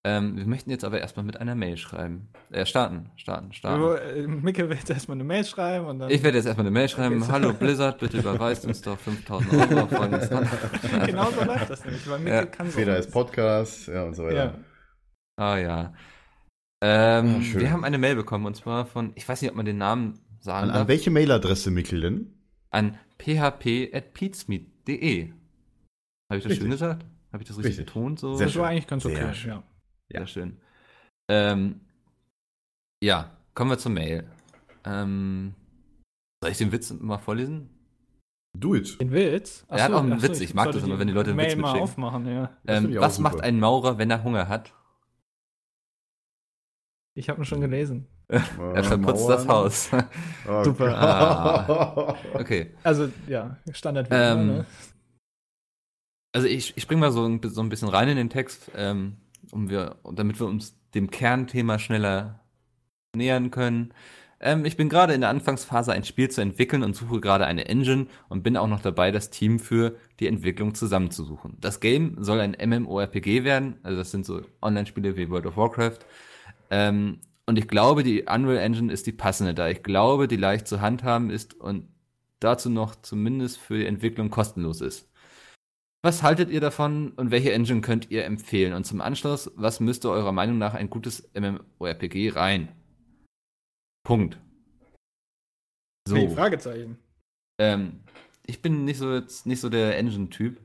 Ähm, 0.02 0.38
wir 0.38 0.46
möchten 0.46 0.70
jetzt 0.70 0.82
aber 0.82 0.98
erstmal 0.98 1.26
mit 1.26 1.38
einer 1.38 1.54
Mail 1.54 1.76
schreiben. 1.76 2.28
Äh, 2.50 2.64
starten, 2.64 3.10
starten, 3.16 3.52
starten. 3.52 3.82
So, 3.82 3.92
äh, 3.96 4.26
Micke 4.26 4.66
wird 4.70 4.78
jetzt 4.78 4.88
erstmal 4.90 5.16
eine 5.16 5.24
Mail 5.24 5.44
schreiben 5.44 5.84
und 5.84 5.98
dann. 5.98 6.08
Ich 6.10 6.22
werde 6.22 6.38
jetzt 6.38 6.46
erstmal 6.46 6.66
eine 6.66 6.70
Mail 6.72 6.88
schreiben. 6.88 7.22
Okay. 7.22 7.30
Hallo 7.32 7.52
Blizzard, 7.52 7.98
bitte 7.98 8.16
überweist 8.16 8.64
uns 8.64 8.80
doch 8.80 8.98
5000 8.98 9.52
Euro 9.52 9.86
folgendes 9.94 10.30
genau 11.04 11.30
so 11.30 11.44
läuft 11.44 11.68
das 11.68 11.84
nämlich, 11.84 12.08
weil 12.08 12.18
Micke 12.20 12.34
Ja, 12.34 12.46
kann 12.46 12.70
so. 12.70 12.78
Feder 12.78 12.96
ist 12.96 13.10
Podcast, 13.12 13.88
ja 13.88 14.04
und 14.04 14.14
so 14.14 14.24
weiter. 14.24 14.36
Ja. 14.36 14.54
Ah 15.36 15.58
ja. 15.58 15.92
Ähm, 16.82 17.36
Ah, 17.38 17.42
schön. 17.42 17.60
wir 17.60 17.70
haben 17.70 17.84
eine 17.84 17.98
Mail 17.98 18.16
bekommen 18.16 18.46
und 18.46 18.56
zwar 18.56 18.86
von, 18.86 19.12
ich 19.16 19.28
weiß 19.28 19.42
nicht, 19.42 19.50
ob 19.50 19.56
man 19.58 19.66
den 19.66 19.76
Namen 19.76 20.18
sagen 20.40 20.70
An, 20.70 20.76
an 20.76 20.88
welche 20.88 21.10
Mailadresse, 21.10 21.70
Mikkel, 21.70 22.00
denn? 22.00 22.32
an 22.70 22.98
php.peatsmeet.de. 23.18 25.30
Habe 25.30 25.34
ich 26.38 26.42
das 26.44 26.52
Richtig. 26.52 26.58
schön 26.58 26.70
gesagt? 26.70 27.04
Habe 27.32 27.42
ich 27.42 27.48
das 27.48 27.58
richtig, 27.58 27.78
Richtig. 27.78 27.86
betont? 27.86 28.18
So? 28.18 28.34
Sehr 28.34 28.46
Das 28.46 28.56
war 28.56 28.68
eigentlich 28.68 28.86
ganz 28.86 29.02
Sehr 29.04 29.12
okay. 29.12 29.34
schön. 29.34 29.50
Ja. 29.50 29.62
Sehr 30.10 30.26
schön. 30.26 30.56
Ähm, 31.30 31.80
ja, 33.02 33.36
kommen 33.54 33.70
wir 33.70 33.78
zur 33.78 33.92
Mail. 33.92 34.28
Ähm, 34.84 35.54
soll 36.42 36.50
ich 36.52 36.58
den 36.58 36.72
Witz 36.72 36.92
mal 36.92 37.18
vorlesen? 37.18 37.70
Do 38.58 38.74
it. 38.74 39.00
Den 39.00 39.12
Witz? 39.12 39.64
Er 39.68 39.84
hat 39.84 39.92
auch 39.92 40.02
einen 40.02 40.14
ach 40.14 40.20
so, 40.20 40.28
Witz, 40.28 40.40
ich 40.40 40.54
mag 40.54 40.64
sollte 40.64 40.78
das 40.80 40.88
immer, 40.88 40.98
wenn 40.98 41.06
die 41.06 41.12
Leute 41.12 41.30
einen 41.30 41.36
Mail 41.36 41.50
Witz 41.50 41.56
mal 41.56 41.62
mitschicken. 41.72 41.82
aufmachen, 41.84 42.26
ja. 42.26 42.50
Ähm, 42.66 42.90
ich 42.90 42.98
was 42.98 43.16
super. 43.16 43.30
macht 43.30 43.40
ein 43.42 43.60
Maurer, 43.60 43.98
wenn 43.98 44.10
er 44.10 44.24
Hunger 44.24 44.48
hat? 44.48 44.72
Ich 47.14 47.28
habe 47.28 47.40
ihn 47.40 47.44
schon 47.44 47.60
gelesen. 47.60 48.08
Er 48.30 48.84
verputzt 48.84 49.28
das 49.28 49.46
Haus. 49.48 49.90
Oh 50.48 50.64
Super. 50.64 50.96
Ah. 50.96 52.16
okay. 52.34 52.70
Also, 52.82 53.08
ja, 53.28 53.56
Standard 53.72 54.08
Ähm, 54.10 54.46
ne? 54.46 54.66
Also 56.32 56.46
ich, 56.46 56.76
ich 56.76 56.82
springe 56.82 57.00
mal 57.00 57.12
so 57.12 57.24
ein, 57.26 57.40
so 57.42 57.60
ein 57.60 57.68
bisschen 57.68 57.88
rein 57.88 58.08
in 58.08 58.16
den 58.16 58.30
Text, 58.30 58.70
ähm, 58.74 59.18
um 59.52 59.68
wir, 59.68 59.96
damit 60.12 60.40
wir 60.40 60.46
uns 60.46 60.76
dem 60.94 61.10
Kernthema 61.10 61.78
schneller 61.78 62.40
nähern 63.14 63.50
können. 63.50 63.92
Ähm, 64.40 64.64
ich 64.64 64.76
bin 64.76 64.88
gerade 64.88 65.12
in 65.12 65.20
der 65.20 65.30
Anfangsphase, 65.30 65.92
ein 65.92 66.04
Spiel 66.04 66.30
zu 66.30 66.40
entwickeln 66.40 66.82
und 66.82 66.96
suche 66.96 67.20
gerade 67.20 67.46
eine 67.46 67.66
Engine 67.66 68.06
und 68.28 68.42
bin 68.42 68.56
auch 68.56 68.68
noch 68.68 68.80
dabei, 68.80 69.10
das 69.10 69.30
Team 69.30 69.58
für 69.58 69.96
die 70.18 70.26
Entwicklung 70.26 70.74
zusammenzusuchen. 70.74 71.58
Das 71.60 71.80
Game 71.80 72.16
soll 72.24 72.40
ein 72.40 72.56
MMORPG 72.58 73.44
werden, 73.44 73.78
also 73.82 73.98
das 73.98 74.10
sind 74.10 74.24
so 74.24 74.42
Online-Spiele 74.62 75.16
wie 75.16 75.28
World 75.28 75.46
of 75.46 75.56
Warcraft. 75.56 75.98
Ähm, 76.70 77.18
und 77.50 77.58
ich 77.58 77.66
glaube, 77.66 78.04
die 78.04 78.26
Unreal 78.28 78.58
Engine 78.58 78.92
ist 78.92 79.08
die 79.08 79.12
passende, 79.12 79.54
da 79.54 79.68
ich 79.68 79.82
glaube, 79.82 80.28
die 80.28 80.36
leicht 80.36 80.68
zu 80.68 80.80
handhaben 80.80 81.30
ist 81.30 81.54
und 81.54 81.88
dazu 82.38 82.70
noch 82.70 82.94
zumindest 82.94 83.58
für 83.58 83.76
die 83.76 83.86
Entwicklung 83.86 84.30
kostenlos 84.30 84.80
ist. 84.80 85.10
Was 86.00 86.22
haltet 86.22 86.48
ihr 86.50 86.60
davon 86.60 87.10
und 87.10 87.32
welche 87.32 87.52
Engine 87.52 87.80
könnt 87.80 88.08
ihr 88.08 88.24
empfehlen? 88.24 88.72
Und 88.72 88.84
zum 88.84 89.00
Anschluss, 89.00 89.50
was 89.56 89.80
müsste 89.80 90.10
eurer 90.10 90.30
Meinung 90.30 90.58
nach 90.58 90.74
ein 90.74 90.90
gutes 90.90 91.28
MMORPG 91.34 92.36
rein? 92.36 92.68
Punkt. 94.04 94.38
So. 96.06 96.14
Hey, 96.14 96.30
Fragezeichen. 96.30 96.98
Ähm, 97.58 98.04
ich 98.46 98.62
bin 98.62 98.84
nicht 98.84 98.98
so 98.98 99.12
jetzt 99.12 99.44
nicht 99.44 99.60
so 99.60 99.68
der 99.68 99.98
Engine-Typ, 99.98 100.60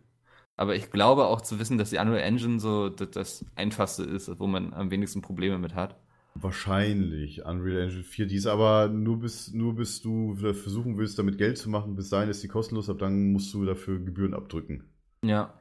aber 0.55 0.75
ich 0.75 0.91
glaube 0.91 1.25
auch 1.25 1.41
zu 1.41 1.57
wissen, 1.57 1.79
dass 1.79 1.89
die 1.89 1.97
Unreal 1.97 2.21
Engine 2.21 2.59
so 2.59 2.89
das, 2.89 3.09
das 3.09 3.45
einfachste 3.55 4.03
ist, 4.03 4.39
wo 4.39 4.45
man 4.45 4.71
am 4.75 4.91
wenigsten 4.91 5.23
Probleme 5.23 5.57
mit 5.57 5.73
hat. 5.73 5.99
Wahrscheinlich 6.37 7.45
Unreal 7.45 7.83
Engine 7.83 8.03
4, 8.03 8.25
die 8.25 8.35
ist 8.35 8.45
aber 8.45 8.89
nur 8.89 9.19
bis, 9.19 9.53
nur 9.53 9.75
bis 9.75 10.01
du 10.01 10.35
versuchen 10.35 10.97
willst, 10.97 11.17
damit 11.17 11.37
Geld 11.37 11.57
zu 11.57 11.69
machen. 11.69 11.95
Bis 11.95 12.09
dahin 12.09 12.29
ist 12.29 12.43
die 12.43 12.49
kostenlos, 12.49 12.89
ab 12.89 12.99
dann 12.99 13.31
musst 13.31 13.53
du 13.53 13.63
dafür 13.63 13.99
Gebühren 13.99 14.33
abdrücken. 14.33 14.83
Ja. 15.23 15.57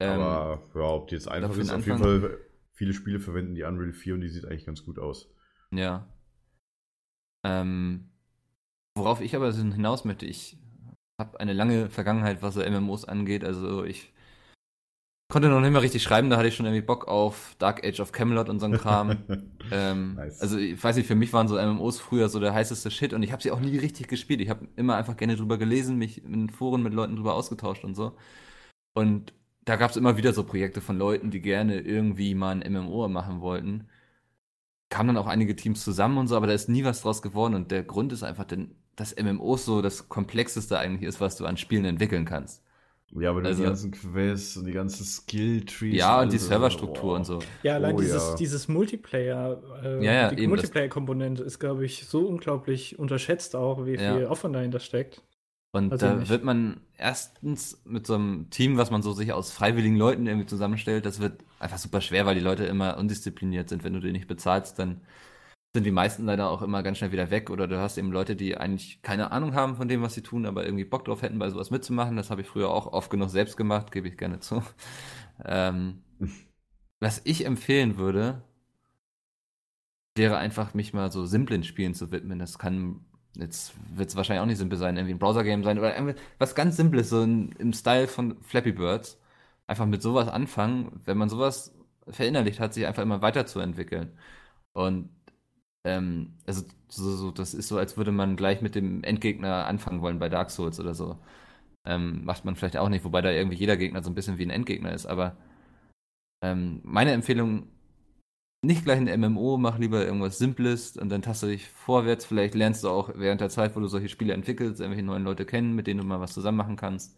Ähm, 0.00 0.20
aber 0.20 0.62
ja, 0.74 0.82
ob 0.82 1.08
die 1.08 1.14
jetzt 1.14 1.28
einfach 1.28 1.56
ist, 1.56 1.70
auf 1.70 1.86
jeden 1.86 1.98
Fall, 1.98 2.38
viele 2.72 2.92
Spiele 2.92 3.20
verwenden 3.20 3.54
die 3.54 3.62
Unreal 3.62 3.92
4 3.92 4.14
und 4.14 4.20
die 4.22 4.28
sieht 4.28 4.44
eigentlich 4.44 4.66
ganz 4.66 4.84
gut 4.84 4.98
aus. 4.98 5.32
Ja. 5.70 6.12
Ähm, 7.44 8.10
worauf 8.96 9.20
ich 9.20 9.36
aber 9.36 9.52
hinaus 9.52 10.04
möchte, 10.04 10.26
ich 10.26 10.58
habe 11.20 11.38
eine 11.40 11.52
lange 11.52 11.90
Vergangenheit, 11.90 12.42
was 12.42 12.54
so 12.54 12.60
MMOs 12.68 13.04
angeht. 13.04 13.44
Also 13.44 13.84
ich 13.84 14.12
konnte 15.30 15.48
noch 15.48 15.60
nicht 15.60 15.72
mal 15.72 15.80
richtig 15.80 16.02
schreiben, 16.02 16.30
da 16.30 16.38
hatte 16.38 16.48
ich 16.48 16.56
schon 16.56 16.64
irgendwie 16.64 16.84
Bock 16.84 17.06
auf 17.06 17.54
Dark 17.58 17.84
Age 17.84 18.00
of 18.00 18.12
Camelot 18.12 18.48
und 18.48 18.60
so 18.60 18.66
ein 18.66 18.72
Kram. 18.72 19.18
ähm, 19.70 20.14
Nice. 20.14 20.40
Also 20.40 20.56
ich 20.58 20.82
weiß 20.82 20.96
nicht, 20.96 21.06
für 21.06 21.14
mich 21.14 21.32
waren 21.32 21.48
so 21.48 21.56
MMOs 21.56 22.00
früher 22.00 22.28
so 22.28 22.40
der 22.40 22.54
heißeste 22.54 22.90
Shit 22.90 23.12
und 23.12 23.22
ich 23.22 23.32
habe 23.32 23.42
sie 23.42 23.50
auch 23.50 23.60
nie 23.60 23.76
richtig 23.76 24.08
gespielt. 24.08 24.40
Ich 24.40 24.48
habe 24.48 24.68
immer 24.76 24.96
einfach 24.96 25.16
gerne 25.16 25.36
drüber 25.36 25.58
gelesen, 25.58 25.98
mich 25.98 26.24
in 26.24 26.48
Foren 26.48 26.82
mit 26.82 26.94
Leuten 26.94 27.16
drüber 27.16 27.34
ausgetauscht 27.34 27.84
und 27.84 27.94
so. 27.94 28.16
Und 28.94 29.34
da 29.64 29.76
gab 29.76 29.90
es 29.90 29.96
immer 29.98 30.16
wieder 30.16 30.32
so 30.32 30.44
Projekte 30.44 30.80
von 30.80 30.98
Leuten, 30.98 31.30
die 31.30 31.40
gerne 31.42 31.80
irgendwie 31.80 32.34
mal 32.34 32.52
ein 32.60 32.72
MMO 32.72 33.06
machen 33.08 33.40
wollten. 33.42 33.88
kamen 34.90 35.08
dann 35.08 35.16
auch 35.18 35.26
einige 35.26 35.56
Teams 35.56 35.84
zusammen 35.84 36.18
und 36.18 36.28
so, 36.28 36.36
aber 36.36 36.46
da 36.46 36.54
ist 36.54 36.68
nie 36.68 36.84
was 36.84 37.02
draus 37.02 37.22
geworden 37.22 37.54
und 37.54 37.70
der 37.70 37.82
Grund 37.84 38.12
ist 38.12 38.22
einfach, 38.22 38.44
denn, 38.44 38.74
dass 38.96 39.14
MMOs 39.16 39.64
so 39.64 39.82
das 39.82 40.08
komplexeste 40.08 40.78
eigentlich 40.78 41.08
ist, 41.08 41.20
was 41.20 41.36
du 41.36 41.46
an 41.46 41.56
Spielen 41.58 41.84
entwickeln 41.84 42.24
kannst. 42.24 42.62
Ja, 43.12 43.30
aber 43.30 43.42
Also- 43.44 43.62
die 43.62 43.68
ganzen 43.68 43.90
Quests 43.90 44.56
und 44.58 44.66
die 44.66 44.72
ganzen 44.72 45.04
Skill-Trees. 45.04 45.96
Ja, 45.96 46.20
und 46.20 46.30
die 46.30 46.36
alles, 46.36 46.46
Serverstruktur 46.48 47.02
boah. 47.10 47.16
und 47.16 47.24
so. 47.24 47.38
Ja, 47.62 47.74
allein 47.76 47.94
Oh, 47.94 48.00
dieses, 48.00 48.22
ja. 48.30 48.36
dieses 48.36 48.68
Multiplayer, 48.68 49.62
äh, 49.82 50.04
Ja, 50.04 50.12
ja, 50.12 50.30
die 50.34 50.46
Multiplayer-Komponente 50.46 51.42
ist, 51.42 51.58
glaube 51.58 51.84
ich, 51.86 52.06
so 52.06 52.26
unglaublich 52.26 52.98
unterschätzt 52.98 53.56
auch, 53.56 53.86
wie 53.86 53.94
Ja. 53.94 54.16
viel 54.16 54.26
Aufwand 54.26 54.54
dahinter 54.54 54.80
steckt. 54.80 55.22
Und 55.72 55.92
ich 55.92 56.00
da 56.00 56.14
nicht. 56.16 56.30
wird 56.30 56.44
man 56.44 56.80
erstens 56.96 57.80
mit 57.84 58.06
so 58.06 58.14
einem 58.14 58.48
Team, 58.50 58.76
was 58.78 58.90
man 58.90 59.02
so 59.02 59.12
sich 59.12 59.32
aus 59.32 59.52
freiwilligen 59.52 59.96
Leuten 59.96 60.26
irgendwie 60.26 60.46
zusammenstellt, 60.46 61.04
das 61.06 61.20
wird 61.20 61.44
einfach 61.60 61.78
super 61.78 62.00
schwer, 62.00 62.24
weil 62.26 62.34
die 62.34 62.40
Leute 62.40 62.64
immer 62.64 62.96
undiszipliniert 62.98 63.68
sind. 63.68 63.84
Wenn 63.84 63.92
du 63.92 64.00
die 64.00 64.12
nicht 64.12 64.28
bezahlst, 64.28 64.78
dann 64.78 65.00
sind 65.78 65.84
die 65.84 65.92
meisten 65.92 66.24
leider 66.24 66.50
auch 66.50 66.60
immer 66.62 66.82
ganz 66.82 66.98
schnell 66.98 67.12
wieder 67.12 67.30
weg. 67.30 67.50
Oder 67.50 67.68
du 67.68 67.78
hast 67.78 67.98
eben 67.98 68.10
Leute, 68.10 68.34
die 68.34 68.56
eigentlich 68.56 69.00
keine 69.02 69.30
Ahnung 69.30 69.54
haben 69.54 69.76
von 69.76 69.86
dem, 69.88 70.02
was 70.02 70.14
sie 70.14 70.22
tun, 70.22 70.44
aber 70.44 70.64
irgendwie 70.64 70.84
Bock 70.84 71.04
drauf 71.04 71.22
hätten, 71.22 71.38
bei 71.38 71.50
sowas 71.50 71.70
mitzumachen. 71.70 72.16
Das 72.16 72.30
habe 72.30 72.40
ich 72.42 72.48
früher 72.48 72.70
auch 72.70 72.88
oft 72.92 73.10
genug 73.10 73.30
selbst 73.30 73.56
gemacht, 73.56 73.92
gebe 73.92 74.08
ich 74.08 74.18
gerne 74.18 74.40
zu. 74.40 74.62
Ähm, 75.44 76.02
was 76.98 77.20
ich 77.24 77.46
empfehlen 77.46 77.96
würde, 77.96 78.42
wäre 80.16 80.36
einfach 80.36 80.74
mich 80.74 80.92
mal 80.92 81.12
so 81.12 81.26
simplen 81.26 81.62
Spielen 81.62 81.94
zu 81.94 82.10
widmen. 82.10 82.40
Das 82.40 82.58
kann, 82.58 83.04
jetzt 83.36 83.74
wird 83.96 84.08
es 84.08 84.16
wahrscheinlich 84.16 84.42
auch 84.42 84.46
nicht 84.46 84.58
simpel 84.58 84.78
sein, 84.78 84.96
irgendwie 84.96 85.14
ein 85.14 85.20
Browser-Game 85.20 85.62
sein 85.62 85.78
oder 85.78 85.94
was 86.38 86.56
ganz 86.56 86.76
Simples, 86.76 87.08
so 87.10 87.22
in, 87.22 87.52
im 87.52 87.72
Style 87.72 88.08
von 88.08 88.42
Flappy 88.42 88.72
Birds. 88.72 89.20
Einfach 89.68 89.86
mit 89.86 90.02
sowas 90.02 90.26
anfangen, 90.28 91.00
wenn 91.04 91.18
man 91.18 91.28
sowas 91.28 91.72
verinnerlicht 92.08 92.58
hat, 92.58 92.74
sich 92.74 92.86
einfach 92.86 93.02
immer 93.04 93.22
weiterzuentwickeln. 93.22 94.18
Und 94.72 95.10
ähm, 95.88 96.34
also 96.46 96.64
so, 96.88 97.16
so, 97.16 97.30
das 97.30 97.54
ist 97.54 97.68
so, 97.68 97.78
als 97.78 97.96
würde 97.96 98.12
man 98.12 98.36
gleich 98.36 98.62
mit 98.62 98.74
dem 98.74 99.02
Endgegner 99.04 99.66
anfangen 99.66 100.02
wollen 100.02 100.18
bei 100.18 100.28
Dark 100.28 100.50
Souls 100.50 100.80
oder 100.80 100.94
so. 100.94 101.18
Ähm, 101.86 102.24
macht 102.24 102.44
man 102.44 102.56
vielleicht 102.56 102.76
auch 102.78 102.88
nicht, 102.90 103.04
wobei 103.04 103.22
da 103.22 103.30
irgendwie 103.32 103.56
jeder 103.58 103.76
Gegner 103.76 104.02
so 104.02 104.10
ein 104.10 104.14
bisschen 104.14 104.38
wie 104.38 104.44
ein 104.46 104.50
Endgegner 104.50 104.92
ist, 104.92 105.06
aber 105.06 105.36
ähm, 106.42 106.80
meine 106.84 107.12
Empfehlung, 107.12 107.68
nicht 108.62 108.84
gleich 108.84 108.98
ein 108.98 109.20
MMO, 109.20 109.56
mach 109.56 109.78
lieber 109.78 110.04
irgendwas 110.04 110.38
Simples 110.38 110.96
und 110.96 111.10
dann 111.10 111.22
tast 111.22 111.42
du 111.42 111.46
dich 111.46 111.68
vorwärts. 111.68 112.24
Vielleicht 112.26 112.54
lernst 112.54 112.84
du 112.84 112.88
auch 112.90 113.10
während 113.14 113.40
der 113.40 113.50
Zeit, 113.50 113.76
wo 113.76 113.80
du 113.80 113.86
solche 113.88 114.08
Spiele 114.08 114.34
entwickelst, 114.34 114.80
irgendwelche 114.80 115.06
neuen 115.06 115.24
Leute 115.24 115.46
kennen, 115.46 115.74
mit 115.74 115.86
denen 115.86 116.00
du 116.00 116.06
mal 116.06 116.20
was 116.20 116.34
zusammen 116.34 116.58
machen 116.58 116.76
kannst. 116.76 117.16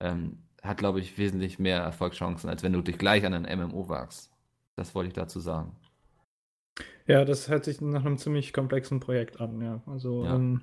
Ähm, 0.00 0.44
hat, 0.62 0.78
glaube 0.78 1.00
ich, 1.00 1.18
wesentlich 1.18 1.58
mehr 1.58 1.80
Erfolgschancen, 1.82 2.50
als 2.50 2.62
wenn 2.62 2.72
du 2.72 2.82
dich 2.82 2.98
gleich 2.98 3.24
an 3.26 3.34
ein 3.34 3.58
MMO 3.58 3.88
wagst. 3.88 4.32
Das 4.76 4.94
wollte 4.94 5.08
ich 5.08 5.14
dazu 5.14 5.40
sagen. 5.40 5.76
Ja, 7.12 7.24
das 7.24 7.48
hört 7.48 7.64
sich 7.64 7.80
nach 7.80 8.04
einem 8.04 8.18
ziemlich 8.18 8.52
komplexen 8.52 9.00
Projekt 9.00 9.40
an, 9.40 9.60
ja. 9.60 9.82
Also, 9.86 10.24
Ja. 10.24 10.34
Ähm, 10.36 10.62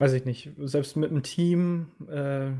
weiß 0.00 0.12
ich 0.12 0.24
nicht, 0.24 0.52
selbst 0.58 0.96
mit 0.96 1.10
einem 1.10 1.22
Team, 1.22 1.88
äh, 2.08 2.52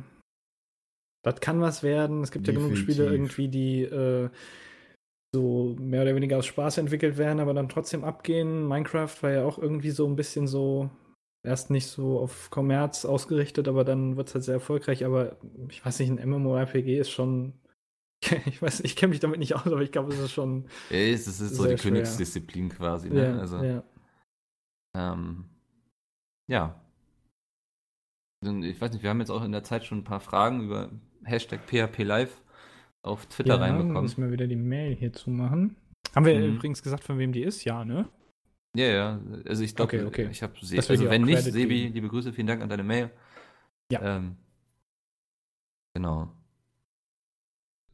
das 1.25 1.41
kann 1.41 1.61
was 1.61 1.83
werden. 1.83 2.23
Es 2.23 2.31
gibt 2.31 2.47
ja 2.47 2.53
genug 2.53 2.71
Definitiv. 2.71 2.95
Spiele 2.95 3.11
irgendwie, 3.13 3.49
die 3.49 3.83
äh, 3.83 4.31
so 5.35 5.77
mehr 5.79 6.03
oder 6.03 6.15
weniger 6.15 6.39
aus 6.39 6.47
Spaß 6.47 6.79
entwickelt 6.79 7.19
werden, 7.19 7.41
aber 7.41 7.55
dann 7.55 7.69
trotzdem 7.69 8.03
abgehen. 8.05 8.67
Minecraft 8.67 9.15
war 9.21 9.31
ja 9.31 9.45
auch 9.45 9.59
irgendwie 9.59 9.91
so 9.91 10.07
ein 10.07 10.17
bisschen 10.17 10.47
so, 10.47 10.91
erst 11.45 11.71
nicht 11.71 11.87
so 11.87 12.19
auf 12.19 12.51
Kommerz 12.51 13.05
ausgerichtet, 13.05 13.69
aber 13.69 13.85
dann 13.85 14.17
wird 14.17 14.29
es 14.29 14.35
halt 14.35 14.45
sehr 14.45 14.55
erfolgreich. 14.55 15.05
Aber 15.05 15.37
ich 15.69 15.85
weiß 15.85 15.99
nicht, 16.01 16.11
ein 16.11 16.29
MMORPG 16.29 16.99
ist 16.99 17.11
schon, 17.11 17.53
ich 18.47 18.61
weiß, 18.61 18.81
ich 18.81 18.97
kenne 18.97 19.11
mich 19.11 19.21
damit 19.21 19.39
nicht 19.39 19.55
aus, 19.55 19.67
aber 19.67 19.81
ich 19.83 19.93
glaube, 19.93 20.13
es 20.13 20.19
ist 20.19 20.33
schon, 20.33 20.67
Ja, 20.91 20.97
Es 20.99 21.27
ist 21.27 21.39
so 21.39 21.65
die 21.65 21.79
schwer. 21.79 21.93
Königsdisziplin 21.93 22.69
quasi. 22.71 23.11
Ne? 23.11 23.23
ja, 23.25 23.39
also, 23.39 23.63
ja. 23.63 23.83
Ähm, 24.97 25.45
ja. 26.51 26.81
Ich 28.45 28.81
weiß 28.81 28.93
nicht, 28.93 29.03
wir 29.03 29.11
haben 29.11 29.21
jetzt 29.21 29.31
auch 29.31 29.43
in 29.45 29.53
der 29.53 29.65
Zeit 29.65 29.85
schon 29.85 29.99
ein 29.99 30.05
paar 30.05 30.21
Fragen 30.21 30.63
über 30.63 30.91
Hashtag 31.25 31.61
PHP 31.67 32.05
Live 32.05 32.41
auf 33.03 33.27
Twitter 33.27 33.55
ja, 33.55 33.61
reinbekommen. 33.61 34.03
Müssen 34.03 34.23
wir 34.25 34.31
wieder 34.33 34.47
die 34.47 34.57
Mail 34.57 34.95
hier 34.95 35.13
zumachen. 35.13 35.77
Haben 36.15 36.25
wir 36.27 36.39
Mhm. 36.39 36.57
übrigens 36.57 36.83
gesagt, 36.83 37.05
von 37.05 37.19
wem 37.19 37.33
die 37.33 37.43
ist? 37.43 37.65
Ja, 37.65 37.85
ne? 37.85 38.09
Ja, 38.77 38.87
ja. 38.87 39.21
Also 39.47 39.63
ich 39.65 39.75
glaube, 39.75 39.97
Okay, 39.97 40.05
okay. 40.07 40.29
ich 40.31 40.43
habe 40.43 40.55
wir 40.61 40.79
also 40.79 41.11
wenn 41.11 41.23
nicht, 41.23 41.43
Sebi, 41.43 41.89
liebe 41.89 42.09
Grüße, 42.09 42.33
vielen 42.33 42.47
Dank 42.47 42.63
an 42.63 42.69
deine 42.69 42.85
Mail. 42.85 43.11
Ja. 43.91 44.17
Ähm, 44.17 44.37
genau. 45.95 46.33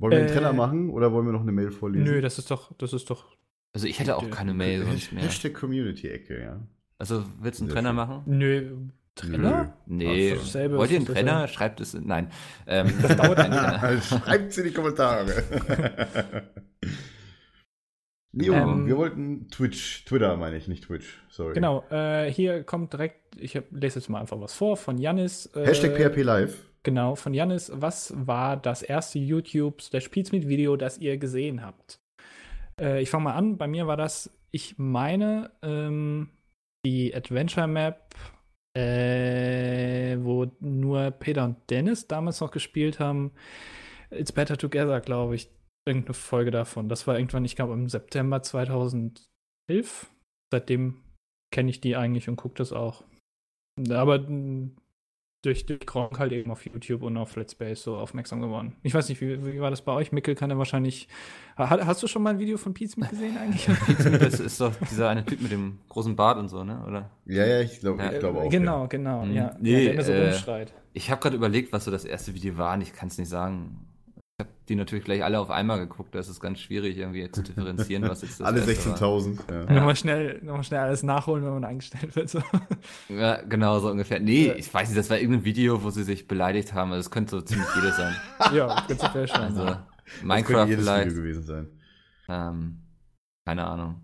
Wollen 0.05 0.13
wir 0.13 0.19
einen 0.19 0.29
Äh, 0.29 0.33
Trenner 0.33 0.53
machen 0.53 0.91
oder 0.91 1.13
wollen 1.13 1.25
wir 1.25 1.33
noch 1.33 1.41
eine 1.41 1.53
Mail 1.53 1.71
vorlesen? 1.71 2.05
Nö, 2.05 2.21
das 2.21 2.39
ist 2.39 2.51
doch, 2.51 2.73
das 2.77 2.93
ist 2.93 3.09
doch. 3.09 3.35
Also 3.73 3.87
ich 3.87 3.99
hätte 3.99 4.17
auch 4.17 4.29
keine 4.29 4.53
Mail 4.53 4.85
sonst 4.85 5.13
mehr. 5.13 5.25
Hashtag 5.25 5.55
Community-Ecke, 5.55 6.43
ja. 6.43 6.61
Also 6.99 7.25
willst 7.41 7.61
du 7.61 7.65
einen 7.65 7.73
Trenner 7.73 7.89
schön. 7.89 7.97
machen? 7.97 8.23
Nö, 8.27 8.77
Trenner? 9.15 9.79
Nee. 9.87 10.37
So. 10.37 10.59
Wollt 10.73 10.91
ihr 10.91 10.99
einen. 10.99 11.07
Trenner? 11.07 11.49
Schreibt 11.49 11.81
es. 11.81 11.95
Nein. 11.95 12.31
Ähm, 12.67 12.93
Das 13.03 13.17
dauert 13.17 13.39
Trenner. 13.39 14.03
Schreibt 14.03 14.59
in 14.59 14.65
die 14.65 14.73
Kommentare. 14.73 15.43
oh, 16.85 18.43
Ähm, 18.43 18.87
wir 18.87 18.97
wollten 18.99 19.49
Twitch, 19.49 20.05
Twitter 20.05 20.37
meine 20.37 20.59
ich, 20.59 20.69
nicht 20.69 20.85
Twitch, 20.85 21.23
sorry. 21.31 21.55
Genau, 21.55 21.83
äh, 21.91 22.31
hier 22.31 22.63
kommt 22.63 22.93
direkt, 22.93 23.37
ich 23.41 23.57
hab, 23.57 23.65
lese 23.71 24.01
jetzt 24.01 24.11
mal 24.11 24.21
einfach 24.21 24.39
was 24.39 24.53
vor 24.53 24.77
von 24.77 24.99
Janis. 24.99 25.47
Äh, 25.55 25.65
Hashtag 25.65 25.97
PHP 25.97 26.23
Live. 26.23 26.74
Genau, 26.85 27.15
von 27.15 27.33
Janis. 27.33 27.73
Was 27.75 28.13
war 28.15 28.59
das 28.59 28.83
erste 28.83 29.19
YouTube 29.19 29.81
slash 29.81 30.11
Video, 30.13 30.77
das 30.77 30.99
ihr 30.99 31.17
gesehen 31.17 31.63
habt? 31.63 31.99
Äh, 32.81 33.03
ich 33.03 33.11
fange 33.11 33.25
mal 33.25 33.35
an. 33.35 33.57
Bei 33.57 33.67
mir 33.67 33.87
war 33.87 33.97
das, 33.97 34.31
ich 34.51 34.77
meine, 34.77 35.51
ähm, 35.63 36.29
die 36.85 37.15
Adventure 37.15 37.67
Map, 37.67 38.15
äh, 38.77 40.19
wo 40.21 40.47
nur 40.61 41.11
Peter 41.13 41.45
und 41.45 41.57
Dennis 41.71 42.07
damals 42.07 42.41
noch 42.41 42.51
gespielt 42.51 43.01
haben. 43.01 43.33
It's 44.11 44.33
Better 44.33 44.59
Together, 44.59 45.01
glaube 45.01 45.37
ich. 45.37 45.51
Irgendeine 45.87 46.15
Folge 46.15 46.51
davon. 46.51 46.89
Das 46.89 47.07
war 47.07 47.19
irgendwann, 47.19 47.45
ich 47.45 47.57
glaube, 47.57 47.73
im 47.73 47.89
September 47.89 48.43
2011. 48.43 49.25
Seitdem 50.53 51.03
kenne 51.51 51.71
ich 51.71 51.81
die 51.81 51.97
eigentlich 51.97 52.29
und 52.29 52.37
gucke 52.37 52.57
das 52.57 52.73
auch. 52.73 53.05
Aber 53.91 54.19
mh, 54.19 54.71
durch, 55.45 55.67
durch 55.67 55.81
Gronk 55.87 56.19
halt 56.19 56.33
eben 56.33 56.51
auf 56.51 56.65
YouTube 56.65 57.03
und 57.03 57.17
auf 57.17 57.37
Let's 57.37 57.55
Plays 57.55 57.83
so 57.83 57.97
aufmerksam 57.97 58.41
geworden. 58.41 58.75
Ich 58.83 58.95
weiß 58.95 59.09
nicht, 59.09 59.21
wie, 59.21 59.45
wie 59.45 59.61
war 59.61 59.71
das 59.71 59.83
bei 59.83 59.93
euch? 59.93 60.13
Mikkel 60.13 60.35
kann 60.35 60.51
ja 60.51 60.59
wahrscheinlich. 60.59 61.09
Ha- 61.57 61.87
Hast 61.87 62.03
du 62.03 62.07
schon 62.07 62.23
mal 62.23 62.31
ein 62.31 62.39
Video 62.39 62.57
von 62.57 62.75
Pete 62.75 62.91
Smith 62.91 63.11
gesehen 63.11 63.37
eigentlich? 63.37 63.67
das 64.21 64.41
ist 64.41 64.61
doch 64.61 64.73
dieser 64.91 65.09
eine 65.09 65.25
Typ 65.25 65.41
mit 65.41 65.53
dem 65.53 65.79
großen 65.89 66.17
Bart 66.17 66.39
und 66.39 66.49
so, 66.49 66.65
ne? 66.65 66.83
Oder? 66.87 67.11
Ja, 67.27 67.47
ja, 67.47 67.61
ich 67.61 67.81
glaube 67.81 68.03
Ja, 68.03 68.13
ich 68.13 68.19
glaub 68.21 68.37
auch. 68.37 68.49
genau, 68.51 68.87
genau, 68.89 69.23
Hm. 69.23 69.35
ja. 69.35 69.57
Nee, 69.61 69.73
ja, 69.73 69.79
der 69.85 69.93
immer 69.95 70.03
so 70.03 70.13
äh, 70.13 70.25
rumschreit. 70.31 70.73
Ich 70.93 71.11
habe 71.11 71.21
gerade 71.21 71.37
überlegt, 71.37 71.73
was 71.73 71.85
so 71.85 71.91
das 71.91 72.05
erste 72.05 72.35
Video 72.35 72.57
war 72.57 72.75
und 72.75 72.81
ich 72.83 72.93
kann 72.93 73.09
es 73.09 73.19
nicht 73.19 73.29
sagen. 73.29 73.87
Die 74.69 74.77
natürlich 74.77 75.05
gleich 75.05 75.23
alle 75.23 75.39
auf 75.41 75.51
einmal 75.51 75.79
geguckt. 75.79 76.15
Da 76.15 76.21
ist 76.21 76.29
es 76.29 76.41
ganz 76.41 76.59
schwierig, 76.59 76.97
irgendwie 76.97 77.31
zu 77.31 77.43
differenzieren, 77.43 78.09
was 78.09 78.23
jetzt 78.23 78.41
das 78.41 78.47
Alle 78.47 78.61
erste 78.65 78.91
war. 78.91 78.97
16.000. 78.97 79.39
Ja. 79.53 79.73
Nochmal 79.75 79.95
schnell, 79.97 80.41
nochmal 80.43 80.65
schnell 80.65 80.81
alles 80.81 81.03
nachholen, 81.03 81.45
wenn 81.45 81.53
man 81.53 81.65
eingestellt 81.65 82.17
wird. 82.17 82.31
So. 82.31 82.41
Ja, 83.11 83.43
genau, 83.43 83.79
so 83.81 83.91
ungefähr. 83.91 84.21
Nee, 84.21 84.47
Ja. 84.49 84.55
ich 84.55 84.73
weiß 84.73 84.89
nicht, 84.89 84.99
das 84.99 85.11
war 85.11 85.19
irgendein 85.19 85.45
Video, 85.45 85.83
wo 85.83 85.91
sie 85.91 86.03
sich 86.03 86.27
beleidigt 86.27 86.73
haben. 86.73 86.93
Also, 86.93 87.03
das 87.07 87.11
könnte 87.11 87.33
so 87.33 87.41
ziemlich 87.43 87.69
jedes 87.77 87.97
sein. 87.99 88.15
ja, 88.55 88.81
prinzipiell 88.87 89.29
schon. 89.29 89.41
Also, 89.41 89.65
Das 89.67 89.79
Minecraft 90.23 90.67
jedes 90.69 90.85
vielleicht. 90.85 91.11
Video 91.11 91.23
gewesen 91.23 91.43
sein. 91.45 91.81
Ähm, 92.29 92.83
keine 93.47 93.67
Ahnung. 93.67 94.01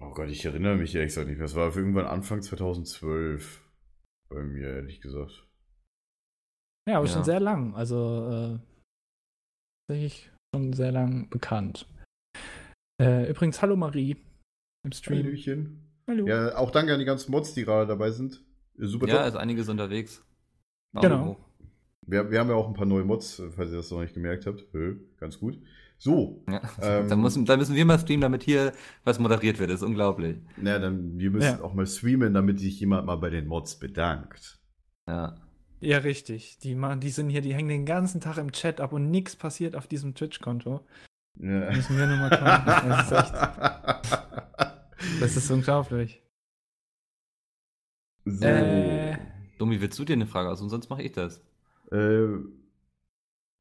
Oh 0.00 0.10
Gott, 0.10 0.28
ich 0.28 0.44
erinnere 0.44 0.76
mich 0.76 0.94
ehrlich 0.94 1.14
gesagt 1.14 1.28
nicht. 1.28 1.40
Das 1.40 1.54
war 1.54 1.74
irgendwann 1.74 2.04
Anfang 2.06 2.42
2012 2.42 3.62
bei 4.28 4.42
mir, 4.42 4.66
ehrlich 4.68 5.00
gesagt. 5.00 5.46
Ja, 6.86 6.98
aber 6.98 7.06
Ja. 7.06 7.12
schon 7.12 7.24
sehr 7.24 7.40
lang. 7.40 7.74
Also, 7.74 8.58
äh, 8.60 8.73
tatsächlich 9.88 10.30
schon 10.54 10.72
sehr 10.72 10.92
lang 10.92 11.28
bekannt. 11.30 11.86
Äh, 13.00 13.30
übrigens, 13.30 13.60
hallo 13.60 13.76
Marie 13.76 14.16
im 14.84 14.92
Stream. 14.92 15.24
Hallöchen. 15.24 15.80
Hallo. 16.06 16.26
Ja, 16.26 16.56
auch 16.56 16.70
danke 16.70 16.92
an 16.92 16.98
die 16.98 17.04
ganzen 17.04 17.30
Mods, 17.30 17.54
die 17.54 17.64
gerade 17.64 17.86
dabei 17.86 18.10
sind. 18.10 18.44
Äh, 18.78 18.86
Super 18.86 19.08
Ja, 19.08 19.14
top. 19.16 19.22
also 19.24 19.38
einiges 19.38 19.68
unterwegs. 19.68 20.24
Genau. 21.00 21.36
Wir, 22.06 22.30
wir 22.30 22.38
haben 22.38 22.50
ja 22.50 22.54
auch 22.54 22.68
ein 22.68 22.74
paar 22.74 22.86
neue 22.86 23.04
Mods, 23.04 23.38
äh, 23.40 23.50
falls 23.50 23.70
ihr 23.70 23.78
das 23.78 23.90
noch 23.90 24.00
nicht 24.00 24.14
gemerkt 24.14 24.46
habt. 24.46 24.64
Hö, 24.72 25.00
ganz 25.18 25.38
gut. 25.38 25.58
So, 25.98 26.44
Ja. 26.48 26.60
Ähm, 26.82 27.08
da, 27.08 27.16
müssen, 27.16 27.44
da 27.46 27.56
müssen 27.56 27.74
wir 27.74 27.84
mal 27.84 27.98
streamen, 27.98 28.20
damit 28.20 28.42
hier 28.42 28.72
was 29.04 29.18
moderiert 29.18 29.58
wird. 29.58 29.70
Das 29.70 29.76
ist 29.80 29.86
unglaublich. 29.86 30.36
na 30.56 30.78
dann, 30.78 31.18
wir 31.18 31.30
müssen 31.30 31.58
Ja. 31.58 31.62
auch 31.62 31.72
mal 31.74 31.86
streamen, 31.86 32.34
damit 32.34 32.60
sich 32.60 32.78
jemand 32.78 33.06
mal 33.06 33.16
bei 33.16 33.30
den 33.30 33.46
Mods 33.46 33.78
bedankt. 33.78 34.60
Ja. 35.08 35.34
Ja, 35.84 35.98
richtig. 35.98 36.58
Die, 36.58 36.74
machen, 36.74 37.00
die 37.00 37.10
sind 37.10 37.28
hier, 37.30 37.40
die 37.42 37.54
hängen 37.54 37.68
den 37.68 37.86
ganzen 37.86 38.20
Tag 38.20 38.38
im 38.38 38.52
Chat 38.52 38.80
ab 38.80 38.92
und 38.92 39.10
nichts 39.10 39.36
passiert 39.36 39.76
auf 39.76 39.86
diesem 39.86 40.14
Twitch-Konto. 40.14 40.80
Ja. 41.36 41.70
Müssen 41.72 41.98
wir 41.98 42.06
nur 42.06 42.16
mal 42.16 42.30
kommen. 42.30 42.62
Das 42.66 43.06
ist 43.06 43.12
echt, 43.12 43.34
das 45.20 45.36
ist 45.36 45.50
unglaublich. 45.50 46.22
so. 48.24 48.44
Äh, 48.44 49.16
Domi, 49.58 49.80
willst 49.80 49.98
du 49.98 50.04
dir 50.04 50.14
eine 50.14 50.26
Frage 50.26 50.48
aus 50.48 50.60
und 50.60 50.70
sonst 50.70 50.88
mache 50.90 51.02
ich 51.02 51.12
das? 51.12 51.42
Äh, 51.92 52.26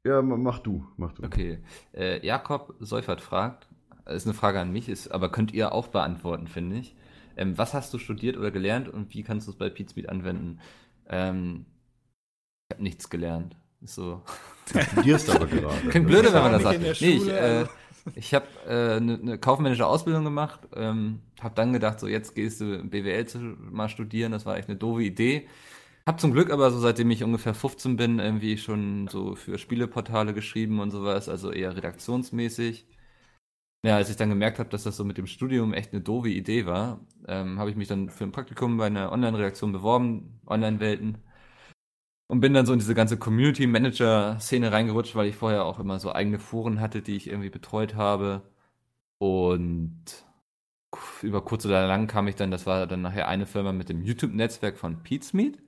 ja, 0.06 0.22
ma- 0.22 0.38
mach 0.38 0.60
du, 0.60 0.86
mach 0.98 1.14
du. 1.14 1.24
Okay. 1.24 1.60
Äh, 1.94 2.26
Jakob 2.26 2.76
Seufert 2.80 3.22
fragt, 3.22 3.68
ist 4.06 4.26
eine 4.26 4.34
Frage 4.34 4.60
an 4.60 4.72
mich, 4.72 4.90
ist, 4.90 5.10
aber 5.10 5.32
könnt 5.32 5.54
ihr 5.54 5.72
auch 5.72 5.88
beantworten, 5.88 6.48
finde 6.48 6.78
ich. 6.78 6.96
Ähm, 7.36 7.58
was 7.58 7.74
hast 7.74 7.94
du 7.94 7.98
studiert 7.98 8.38
oder 8.38 8.52
gelernt 8.52 8.90
und 8.90 9.14
wie 9.14 9.24
kannst 9.24 9.48
du 9.48 9.52
es 9.52 9.58
bei 9.58 9.70
Pizmeet 9.70 10.10
anwenden? 10.10 10.60
Ähm, 11.08 11.66
ich 12.70 12.76
habe 12.76 12.84
nichts 12.84 13.10
gelernt. 13.10 13.56
Ist 13.82 13.96
so. 13.96 14.22
Du 14.72 14.80
studierst 14.82 15.30
aber 15.30 15.46
gerade. 15.46 15.90
Klingt 15.90 16.08
blöde, 16.08 16.32
wenn 16.34 16.42
man 16.42 16.54
das 16.54 16.64
sagt. 16.64 16.80
Nee, 16.80 16.92
ich, 16.92 17.28
äh, 17.28 17.38
also. 17.38 17.70
ich 18.16 18.34
habe 18.34 18.46
eine 18.66 18.96
äh, 18.96 19.00
ne- 19.02 19.18
ne 19.18 19.38
kaufmännische 19.38 19.86
Ausbildung 19.86 20.24
gemacht, 20.24 20.62
ähm, 20.74 21.20
habe 21.42 21.54
dann 21.54 21.74
gedacht, 21.74 22.00
so 22.00 22.08
jetzt 22.08 22.34
gehst 22.34 22.62
du 22.62 22.82
BWL 22.82 23.28
zu, 23.28 23.40
mal 23.40 23.90
studieren. 23.90 24.32
Das 24.32 24.46
war 24.46 24.56
echt 24.58 24.70
eine 24.70 24.78
doofe 24.78 25.04
Idee. 25.04 25.50
Hab 26.08 26.22
zum 26.22 26.32
Glück 26.32 26.50
aber 26.50 26.72
so 26.72 26.80
seitdem 26.80 27.12
ich 27.12 27.26
ungefähr 27.26 27.54
15 27.54 27.98
bin, 27.98 28.20
irgendwie 28.20 28.58
schon 28.58 29.10
so 29.10 29.36
für 29.36 29.58
Spieleportale 29.58 30.34
geschrieben 30.34 30.80
und 30.80 30.92
sowas, 30.92 31.28
also 31.28 31.52
eher 31.52 31.76
redaktionsmäßig. 31.76 32.88
Ja, 33.86 33.98
als 33.98 34.10
ich 34.10 34.16
dann 34.16 34.30
gemerkt 34.30 34.60
habe, 34.60 34.70
dass 34.70 34.84
das 34.84 34.96
so 34.96 35.04
mit 35.04 35.18
dem 35.18 35.28
Studium 35.28 35.74
echt 35.74 35.92
eine 35.92 36.02
doofe 36.02 36.30
Idee 36.30 36.66
war, 36.66 37.02
ähm, 37.28 37.60
habe 37.60 37.70
ich 37.70 37.76
mich 37.76 37.90
dann 37.90 38.10
für 38.10 38.24
ein 38.24 38.32
Praktikum 38.32 38.78
bei 38.78 38.86
einer 38.88 39.12
Online-Redaktion 39.12 39.74
beworben, 39.74 40.40
Online-Welten. 40.48 41.18
Und 42.28 42.40
bin 42.40 42.54
dann 42.54 42.66
so 42.66 42.74
in 42.74 42.80
diese 42.80 42.96
ganze 42.96 43.18
Community-Manager-Szene 43.18 44.72
reingerutscht, 44.72 45.16
weil 45.16 45.28
ich 45.28 45.36
vorher 45.36 45.66
auch 45.66 45.80
immer 45.80 46.00
so 46.00 46.14
eigene 46.14 46.40
Foren 46.40 46.80
hatte, 46.80 47.02
die 47.02 47.16
ich 47.16 47.28
irgendwie 47.28 47.50
betreut 47.50 47.96
habe. 47.96 48.42
Und 49.20 50.04
über 51.24 51.44
kurz 51.44 51.66
oder 51.66 51.88
lang 51.88 52.08
kam 52.08 52.28
ich 52.28 52.36
dann, 52.36 52.52
das 52.52 52.66
war 52.66 52.88
dann 52.88 53.02
nachher 53.02 53.28
eine 53.28 53.46
Firma 53.46 53.72
mit 53.74 53.90
dem 53.90 54.02
YouTube-Netzwerk 54.04 54.78
von 54.78 55.04
Pizmeet. 55.04 55.62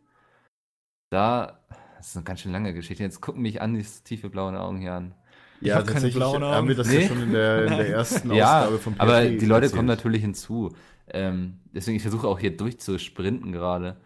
Da, 1.09 1.59
das 1.97 2.07
ist 2.09 2.15
eine 2.17 2.25
ganz 2.25 2.41
schön 2.41 2.51
lange 2.51 2.73
Geschichte. 2.73 3.03
Jetzt 3.03 3.21
gucken 3.21 3.41
mich 3.41 3.61
an, 3.61 3.73
diese 3.75 4.03
tiefe 4.03 4.29
blauen 4.29 4.55
Augen 4.55 4.77
hier 4.79 4.93
an. 4.93 5.15
Ja, 5.61 5.81
keine 5.81 6.11
tatsächlich 6.11 6.13
blauen 6.13 6.43
haben 6.43 6.67
wir 6.67 6.75
das 6.75 6.89
Nee. 6.89 6.95
ja 6.95 7.01
schon 7.01 7.21
in 7.21 7.31
der, 7.31 7.65
in 7.65 7.77
der 7.77 7.89
ersten 7.89 8.31
Ja, 8.31 8.65
Ausgabe 8.65 8.79
vom 8.79 8.99
aber 8.99 9.21
PHP 9.21 9.39
die 9.39 9.45
Leute 9.45 9.69
erzählt. 9.69 9.73
kommen 9.73 9.87
natürlich 9.87 10.21
hinzu. 10.21 10.75
Ähm, 11.07 11.59
deswegen, 11.73 11.95
ich 11.97 12.01
versuche 12.03 12.27
auch 12.27 12.39
hier 12.39 12.55
durchzusprinten 12.55 13.51
gerade. 13.51 13.97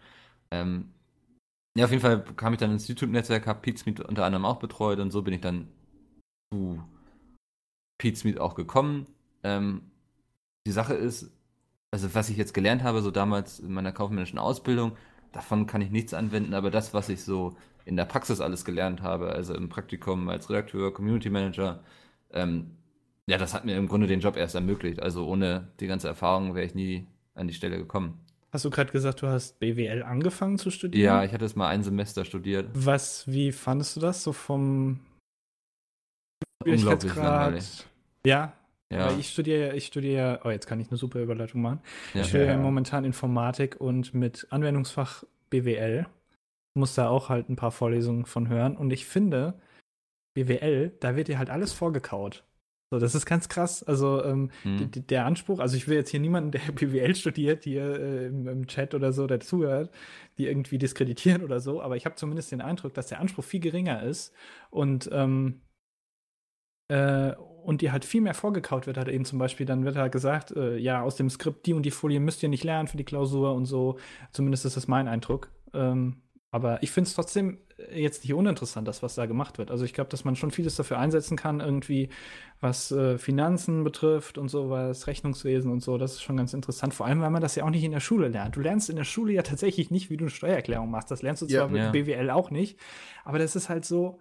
Ähm, 0.50 0.94
ja, 1.76 1.84
auf 1.84 1.90
jeden 1.90 2.02
Fall 2.02 2.24
kam 2.36 2.52
ich 2.52 2.58
dann 2.58 2.72
ins 2.72 2.88
YouTube-Netzwerk, 2.88 3.46
habe 3.46 3.60
Pizmeet 3.60 4.00
unter 4.00 4.24
anderem 4.24 4.44
auch 4.44 4.58
betreut 4.58 4.98
und 4.98 5.10
so 5.10 5.22
bin 5.22 5.34
ich 5.34 5.40
dann 5.40 5.68
zu 6.52 6.82
Pizmeet 7.98 8.40
auch 8.40 8.54
gekommen. 8.54 9.06
Ähm, 9.44 9.82
die 10.66 10.72
Sache 10.72 10.94
ist, 10.94 11.30
also 11.92 12.14
was 12.14 12.28
ich 12.30 12.36
jetzt 12.36 12.54
gelernt 12.54 12.82
habe, 12.82 13.02
so 13.02 13.10
damals 13.10 13.60
in 13.60 13.72
meiner 13.72 13.92
kaufmännischen 13.92 14.38
Ausbildung, 14.38 14.96
davon 15.32 15.66
kann 15.66 15.80
ich 15.80 15.90
nichts 15.90 16.14
anwenden, 16.14 16.54
aber 16.54 16.70
das, 16.70 16.94
was 16.94 17.08
ich 17.08 17.22
so 17.24 17.56
in 17.84 17.96
der 17.96 18.04
Praxis 18.04 18.40
alles 18.40 18.64
gelernt 18.64 19.02
habe, 19.02 19.30
also 19.30 19.54
im 19.54 19.68
Praktikum 19.68 20.28
als 20.28 20.50
Redakteur, 20.50 20.92
Community 20.92 21.30
Manager, 21.30 21.82
ähm, 22.32 22.76
ja, 23.26 23.38
das 23.38 23.54
hat 23.54 23.64
mir 23.64 23.76
im 23.76 23.88
Grunde 23.88 24.06
den 24.06 24.20
Job 24.20 24.36
erst 24.36 24.54
ermöglicht. 24.56 25.00
Also 25.00 25.26
ohne 25.26 25.68
die 25.80 25.86
ganze 25.86 26.08
Erfahrung 26.08 26.54
wäre 26.54 26.66
ich 26.66 26.74
nie 26.74 27.06
an 27.34 27.46
die 27.48 27.54
Stelle 27.54 27.78
gekommen. 27.78 28.20
Hast 28.52 28.64
du 28.64 28.70
gerade 28.70 28.90
gesagt, 28.90 29.22
du 29.22 29.28
hast 29.28 29.60
BWL 29.60 30.02
angefangen 30.02 30.58
zu 30.58 30.70
studieren? 30.70 31.04
Ja, 31.04 31.24
ich 31.24 31.32
hatte 31.32 31.44
es 31.44 31.54
mal 31.54 31.68
ein 31.68 31.82
Semester 31.84 32.24
studiert. 32.24 32.68
Was, 32.74 33.30
wie 33.30 33.52
fandest 33.52 33.96
du 33.96 34.00
das 34.00 34.22
so 34.22 34.32
vom 34.32 35.00
Unglaublich 36.64 37.14
langweilig. 37.14 37.86
Ja, 38.26 38.52
Ja, 38.92 39.16
ich 39.16 39.30
studiere, 39.30 39.74
ich 39.76 39.86
studiere, 39.86 40.40
oh, 40.44 40.50
jetzt 40.50 40.66
kann 40.66 40.80
ich 40.80 40.88
eine 40.88 40.96
super 40.98 41.20
Überleitung 41.20 41.62
machen. 41.62 41.80
ja. 42.12 42.22
Ich 42.22 42.28
studiere 42.28 42.50
Ja. 42.50 42.58
momentan 42.58 43.04
Informatik 43.04 43.80
und 43.80 44.12
mit 44.14 44.46
Anwendungsfach 44.50 45.24
BWL. 45.48 46.06
Muss 46.74 46.94
da 46.94 47.08
auch 47.08 47.28
halt 47.28 47.48
ein 47.48 47.56
paar 47.56 47.70
Vorlesungen 47.70 48.26
von 48.26 48.48
hören. 48.48 48.76
Und 48.76 48.92
ich 48.92 49.06
finde, 49.06 49.54
BWL, 50.34 50.92
da 51.00 51.16
wird 51.16 51.28
dir 51.28 51.38
halt 51.38 51.50
alles 51.50 51.72
vorgekaut. 51.72 52.44
So, 52.92 52.98
das 52.98 53.14
ist 53.14 53.24
ganz 53.24 53.48
krass. 53.48 53.82
Also 53.84 54.24
ähm, 54.24 54.50
Hm. 54.62 54.90
der 54.92 55.24
Anspruch, 55.24 55.60
also 55.60 55.76
ich 55.76 55.86
will 55.86 55.96
jetzt 55.96 56.10
hier 56.10 56.18
niemanden, 56.20 56.50
der 56.52 56.72
BWL 56.72 57.14
studiert, 57.14 57.64
hier 57.64 57.82
äh, 58.00 58.26
im, 58.26 58.48
im 58.48 58.66
Chat 58.66 58.94
oder 58.94 59.12
so, 59.12 59.26
der 59.26 59.40
zuhört, 59.40 59.90
die 60.38 60.46
irgendwie 60.46 60.78
diskreditieren 60.78 61.42
oder 61.44 61.60
so, 61.60 61.80
aber 61.82 61.96
ich 61.96 62.04
habe 62.04 62.16
zumindest 62.16 62.50
den 62.52 62.60
Eindruck, 62.60 62.94
dass 62.94 63.06
der 63.06 63.20
Anspruch 63.20 63.44
viel 63.44 63.60
geringer 63.60 64.02
ist 64.02 64.32
und 64.70 65.08
ähm, 65.12 65.60
äh, 66.88 67.34
und 67.64 67.82
dir 67.82 67.92
halt 67.92 68.04
viel 68.04 68.22
mehr 68.22 68.34
vorgekaut 68.34 68.86
wird, 68.86 68.96
halt 68.96 69.08
eben 69.08 69.24
zum 69.26 69.38
Beispiel, 69.38 69.66
dann 69.66 69.84
wird 69.84 69.96
halt 69.96 70.12
gesagt, 70.12 70.50
äh, 70.52 70.76
ja, 70.78 71.02
aus 71.02 71.16
dem 71.16 71.28
Skript, 71.30 71.66
die 71.66 71.74
und 71.74 71.82
die 71.84 71.90
Folie 71.90 72.18
müsst 72.20 72.42
ihr 72.42 72.48
nicht 72.48 72.64
lernen 72.64 72.88
für 72.88 72.96
die 72.96 73.04
Klausur 73.04 73.54
und 73.54 73.66
so. 73.66 73.98
Zumindest 74.32 74.64
ist 74.64 74.76
das 74.76 74.88
mein 74.88 75.06
Eindruck. 75.06 75.50
Ähm, 75.74 76.22
aber 76.52 76.82
ich 76.82 76.90
finde 76.90 77.08
es 77.08 77.14
trotzdem 77.14 77.58
äh, 77.78 78.00
jetzt 78.02 78.24
nicht 78.24 78.34
uninteressant, 78.34 78.88
das, 78.88 79.02
was 79.02 79.14
da 79.14 79.26
gemacht 79.26 79.58
wird. 79.58 79.70
Also 79.70 79.84
ich 79.84 79.92
glaube, 79.94 80.10
dass 80.10 80.24
man 80.24 80.34
schon 80.36 80.50
vieles 80.50 80.74
dafür 80.76 80.98
einsetzen 80.98 81.36
kann, 81.36 81.60
irgendwie, 81.60 82.08
was 82.60 82.90
äh, 82.90 83.18
Finanzen 83.18 83.84
betrifft 83.84 84.36
und 84.38 84.48
sowas, 84.48 85.06
Rechnungswesen 85.06 85.70
und 85.70 85.80
so. 85.80 85.96
Das 85.96 86.12
ist 86.14 86.22
schon 86.22 86.36
ganz 86.36 86.52
interessant. 86.52 86.92
Vor 86.94 87.06
allem, 87.06 87.20
weil 87.20 87.30
man 87.30 87.40
das 87.42 87.54
ja 87.54 87.64
auch 87.64 87.70
nicht 87.70 87.84
in 87.84 87.92
der 87.92 88.00
Schule 88.00 88.28
lernt. 88.28 88.56
Du 88.56 88.60
lernst 88.60 88.90
in 88.90 88.96
der 88.96 89.04
Schule 89.04 89.32
ja 89.32 89.42
tatsächlich 89.42 89.90
nicht, 89.90 90.10
wie 90.10 90.16
du 90.16 90.24
eine 90.24 90.30
Steuererklärung 90.30 90.90
machst. 90.90 91.10
Das 91.10 91.22
lernst 91.22 91.42
du 91.42 91.46
Ja. 91.46 91.60
zwar 91.60 91.68
mit 91.68 91.82
Ja. 91.82 91.90
BWL 91.90 92.30
auch 92.30 92.50
nicht, 92.50 92.78
aber 93.24 93.38
das 93.38 93.54
ist 93.56 93.68
halt 93.68 93.84
so, 93.84 94.18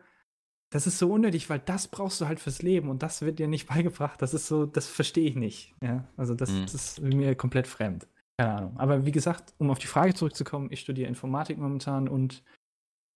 das 0.72 0.86
ist 0.86 1.00
so 1.00 1.12
unnötig, 1.12 1.50
weil 1.50 1.58
das 1.66 1.88
brauchst 1.88 2.22
du 2.22 2.28
halt 2.28 2.40
fürs 2.40 2.62
Leben 2.62 2.90
und 2.90 3.02
das 3.02 3.24
wird 3.24 3.40
dir 3.40 3.48
nicht 3.48 3.68
beigebracht. 3.74 4.22
Das 4.22 4.36
ist 4.36 4.48
so, 4.48 4.68
das 4.68 4.88
verstehe 4.88 5.28
ich 5.28 5.36
nicht. 5.36 5.74
Ja, 5.82 6.08
also 6.16 6.36
das, 6.36 6.52
Mhm. 6.52 6.62
das 6.62 6.76
ist 6.76 7.02
mir 7.02 7.34
komplett 7.34 7.66
fremd. 7.66 8.08
Keine 8.40 8.54
Ahnung. 8.56 8.78
Aber 8.78 9.06
wie 9.06 9.12
gesagt, 9.12 9.54
um 9.58 9.70
auf 9.70 9.80
die 9.80 9.88
Frage 9.88 10.14
zurückzukommen, 10.14 10.70
ich 10.72 10.80
studiere 10.80 11.10
Informatik 11.10 11.58
momentan 11.58 12.08
und 12.08 12.42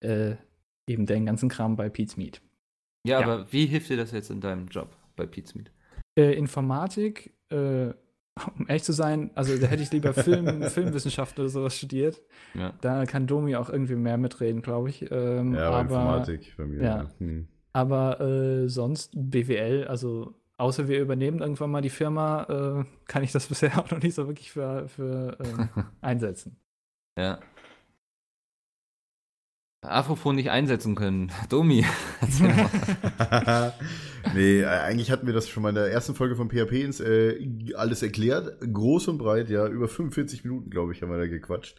äh, 0.01 0.35
eben 0.85 1.05
den 1.05 1.25
ganzen 1.25 1.47
Kram 1.47 1.77
bei 1.77 1.87
Pete's 1.87 2.17
Meet. 2.17 2.41
ja, 3.07 3.21
ja. 3.21 3.25
aber 3.25 3.51
wie 3.53 3.65
hilft 3.65 3.89
dir 3.89 3.95
das 3.95 4.11
jetzt 4.11 4.29
in 4.29 4.41
deinem 4.41 4.67
Job 4.67 4.89
bei 5.15 5.25
Pizmeet? 5.25 5.71
Äh, 6.19 6.33
Informatik, 6.33 7.33
äh, 7.49 7.93
um 8.57 8.67
ehrlich 8.67 8.83
zu 8.83 8.91
sein, 8.91 9.31
also 9.35 9.57
da 9.57 9.67
hätte 9.67 9.81
ich 9.83 9.91
lieber 9.93 10.13
Film, 10.25 10.61
Filmwissenschaft 10.63 11.39
oder 11.39 11.47
sowas 11.47 11.77
studiert. 11.77 12.21
Ja. 12.53 12.73
Da 12.81 13.05
kann 13.05 13.25
Domi 13.25 13.55
auch 13.55 13.69
irgendwie 13.69 13.95
mehr 13.95 14.17
mitreden, 14.17 14.61
glaube 14.61 14.89
ich. 14.89 15.09
Ähm, 15.09 15.53
Ja, 15.53 15.67
aber 15.69 15.77
aber 15.77 15.81
Informatik 15.83 16.53
bei 16.57 16.65
mir. 16.65 16.83
ja. 16.83 17.09
Hm. 17.19 17.47
Aber 17.71 18.19
äh, 18.19 18.67
sonst 18.67 19.13
BWL, 19.15 19.85
also 19.87 20.35
außer 20.57 20.87
wir 20.87 21.01
übernehmen 21.01 21.39
irgendwann 21.39 21.71
mal 21.71 21.81
die 21.81 21.89
Firma, 21.89 22.43
äh, 22.43 22.85
kann 23.07 23.23
ich 23.23 23.31
das 23.31 23.47
bisher 23.49 23.77
auch 23.79 23.89
noch 23.91 24.01
nicht 24.01 24.15
so 24.15 24.27
wirklich 24.27 24.51
für, 24.51 24.87
für 24.87 25.37
ähm, 25.39 25.69
einsetzen. 26.01 26.57
Ja. 27.17 27.39
Apropos 29.83 30.33
nicht 30.33 30.49
einsetzen 30.49 30.95
können. 30.95 31.29
Domi. 31.49 31.85
nee, 34.33 34.61
äh, 34.61 34.65
eigentlich 34.65 35.11
hatten 35.11 35.27
wir 35.27 35.33
das 35.33 35.49
schon 35.49 35.61
mal 35.61 35.69
in 35.69 35.75
der 35.75 35.91
ersten 35.91 36.15
Folge 36.15 36.37
von 36.37 36.49
PHP 36.49 36.71
ins, 36.83 37.01
äh, 37.01 37.73
alles 37.75 38.01
erklärt. 38.01 38.59
Groß 38.61 39.09
und 39.09 39.17
breit, 39.17 39.49
ja. 39.49 39.67
Über 39.67 39.89
45 39.89 40.45
Minuten, 40.45 40.69
glaube 40.69 40.93
ich, 40.93 41.01
haben 41.01 41.11
wir 41.11 41.17
da 41.17 41.27
gequatscht. 41.27 41.77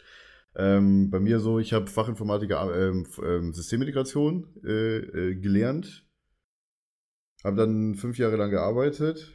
Ähm, 0.55 1.09
bei 1.09 1.19
mir 1.19 1.39
so, 1.39 1.59
ich 1.59 1.73
habe 1.73 1.87
Fachinformatiker 1.87 2.89
ähm, 2.89 3.07
ähm, 3.23 3.53
Systemintegration 3.53 4.47
äh, 4.63 4.97
äh, 4.97 5.35
gelernt. 5.35 6.04
Habe 7.43 7.55
dann 7.57 7.95
fünf 7.95 8.17
Jahre 8.17 8.35
lang 8.37 8.49
gearbeitet. 8.49 9.31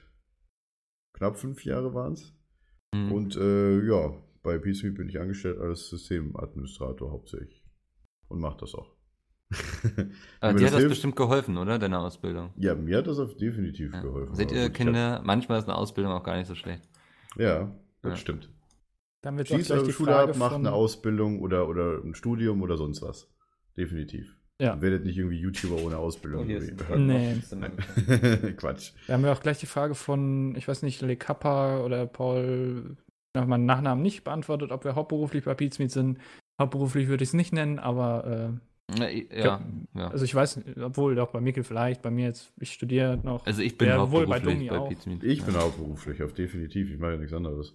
Knapp 1.13 1.37
fünf 1.37 1.65
Jahre 1.65 1.95
waren 1.95 2.15
es. 2.15 2.35
Hm. 2.95 3.13
Und 3.13 3.37
äh, 3.37 3.81
ja, 3.87 4.13
bei 4.43 4.59
PCB 4.59 4.97
bin 4.97 5.09
ich 5.09 5.21
angestellt 5.21 5.59
als 5.59 5.89
Systemadministrator 5.91 7.11
hauptsächlich. 7.11 7.65
Und 8.29 8.41
mache 8.41 8.59
das 8.61 8.75
auch. 8.75 8.97
Aber 10.41 10.55
dir 10.55 10.67
hat 10.67 10.73
das 10.75 10.81
hilft? 10.81 10.89
bestimmt 10.91 11.17
geholfen, 11.17 11.57
oder? 11.57 11.79
Deine 11.79 11.99
Ausbildung. 11.99 12.53
Ja, 12.57 12.75
mir 12.77 12.99
hat 12.99 13.07
das 13.09 13.19
auf 13.19 13.37
definitiv 13.37 13.93
Ja. 13.93 14.01
geholfen. 14.01 14.35
Seht 14.35 14.53
ihr, 14.53 14.71
Kinder, 14.71 15.21
manchmal 15.25 15.59
ist 15.59 15.65
eine 15.69 15.77
Ausbildung 15.77 16.13
auch 16.13 16.23
gar 16.23 16.37
nicht 16.37 16.47
so 16.47 16.55
schlecht. 16.55 16.89
Hab, 17.33 17.41
ja, 17.41 17.77
das 18.03 18.13
Ja. 18.13 18.17
stimmt. 18.17 18.49
Dann 19.23 19.37
wird 19.37 19.49
gleich 19.49 19.71
eure 19.71 19.85
die 19.85 19.93
Schule 19.93 20.13
Frage 20.13 20.33
ab, 20.33 20.39
macht 20.39 20.53
von, 20.53 20.67
eine 20.67 20.73
Ausbildung 20.73 21.41
oder, 21.43 21.69
oder 21.69 22.03
ein 22.03 22.15
Studium 22.15 22.63
oder 22.63 22.77
sonst 22.77 23.03
was. 23.03 23.29
Definitiv. 23.77 24.37
Ja. 24.61 24.75
Ihr 24.75 24.83
werdet 24.83 25.05
nicht 25.05 25.17
irgendwie 25.17 25.39
YouTuber 25.39 25.83
ohne 25.83 25.97
Ausbildung. 25.97 26.47
Oh. 26.91 26.97
Nee. 26.97 27.37
Quatsch. 28.57 28.93
Da 29.07 29.15
haben 29.15 29.25
wir 29.25 29.33
auch 29.33 29.41
gleich 29.41 29.59
die 29.59 29.67
Frage 29.67 29.95
von, 29.95 30.55
ich 30.57 30.69
weiß 30.69 30.83
nicht, 30.83 31.01
Le 31.01 31.17
Kappa 31.17 31.81
oder 31.81 32.07
Paul, 32.07 32.97
noch 33.35 33.47
meinen 33.47 33.65
Nachnamen 33.67 34.03
nicht 34.03 34.23
beantwortet, 34.25 34.71
ob 34.71 34.85
wir 34.85 34.95
hauptberuflich 34.95 35.45
bei 35.45 35.55
Pizmeet 35.55 35.91
sind. 35.91 36.19
Hauptberuflich 36.61 37.09
würde 37.09 37.23
ich 37.23 37.31
es 37.31 37.35
nicht 37.35 37.53
nennen, 37.53 37.79
aber 37.79 38.61
Ja, 38.99 39.05
äh, 39.07 39.27
ja, 39.33 39.61
ja. 39.95 40.09
also 40.11 40.25
ich 40.25 40.35
weiß, 40.35 40.61
obwohl 40.83 41.15
doch 41.15 41.31
bei 41.31 41.41
Mikkel 41.41 41.65
vielleicht, 41.65 42.03
bei 42.03 42.11
mir 42.11 42.27
jetzt, 42.27 42.53
ich 42.61 42.73
studiere 42.73 43.19
noch. 43.23 43.47
Also 43.47 43.63
ich 43.63 43.79
bin 43.79 43.89
Ja, 43.89 43.95
bei 43.97 44.03
hauptberuflich 44.03 44.43
Domi 44.43 44.69
bei, 44.69 44.79
auch. 44.79 44.89
Pizmeet. 44.89 45.25
Ich 45.25 45.39
ja. 45.39 45.45
bin 45.47 45.57
hauptberuflich, 45.57 46.23
auf 46.23 46.35
definitiv. 46.35 46.91
Ich 46.91 46.99
mache 46.99 47.13
ja 47.13 47.17
nichts 47.19 47.33
anderes. 47.33 47.75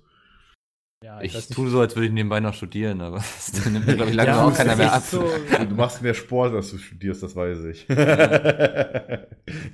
Ja, 1.03 1.21
Ich 1.21 1.33
nicht. 1.35 1.53
tue 1.53 1.69
so, 1.69 1.79
als 1.81 1.95
würde 1.95 2.07
ich 2.07 2.13
nebenbei 2.13 2.39
noch 2.39 2.53
studieren, 2.53 3.01
aber 3.01 3.17
das 3.51 3.65
nimmt 3.69 3.85
mir, 3.85 3.95
glaube 3.95 4.11
ich, 4.11 4.17
Ja, 4.17 4.23
langsam 4.23 4.45
auch 4.45 4.49
das 4.49 4.57
keiner 4.57 4.75
mehr 4.75 4.93
ab. 4.93 5.03
So, 5.03 5.23
Du 5.69 5.75
machst 5.75 6.01
mehr 6.01 6.13
Sport, 6.13 6.53
als 6.53 6.71
du 6.71 6.77
studierst, 6.77 7.21
das 7.23 7.35
weiß 7.35 7.63
ich. 7.65 7.87
nee, 7.89 7.95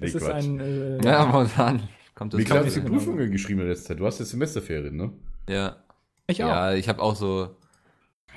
es 0.02 0.16
ist 0.16 0.24
ein. 0.30 0.60
Äh, 0.60 1.04
Ja, 1.06 1.26
momentan 1.26 1.88
kommt 2.16 2.34
das 2.34 2.40
Wie 2.40 2.44
klar 2.46 2.66
hast 2.66 2.76
du. 2.78 2.84
Prüfungen 2.84 3.32
geschrieben 3.32 3.62
in 3.62 3.68
letzter 3.68 3.90
Zeit? 3.90 4.00
Du 4.00 4.06
hast 4.06 4.20
jetzt 4.20 4.30
Semesterferien, 4.32 4.96
ne? 4.96 5.12
Ja. 5.48 5.78
ich 6.28 6.44
auch. 6.44 6.48
ja, 6.50 6.74
ich 6.74 6.88
habe 6.90 7.02
auch 7.02 7.16
so. 7.16 7.56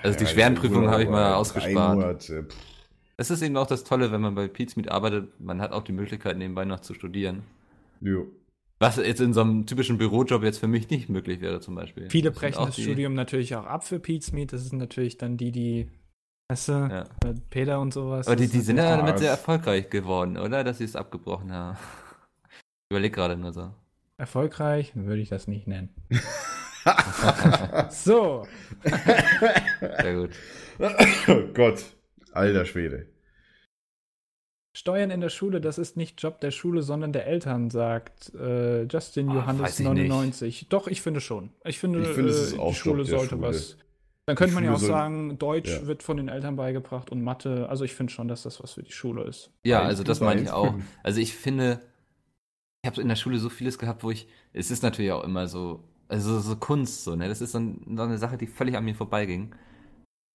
Also 0.03 0.19
die 0.19 0.25
Ja, 0.25 0.31
schweren 0.31 0.55
Prüfungen 0.55 0.91
habe 0.91 1.03
ich 1.03 1.09
mal 1.09 1.35
ausgespart. 1.35 1.97
Monate. 1.97 2.47
Das 3.17 3.31
ist 3.31 3.43
eben 3.43 3.57
auch 3.57 3.67
das 3.67 3.85
Tolle, 3.85 4.11
wenn 4.13 4.21
man 4.21 4.35
bei 4.35 4.49
Pizmeet 4.49 4.91
arbeitet, 4.91 5.41
man 5.41 5.61
hat 5.61 5.73
auch 5.73 5.83
die 5.85 5.93
Möglichkeit, 5.93 6.37
nebenbei 6.37 6.65
noch 6.65 6.81
zu 6.81 6.95
studieren. 6.95 7.43
Jo. 8.01 8.27
Was 8.85 8.97
jetzt 8.97 9.21
in 9.23 9.33
so 9.33 9.41
einem 9.41 9.65
typischen 9.65 9.97
Bürojob 9.97 10.43
jetzt 10.43 10.59
für 10.59 10.67
mich 10.69 10.91
nicht 10.91 11.09
möglich 11.09 11.41
wäre, 11.41 11.59
zum 11.61 11.75
Beispiel. 11.75 12.11
Viele 12.11 12.31
Das 12.33 12.39
brechen 12.39 12.67
das 12.67 12.79
Studium 12.79 13.15
natürlich 13.15 13.55
auch 13.57 13.65
ab 13.65 13.83
für 13.87 13.99
Pete's 13.99 14.31
Meet. 14.33 14.53
Das 14.53 14.63
sind 14.69 14.79
natürlich 14.79 15.17
dann 15.17 15.39
die, 15.39 15.53
die, 15.53 15.89
weißt 16.49 16.69
du, 16.69 16.73
Ja. 16.73 17.01
äh, 17.25 17.35
Peter 17.49 17.81
und 17.81 17.95
sowas. 17.95 18.27
Aber 18.27 18.37
die, 18.37 18.47
die 18.49 18.61
sind 18.61 18.77
ja 18.77 18.97
damit 18.97 19.19
sehr 19.19 19.31
erfolgreich 19.31 19.89
geworden, 19.89 20.37
oder? 20.37 20.65
Dass 20.65 20.79
sie 20.79 20.85
es 20.85 20.97
abgebrochen 20.97 21.51
haben. 21.53 21.79
Ich 22.51 22.91
überleg 22.91 23.15
gerade 23.15 23.37
nur 23.39 23.53
so. 23.53 23.71
erfolgreich, 24.19 24.93
würde 24.95 25.23
ich 25.23 25.31
das 25.31 25.49
nicht 25.49 25.67
nennen. 25.67 25.89
so, 27.91 28.47
Sehr 28.85 30.15
gut. 30.15 30.31
oh 31.29 31.43
Gott. 31.55 31.85
Alter 32.33 32.65
Schwede. 32.67 33.07
Steuern 34.77 35.11
in 35.11 35.21
der 35.21 35.29
Schule, 35.29 35.61
das 35.61 35.79
ist 35.79 35.97
nicht 35.97 36.21
Job 36.21 36.41
der 36.41 36.51
Schule, 36.51 36.83
sondern 36.83 37.13
der 37.13 37.27
Eltern, 37.27 37.71
sagt 37.71 38.35
äh, 38.35 38.83
Justin 38.85 39.29
Ah, 39.31 39.35
Johannes 39.37 39.63
weiß 39.63 39.81
ich 39.81 39.85
99. 39.87 40.67
Doch, 40.69 40.89
ich 40.89 41.01
finde 41.01 41.21
schon. 41.21 41.51
Ich 41.65 41.79
finde, 41.79 42.01
Ich 42.03 42.09
finde, 42.09 42.33
äh, 42.33 42.59
auch 42.59 42.71
die 42.71 42.75
Schule 42.75 43.05
sollte 43.05 43.31
Schule. 43.37 43.43
was. 43.43 43.77
Dann 44.27 44.37
könnte 44.37 44.55
man 44.55 44.65
ja 44.65 44.73
auch 44.75 44.79
sagen, 44.79 45.39
Deutsch 45.39 45.71
Ja. 45.71 45.87
wird 45.87 46.03
von 46.03 46.17
den 46.17 46.29
Eltern 46.29 46.57
beigebracht 46.57 47.11
und 47.13 47.23
Mathe. 47.23 47.69
Also 47.69 47.85
ich 47.85 47.95
finde 47.95 48.13
schon, 48.13 48.27
dass 48.27 48.43
das 48.43 48.61
was 48.63 48.73
für 48.73 48.83
die 48.83 48.91
Schule 48.91 49.23
ist. 49.25 49.51
Ja, 49.65 49.83
also 49.83 50.03
das 50.03 50.21
meine 50.21 50.41
ich 50.43 50.51
auch. 50.51 50.75
Also 51.05 51.21
ich 51.21 51.35
finde, 51.37 51.81
ich 52.83 52.91
habe 52.91 53.01
in 53.01 53.09
der 53.09 53.17
Schule 53.17 53.39
so 53.39 53.51
vieles 53.51 53.79
gehabt, 53.79 54.03
wo 54.03 54.11
ich, 54.11 54.27
es 54.53 54.71
ist 54.71 54.83
natürlich 54.83 55.13
auch 55.13 55.23
immer 55.25 55.47
so, 55.47 55.85
also 56.09 56.41
so 56.41 56.57
Kunst 56.57 57.05
so, 57.05 57.15
ne? 57.15 57.29
Das 57.29 57.41
ist 57.41 57.53
so, 57.53 57.59
ein, 57.59 57.97
so 57.97 58.03
eine 58.03 58.19
Sache, 58.19 58.39
die 58.39 58.47
völlig 58.49 58.77
an 58.77 58.85
mir 58.85 58.95
vorbeiging. 58.95 59.55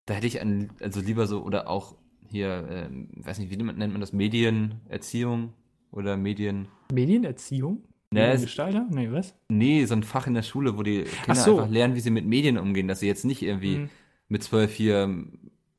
Da 0.05 0.13
hätte 0.13 0.27
ich 0.27 0.39
ein, 0.39 0.69
also 0.79 1.01
lieber 1.01 1.27
so, 1.27 1.41
oder 1.43 1.67
auch 1.67 1.95
hier, 2.29 2.67
ähm, 2.69 3.09
weiß 3.15 3.39
nicht, 3.39 3.51
wie 3.51 3.57
nennt 3.57 3.77
man 3.91 3.99
das, 4.01 4.13
Medienerziehung 4.13 5.53
oder 5.91 6.17
Medien, 6.17 6.67
Medienerziehung? 6.93 7.83
Ne, 8.11 8.21
es- 8.21 8.41
Mediengestalter? 8.41 8.87
Nee, 8.89 9.11
was? 9.11 9.35
nee, 9.49 9.85
so 9.85 9.93
ein 9.95 10.03
Fach 10.03 10.25
in 10.27 10.33
der 10.33 10.41
Schule, 10.43 10.77
wo 10.77 10.83
die 10.83 11.03
Kinder 11.25 11.35
so. 11.41 11.57
einfach 11.59 11.69
lernen, 11.71 11.95
wie 11.95 11.99
sie 11.99 12.09
mit 12.11 12.25
Medien 12.25 12.57
umgehen, 12.57 12.87
dass 12.87 12.99
sie 13.01 13.07
jetzt 13.07 13.25
nicht 13.25 13.41
irgendwie 13.43 13.75
Hm. 13.75 13.89
mit 14.29 14.43
zwölf 14.43 14.73
hier 14.73 15.15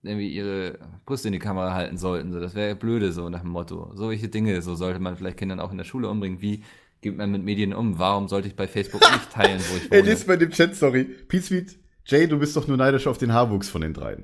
irgendwie 0.03 0.29
ihre 0.33 0.79
Brüste 1.07 1.29
in 1.29 1.33
die 1.33 1.39
Kamera 1.41 1.75
halten 1.75 1.97
sollten. 1.99 2.33
So, 2.33 2.41
das 2.41 2.55
wäre 2.55 2.75
blöde, 2.77 3.13
so 3.13 3.29
nach 3.29 3.41
dem 3.43 3.51
Motto. 3.51 3.91
Solche 3.95 4.29
Dinge, 4.29 4.63
so 4.63 4.75
sollte 4.77 5.01
man 5.01 5.17
vielleicht 5.17 5.37
Kindern 5.39 5.61
auch 5.61 5.73
in 5.73 5.79
der 5.79 5.85
Schule 5.85 6.09
umbringen. 6.09 6.41
Wie 6.41 6.63
geht 7.01 7.17
man 7.17 7.31
mit 7.33 7.43
Medien 7.45 7.75
um? 7.75 7.99
Warum 7.99 8.29
sollte 8.29 8.47
ich 8.49 8.55
bei 8.57 8.67
Facebook 8.69 9.01
nicht 9.03 9.31
teilen, 9.33 9.61
wo 9.71 9.77
ich 9.77 9.91
Ey, 9.93 10.01
wohne? 10.01 10.11
lies 10.11 10.25
bei 10.25 10.37
dem 10.37 10.51
Chat, 10.53 10.75
sorry. 10.77 11.05
Pete 11.05 11.43
Sweet, 11.43 11.79
Jay, 12.07 12.27
du 12.29 12.39
bist 12.39 12.57
doch 12.57 12.67
nur 12.69 12.77
neidisch 12.77 13.07
auf 13.07 13.19
den 13.19 13.33
Haarwuchs 13.33 13.69
von 13.69 13.81
den 13.83 13.93
dreien. 13.93 14.23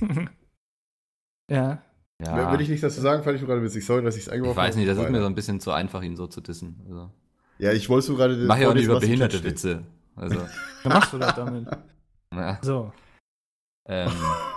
ja. 1.50 1.82
ja, 2.20 2.52
Will 2.52 2.60
ich 2.60 2.68
nicht 2.68 2.82
dazu 2.82 3.00
sagen, 3.00 3.22
fand 3.22 3.36
ich 3.36 3.42
nur 3.42 3.48
gerade 3.50 3.62
witzig. 3.64 3.84
Sorry, 3.84 4.02
dass 4.02 4.16
ich 4.16 4.22
es 4.22 4.26
ich 4.28 4.32
eingeworfen 4.32 4.56
weiß 4.56 4.76
nicht, 4.76 4.88
das 4.88 4.96
ist 4.96 5.02
habe. 5.04 5.12
mir 5.12 5.20
so 5.20 5.26
ein 5.26 5.34
bisschen 5.34 5.60
zu 5.60 5.70
einfach, 5.72 6.02
ihn 6.02 6.16
so 6.16 6.26
zu 6.26 6.40
dissen. 6.40 6.80
Also, 6.88 7.10
Ja, 7.58 7.72
ich 7.72 7.88
wollte 7.88 8.06
so 8.06 8.16
gerade. 8.16 8.36
mach 8.46 8.58
ja 8.58 8.68
auch 8.70 8.74
nicht 8.74 8.84
über 8.84 9.00
behinderte. 9.00 9.42
Witze. 9.44 9.82
Also, 10.14 10.40
Was 10.82 10.92
machst 10.94 11.12
du 11.12 11.18
das 11.18 11.34
damit? 11.34 11.66
ja, 12.34 12.58
So. 12.62 12.92
ähm, 13.88 14.10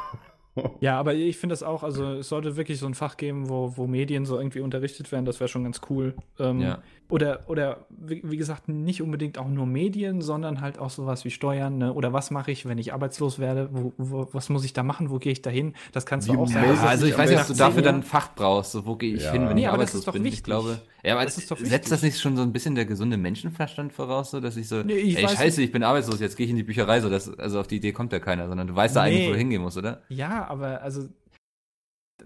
Ja, 0.82 1.00
aber 1.00 1.14
ich 1.14 1.38
finde 1.38 1.54
das 1.54 1.64
auch, 1.64 1.84
also 1.84 2.14
es 2.16 2.30
sollte 2.30 2.56
wirklich 2.58 2.80
so 2.80 2.86
ein 2.86 2.94
Fach 2.96 3.18
geben, 3.18 3.50
wo, 3.50 3.74
wo 3.76 3.88
Medien 3.88 4.26
so 4.26 4.38
irgendwie 4.38 4.62
unterrichtet 4.62 5.12
werden, 5.12 5.26
das 5.26 5.40
wäre 5.40 5.48
schon 5.48 5.64
ganz 5.64 5.82
cool. 5.90 6.14
Ähm, 6.40 6.62
ja. 6.62 6.80
Oder, 7.10 7.40
oder 7.48 7.88
wie, 7.90 8.22
wie 8.24 8.38
gesagt, 8.38 8.70
nicht 8.70 9.02
unbedingt 9.02 9.40
auch 9.40 9.48
nur 9.48 9.66
Medien, 9.66 10.22
sondern 10.22 10.62
halt 10.62 10.78
auch 10.78 10.92
sowas 10.92 11.26
wie 11.26 11.32
Steuern, 11.32 11.80
ne? 11.80 11.92
Oder 11.94 12.14
was 12.14 12.30
mache 12.30 12.52
ich, 12.52 12.68
wenn 12.68 12.78
ich 12.78 12.94
arbeitslos 12.94 13.40
werde? 13.40 13.70
Wo, 13.72 13.94
wo, 13.98 14.28
was 14.32 14.50
muss 14.50 14.64
ich 14.64 14.74
da 14.74 14.84
machen? 14.84 15.10
Wo 15.10 15.18
gehe 15.18 15.32
ich 15.32 15.42
da 15.42 15.50
hin? 15.50 15.74
Das 15.92 16.06
kannst 16.06 16.28
du 16.28 16.34
Wie 16.34 16.38
auch 16.38 16.42
meldet 16.48 16.62
sagen. 16.62 16.78
sich 16.78 16.88
also 16.90 17.06
ich 17.08 17.18
weiß 17.18 17.30
nicht, 17.32 17.40
ob 17.42 17.48
du 17.48 17.54
dafür 17.56 17.82
dann 17.82 17.96
ein 17.96 18.04
Fach 18.04 18.30
brauchst. 18.36 18.74
So, 18.74 18.86
wo 18.86 18.96
gehe 18.96 19.16
ich 19.16 19.24
Ja. 19.24 19.32
hin, 19.32 19.48
wenn 19.50 19.56
Nee, 19.56 19.62
ich 19.62 19.68
aber 19.70 19.78
das 19.80 19.90
arbeitslos 19.96 20.00
ist 20.02 20.08
doch 20.08 20.14
bin? 20.14 20.26
Ich 20.26 20.32
wichtig. 20.34 20.44
glaube, 20.44 20.82
ja, 21.04 21.14
aber 21.16 21.26
Das 21.26 21.38
ist 21.38 21.50
doch 21.52 21.58
setzt 21.58 21.92
das 21.92 22.02
nicht 22.02 22.20
schon 22.20 22.36
so 22.36 22.44
ein 22.44 22.52
bisschen 22.54 22.76
der 22.76 22.86
gesunde 22.86 23.18
Menschenverstand 23.18 23.94
voraus, 23.94 24.32
so 24.32 24.40
dass 24.40 24.58
ich 24.58 24.68
so, 24.68 24.84
Nee, 24.84 24.94
ich 24.96 25.18
ey, 25.18 25.24
weiß 25.24 25.32
scheiße, 25.38 25.62
ich 25.62 25.72
bin 25.72 25.84
arbeitslos, 25.84 26.20
jetzt 26.20 26.36
gehe 26.38 26.46
ich 26.46 26.50
in 26.52 26.58
die 26.58 26.64
Bücherei, 26.64 27.02
so 27.02 27.10
dass, 27.10 27.30
also 27.40 27.60
auf 27.60 27.68
die 27.68 27.78
Idee 27.78 27.94
kommt 27.94 28.12
ja 28.14 28.20
keiner, 28.20 28.48
sondern 28.48 28.68
du 28.68 28.76
weißt 28.76 28.96
ja 28.96 29.04
eigentlich, 29.04 29.26
wo 29.26 29.30
Nee. 29.30 29.34
du 29.34 29.38
hingehen 29.38 29.62
musst, 29.62 29.78
oder? 29.78 30.02
Ja, 30.10 30.48
aber 30.48 30.82
also 30.82 31.10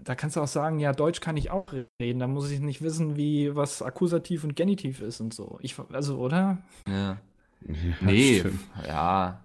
da 0.02 0.14
kannst 0.16 0.36
du 0.36 0.40
auch 0.40 0.48
sagen, 0.48 0.80
ja, 0.80 0.92
Deutsch 0.92 1.20
kann 1.20 1.36
ich 1.36 1.50
auch 1.50 1.66
reden. 2.02 2.18
Da 2.18 2.26
muss 2.26 2.50
ich 2.50 2.60
nicht 2.60 2.82
wissen, 2.82 3.16
wie 3.16 3.54
was 3.54 3.80
Akkusativ 3.82 4.42
und 4.44 4.56
Genitiv 4.56 5.00
ist 5.00 5.20
und 5.20 5.32
so. 5.32 5.58
Ich, 5.62 5.76
also, 5.92 6.18
oder? 6.18 6.58
Ja. 6.88 7.18
Ja, 7.66 7.94
Nee, 8.00 8.44
ja, 8.86 9.40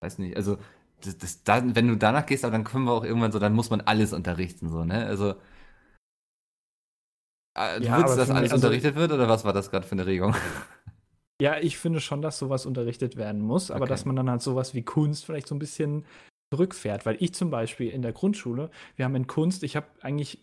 weiß 0.00 0.18
nicht. 0.18 0.36
Also, 0.36 0.58
das, 1.04 1.18
das, 1.18 1.44
dann, 1.44 1.76
wenn 1.76 1.88
du 1.88 1.96
danach 1.96 2.26
gehst, 2.26 2.44
aber 2.44 2.52
dann 2.52 2.64
können 2.64 2.84
wir 2.86 2.92
auch 2.92 3.04
irgendwann 3.04 3.32
so, 3.32 3.38
dann 3.40 3.54
muss 3.54 3.70
man 3.70 3.82
alles 3.82 4.12
unterrichten, 4.12 4.68
so, 4.70 4.84
ne? 4.84 5.06
Also, 5.06 5.36
äh, 7.54 7.80
du 7.80 7.86
Ja, 7.86 7.96
willst, 7.98 8.12
aber 8.12 8.16
dass 8.16 8.30
alles 8.30 8.52
also- 8.52 8.66
unterrichtet 8.66 8.94
wird, 8.96 9.12
oder 9.12 9.28
was 9.28 9.44
war 9.44 9.52
das 9.52 9.70
gerade 9.70 9.86
für 9.86 9.92
eine 9.92 10.06
Regung? 10.06 10.34
Ja, 11.40 11.58
ich 11.58 11.76
finde 11.76 12.00
schon, 12.00 12.22
dass 12.22 12.38
sowas 12.38 12.66
unterrichtet 12.66 13.16
werden 13.16 13.40
muss, 13.40 13.70
aber 13.70 13.82
Okay. 13.84 13.90
dass 13.90 14.04
man 14.04 14.14
dann 14.16 14.30
halt 14.30 14.42
sowas 14.42 14.74
wie 14.74 14.82
Kunst 14.82 15.24
vielleicht 15.24 15.48
so 15.48 15.54
ein 15.54 15.58
bisschen 15.58 16.04
zurückfährt. 16.52 17.04
Weil 17.04 17.16
ich 17.18 17.34
zum 17.34 17.50
Beispiel 17.50 17.88
in 17.88 18.02
der 18.02 18.12
Grundschule, 18.12 18.70
wir 18.96 19.04
haben 19.04 19.16
in 19.16 19.26
Kunst, 19.26 19.62
ich 19.64 19.74
habe 19.74 19.86
eigentlich 20.02 20.38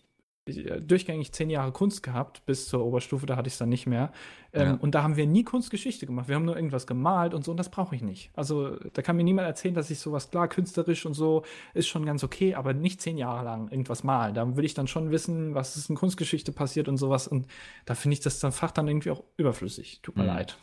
durchgängig 0.46 1.32
zehn 1.32 1.48
Jahre 1.50 1.70
Kunst 1.70 2.02
gehabt, 2.02 2.44
bis 2.46 2.66
zur 2.68 2.84
Oberstufe, 2.84 3.26
da 3.26 3.36
hatte 3.36 3.46
ich 3.46 3.54
es 3.54 3.58
dann 3.58 3.68
nicht 3.68 3.86
mehr. 3.86 4.10
Ähm, 4.52 4.66
Ja. 4.66 4.74
Und 4.74 4.94
da 4.94 5.02
haben 5.02 5.16
wir 5.16 5.26
nie 5.26 5.44
Kunstgeschichte 5.44 6.06
gemacht. 6.06 6.28
Wir 6.28 6.34
haben 6.34 6.44
nur 6.44 6.56
irgendwas 6.56 6.86
gemalt 6.86 7.34
und 7.34 7.44
so, 7.44 7.52
und 7.52 7.56
das 7.56 7.70
brauche 7.70 7.94
ich 7.94 8.02
nicht. 8.02 8.30
Also 8.34 8.76
da 8.76 9.02
kann 9.02 9.16
mir 9.16 9.22
niemand 9.22 9.46
erzählen, 9.46 9.74
dass 9.74 9.90
ich 9.90 9.98
sowas, 10.00 10.30
klar, 10.30 10.48
künstlerisch 10.48 11.06
und 11.06 11.14
so, 11.14 11.44
ist 11.74 11.86
schon 11.88 12.04
ganz 12.04 12.24
okay, 12.24 12.54
aber 12.54 12.72
nicht 12.72 13.00
zehn 13.00 13.16
Jahre 13.16 13.44
lang 13.44 13.68
irgendwas 13.70 14.02
malen. 14.02 14.34
Da 14.34 14.56
will 14.56 14.64
ich 14.64 14.74
dann 14.74 14.88
schon 14.88 15.10
wissen, 15.10 15.54
was 15.54 15.76
ist 15.76 15.88
in 15.90 15.96
Kunstgeschichte 15.96 16.50
passiert 16.52 16.88
und 16.88 16.96
sowas. 16.96 17.28
Und 17.28 17.46
da 17.84 17.94
finde 17.94 18.14
ich 18.14 18.20
das 18.20 18.40
dann 18.40 18.50
Fach 18.52 18.72
dann 18.72 18.88
irgendwie 18.88 19.10
auch 19.10 19.22
überflüssig. 19.36 20.00
Tut 20.02 20.16
mir 20.16 20.22
Mhm. 20.24 20.28
leid. 20.28 20.58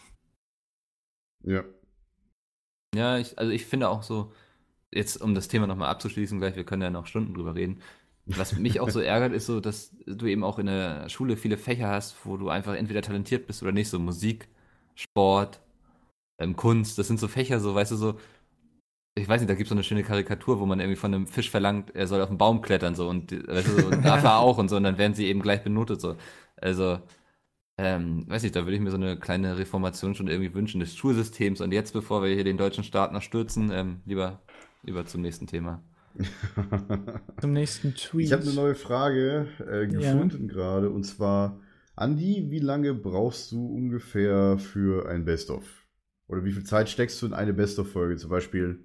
Ja. 1.43 1.63
Ja, 2.95 3.17
ich, 3.17 3.37
also 3.37 3.51
ich 3.51 3.65
finde 3.65 3.89
auch 3.89 4.03
so, 4.03 4.33
jetzt 4.91 5.21
um 5.21 5.35
das 5.35 5.47
Thema 5.47 5.67
nochmal 5.67 5.89
abzuschließen, 5.89 6.39
gleich, 6.39 6.55
wir 6.55 6.65
können 6.65 6.81
ja 6.81 6.89
noch 6.89 7.05
Stunden 7.05 7.33
drüber 7.33 7.55
reden. 7.55 7.81
Was 8.29 8.57
mich 8.57 8.79
auch 8.79 8.89
so 8.89 8.99
ärgert, 8.99 9.33
ist 9.33 9.45
so, 9.45 9.59
dass 9.61 9.95
du 10.05 10.25
eben 10.27 10.43
auch 10.43 10.59
in 10.59 10.65
der 10.67 11.07
Schule 11.09 11.37
viele 11.37 11.57
Fächer 11.57 11.87
hast, 11.87 12.15
wo 12.25 12.37
du 12.37 12.49
einfach 12.49 12.75
entweder 12.75 13.01
talentiert 13.01 13.47
bist 13.47 13.63
oder 13.63 13.71
nicht, 13.71 13.89
so 13.89 13.99
Musik, 13.99 14.49
Sport, 14.95 15.61
ähm, 16.39 16.55
Kunst, 16.55 16.97
das 16.99 17.07
sind 17.07 17.19
so 17.19 17.27
Fächer, 17.27 17.59
so, 17.59 17.75
weißt 17.75 17.91
du, 17.93 17.95
so, 17.97 18.19
ich 19.15 19.27
weiß 19.27 19.41
nicht, 19.41 19.49
da 19.49 19.55
gibt 19.55 19.65
es 19.67 19.69
so 19.69 19.75
eine 19.75 19.83
schöne 19.83 20.03
Karikatur, 20.03 20.59
wo 20.59 20.65
man 20.65 20.79
irgendwie 20.79 20.97
von 20.97 21.13
einem 21.13 21.27
Fisch 21.27 21.49
verlangt, 21.49 21.95
er 21.95 22.07
soll 22.07 22.21
auf 22.21 22.29
den 22.29 22.37
Baum 22.37 22.61
klettern, 22.61 22.95
so, 22.95 23.09
und, 23.09 23.31
weißt 23.31 23.67
du, 23.67 23.81
so, 23.81 23.87
und 23.87 24.05
darf 24.05 24.23
er 24.23 24.37
auch 24.39 24.57
und 24.57 24.69
so, 24.69 24.75
und 24.77 24.83
dann 24.83 24.97
werden 24.97 25.13
sie 25.15 25.27
eben 25.27 25.41
gleich 25.41 25.63
benotet, 25.63 26.01
so. 26.01 26.17
Also, 26.57 26.99
ähm, 27.77 28.25
weiß 28.29 28.43
nicht, 28.43 28.55
da 28.55 28.65
würde 28.65 28.75
ich 28.75 28.81
mir 28.81 28.91
so 28.91 28.97
eine 28.97 29.19
kleine 29.19 29.57
Reformation 29.57 30.15
schon 30.15 30.27
irgendwie 30.27 30.53
wünschen 30.53 30.79
des 30.79 30.95
Schulsystems. 30.95 31.61
Und 31.61 31.71
jetzt, 31.73 31.93
bevor 31.93 32.23
wir 32.23 32.33
hier 32.33 32.43
den 32.43 32.57
deutschen 32.57 32.83
Staat 32.83 33.13
noch 33.13 33.21
stürzen, 33.21 33.71
ähm, 33.71 34.01
lieber, 34.05 34.41
lieber 34.83 35.05
zum 35.05 35.21
nächsten 35.21 35.47
Thema. 35.47 35.83
Zum 37.41 37.53
nächsten 37.53 37.93
Tweet. 37.95 38.25
Ich 38.27 38.33
habe 38.33 38.43
eine 38.43 38.53
neue 38.53 38.75
Frage 38.75 39.47
äh, 39.69 39.83
Ja. 39.85 40.13
gefunden 40.13 40.47
gerade 40.47 40.89
und 40.89 41.03
zwar, 41.03 41.59
Andi, 41.95 42.47
wie 42.49 42.59
lange 42.59 42.93
brauchst 42.93 43.51
du 43.51 43.65
ungefähr 43.65 44.57
für 44.57 45.09
ein 45.09 45.25
Best-of? 45.25 45.63
Oder 46.27 46.43
wie 46.43 46.51
viel 46.51 46.63
Zeit 46.63 46.89
steckst 46.89 47.21
du 47.21 47.25
in 47.27 47.33
eine 47.33 47.53
Best-of-Folge? 47.53 48.17
Zum 48.17 48.29
Beispiel 48.29 48.79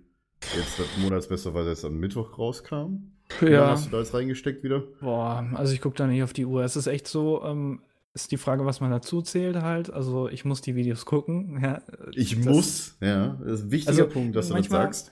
jetzt 0.56 0.78
das 0.78 0.86
Monatsbest-of, 1.02 1.54
was 1.54 1.66
jetzt 1.66 1.84
am 1.84 1.98
Mittwoch 1.98 2.38
rauskam. 2.38 3.12
Ja, 3.40 3.70
hast 3.70 3.86
du 3.86 3.90
da 3.90 3.98
jetzt 3.98 4.12
reingesteckt 4.14 4.62
wieder? 4.62 4.82
boah, 5.00 5.46
also 5.54 5.72
ich 5.72 5.80
gucke 5.80 5.96
da 5.96 6.06
nicht 6.06 6.22
auf 6.22 6.32
die 6.32 6.44
Uhr. 6.46 6.62
Es 6.64 6.76
ist 6.76 6.86
echt 6.86 7.08
so, 7.08 7.42
ähm, 7.44 7.80
ist 8.14 8.30
die 8.30 8.36
Frage, 8.36 8.66
was 8.66 8.80
man 8.80 8.90
dazu 8.90 9.22
zählt 9.22 9.56
halt. 9.62 9.90
Also 9.90 10.28
ich 10.28 10.44
muss 10.44 10.60
die 10.60 10.74
Videos 10.76 11.06
gucken. 11.06 11.58
Ja, 11.62 11.80
Ich 12.12 12.36
muss, 12.36 12.96
ja, 13.00 13.38
das 13.42 13.60
ist 13.60 13.64
ein 13.66 13.70
wichtiger 13.70 14.02
Also, 14.02 14.06
Punkt, 14.12 14.36
dass 14.36 14.48
du 14.48 14.54
das 14.54 14.66
sagst. 14.66 15.10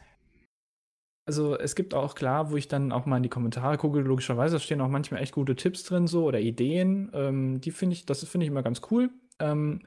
Also 1.31 1.57
es 1.57 1.77
gibt 1.77 1.95
auch 1.95 2.17
klar, 2.17 2.51
wo 2.51 2.57
ich 2.57 2.67
dann 2.67 2.91
auch 2.91 3.07
mal 3.07 3.19
in 3.19 3.23
die 3.23 3.29
Kommentare 3.29 3.79
gucke, 3.79 4.01
logischerweise 4.01 4.59
stehen 4.59 4.81
auch 4.81 4.89
manchmal 4.89 5.23
echt 5.23 5.33
gute 5.33 5.55
Tipps 5.55 5.85
drin 5.85 6.09
so 6.09 6.25
oder 6.25 6.41
Ideen. 6.41 7.09
Ähm, 7.15 7.61
die 7.61 7.71
finde 7.71 7.95
ich, 7.95 8.05
das 8.05 8.25
finde 8.25 8.47
ich 8.47 8.51
immer 8.51 8.65
ganz 8.65 8.81
cool. 8.91 9.11
Ähm, 9.39 9.83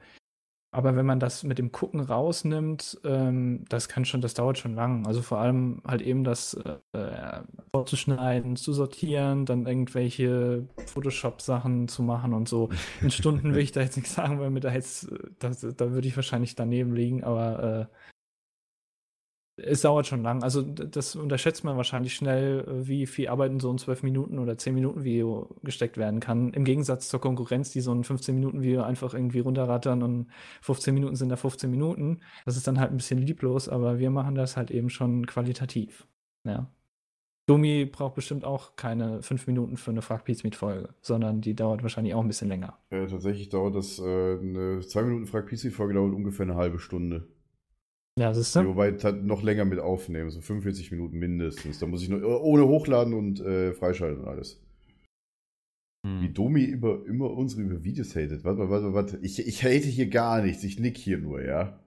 aber 0.70 0.96
wenn 0.96 1.04
man 1.04 1.20
das 1.20 1.44
mit 1.44 1.58
dem 1.58 1.70
Gucken 1.70 2.00
rausnimmt, 2.00 2.98
ähm, 3.04 3.66
das 3.68 3.90
kann 3.90 4.06
schon, 4.06 4.22
das 4.22 4.32
dauert 4.32 4.56
schon 4.56 4.74
lang. 4.74 5.06
Also 5.06 5.20
vor 5.20 5.36
allem 5.36 5.82
halt 5.86 6.00
eben 6.00 6.24
das 6.24 6.54
äh, 6.94 7.42
vorzuschneiden, 7.72 8.56
zu 8.56 8.72
sortieren, 8.72 9.44
dann 9.44 9.66
irgendwelche 9.66 10.66
Photoshop-Sachen 10.86 11.88
zu 11.88 12.02
machen 12.02 12.32
und 12.32 12.48
so. 12.48 12.70
In 13.02 13.10
Stunden 13.10 13.52
will 13.52 13.62
ich 13.62 13.72
da 13.72 13.82
jetzt 13.82 13.96
nichts 13.98 14.14
sagen, 14.14 14.40
weil 14.40 14.48
mir 14.48 14.60
da 14.60 14.72
jetzt, 14.72 15.12
äh, 15.12 15.18
das, 15.40 15.60
da 15.60 15.90
würde 15.92 16.08
ich 16.08 16.16
wahrscheinlich 16.16 16.54
daneben 16.54 16.94
liegen, 16.94 17.22
aber 17.22 17.90
äh, 17.90 18.13
es 19.56 19.82
dauert 19.82 20.06
schon 20.06 20.22
lang. 20.22 20.42
Also 20.42 20.62
das 20.62 21.14
unterschätzt 21.14 21.64
man 21.64 21.76
wahrscheinlich 21.76 22.14
schnell, 22.14 22.60
äh, 22.60 22.88
wie 22.88 23.06
viel 23.06 23.28
Arbeit 23.28 23.52
in 23.52 23.60
so 23.60 23.70
ein 23.70 23.78
12 23.78 24.02
Minuten 24.02 24.38
oder 24.38 24.58
10 24.58 24.74
Minuten 24.74 25.04
Video 25.04 25.54
gesteckt 25.62 25.96
werden 25.96 26.20
kann. 26.20 26.52
Im 26.52 26.64
Gegensatz 26.64 27.08
zur 27.08 27.20
Konkurrenz, 27.20 27.70
die 27.70 27.80
so 27.80 27.92
ein 27.92 28.04
15 28.04 28.34
Minuten 28.34 28.62
Video 28.62 28.82
einfach 28.82 29.14
irgendwie 29.14 29.40
runterrattern 29.40 30.02
und 30.02 30.26
15 30.62 30.94
Minuten 30.94 31.16
sind 31.16 31.28
da 31.28 31.36
15 31.36 31.70
Minuten. 31.70 32.20
Das 32.44 32.56
ist 32.56 32.66
dann 32.66 32.80
halt 32.80 32.90
ein 32.90 32.96
bisschen 32.96 33.20
lieblos, 33.20 33.68
aber 33.68 33.98
wir 33.98 34.10
machen 34.10 34.34
das 34.34 34.56
halt 34.56 34.70
eben 34.70 34.90
schon 34.90 35.26
qualitativ. 35.26 36.06
Ja. 36.44 36.68
Domi 37.46 37.84
braucht 37.84 38.14
bestimmt 38.14 38.44
auch 38.44 38.74
keine 38.74 39.22
fünf 39.22 39.46
Minuten 39.46 39.76
für 39.76 39.90
eine 39.90 40.00
Frag 40.00 40.24
Pizza 40.24 40.46
mit 40.46 40.56
Folge, 40.56 40.88
sondern 41.02 41.42
die 41.42 41.54
dauert 41.54 41.82
wahrscheinlich 41.82 42.14
auch 42.14 42.22
ein 42.22 42.26
bisschen 42.26 42.48
länger. 42.48 42.78
Äh, 42.88 43.06
tatsächlich 43.06 43.50
dauert 43.50 43.74
das, 43.76 43.98
äh, 43.98 44.02
eine 44.02 44.80
2 44.80 45.02
Minuten 45.02 45.26
Frag 45.26 45.46
PC-Folge 45.46 45.92
dauert 45.92 46.14
ungefähr 46.14 46.44
eine 46.44 46.56
halbe 46.56 46.78
Stunde. 46.78 47.28
Ja, 48.18 48.32
siehst 48.32 48.54
Ja, 48.54 48.62
du? 48.62 48.68
wobei 48.68 48.92
halt 48.96 49.24
noch 49.24 49.42
länger 49.42 49.64
mit 49.64 49.80
aufnehmen, 49.80 50.30
so 50.30 50.40
45 50.40 50.92
Minuten 50.92 51.18
mindestens. 51.18 51.78
Da 51.80 51.86
muss 51.86 52.02
ich 52.02 52.08
noch 52.08 52.22
ohne 52.22 52.66
hochladen 52.66 53.12
und 53.14 53.40
äh, 53.40 53.72
freischalten 53.72 54.22
und 54.22 54.28
alles. 54.28 54.60
Wie 56.20 56.28
Hm. 56.28 56.34
Domi 56.34 56.64
immer, 56.64 57.04
immer 57.06 57.30
unsere 57.30 57.62
über 57.62 57.82
Videos 57.82 58.14
hatet. 58.14 58.44
Warte, 58.44 58.68
warte, 58.70 58.92
warte. 58.94 59.18
Ich, 59.22 59.38
ich 59.38 59.62
hate 59.64 59.86
hier 59.88 60.08
gar 60.08 60.42
nichts. 60.42 60.62
Ich 60.64 60.78
nick 60.78 60.96
hier 60.98 61.18
nur, 61.18 61.42
ja. 61.44 61.80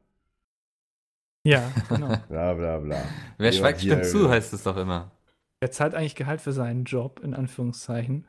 Ja, 1.46 1.72
genau. 1.88 2.18
Bla 2.30 2.54
bla 2.56 2.80
bla. 2.80 3.04
Wer 3.38 3.52
Ja, 3.52 3.52
schweigt, 3.54 3.82
stimmt 3.82 4.06
zu, 4.06 4.26
ja. 4.26 4.30
heißt 4.30 4.54
es 4.54 4.64
doch 4.64 4.76
immer. 4.78 5.12
Er 5.60 5.72
zahlt 5.72 5.94
eigentlich 5.96 6.16
Gehalt 6.16 6.42
für 6.42 6.52
seinen 6.52 6.84
Job, 6.86 7.20
in 7.24 7.34
Anführungszeichen. 7.34 8.26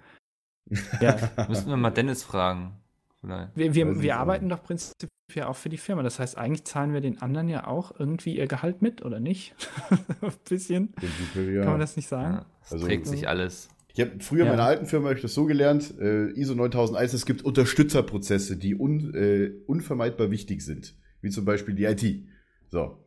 Ja. 1.01 1.17
Müssen 1.49 1.69
wir 1.69 1.77
mal 1.77 1.91
Dennis 1.91 2.23
fragen. 2.23 2.77
Vielleicht. 3.21 3.57
Wir, 3.57 3.75
wir, 3.75 4.01
wir 4.03 4.17
arbeiten 4.17 4.49
doch 4.49 4.63
prinzipiell 4.63 5.45
auch 5.47 5.57
für 5.57 5.69
die 5.69 5.77
Firma. 5.77 6.03
Das 6.03 6.19
heißt, 6.19 6.39
eigentlich 6.39 6.65
zahlen 6.65 6.93
wir 6.93 7.01
den 7.01 7.21
anderen 7.21 7.49
ja 7.49 7.67
auch 7.67 7.99
irgendwie 7.99 8.37
ihr 8.37 8.47
Gehalt 8.47 8.81
mit, 8.83 9.05
oder 9.05 9.19
nicht? 9.21 9.55
Ein 10.21 10.33
bisschen. 10.49 10.95
Ja. 11.35 11.63
Kann 11.63 11.73
man 11.73 11.81
das 11.81 11.97
nicht 11.97 12.09
sagen? 12.09 12.35
Ja, 12.35 12.47
es 12.65 12.73
Also- 12.73 12.87
trägt 12.87 13.07
sich 13.07 13.29
alles. 13.29 13.69
Ich 13.95 14.01
habe 14.01 14.21
früher 14.21 14.43
in 14.43 14.47
Ja. 14.47 14.53
meiner 14.53 14.65
alten 14.67 14.87
Firma 14.87 15.11
ich 15.11 15.23
das 15.23 15.35
so 15.35 15.45
gelernt, 15.47 15.93
äh, 15.99 16.31
ISO 16.39 16.55
9001, 16.55 17.15
es 17.15 17.27
gibt 17.27 17.43
Unterstützerprozesse, 17.43 18.57
die 18.57 18.77
un, 18.77 19.13
äh, 19.15 19.51
unvermeidbar 19.67 20.31
wichtig 20.31 20.63
sind. 20.65 20.95
Wie 21.21 21.31
zum 21.31 21.45
Beispiel 21.45 21.75
die 21.75 21.85
IT. 21.85 22.29
So. 22.69 23.03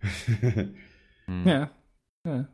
Hm. 1.26 1.46
Ja. 1.46 1.70
ja. 2.26 2.48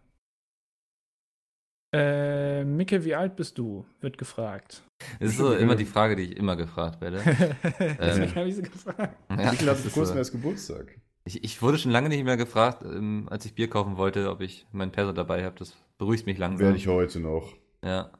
Äh, 1.92 2.64
Micke, 2.64 3.04
wie 3.04 3.14
alt 3.14 3.36
bist 3.36 3.56
du? 3.56 3.86
Wird 4.00 4.18
gefragt. 4.18 4.82
Das 5.20 5.30
ist 5.30 5.38
so 5.38 5.54
immer 5.54 5.74
die 5.74 5.86
Frage, 5.86 6.16
die 6.16 6.22
ich 6.24 6.36
immer 6.36 6.54
gefragt 6.56 7.00
werde. 7.00 7.22
Deswegen 8.00 8.34
habe 8.34 8.48
ich 8.48 8.56
sie 8.56 8.62
gefragt. 8.62 9.16
Ja, 9.30 9.36
hat 9.46 9.54
ist 9.54 9.62
vor 9.82 9.92
kurzem 9.92 10.12
so. 10.14 10.18
erst 10.18 10.32
Geburtstag. 10.32 10.98
ich, 11.24 11.44
ich 11.44 11.62
wurde 11.62 11.78
schon 11.78 11.92
lange 11.92 12.08
nicht 12.10 12.24
mehr 12.24 12.36
gefragt, 12.36 12.82
ähm, 12.84 13.26
als 13.30 13.46
ich 13.46 13.54
Bier 13.54 13.70
kaufen 13.70 13.96
wollte, 13.96 14.30
ob 14.30 14.40
ich 14.42 14.66
meinen 14.72 14.92
Perso 14.92 15.12
dabei 15.12 15.44
habe. 15.44 15.54
Das 15.58 15.76
beruhigt 15.96 16.26
mich 16.26 16.36
langsam. 16.36 16.66
Werde 16.66 16.76
ich 16.76 16.88
heute 16.88 17.20
noch. 17.20 17.54
Ja. 17.82 18.10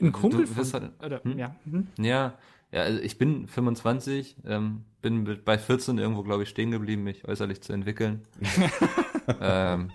Ein 0.00 0.12
Kumpel 0.12 0.46
Du 0.46 0.46
von. 0.46 0.72
halt- 0.72 1.04
Oder, 1.04 1.22
Hm? 1.24 1.38
ja. 1.38 1.56
hm? 1.64 1.88
Ja, 1.98 2.38
ja, 2.70 2.80
also 2.82 3.00
ich 3.00 3.18
bin 3.18 3.46
25, 3.48 4.36
ähm, 4.46 4.84
bin 5.02 5.40
bei 5.44 5.58
14 5.58 5.98
irgendwo, 5.98 6.22
glaube 6.22 6.44
ich, 6.44 6.48
stehen 6.48 6.70
geblieben, 6.70 7.02
mich 7.02 7.26
äußerlich 7.28 7.60
zu 7.62 7.72
entwickeln. 7.74 8.22
ähm, 9.40 9.90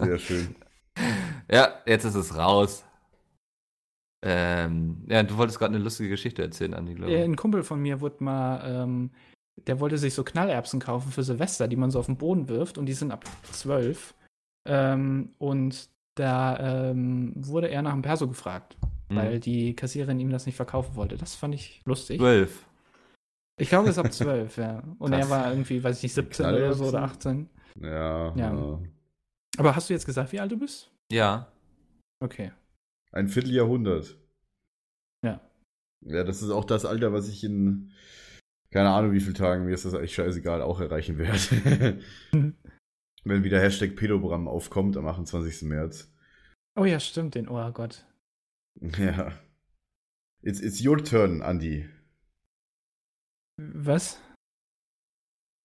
Sehr 0.00 0.18
schön. 0.18 0.54
Ja, 1.54 1.74
jetzt 1.86 2.04
ist 2.04 2.14
es 2.16 2.36
raus. 2.36 2.84
Ähm, 4.26 5.04
ja, 5.08 5.22
du 5.22 5.36
wolltest 5.36 5.58
gerade 5.58 5.74
eine 5.74 5.84
lustige 5.84 6.08
Geschichte 6.08 6.42
erzählen, 6.42 6.74
Andi, 6.74 6.94
glaube 6.94 7.12
Äh, 7.12 7.18
ich. 7.18 7.24
Ein 7.24 7.36
Kumpel 7.36 7.62
von 7.62 7.80
mir 7.80 8.00
wurde 8.00 8.24
mal, 8.24 8.62
ähm, 8.64 9.10
der 9.66 9.80
wollte 9.80 9.98
sich 9.98 10.14
so 10.14 10.24
Knallerbsen 10.24 10.80
kaufen 10.80 11.12
für 11.12 11.22
Silvester, 11.22 11.68
die 11.68 11.76
man 11.76 11.90
so 11.90 11.98
auf 11.98 12.06
den 12.06 12.16
Boden 12.16 12.48
wirft 12.48 12.78
und 12.78 12.86
die 12.86 12.94
sind 12.94 13.10
ab 13.12 13.24
12. 13.52 14.14
Ähm, 14.66 15.30
und 15.38 15.90
da 16.14 16.90
ähm, 16.90 17.32
wurde 17.36 17.68
er 17.68 17.82
nach 17.82 17.92
dem 17.92 18.02
Perso 18.02 18.26
gefragt, 18.28 18.76
Hm. 19.10 19.16
weil 19.18 19.40
die 19.40 19.76
Kassiererin 19.76 20.18
ihm 20.20 20.30
das 20.30 20.46
nicht 20.46 20.56
verkaufen 20.56 20.96
wollte. 20.96 21.18
Das 21.18 21.34
fand 21.34 21.54
ich 21.54 21.82
lustig. 21.84 22.18
12. 22.18 22.66
Ich 23.60 23.68
glaube, 23.68 23.90
es 23.90 23.98
ist 23.98 24.04
ab 24.04 24.10
12, 24.12 24.56
ja. 24.56 24.82
Und 24.98 25.10
Krass. 25.12 25.26
er 25.26 25.30
war 25.30 25.50
irgendwie, 25.50 25.84
weiß 25.84 25.98
ich 25.98 26.04
nicht, 26.04 26.14
17 26.14 26.46
oder 26.46 26.72
so 26.72 26.86
oder 26.86 27.02
18. 27.02 27.50
Ja. 27.82 28.34
Ja. 28.34 28.54
ja. 28.54 28.78
Aber 29.58 29.76
hast 29.76 29.90
du 29.90 29.94
jetzt 29.94 30.06
gesagt, 30.06 30.32
wie 30.32 30.40
alt 30.40 30.50
du 30.50 30.56
bist? 30.58 30.90
Ja. 31.10 31.52
Okay. 32.20 32.52
Ein 33.12 33.28
Vierteljahrhundert. 33.28 34.18
Ja. 35.24 35.40
Ja, 36.00 36.24
das 36.24 36.42
ist 36.42 36.50
auch 36.50 36.64
das 36.64 36.84
Alter, 36.84 37.12
was 37.12 37.28
ich 37.28 37.44
in 37.44 37.92
keine 38.74 38.90
Ahnung 38.90 39.12
wie 39.12 39.20
vielen 39.20 39.34
Tagen, 39.34 39.66
mir 39.66 39.72
ist 39.72 39.84
das 39.84 39.94
eigentlich 39.94 40.16
scheißegal, 40.16 40.60
auch 40.60 40.80
erreichen 40.80 41.16
werde. 41.16 42.02
Wenn 43.24 43.44
wieder 43.44 43.60
Hashtag 43.60 43.94
Pedobramm 43.94 44.48
aufkommt 44.48 44.96
am 44.96 45.06
28. 45.06 45.62
März. 45.62 46.12
Oh 46.74 46.84
ja, 46.84 46.98
stimmt, 46.98 47.36
den, 47.36 47.48
oh 47.48 47.70
Gott. 47.70 48.04
Ja. 48.98 49.32
It's, 50.42 50.60
it's 50.60 50.84
your 50.84 51.04
turn, 51.04 51.40
Andy. 51.40 51.88
Was? 53.56 54.20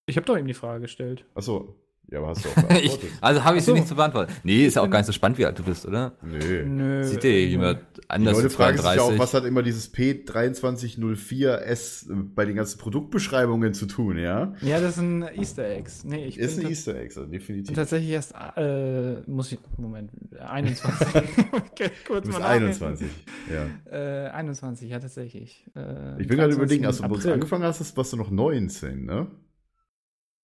Ich 0.05 0.15
habe 0.15 0.27
doch 0.27 0.37
ihm 0.37 0.45
die 0.45 0.53
Frage 0.53 0.81
gestellt. 0.81 1.25
Achso. 1.33 1.75
Ja, 2.11 2.19
aber 2.19 2.29
hast 2.29 2.43
du 2.45 2.49
auch 2.49 2.55
ich, 2.57 2.63
beantwortet. 2.89 3.09
also 3.21 3.43
habe 3.43 3.57
ich 3.57 3.63
Ach 3.63 3.67
so. 3.67 3.73
sie 3.73 3.79
nicht 3.79 3.87
zu 3.87 3.95
beantworten. 3.95 4.33
Nee, 4.43 4.65
ist 4.65 4.75
ja 4.75 4.81
auch 4.81 4.85
bin- 4.85 4.91
gar 4.91 4.99
nicht 4.99 5.05
so 5.07 5.11
spannend, 5.13 5.37
wie 5.37 5.45
alt 5.45 5.59
du 5.59 5.63
bist, 5.63 5.85
oder? 5.85 6.13
Nö. 6.23 6.65
Nö. 6.65 7.03
Sieht 7.03 7.21
dir 7.23 7.45
jemand 7.47 7.79
Die 7.97 8.09
anders 8.09 8.33
Leute 8.33 8.45
als 8.45 8.55
fragen 8.55 8.77
sich 8.77 8.85
ja 8.85 8.91
auch, 8.93 9.09
32? 9.09 9.19
was 9.19 9.33
hat 9.35 9.45
immer 9.45 9.61
dieses 9.63 9.93
P2304S 9.93 12.07
bei 12.35 12.45
den 12.45 12.55
ganzen 12.55 12.79
Produktbeschreibungen 12.79 13.73
zu 13.73 13.85
tun, 13.85 14.17
ja? 14.17 14.53
Ja, 14.61 14.79
das 14.79 14.95
sind 14.95 15.23
Easter 15.37 15.67
Eggs. 15.69 16.03
Nee, 16.03 16.25
ich 16.25 16.37
Ist 16.37 16.57
bin 16.57 16.65
ein 16.65 16.71
Easter 16.71 16.95
Egg, 16.95 17.09
also 17.15 17.25
definitiv. 17.25 17.75
tatsächlich 17.75 18.11
erst, 18.11 18.33
äh, 18.55 19.21
muss 19.27 19.51
ich, 19.51 19.59
Moment, 19.77 20.11
21. 20.39 21.07
okay, 21.51 21.89
kurz 22.07 22.23
Du 22.25 22.29
bist 22.29 22.39
mal 22.39 22.59
nachdenken. 22.59 22.83
21. 22.83 23.07
Ja. 23.51 24.25
Äh, 24.25 24.29
21, 24.29 24.89
ja, 24.89 24.99
tatsächlich. 24.99 25.65
Äh, 25.75 26.21
Ich 26.21 26.27
bin 26.27 26.37
gerade 26.37 26.53
überlegen, 26.53 26.83
23. 26.83 26.85
als 26.85 26.97
du 26.97 27.03
bei 27.07 27.15
uns 27.15 27.25
angefangen 27.25 27.63
hast, 27.63 27.97
warst 27.97 28.13
du 28.13 28.17
noch 28.17 28.31
19, 28.31 29.05
ne? 29.05 29.27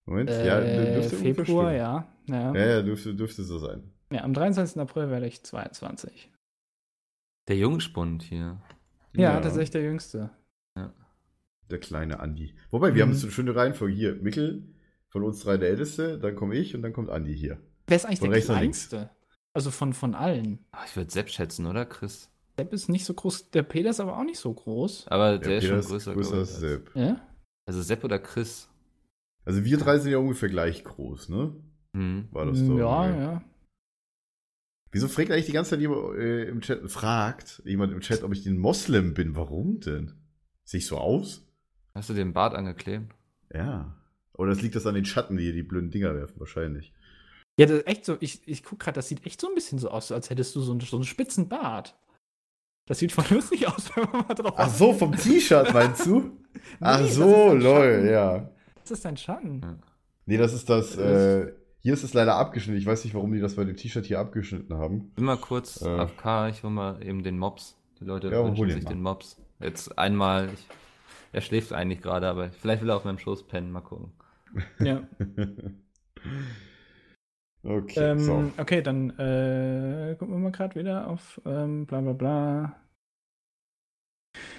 Moment, 0.06 0.30
Äh, 0.30 0.46
ja, 0.48 0.94
dürfte 0.94 1.16
Februar, 1.18 1.72
ja. 1.74 2.08
Ja. 2.28 2.54
Ja, 2.56 2.66
ja, 2.66 2.82
dürfte, 2.82 3.16
dürfte 3.16 3.44
so 3.44 3.58
sein. 3.60 3.84
ja. 4.12 4.24
Am 4.24 4.34
23. 4.34 4.80
April 4.82 5.10
werde 5.10 5.28
ich 5.28 5.44
22. 5.44 6.32
Der 7.48 7.58
Jungspund 7.58 8.24
hier. 8.24 8.62
Ja, 9.14 9.40
tatsächlich 9.40 9.72
der 9.72 9.84
Jüngste. 9.84 10.30
Der 11.72 11.80
kleine 11.80 12.20
Andi. 12.20 12.54
Wobei, 12.70 12.94
wir 12.94 13.04
Mhm. 13.06 13.10
haben 13.10 13.16
so 13.16 13.26
eine 13.26 13.32
schöne 13.32 13.56
Reihenfolge 13.56 13.96
hier. 13.96 14.16
Mikkel, 14.18 14.68
von 15.10 15.24
uns 15.24 15.40
drei 15.42 15.58
der 15.58 15.70
Älteste, 15.70 16.20
dann 16.20 16.36
komme 16.36 16.54
ich 16.56 16.76
und 16.76 16.84
dann 16.84 16.94
kommt 16.94 17.10
Andi 17.10 17.36
hier. 17.36 17.58
Wer 17.88 17.96
ist 17.96 18.06
eigentlich 18.06 18.20
Von 18.20 18.30
der. 18.30 18.42
Kleinste? 18.42 19.10
Also 19.54 19.72
von, 19.72 19.94
von 19.94 20.14
allen. 20.14 20.60
Ah, 20.72 20.84
Ich 20.86 20.96
würde 20.96 21.10
Sepp 21.10 21.28
schätzen, 21.32 21.66
oder, 21.66 21.86
Chris? 21.88 22.30
Sepp 22.56 22.72
ist 22.72 22.88
nicht 22.88 23.04
so 23.06 23.16
groß, 23.16 23.50
der 23.50 23.64
Peter 23.64 23.90
ist 23.90 24.00
aber 24.00 24.16
auch 24.16 24.24
nicht 24.24 24.38
so 24.38 24.54
groß. 24.54 25.08
Aber 25.08 25.40
der, 25.40 25.54
Ja, 25.54 25.58
ist 25.58 25.64
Peter 25.64 25.82
schon 25.82 25.92
größer. 25.92 26.14
größer 26.14 26.38
als 26.38 26.60
Sepp. 26.60 26.92
Ja? 26.96 27.20
Also 27.66 27.82
Sepp 27.82 28.04
oder 28.04 28.20
Chris? 28.20 28.70
Also 29.46 29.64
wir 29.64 29.78
drei 29.78 30.00
sind 30.00 30.12
ja 30.12 30.18
ungefähr 30.18 30.50
gleich 30.50 30.84
groß, 30.84 31.30
ne? 31.30 31.56
Hm. 31.96 32.28
War 32.32 32.46
das 32.46 32.60
doch. 32.66 32.78
ja, 32.78 33.00
okay. 33.02 33.20
ja. 33.20 33.42
Wieso 34.92 35.08
fragt 35.08 35.30
eigentlich 35.32 35.46
die 35.46 35.52
ganze 35.52 35.72
Zeit 35.72 35.82
jemand 35.82 36.16
äh, 36.18 36.46
im 36.46 36.62
Chat, 36.62 36.90
fragt 36.90 37.62
jemand 37.66 37.92
im 37.94 38.00
Chat, 38.00 38.24
ob 38.24 38.32
ich 38.34 38.44
den 38.44 38.58
Moslem 38.58 39.14
bin? 39.14 39.36
Warum 39.36 39.80
denn? 39.82 40.14
Sehe 40.64 40.80
ich 40.80 40.88
so 40.88 40.98
aus? 40.98 41.46
Hast 41.94 42.10
du 42.10 42.14
den 42.14 42.34
Bart 42.34 42.56
angeklebt? 42.56 43.14
Ja. 43.54 43.96
Oder 44.34 44.52
das 44.52 44.62
liegt 44.62 44.76
das 44.76 44.86
an 44.86 44.96
den 44.96 45.06
Schatten, 45.06 45.38
die 45.38 45.44
hier 45.44 45.54
die 45.54 45.64
blöden 45.64 45.92
Dinger 45.92 46.16
werfen, 46.16 46.40
wahrscheinlich. 46.40 46.94
Ja, 47.60 47.66
das 47.68 47.80
ist 47.80 47.88
echt 47.88 48.06
so, 48.06 48.18
ich, 48.20 48.46
ich 48.48 48.64
guck 48.64 48.80
gerade, 48.80 48.96
das 48.96 49.08
sieht 49.08 49.26
echt 49.26 49.40
so 49.40 49.48
ein 49.48 49.56
bisschen 49.56 49.80
so 49.80 49.90
aus, 49.90 50.12
als 50.12 50.30
hättest 50.30 50.56
du 50.56 50.62
so, 50.62 50.72
einen- 50.72 50.82
so 50.82 50.98
einen 50.98 51.06
spitzen 51.06 51.48
Bart. 51.48 51.98
Das 52.88 53.00
sieht 53.00 53.12
voll 53.12 53.26
lustig 53.30 53.68
aus, 53.68 53.90
wenn 53.96 54.04
man 54.12 54.28
mal 54.28 54.34
drauf 54.34 54.54
Ach 54.58 54.70
so, 54.70 54.94
vom 54.94 55.16
T-Shirt 55.16 55.74
meinst 55.74 56.06
du? 56.06 56.38
Ach 56.80 57.00
das 57.00 57.10
ist 57.12 57.16
so, 57.16 57.54
lol, 57.54 57.62
Schatten. 57.62 58.08
ja. 58.10 58.52
Das 58.86 58.92
ist 59.00 59.06
dein 59.06 59.18
Schatten. 59.18 59.82
Nee, 60.28 60.38
das 60.38 60.54
ist 60.54 60.70
das, 60.70 60.96
äh, 60.98 61.52
hier 61.80 61.94
ist 61.94 62.04
es 62.04 62.14
leider 62.14 62.36
abgeschnitten. 62.36 62.80
Ich 62.80 62.86
weiß 62.86 63.04
nicht, 63.04 63.14
warum 63.16 63.32
die 63.34 63.40
das 63.40 63.56
bei 63.56 63.64
dem 63.64 63.76
T-Shirt 63.76 64.06
hier 64.06 64.20
abgeschnitten 64.20 64.76
haben. 64.76 65.12
Bin 65.16 65.26
mal 65.26 65.38
kurz 65.38 65.82
Äh. 65.82 65.90
AFK, 65.90 66.50
ich 66.50 66.64
hol 66.64 66.70
mal 66.72 67.02
eben 67.04 67.24
den 67.24 67.38
Mops. 67.38 67.78
Die 68.00 68.06
Leute 68.06 68.30
Ja, 68.30 68.44
wünschen 68.46 68.68
den 68.68 68.76
sich 68.76 68.84
mal. 68.86 68.90
den 68.92 69.02
Mops. 69.02 69.42
Jetzt 69.60 69.98
einmal, 69.98 70.50
ich, 70.54 70.68
er 71.32 71.42
schläft 71.42 71.74
eigentlich 71.74 72.02
gerade, 72.02 72.28
aber 72.28 72.52
vielleicht 72.52 72.82
will 72.82 72.90
er 72.90 72.98
auf 72.98 73.06
meinem 73.06 73.20
Schoß 73.20 73.48
pennen, 73.48 73.72
mal 73.72 73.82
gucken. 73.82 74.12
Ja. 74.80 75.04
okay, 77.64 78.12
Ähm, 78.12 78.20
so. 78.20 78.52
Okay, 78.58 78.82
dann 78.82 79.12
äh, 79.12 80.16
gucken 80.20 80.36
wir 80.36 80.40
mal 80.40 80.52
gerade 80.52 80.80
wieder 80.80 81.08
auf 81.08 81.42
ähm, 81.46 81.86
bla 81.86 82.02
bla 82.02 82.14
bla. 82.14 82.76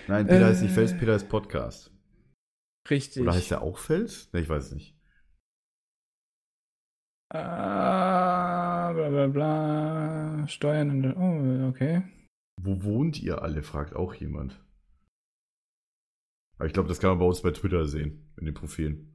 Nein, 0.09 0.27
Peter 0.27 0.43
äh, 0.43 0.44
heißt 0.47 0.62
nicht 0.62 0.74
Fels, 0.74 0.97
Peter 0.97 1.15
ist 1.16 1.28
Podcast. 1.28 1.90
Richtig. 2.91 3.23
Oder 3.23 3.35
heißt 3.35 3.51
der 3.51 3.63
auch 3.63 3.79
Fels? 3.79 4.33
Ne, 4.33 4.41
ich 4.41 4.49
weiß 4.49 4.67
es 4.67 4.73
nicht. 4.73 4.97
Ah, 7.31 8.93
bla 8.93 9.09
bla 9.09 9.27
bla. 9.27 10.49
Steuern 10.49 10.91
und. 10.91 11.17
Oh, 11.17 11.69
okay. 11.69 12.03
Wo 12.61 12.83
wohnt 12.83 13.21
ihr 13.21 13.43
alle? 13.43 13.63
fragt 13.63 13.95
auch 13.95 14.15
jemand. 14.15 14.63
Aber 16.59 16.67
ich 16.67 16.73
glaube, 16.73 16.89
das 16.89 17.01
kann 17.01 17.11
man 17.11 17.19
bei 17.19 17.27
uns 17.27 17.43
bei 17.43 17.51
Twitter 17.51 17.87
sehen, 17.87 18.33
in 18.39 18.47
den 18.47 18.55
Profilen. 18.55 19.15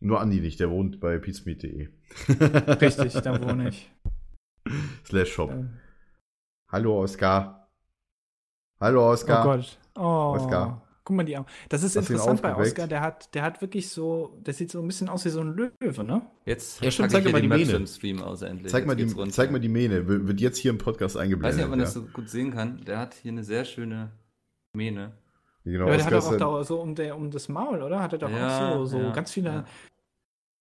Nur 0.00 0.20
Andi 0.20 0.40
nicht, 0.40 0.60
der 0.60 0.70
wohnt 0.70 1.00
bei 1.00 1.18
pizmeet.de. 1.18 1.88
Richtig, 2.80 3.14
da 3.14 3.42
wohne 3.42 3.70
ich. 3.70 3.90
Slash 5.04 5.32
Shop. 5.32 5.50
Äh, 5.50 5.64
Hallo 6.70 7.02
Oskar. 7.02 7.72
Hallo 8.80 9.08
oh 9.08 9.12
Oskar. 9.12 9.42
Gott. 9.44 9.78
Oh, 9.98 10.34
Oskar. 10.36 10.82
Guck 11.04 11.16
mal 11.16 11.24
die 11.24 11.38
Augen. 11.38 11.46
Das 11.70 11.82
ist 11.82 11.96
Hast 11.96 12.10
interessant 12.10 12.42
bei? 12.42 12.54
Oscar. 12.54 12.86
Der 12.86 13.00
hat, 13.00 13.34
der 13.34 13.42
hat 13.42 13.62
wirklich 13.62 13.88
so, 13.88 14.38
der 14.46 14.52
sieht 14.52 14.70
so 14.70 14.80
ein 14.80 14.86
bisschen 14.86 15.08
aus 15.08 15.24
wie 15.24 15.30
so 15.30 15.40
ein 15.40 15.54
Löwe, 15.54 16.04
ne? 16.04 16.20
Jetzt 16.44 16.82
Ja, 16.82 16.90
stimmt, 16.90 17.10
zeig 17.10 17.24
ich 17.24 17.32
mal 17.32 17.40
die 17.40 17.48
Mähne. 17.48 17.72
im 17.72 17.86
Stream 17.86 18.22
aus 18.22 18.42
endlich. 18.42 18.70
Zeig 18.70 18.86
mal, 18.86 18.98
Jetzt 18.98 19.14
die, 19.14 19.18
runter. 19.18 19.32
zeig 19.34 19.50
mal 19.50 19.58
die 19.58 19.68
Mähne. 19.70 20.06
Wird 20.06 20.38
jetzt 20.40 20.58
hier 20.58 20.70
im 20.70 20.76
Podcast 20.78 21.16
Ich 21.16 21.22
eingeblendet. 21.22 21.48
weiß 21.50 21.56
nicht, 21.56 21.64
ob 21.64 21.70
man 21.70 21.78
ja. 21.78 21.84
das 21.86 21.94
so 21.94 22.02
gut 22.02 22.28
sehen 22.28 22.52
kann. 22.52 22.84
Der 22.86 22.98
hat 22.98 23.14
hier 23.14 23.32
eine 23.32 23.42
sehr 23.42 23.64
schöne 23.64 24.10
Mähne. 24.74 25.12
Genau, 25.64 25.86
Aber 25.86 25.96
der 25.96 26.04
hat 26.04 26.12
Oscar 26.12 26.36
doch 26.38 26.46
auch 26.46 26.58
da 26.58 26.64
so 26.64 26.80
um, 26.80 26.94
der, 26.94 27.16
um 27.16 27.30
das 27.30 27.48
Maul, 27.48 27.82
oder? 27.82 28.00
Hat 28.02 28.12
er 28.12 28.18
doch 28.18 28.30
Ja, 28.30 28.68
auch 28.74 28.78
so, 28.80 28.84
so 28.86 28.98
ja, 29.00 29.10
ganz 29.12 29.32
viele. 29.32 29.48
ja. 29.50 29.64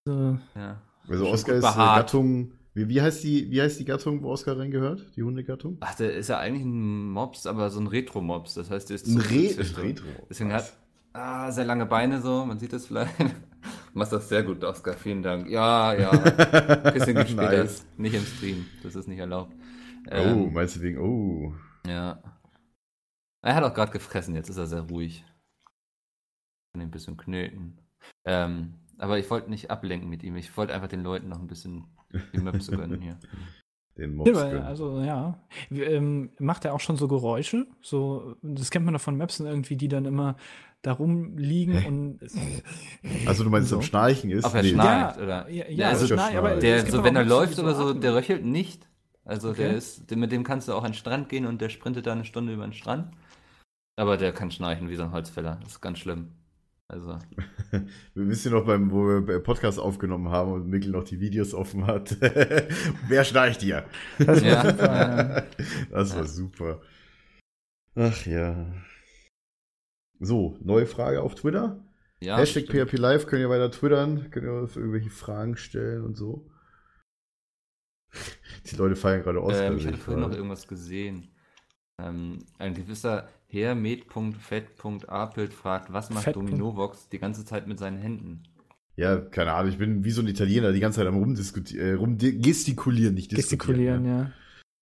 So, 0.06 0.38
Ja. 0.56 0.82
Also 1.10 1.28
Oscar 1.28 1.54
ist 1.56 1.64
äh, 1.64 1.68
behaart. 1.68 1.98
Gattung. 2.08 2.52
Wie, 2.78 2.88
wie, 2.90 3.02
heißt 3.02 3.24
die, 3.24 3.50
wie 3.50 3.60
heißt 3.60 3.80
die 3.80 3.86
Gattung, 3.86 4.22
wo 4.22 4.30
Oscar 4.30 4.56
reingehört? 4.60 5.04
Die 5.16 5.24
Hundegattung? 5.24 5.78
Ach, 5.80 5.96
der 5.96 6.14
ist 6.14 6.28
ja 6.28 6.38
eigentlich 6.38 6.64
ein 6.64 7.10
Mops, 7.10 7.48
aber 7.48 7.72
so 7.72 7.80
ein 7.80 7.88
Retro-Mops. 7.88 8.54
Das 8.54 8.70
heißt, 8.70 8.92
der 8.92 8.96
ist 8.98 9.08
Ein 9.08 9.18
Re. 9.18 9.56
Retro. 9.58 10.06
Deswegen 10.30 10.54
hat 10.54 10.72
ah, 11.12 11.52
sehr 11.52 11.66
lange 11.66 11.88
Beine 11.88 12.22
so, 12.22 12.46
man 12.46 12.60
sieht 12.60 12.74
das 12.74 12.86
vielleicht. 12.86 13.16
Du 13.92 14.00
machst 14.00 14.14
das 14.14 14.30
sehr 14.30 14.44
gut, 14.44 14.64
Oscar, 14.64 14.94
vielen 14.94 15.24
Dank. 15.24 15.50
Ja, 15.50 15.92
ja. 15.94 16.12
Bisschen 16.92 17.16
gespielt 17.16 17.38
Nice. 17.38 17.84
Nicht 17.98 18.14
im 18.14 18.24
Stream, 18.24 18.68
das 18.84 18.96
ist 18.96 19.08
nicht 19.08 19.18
erlaubt. 19.18 19.54
Oh, 20.06 20.14
Ähm, 20.14 20.54
meinst 20.54 20.76
du 20.76 20.82
wegen, 20.82 21.00
oh. 21.00 21.54
Ja. 21.88 22.22
Er 23.42 23.56
hat 23.56 23.64
auch 23.64 23.74
gerade 23.74 23.92
gefressen, 23.92 24.36
jetzt 24.36 24.50
ist 24.50 24.58
er 24.58 24.68
sehr 24.68 24.82
ruhig. 24.82 25.26
Kann 26.72 26.82
ihn 26.82 26.88
ein 26.90 26.92
bisschen 26.92 27.18
knöten. 27.18 27.80
Ähm, 28.24 28.76
aber 28.98 29.20
ich 29.20 29.30
wollte 29.30 29.50
nicht 29.50 29.70
ablenken 29.72 30.10
mit 30.10 30.24
ihm. 30.24 30.36
Ich 30.36 30.56
wollte 30.58 30.74
einfach 30.74 30.88
den 30.88 31.04
Leuten 31.04 31.30
noch 31.30 31.40
ein 31.40 31.48
bisschen 31.48 31.86
die 32.34 32.40
Möpse 32.40 32.72
gönnen 32.76 33.02
hier. 33.02 33.18
Den 33.98 34.16
Mops. 34.16 34.30
Ja, 34.30 34.50
gönnen. 34.50 34.62
also 34.64 35.02
ja. 35.02 35.40
Ähm, 35.72 36.30
macht 36.38 36.66
er 36.66 36.76
auch 36.76 36.80
schon 36.80 36.98
so 36.98 37.08
Geräusche? 37.08 37.66
So, 37.82 38.36
das 38.44 38.70
kennt 38.70 38.86
man 38.86 38.94
doch 38.94 39.02
von 39.02 39.18
Mapsen 39.18 39.48
irgendwie, 39.48 39.76
die 39.76 39.88
dann 39.88 40.06
immer 40.06 40.36
da 40.84 40.92
rumliegen 40.92 41.84
und. 41.84 42.20
also 43.26 43.44
du 43.44 43.50
meinst, 43.50 43.70
so. 43.70 43.78
am 43.78 43.82
Schnarchen 43.82 44.30
ist? 44.30 44.46
Ob 44.46 44.54
er 44.54 44.62
Nee. 44.62 44.70
schnarcht 44.70 45.18
Ja, 45.18 45.24
oder. 45.24 45.50
Ja, 45.50 45.66
Ja, 45.66 45.72
ja 45.72 45.88
also 45.88 46.02
also 46.04 46.14
schnarch, 46.14 46.38
aber 46.38 46.56
Der, 46.58 46.86
so 46.86 47.04
wenn 47.04 47.16
er 47.16 47.26
läuft 47.26 47.58
oder 47.58 47.74
so, 47.74 47.88
atmen. 47.88 48.02
der 48.02 48.14
röchelt 48.16 48.46
nicht. 48.46 48.88
Also 49.26 49.52
der 49.52 49.68
Okay. 49.70 49.78
ist, 49.78 50.16
mit 50.16 50.32
dem 50.32 50.44
kannst 50.44 50.68
du 50.68 50.74
auch 50.74 50.84
an 50.84 50.92
den 50.92 50.98
Strand 50.98 51.28
gehen 51.28 51.48
und 51.48 51.60
der 51.60 51.70
sprintet 51.70 52.06
da 52.06 52.12
eine 52.12 52.24
Stunde 52.24 52.54
über 52.54 52.64
den 52.68 52.74
Strand. 52.74 53.12
Aber 53.96 54.16
der 54.18 54.32
kann 54.32 54.52
schnarchen 54.52 54.90
wie 54.90 54.96
so 54.96 55.04
ein 55.04 55.12
Holzfäller. 55.12 55.58
Das 55.64 55.72
ist 55.72 55.82
ganz 55.82 55.98
schlimm. 55.98 56.34
Also, 56.90 57.20
Wir 57.72 58.28
wissen 58.30 58.52
ja 58.54 58.58
noch, 58.60 58.66
beim, 58.66 58.92
wo 58.92 59.06
wir 59.28 59.40
Podcast 59.40 59.78
aufgenommen 59.78 60.30
haben 60.30 60.54
und 60.54 60.68
Mikkel 60.68 60.92
noch 60.92 61.04
die 61.04 61.20
Videos 61.20 61.54
offen 61.54 61.86
hat. 61.86 62.16
Wer 63.10 63.24
schnarcht 63.26 63.62
hier? 63.62 63.86
Das 64.18 64.42
war 64.42 64.48
Ja, 64.48 64.64
super. 64.72 65.48
Das 65.92 66.12
war 66.16 66.22
Ja. 66.22 66.28
super. 66.28 66.82
Ach 67.96 68.26
ja. 68.26 68.72
So, 70.20 70.58
neue 70.62 70.86
Frage 70.86 71.22
auf 71.22 71.36
Twitter. 71.36 71.84
ja. 72.22 72.38
Hashtag. 72.38 72.68
PHP 72.68 72.98
Live, 72.98 73.28
könnt 73.28 73.42
ihr 73.42 73.50
weiter 73.50 73.70
twittern, 73.72 74.32
könnt 74.32 74.46
ihr 74.46 74.54
uns 74.54 74.76
irgendwelche 74.78 75.10
Fragen 75.10 75.58
stellen 75.58 76.04
und 76.06 76.16
so. 76.16 76.50
Die 78.72 78.76
Leute 78.78 78.96
feiern 78.96 79.24
gerade 79.24 79.44
Oscar. 79.44 79.66
Ähm, 79.66 79.78
ich 79.78 79.86
hatte 79.88 79.98
vorhin 79.98 80.22
noch 80.22 80.32
irgendwas 80.32 80.68
gesehen. 80.68 81.36
Ähm, 82.00 82.46
ein 82.60 82.74
gewisser 82.74 83.28
Herr 83.50 83.76
Med.fett.apelt 83.76 85.54
fragt, 85.54 85.94
was 85.94 86.10
macht 86.10 86.26
Fett. 86.26 86.36
Dominovox 86.36 87.10
die 87.10 87.20
ganze 87.20 87.46
Zeit 87.46 87.68
mit 87.68 87.80
seinen 87.80 87.98
Händen? 87.98 88.44
Ja, 88.96 89.18
keine 89.18 89.54
Ahnung, 89.54 89.72
ich 89.72 89.78
bin 89.78 90.04
wie 90.04 90.12
so 90.12 90.22
ein 90.22 90.28
Italiener, 90.28 90.72
die 90.72 90.80
ganze 90.80 91.00
Zeit 91.00 91.08
am 91.08 91.18
rumdiskutieren, 91.18 91.88
äh, 91.88 91.94
rumgestikulieren, 91.94 93.14
nicht 93.14 93.32
diskutieren. 93.32 93.60
Gestikulieren, 93.60 94.06
ja. 94.06 94.32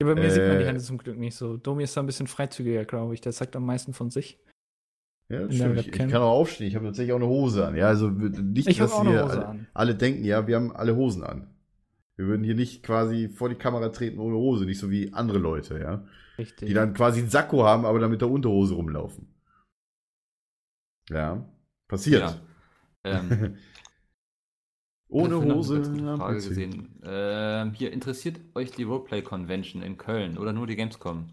ja. 0.02 0.06
bei 0.08 0.16
mir 0.16 0.32
sieht 0.32 0.42
man 0.48 0.58
die 0.58 0.64
Äh, 0.64 0.68
Hände 0.68 0.82
zum 0.82 0.98
Glück 0.98 1.18
nicht 1.18 1.36
so. 1.36 1.58
Domi 1.58 1.84
ist 1.84 1.96
da 1.96 2.02
ein 2.02 2.06
bisschen 2.06 2.28
freizügiger, 2.28 2.86
glaube 2.86 3.14
ich. 3.14 3.22
Der 3.22 3.34
sagt 3.34 3.56
am 3.56 3.66
meisten 3.66 3.94
von 3.94 4.10
sich. 4.10 4.40
Ja, 5.28 5.52
stimmt. 5.52 5.80
Ich, 5.80 5.88
ich 5.88 5.92
kann 5.92 6.14
auch 6.14 6.32
aufstehen. 6.32 6.68
Ich 6.68 6.76
habe 6.76 6.86
tatsächlich 6.86 7.12
auch 7.12 7.18
eine 7.18 7.28
Hose 7.28 7.68
an. 7.68 7.76
Ja, 7.76 7.88
also 7.88 8.10
nicht, 8.10 8.68
Ich 8.68 8.78
dass 8.78 8.98
Hose 8.98 9.24
alle, 9.24 9.48
an. 9.48 9.68
alle 9.74 9.96
denken, 9.96 10.24
ja, 10.24 10.48
wir 10.48 10.56
haben 10.56 10.72
alle 10.76 10.96
Hosen 10.96 11.24
an. 11.24 11.48
Wir 12.16 12.28
würden 12.28 12.44
hier 12.44 12.56
nicht 12.56 12.84
quasi 12.84 13.28
vor 13.28 13.50
die 13.50 13.56
Kamera 13.56 13.90
treten 13.90 14.20
ohne 14.20 14.36
Hose, 14.38 14.66
nicht 14.66 14.80
so 14.80 14.90
wie 14.90 15.12
andere 15.14 15.40
Leute, 15.40 15.80
ja. 15.80 16.06
Richtig. 16.38 16.68
Die 16.68 16.74
dann 16.74 16.94
quasi 16.94 17.20
einen 17.22 17.30
Sakko 17.30 17.64
haben, 17.64 17.86
aber 17.86 18.00
dann 18.00 18.12
mit 18.12 18.22
der 18.22 18.30
Unterhose 18.30 18.76
rumlaufen. 18.76 19.28
Ja, 21.10 21.46
passiert. 21.88 22.22
Ja. 22.22 22.42
Ähm, 23.04 23.58
Ohne 25.08 25.36
Hose. 25.38 25.84
Frage 26.18 26.36
gesehen. 26.36 27.00
Ähm, 27.04 27.74
hier 27.74 27.94
interessiert 27.94 28.40
euch 28.56 28.72
die 28.72 28.84
Roleplay 28.84 29.22
Convention 29.22 29.82
in 29.82 29.98
Köln 29.98 30.38
oder 30.38 30.52
nur 30.52 30.68
die 30.68 30.76
Gamescom? 30.76 31.30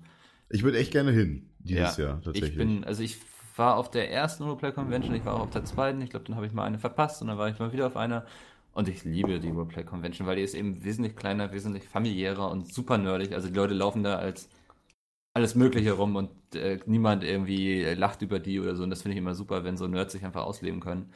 Ich 0.50 0.62
würde 0.62 0.78
echt 0.78 0.92
gerne 0.92 1.10
hin, 1.12 1.50
dieses 1.58 1.96
Ja, 1.96 2.04
Jahr 2.04 2.22
tatsächlich. 2.22 2.50
Ich 2.50 2.56
bin, 2.56 2.84
also 2.84 3.02
ich 3.02 3.18
war 3.56 3.76
auf 3.76 3.90
der 3.90 4.10
ersten 4.10 4.44
Roleplay 4.44 4.72
Convention, 4.72 5.14
ich 5.14 5.24
war 5.24 5.34
auch 5.34 5.40
auf 5.40 5.50
der 5.50 5.64
zweiten, 5.64 6.00
ich 6.00 6.10
glaube, 6.10 6.26
dann 6.26 6.36
habe 6.36 6.46
ich 6.46 6.52
mal 6.52 6.64
eine 6.64 6.78
verpasst 6.78 7.22
und 7.22 7.28
dann 7.28 7.38
war 7.38 7.48
ich 7.48 7.58
mal 7.58 7.72
wieder 7.72 7.86
auf 7.86 7.96
einer. 7.96 8.26
Und 8.74 8.88
ich 8.88 9.04
liebe 9.04 9.38
die 9.40 9.50
Roleplay 9.50 9.84
Convention, 9.84 10.26
weil 10.26 10.36
die 10.36 10.42
ist 10.42 10.54
eben 10.54 10.82
wesentlich 10.84 11.14
kleiner, 11.16 11.52
wesentlich 11.52 11.86
familiärer 11.88 12.50
und 12.50 12.72
super 12.72 12.96
nerdig. 12.98 13.32
Also 13.34 13.48
die 13.48 13.54
Leute 13.54 13.74
laufen 13.74 14.02
da 14.02 14.16
als 14.16 14.48
alles 15.34 15.54
Mögliche 15.54 15.92
rum 15.92 16.16
und 16.16 16.30
äh, 16.54 16.78
niemand 16.86 17.24
irgendwie 17.24 17.82
äh, 17.82 17.94
lacht 17.94 18.20
über 18.22 18.38
die 18.38 18.60
oder 18.60 18.76
so. 18.76 18.82
Und 18.82 18.90
das 18.90 19.02
finde 19.02 19.14
ich 19.14 19.18
immer 19.18 19.34
super, 19.34 19.64
wenn 19.64 19.76
so 19.76 19.86
Nerds 19.86 20.12
sich 20.12 20.24
einfach 20.24 20.42
ausleben 20.44 20.80
können. 20.80 21.10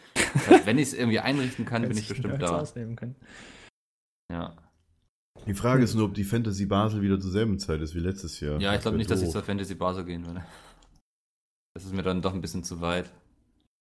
Heißt, 0.46 0.64
wenn 0.66 0.78
ich 0.78 0.88
es 0.88 0.94
irgendwie 0.94 1.20
einrichten 1.20 1.64
kann, 1.66 1.82
bin 1.82 1.96
ich 1.98 2.08
bestimmt 2.08 2.40
da. 2.40 2.60
Ausnehmen 2.60 2.96
können. 2.96 3.16
Ja, 4.32 4.56
Die 5.46 5.54
Frage 5.54 5.84
ist 5.84 5.94
nur, 5.94 6.06
ob 6.06 6.14
die 6.14 6.24
Fantasy 6.24 6.66
Basel 6.66 7.02
wieder 7.02 7.20
zur 7.20 7.30
selben 7.30 7.58
Zeit 7.58 7.80
ist 7.80 7.94
wie 7.94 8.00
letztes 8.00 8.40
Jahr. 8.40 8.60
ja 8.60 8.74
ich 8.74 8.80
glaube 8.80 8.96
nicht, 8.96 9.10
dass 9.10 9.22
ich 9.22 9.30
zur 9.30 9.42
Fantasy 9.42 9.74
Basel 9.74 10.04
gehen 10.04 10.26
würde. 10.26 10.44
Das 11.74 11.84
ist 11.84 11.94
mir 11.94 12.02
dann 12.02 12.22
doch 12.22 12.32
ein 12.32 12.40
bisschen 12.40 12.64
zu 12.64 12.80
weit. 12.80 13.12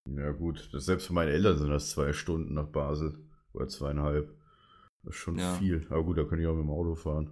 Ja, 0.08 0.32
gut. 0.32 0.70
Das, 0.74 0.86
selbst 0.86 1.08
für 1.08 1.14
meine 1.14 1.32
Eltern 1.32 1.58
sind 1.58 1.70
das 1.70 1.90
zwei 1.92 2.12
Stunden 2.14 2.54
nach 2.54 2.68
Basel. 2.68 3.18
Oder 3.54 3.70
zweieinhalb. 3.70 4.30
Das 5.04 5.16
ist 5.16 5.22
schon 5.22 5.40
Ja. 5.40 5.54
viel. 5.56 5.88
Aber 5.90 6.04
gut, 6.04 6.18
da 6.18 6.26
kann 6.26 6.40
ich 6.40 6.46
auch 6.46 6.54
mit 6.56 6.64
dem 6.66 6.70
Auto 6.72 6.94
fahren. 6.96 7.30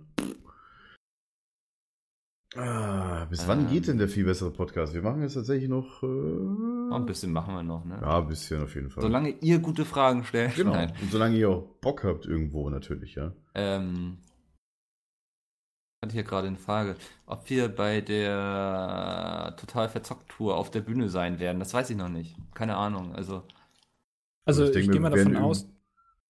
Ah, 2.55 3.25
bis 3.25 3.47
wann 3.47 3.61
Ähm. 3.61 3.69
geht 3.69 3.87
denn 3.87 3.97
der 3.97 4.07
viel 4.07 4.25
bessere 4.25 4.51
Podcast? 4.51 4.93
Wir 4.93 5.01
machen 5.01 5.21
jetzt 5.21 5.33
tatsächlich 5.33 5.69
noch. 5.69 6.03
Äh, 6.03 6.05
ein 6.07 7.05
bisschen 7.05 7.31
machen 7.33 7.55
wir 7.55 7.63
noch, 7.63 7.83
ne? 7.85 7.97
ja, 8.01 8.19
ein 8.19 8.27
bisschen 8.27 8.61
auf 8.63 8.75
jeden 8.75 8.89
Fall. 8.91 9.01
Solange 9.01 9.29
ihr 9.41 9.59
gute 9.59 9.85
Fragen 9.85 10.23
stellt. 10.23 10.55
genau. 10.55 10.71
Nein. 10.73 10.93
Und 11.01 11.11
solange 11.11 11.35
ihr 11.35 11.49
auch 11.49 11.63
Bock 11.81 12.03
habt 12.03 12.25
irgendwo 12.27 12.69
natürlich, 12.69 13.15
ja. 13.15 13.31
Ähm, 13.55 14.19
hatte 16.03 16.13
hier 16.13 16.23
gerade 16.23 16.47
eine 16.47 16.57
Frage, 16.57 16.95
ob 17.25 17.49
wir 17.49 17.69
bei 17.69 18.01
der 18.01 19.55
Total 19.57 19.89
Verzockt 19.89 20.29
Tour 20.29 20.55
auf 20.57 20.69
der 20.69 20.81
Bühne 20.81 21.09
sein 21.09 21.39
werden. 21.39 21.59
Das 21.59 21.73
weiß 21.73 21.89
ich 21.89 21.97
noch 21.97 22.09
nicht. 22.09 22.35
Keine 22.53 22.75
Ahnung. 22.75 23.15
Also, 23.15 23.43
Also 24.45 24.63
ich 24.63 24.69
ich, 24.69 24.75
denke, 24.75 24.91
gehe 24.91 25.01
mal 25.01 25.09
davon 25.09 25.37
aus, 25.37 25.67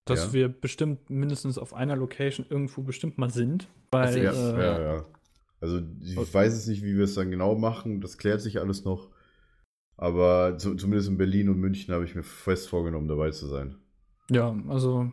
dass 0.05 0.27
Ja. 0.27 0.33
wir 0.33 0.47
bestimmt 0.49 1.09
mindestens 1.09 1.57
auf 1.57 1.73
einer 1.73 1.95
Location 1.97 2.45
irgendwo 2.49 2.81
bestimmt 2.83 3.17
mal 3.17 3.29
sind. 3.29 3.67
Weil, 3.91 4.03
Also 4.05 4.19
Ja, 4.19 4.31
ich- 4.31 4.37
äh, 4.37 4.63
ja, 4.63 4.93
ja. 4.95 5.05
Also 5.63 5.81
ich 6.01 6.17
weiß 6.33 6.53
es 6.53 6.67
nicht, 6.67 6.83
wie 6.83 6.95
wir 6.97 7.05
es 7.05 7.15
dann 7.15 7.31
genau 7.31 7.55
machen. 7.55 8.01
Das 8.01 8.17
klärt 8.17 8.41
sich 8.41 8.59
alles 8.59 8.83
noch. 8.83 9.09
Aber 9.97 10.57
zu, 10.57 10.75
zumindest 10.75 11.09
in 11.09 11.17
Berlin 11.17 11.49
und 11.49 11.57
München 11.59 11.93
habe 11.93 12.03
ich 12.03 12.15
mir 12.15 12.23
fest 12.23 12.67
vorgenommen, 12.69 13.07
dabei 13.07 13.31
zu 13.31 13.47
sein. 13.47 13.75
ja, 14.29 14.55
also 14.67 15.11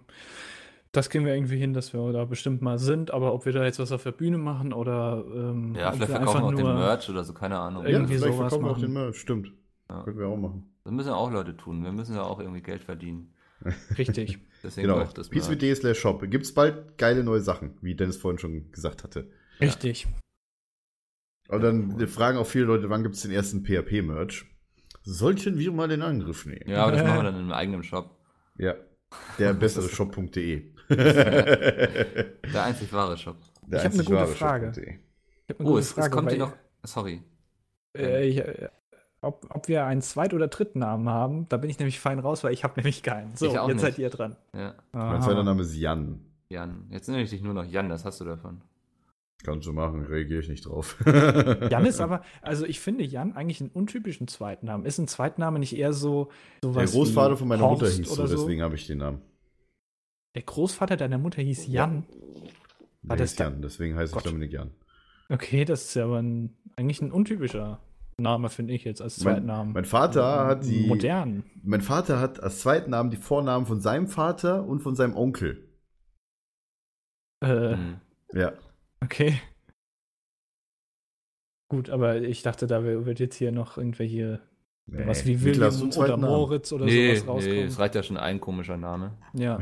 das 0.93 1.09
kriegen 1.09 1.25
wir 1.25 1.35
irgendwie 1.35 1.59
hin, 1.59 1.73
dass 1.73 1.93
wir 1.93 2.13
da 2.13 2.25
bestimmt 2.25 2.63
mal 2.63 2.79
sind. 2.79 3.13
Aber 3.13 3.33
ob 3.33 3.47
wir 3.47 3.53
da 3.53 3.65
jetzt 3.65 3.79
was 3.79 3.93
auf 3.93 4.03
der 4.03 4.11
Bühne 4.13 4.39
machen 4.39 4.73
oder 4.73 5.25
ähm, 5.33 5.75
ja, 5.77 5.93
vielleicht 5.93 6.01
wir 6.11 6.17
verkaufen 6.17 6.41
wir 6.41 6.47
auch 6.47 6.55
den 6.55 6.75
Merch 6.75 7.09
oder 7.11 7.23
so, 7.25 7.33
keine 7.33 7.59
Ahnung. 7.59 7.85
Ja, 7.85 7.91
Irgendwie 7.91 8.15
vielleicht 8.19 8.35
sowas 8.35 8.51
verkaufen 8.53 8.65
wir 8.65 8.71
auch 8.71 8.77
machen. 8.77 8.83
den 8.83 8.93
Merch. 8.95 9.17
Stimmt. 9.17 9.53
Ja. 9.89 10.03
Können 10.03 10.19
wir 10.19 10.27
auch 10.27 10.37
machen. 10.37 10.65
Das 10.83 10.93
müssen 10.93 11.09
ja 11.09 11.15
auch 11.15 11.31
Leute 11.31 11.57
tun. 11.57 11.85
Wir 11.85 11.93
müssen 11.93 12.15
ja 12.17 12.23
auch 12.23 12.41
irgendwie 12.41 12.63
Geld 12.63 12.83
verdienen. 12.83 13.35
richtig. 13.99 14.39
Deswegen 14.65 14.89
Genau. 14.89 15.03
auch 15.03 15.13
das 15.13 15.29
Peace.de 15.29 15.75
slash 15.75 15.99
shop. 16.01 16.23
Gibt 16.29 16.45
es 16.47 16.55
bald 16.55 16.99
geile 16.99 17.23
neue 17.23 17.41
Sachen, 17.41 17.75
wie 17.83 17.95
Dennis 17.95 18.17
vorhin 18.17 18.39
schon 18.39 18.73
gesagt 18.73 19.05
hatte. 19.05 19.29
Richtig. 19.61 20.09
Und 21.51 21.63
dann 21.63 22.07
fragen 22.09 22.39
auch 22.39 22.47
viele 22.47 22.65
Leute, 22.67 22.89
wann 22.91 23.03
gibt 23.03 23.17
es 23.17 23.23
den 23.23 23.33
ersten 23.33 23.65
PHP-Merch? 23.65 24.45
Sollten 25.03 25.59
wir 25.59 25.73
mal 25.73 25.89
den 25.89 26.03
Angriff 26.03 26.47
nehmen? 26.47 26.63
Ja, 26.69 26.85
aber 26.85 26.93
das 26.93 27.03
machen 27.07 27.17
wir 27.17 27.23
dann 27.33 27.41
im 27.41 27.53
eigenen 27.53 27.83
Shop. 27.83 28.17
Ja. 28.59 28.75
Der 29.39 29.55
bessere 29.55 29.89
Shop.de. 29.89 30.63
Der 30.91 32.65
einzig 32.65 32.93
wahre 32.93 33.17
Shop. 33.17 33.37
Der 33.67 33.79
Ich 33.81 33.85
hab 33.85 33.93
eine 33.93 34.01
einzig 34.01 34.07
gute 34.07 34.19
wahre 34.19 34.29
Frage. 34.33 34.67
Hab 34.69 34.77
eine 34.79 34.99
Oh, 35.59 35.65
gute 35.73 35.81
es, 35.81 35.87
es 35.89 35.93
Frage, 35.93 36.11
kommt 36.11 36.27
weil- 36.29 36.37
hier 36.37 36.45
noch. 36.47 36.53
Sorry. 36.85 37.23
Äh, 37.97 38.29
ich, 38.29 38.39
äh, 38.39 38.69
ob, 39.21 39.47
ob 39.51 39.67
wir 39.69 39.85
einen 39.85 40.01
Zweit- 40.03 40.33
oder 40.33 40.49
Drittnamen 40.49 41.09
haben, 41.09 41.49
da 41.49 41.57
bin 41.57 41.69
ich 41.71 41.79
nämlich 41.79 41.99
fein 42.01 42.19
raus, 42.21 42.45
weil 42.45 42.53
ich 42.53 42.63
habe 42.65 42.75
nämlich 42.77 43.03
keinen. 43.03 43.35
So, 43.37 43.47
Ich 43.47 43.59
auch 43.59 43.69
jetzt 43.69 43.77
nicht. 43.83 43.83
seid 43.83 43.99
ihr 43.99 44.11
dran. 44.11 44.37
Ja, 44.55 44.75
Mein 44.93 45.21
zweiter 45.23 45.43
Name 45.43 45.63
ist 45.63 45.75
Jan. 45.77 46.21
Jan. 46.49 46.87
Jetzt 46.91 47.09
nenne 47.09 47.23
ich 47.23 47.31
dich 47.31 47.43
nur 47.43 47.53
noch 47.55 47.65
Jan, 47.65 47.89
das 47.89 48.05
hast 48.05 48.21
du 48.21 48.25
davon. 48.25 48.61
Kannst 49.43 49.67
du 49.67 49.73
machen, 49.73 50.05
reagiere 50.05 50.41
ich 50.41 50.49
nicht 50.49 50.67
drauf. 50.67 50.97
Jan 51.07 51.87
ist 51.87 52.01
aber, 52.01 52.23
also 52.43 52.67
ich 52.67 52.79
finde 52.81 53.05
Jan 53.05 53.33
eigentlich 53.33 53.61
einen 53.63 53.71
untypischen 53.71 54.29
Zweitnamen. 54.29 54.85
Ist 54.85 54.99
ein 54.99 55.09
Zweitname 55.09 55.59
nicht 55.59 55.75
eher 55.77 55.95
so 55.95 56.31
Der 56.63 56.85
Großvater 56.85 57.35
wie 57.35 57.39
von 57.39 57.49
meiner 57.49 57.63
Horst 57.63 57.81
Mutter 57.83 57.95
hieß 57.95 58.09
so, 58.15 58.27
deswegen 58.27 58.61
habe 58.63 58.75
ich 58.75 58.87
den 58.87 58.99
Namen. 58.99 59.23
Der 60.35 60.43
Großvater 60.43 60.97
deiner 60.99 61.17
Mutter 61.19 61.41
hieß 61.41 61.67
Jan. 61.69 62.05
Der 63.03 63.17
das 63.17 63.31
hieß 63.31 63.37
da- 63.37 63.45
Jan, 63.45 63.63
deswegen 63.63 63.97
heiße 63.97 64.11
ich 64.11 64.15
Gott. 64.15 64.27
Dominik 64.27 64.53
Jan. 64.53 64.73
Okay, 65.31 65.65
das 65.65 65.85
ist 65.87 65.95
ja 65.95 66.05
aber 66.05 66.21
ein, 66.21 66.55
eigentlich 66.77 67.01
ein 67.01 67.11
untypischer 67.13 67.81
Name, 68.19 68.51
finde 68.51 68.75
ich 68.75 68.85
jetzt, 68.85 69.01
als 69.01 69.25
Mein, 69.25 69.37
Zweitnamen. 69.37 69.73
mein 69.73 69.85
Vater 69.87 70.45
hat 70.47 70.67
die. 70.67 70.87
Modern. 70.87 71.45
Mein 71.63 71.81
Vater 71.81 72.21
hat 72.21 72.43
als 72.43 72.59
Zweitnamen 72.61 73.11
die 73.11 73.17
Vornamen 73.17 73.65
von 73.65 73.81
seinem 73.81 74.07
Vater 74.07 74.67
und 74.67 74.81
von 74.81 74.95
seinem 74.95 75.17
Onkel. 75.17 75.67
Äh, 77.43 77.75
Hm. 77.77 78.01
Ja. 78.35 78.53
Okay. 79.03 79.41
Gut, 81.69 81.89
aber 81.91 82.21
ich 82.23 82.43
dachte, 82.43 82.67
da 82.67 82.83
wird 82.85 83.21
jetzt 83.21 83.37
hier 83.37 83.53
noch 83.53 83.77
irgendwelche, 83.79 84.41
Nee. 84.87 85.07
was 85.07 85.25
wie 85.25 85.37
Mikkel, 85.37 85.63
hast 85.65 85.81
du 85.81 85.87
William 85.87 86.19
oder? 86.25 86.29
Moritz 86.33 86.73
oder 86.73 86.85
Nee, 86.85 87.15
sowas 87.15 87.23
nee, 87.25 87.31
rauskommen. 87.31 87.67
es 87.69 87.79
reicht 87.79 87.95
ja 87.95 88.03
schon 88.03 88.17
ein 88.17 88.41
komischer 88.41 88.77
Name. 88.77 89.17
ja. 89.35 89.61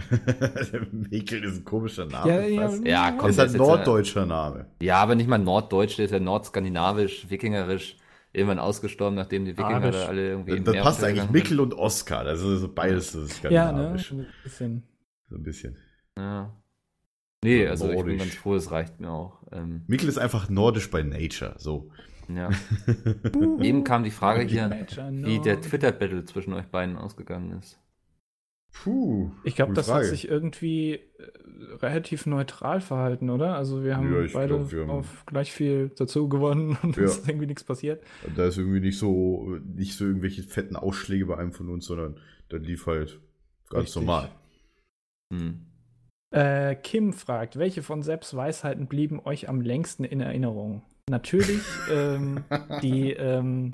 Mikkel 0.90 1.44
ist 1.44 1.58
ein 1.58 1.64
komischer 1.64 2.06
Name. 2.06 2.30
Ja, 2.30 2.40
ja, 2.40 2.68
fast. 2.68 2.86
Ja, 2.86 3.12
komm, 3.12 3.28
ist 3.28 3.38
halt 3.38 3.54
norddeutscher 3.54 4.24
Name. 4.24 4.70
Ja, 4.80 4.96
aber 5.02 5.14
nicht 5.16 5.28
mal 5.28 5.36
norddeutsch, 5.38 5.98
der 5.98 6.06
ist 6.06 6.12
ja 6.12 6.20
nordskandinavisch, 6.20 7.28
wikingerisch, 7.28 7.98
irgendwann 8.32 8.58
ausgestorben, 8.58 9.16
nachdem 9.16 9.44
die 9.44 9.58
Wikinger 9.58 9.90
da 9.90 10.06
alle 10.06 10.30
irgendwie 10.30 10.60
Das 10.60 10.72
Meer 10.74 10.82
passt 10.82 11.04
eigentlich 11.04 11.28
Mikkel 11.28 11.60
und 11.60 11.74
Oskar. 11.74 12.24
Das 12.24 12.40
ist 12.40 12.60
so 12.60 12.72
beides 12.72 13.12
so 13.12 13.18
ja, 13.50 13.70
ne? 13.70 13.98
skandinavisch. 13.98 14.12
Ein 14.12 14.26
bisschen. 14.42 14.82
So 15.28 15.36
ein 15.36 15.42
bisschen. 15.42 15.76
Ja. 16.16 16.56
Nee, 17.44 17.66
also 17.66 17.84
ich 17.86 17.90
bin 17.96 17.98
Nordisch. 18.00 18.18
ganz 18.18 18.34
froh, 18.34 18.54
es 18.56 18.70
reicht 18.70 19.00
mir 19.00 19.10
auch. 19.10 19.42
Ähm, 19.52 19.82
Mikkel 19.86 20.08
ist 20.08 20.18
einfach 20.18 20.48
nordisch 20.48 20.90
by 20.90 21.04
nature. 21.04 21.54
So. 21.58 21.90
ja. 22.28 22.50
Eben 23.62 23.84
kam 23.84 24.02
die 24.04 24.10
Frage 24.10 24.42
hier, 24.42 24.66
Nature, 24.68 25.10
wie 25.12 25.38
der. 25.40 25.60
Twitter-Battle 25.60 26.24
zwischen 26.24 26.52
euch 26.54 26.66
beiden 26.66 26.96
ausgegangen 26.96 27.56
ist. 27.58 27.78
Puh. 28.72 29.30
Ich 29.44 29.54
glaube, 29.56 29.72
das 29.72 29.88
hat 29.88 29.94
Frage. 30.02 30.08
sich 30.08 30.28
irgendwie 30.28 30.94
äh, 30.94 31.00
relativ 31.80 32.26
neutral 32.26 32.80
verhalten, 32.80 33.30
oder? 33.30 33.54
Also 33.56 33.82
wir 33.82 33.96
haben 33.96 34.12
Ja, 34.12 34.28
beide 34.32 34.54
glaub, 34.56 34.72
wir 34.72 34.80
haben- 34.82 34.90
auf 34.90 35.24
gleich 35.26 35.52
viel 35.52 35.88
dazu 35.96 36.28
gewonnen 36.28 36.76
und 36.82 36.96
Ja. 36.96 37.04
es 37.04 37.18
ist 37.18 37.28
irgendwie 37.28 37.46
nichts 37.46 37.64
passiert. 37.64 38.02
Da 38.36 38.46
ist 38.46 38.58
irgendwie 38.58 38.80
nicht 38.80 38.98
so, 38.98 39.56
nicht 39.64 39.96
so 39.96 40.04
irgendwelche 40.04 40.42
fetten 40.42 40.76
Ausschläge 40.76 41.26
bei 41.26 41.38
einem 41.38 41.52
von 41.52 41.70
uns, 41.70 41.86
sondern 41.86 42.18
das 42.50 42.60
lief 42.62 42.86
halt 42.86 43.18
ganz 43.70 43.84
Richtig. 43.84 44.02
normal. 44.02 44.28
Hm. 45.32 45.64
Äh, 46.30 46.74
Kim 46.76 47.12
fragt, 47.12 47.58
welche 47.58 47.82
von 47.82 48.02
Sepps 48.02 48.34
Weisheiten 48.34 48.86
blieben 48.86 49.20
euch 49.24 49.48
am 49.48 49.60
längsten 49.60 50.04
in 50.04 50.20
Erinnerung? 50.20 50.82
Natürlich 51.08 51.62
ähm, 51.90 52.44
die, 52.82 53.12
ähm, 53.12 53.72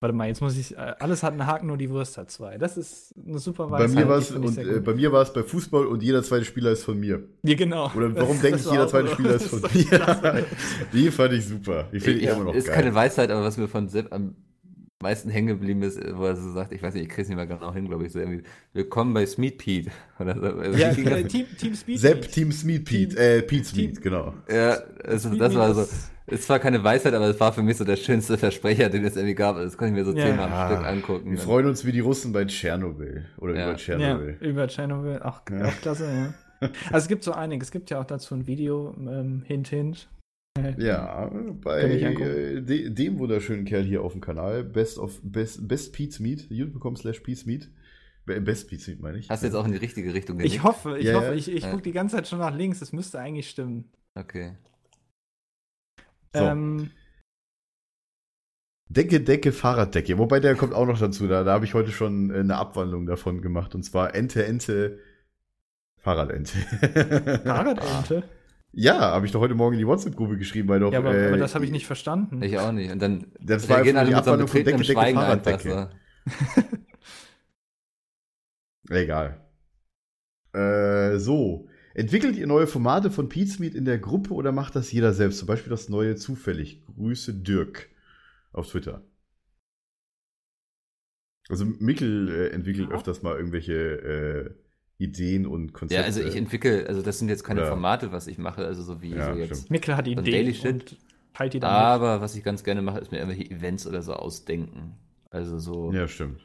warte 0.00 0.14
mal, 0.14 0.28
jetzt 0.28 0.42
muss 0.42 0.58
ich, 0.58 0.76
äh, 0.76 0.94
alles 0.98 1.22
hat 1.22 1.32
einen 1.32 1.46
Haken, 1.46 1.68
nur 1.68 1.78
die 1.78 1.88
Wurst 1.88 2.18
hat 2.18 2.30
zwei. 2.30 2.58
Das 2.58 2.76
ist 2.76 3.14
eine 3.26 3.38
super 3.38 3.68
Bei 3.68 3.78
Weisheit. 3.84 3.94
mir 3.94 4.02
die 4.02 4.08
war 4.08 4.18
es 4.18 4.30
und 4.32 4.58
äh, 4.58 4.80
bei 4.80 4.92
mir 4.94 5.12
war 5.12 5.22
es 5.22 5.32
bei 5.32 5.42
Fußball 5.42 5.86
und 5.86 6.02
jeder 6.02 6.22
zweite 6.22 6.44
Spieler 6.44 6.72
ist 6.72 6.84
von 6.84 7.00
mir. 7.00 7.22
ja, 7.42 7.54
genau. 7.54 7.90
Oder 7.94 8.14
warum 8.16 8.38
denke 8.42 8.58
ich, 8.58 8.70
jeder 8.70 8.86
zweite 8.88 9.08
so- 9.08 9.14
Spieler 9.14 9.34
ist 9.36 9.46
von 9.48 9.62
ist 9.62 9.90
mir? 9.90 10.44
Die 10.92 11.10
fand 11.10 11.32
ich 11.32 11.46
super. 11.46 11.88
Die 11.90 12.00
finde 12.00 12.20
ich 12.20 12.28
immer 12.28 12.44
noch 12.44 12.54
ist 12.54 12.66
geil. 12.66 12.76
keine 12.76 12.94
Weisheit, 12.94 13.30
aber 13.30 13.44
was 13.44 13.56
mir 13.56 13.68
von 13.68 13.88
Sepp 13.88 14.12
am 14.12 14.34
meisten 15.02 15.28
hängen 15.30 15.48
geblieben 15.48 15.82
ist, 15.82 16.00
wo 16.16 16.24
er 16.24 16.36
so 16.36 16.52
sagt, 16.52 16.72
ich 16.72 16.82
weiß 16.82 16.94
nicht, 16.94 17.04
ich 17.04 17.08
krieg's 17.10 17.28
nicht 17.28 17.36
mehr 17.36 17.46
genau 17.46 17.72
hin, 17.74 17.86
glaube 17.88 18.06
ich, 18.06 18.12
so 18.12 18.18
irgendwie, 18.20 18.42
willkommen 18.72 19.12
bei 19.12 19.26
Smeet 19.26 19.58
Pete. 19.58 19.90
Oder 20.18 20.34
so. 20.34 20.46
Also 20.58 20.78
Ja, 20.78 20.88
äh? 20.88 21.24
Team, 21.24 21.46
Team 21.58 21.74
Speed. 21.74 21.98
Sepp, 22.00 22.30
Team 22.30 22.52
Smeet 22.52 22.84
Pete, 22.84 23.16
äh, 23.18 23.42
Pete 23.42 23.64
Smeet, 23.64 23.94
Team- 23.94 24.02
genau. 24.02 24.34
ja 24.48 24.78
es, 25.04 25.28
das 25.30 25.54
war 25.54 25.74
so, 25.74 25.86
ist 26.28 26.44
zwar 26.44 26.60
keine 26.60 26.82
Weisheit, 26.82 27.12
aber 27.14 27.26
es 27.28 27.38
war 27.40 27.52
für 27.52 27.62
mich 27.62 27.76
so 27.76 27.84
der 27.84 27.96
schönste 27.96 28.38
Versprecher, 28.38 28.88
den 28.88 29.04
es 29.04 29.16
irgendwie 29.16 29.34
gab. 29.34 29.56
Das 29.56 29.76
konnte 29.76 29.92
ich 29.92 29.98
mir 29.98 30.10
so 30.10 30.16
Ja. 30.16 30.24
zehnmal 30.26 30.50
am 30.50 30.70
Stück 30.72 30.86
angucken. 30.86 31.30
Wir 31.32 31.38
freuen 31.38 31.66
uns 31.66 31.84
wie 31.84 31.92
die 31.92 32.00
Russen 32.00 32.32
bei 32.32 32.44
Tschernobyl. 32.44 33.24
Oder 33.38 33.54
Ja. 33.54 33.62
über 33.64 33.70
Ja, 33.72 33.76
Tschernobyl. 33.76 34.36
über 34.40 34.68
Tschernobyl, 34.68 35.18
auch, 35.22 35.40
Ja. 35.50 35.66
auch 35.66 35.80
klasse, 35.82 36.06
ja. 36.06 36.34
Also 36.92 36.98
es 37.04 37.08
gibt 37.08 37.24
so 37.24 37.32
einiges, 37.32 37.68
es 37.68 37.72
gibt 37.72 37.90
ja 37.90 38.00
auch 38.00 38.04
dazu 38.04 38.36
ein 38.36 38.46
Video, 38.46 38.94
ähm, 39.00 39.42
hint, 39.46 39.66
hint. 39.68 40.08
Ja, 40.78 41.30
bei 41.62 41.82
äh, 41.82 42.60
de, 42.62 42.90
dem 42.90 43.18
wunderschönen 43.18 43.64
Kerl 43.64 43.84
hier 43.84 44.02
auf 44.02 44.12
dem 44.12 44.20
Kanal, 44.20 44.64
Best 44.64 44.98
of 44.98 45.20
Best, 45.22 45.66
Best 45.66 45.92
Pete's 45.92 46.20
Meat, 46.20 46.46
youtube.com 46.50 46.96
slash 46.96 47.20
Pete's 47.20 47.46
Meat. 47.46 47.70
Be- 48.26 48.40
Best 48.40 48.68
Pete's 48.68 48.86
Meat 48.86 49.00
meine 49.00 49.18
ich. 49.18 49.28
Hast 49.30 49.42
du 49.42 49.46
jetzt 49.46 49.54
auch 49.56 49.64
in 49.64 49.72
die 49.72 49.78
richtige 49.78 50.12
Richtung 50.14 50.38
Ich 50.40 50.62
hoffe, 50.62 50.98
ich 50.98 51.06
Ja, 51.06 51.14
hoffe, 51.14 51.26
ja. 51.28 51.32
ich, 51.34 51.50
ich 51.50 51.64
Ja. 51.64 51.70
gucke 51.70 51.82
die 51.82 51.92
ganze 51.92 52.16
Zeit 52.16 52.28
schon 52.28 52.38
nach 52.38 52.54
links, 52.54 52.82
es 52.82 52.92
müsste 52.92 53.18
eigentlich 53.18 53.48
stimmen. 53.48 53.90
Okay. 54.14 54.56
So. 56.34 56.42
Ähm, 56.44 56.90
Decke, 58.88 59.20
Decke, 59.22 59.52
Fahrraddecke. 59.52 60.18
Wobei 60.18 60.38
der 60.38 60.54
kommt 60.54 60.74
auch 60.74 60.86
noch 60.86 60.98
dazu. 60.98 61.26
Da, 61.26 61.44
da 61.44 61.52
habe 61.54 61.64
ich 61.64 61.72
heute 61.74 61.92
schon 61.92 62.30
äh, 62.30 62.40
eine 62.40 62.56
Abwandlung 62.56 63.06
davon 63.06 63.40
gemacht. 63.40 63.74
Und 63.74 63.84
zwar 63.84 64.14
Ente, 64.14 64.44
Ente, 64.44 64.98
Fahrradente. 65.98 66.52
Fahrradente? 67.44 68.22
Ja, 68.74 68.98
habe 69.00 69.26
ich 69.26 69.32
doch 69.32 69.40
heute 69.40 69.54
Morgen 69.54 69.74
in 69.74 69.80
die 69.80 69.86
WhatsApp-Gruppe 69.86 70.38
geschrieben, 70.38 70.68
weil 70.68 70.80
doch. 70.80 70.92
Ja, 70.92 70.98
aber, 70.98 71.14
äh, 71.14 71.28
aber 71.28 71.36
das 71.36 71.54
habe 71.54 71.64
ich 71.64 71.70
nicht 71.70 71.86
verstanden. 71.86 72.42
Ich 72.42 72.58
auch 72.58 72.72
nicht. 72.72 72.90
Und 72.90 73.00
dann 73.00 73.26
Das 73.40 73.68
war 73.68 73.78
einfach 73.78 73.94
alle 73.96 74.08
die 74.08 74.14
mit 74.14 74.24
so 74.24 74.32
einem 74.32 74.46
Decke, 74.46 74.64
Decke, 74.64 74.84
Schweigen 74.84 75.18
einfach 75.18 75.60
Fahrraddecke. 75.60 75.90
so. 76.26 76.62
Egal. 78.94 79.40
Äh, 80.54 81.18
so. 81.18 81.68
Entwickelt 81.94 82.36
ihr 82.36 82.46
neue 82.46 82.66
Formate 82.66 83.10
von 83.10 83.28
Meat 83.28 83.74
in 83.74 83.84
der 83.84 83.98
Gruppe 83.98 84.32
oder 84.32 84.52
macht 84.52 84.74
das 84.74 84.90
jeder 84.90 85.12
selbst? 85.12 85.38
Zum 85.38 85.48
Beispiel 85.48 85.70
das 85.70 85.90
neue 85.90 86.16
zufällig. 86.16 86.82
Grüße 86.86 87.34
Dirk 87.34 87.90
auf 88.52 88.68
Twitter. 88.68 89.04
Also 91.48 91.66
Mikkel 91.66 92.30
äh, 92.30 92.48
entwickelt 92.48 92.90
öfters 92.90 93.22
mal 93.22 93.36
irgendwelche 93.36 93.74
äh, 93.74 94.61
Ideen 95.02 95.46
und 95.46 95.72
Konzepte. 95.72 96.00
Ja, 96.02 96.06
also 96.06 96.20
ich 96.22 96.36
entwickle, 96.36 96.86
also 96.86 97.02
das 97.02 97.18
sind 97.18 97.28
jetzt 97.28 97.44
keine 97.44 97.60
Oder- 97.60 97.70
Formate, 97.70 98.12
was 98.12 98.26
ich 98.26 98.38
mache, 98.38 98.64
also 98.64 98.82
so 98.82 99.02
wie 99.02 99.10
Ja, 99.14 99.32
so 99.34 99.38
jetzt. 99.38 99.70
Mikkel 99.70 99.96
hat 99.96 100.06
Ideen 100.06 100.24
Daily 100.24 100.54
Shit. 100.54 100.72
und 100.72 100.96
teilt 101.34 101.54
die 101.54 101.60
dann 101.60 101.70
Aber 101.70 102.20
was 102.20 102.34
ich 102.36 102.44
ganz 102.44 102.64
gerne 102.64 102.82
mache, 102.82 102.98
ist 102.98 103.10
mir 103.12 103.18
irgendwelche 103.18 103.50
Events 103.50 103.86
oder 103.86 104.02
so 104.02 104.12
ausdenken. 104.14 104.94
Also 105.30 105.58
so, 105.58 105.92
Ja, 105.92 106.06
stimmt. 106.08 106.40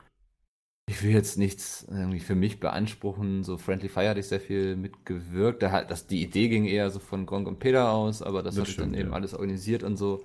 ich 0.89 1.03
will 1.03 1.11
jetzt 1.11 1.37
nichts 1.37 1.85
irgendwie 1.89 2.19
für 2.21 2.35
mich 2.35 2.59
beanspruchen. 2.59 3.43
So 3.43 3.57
Friendly 3.57 3.89
Fire 3.89 4.09
hatte 4.09 4.21
ich 4.21 4.27
sehr 4.27 4.39
viel 4.39 4.75
mitgewirkt. 4.77 5.61
Da 5.61 5.71
hat, 5.71 5.91
das, 5.91 6.07
die 6.07 6.21
Idee 6.23 6.47
ging 6.47 6.65
eher 6.65 6.89
so 6.89 6.99
von 6.99 7.25
Gronk 7.25 7.47
und 7.47 7.59
Peter 7.59 7.91
aus, 7.91 8.21
aber 8.21 8.43
das, 8.43 8.55
Das 8.55 8.61
habe 8.61 8.69
ich 8.69 8.75
dann 8.77 8.85
stimmt, 8.89 8.99
eben 8.99 9.09
ja. 9.09 9.15
alles 9.15 9.33
organisiert 9.33 9.83
und 9.83 9.97
so. 9.97 10.23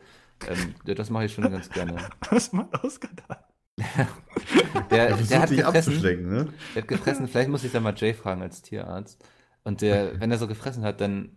Ähm, 0.49 0.75
ja, 0.87 0.95
das 0.95 1.11
mache 1.11 1.25
ich 1.27 1.33
schon 1.33 1.45
ganz 1.51 1.69
gerne. 1.71 1.93
mit. 1.95 2.03
Was 2.31 2.53
macht 2.53 2.75
ausgedacht? 2.85 3.45
Der, 4.90 5.09
Er 5.11 5.16
der 5.16 5.40
hat 5.43 5.51
gefressen. 5.51 6.28
ne? 6.28 6.49
Der 6.74 6.82
hat 6.82 6.89
gefressen, 6.89 7.28
vielleicht 7.28 7.49
muss 7.49 7.65
ich 7.65 7.73
da 7.73 7.81
mal 7.81 7.94
Jay 7.97 8.12
fragen 8.15 8.43
als 8.43 8.62
Tierarzt. 8.62 9.24
Und 9.65 9.81
der, 9.81 10.20
wenn 10.20 10.31
er 10.31 10.39
so 10.39 10.47
gefressen 10.47 10.85
hat, 10.85 11.01
dann 11.01 11.31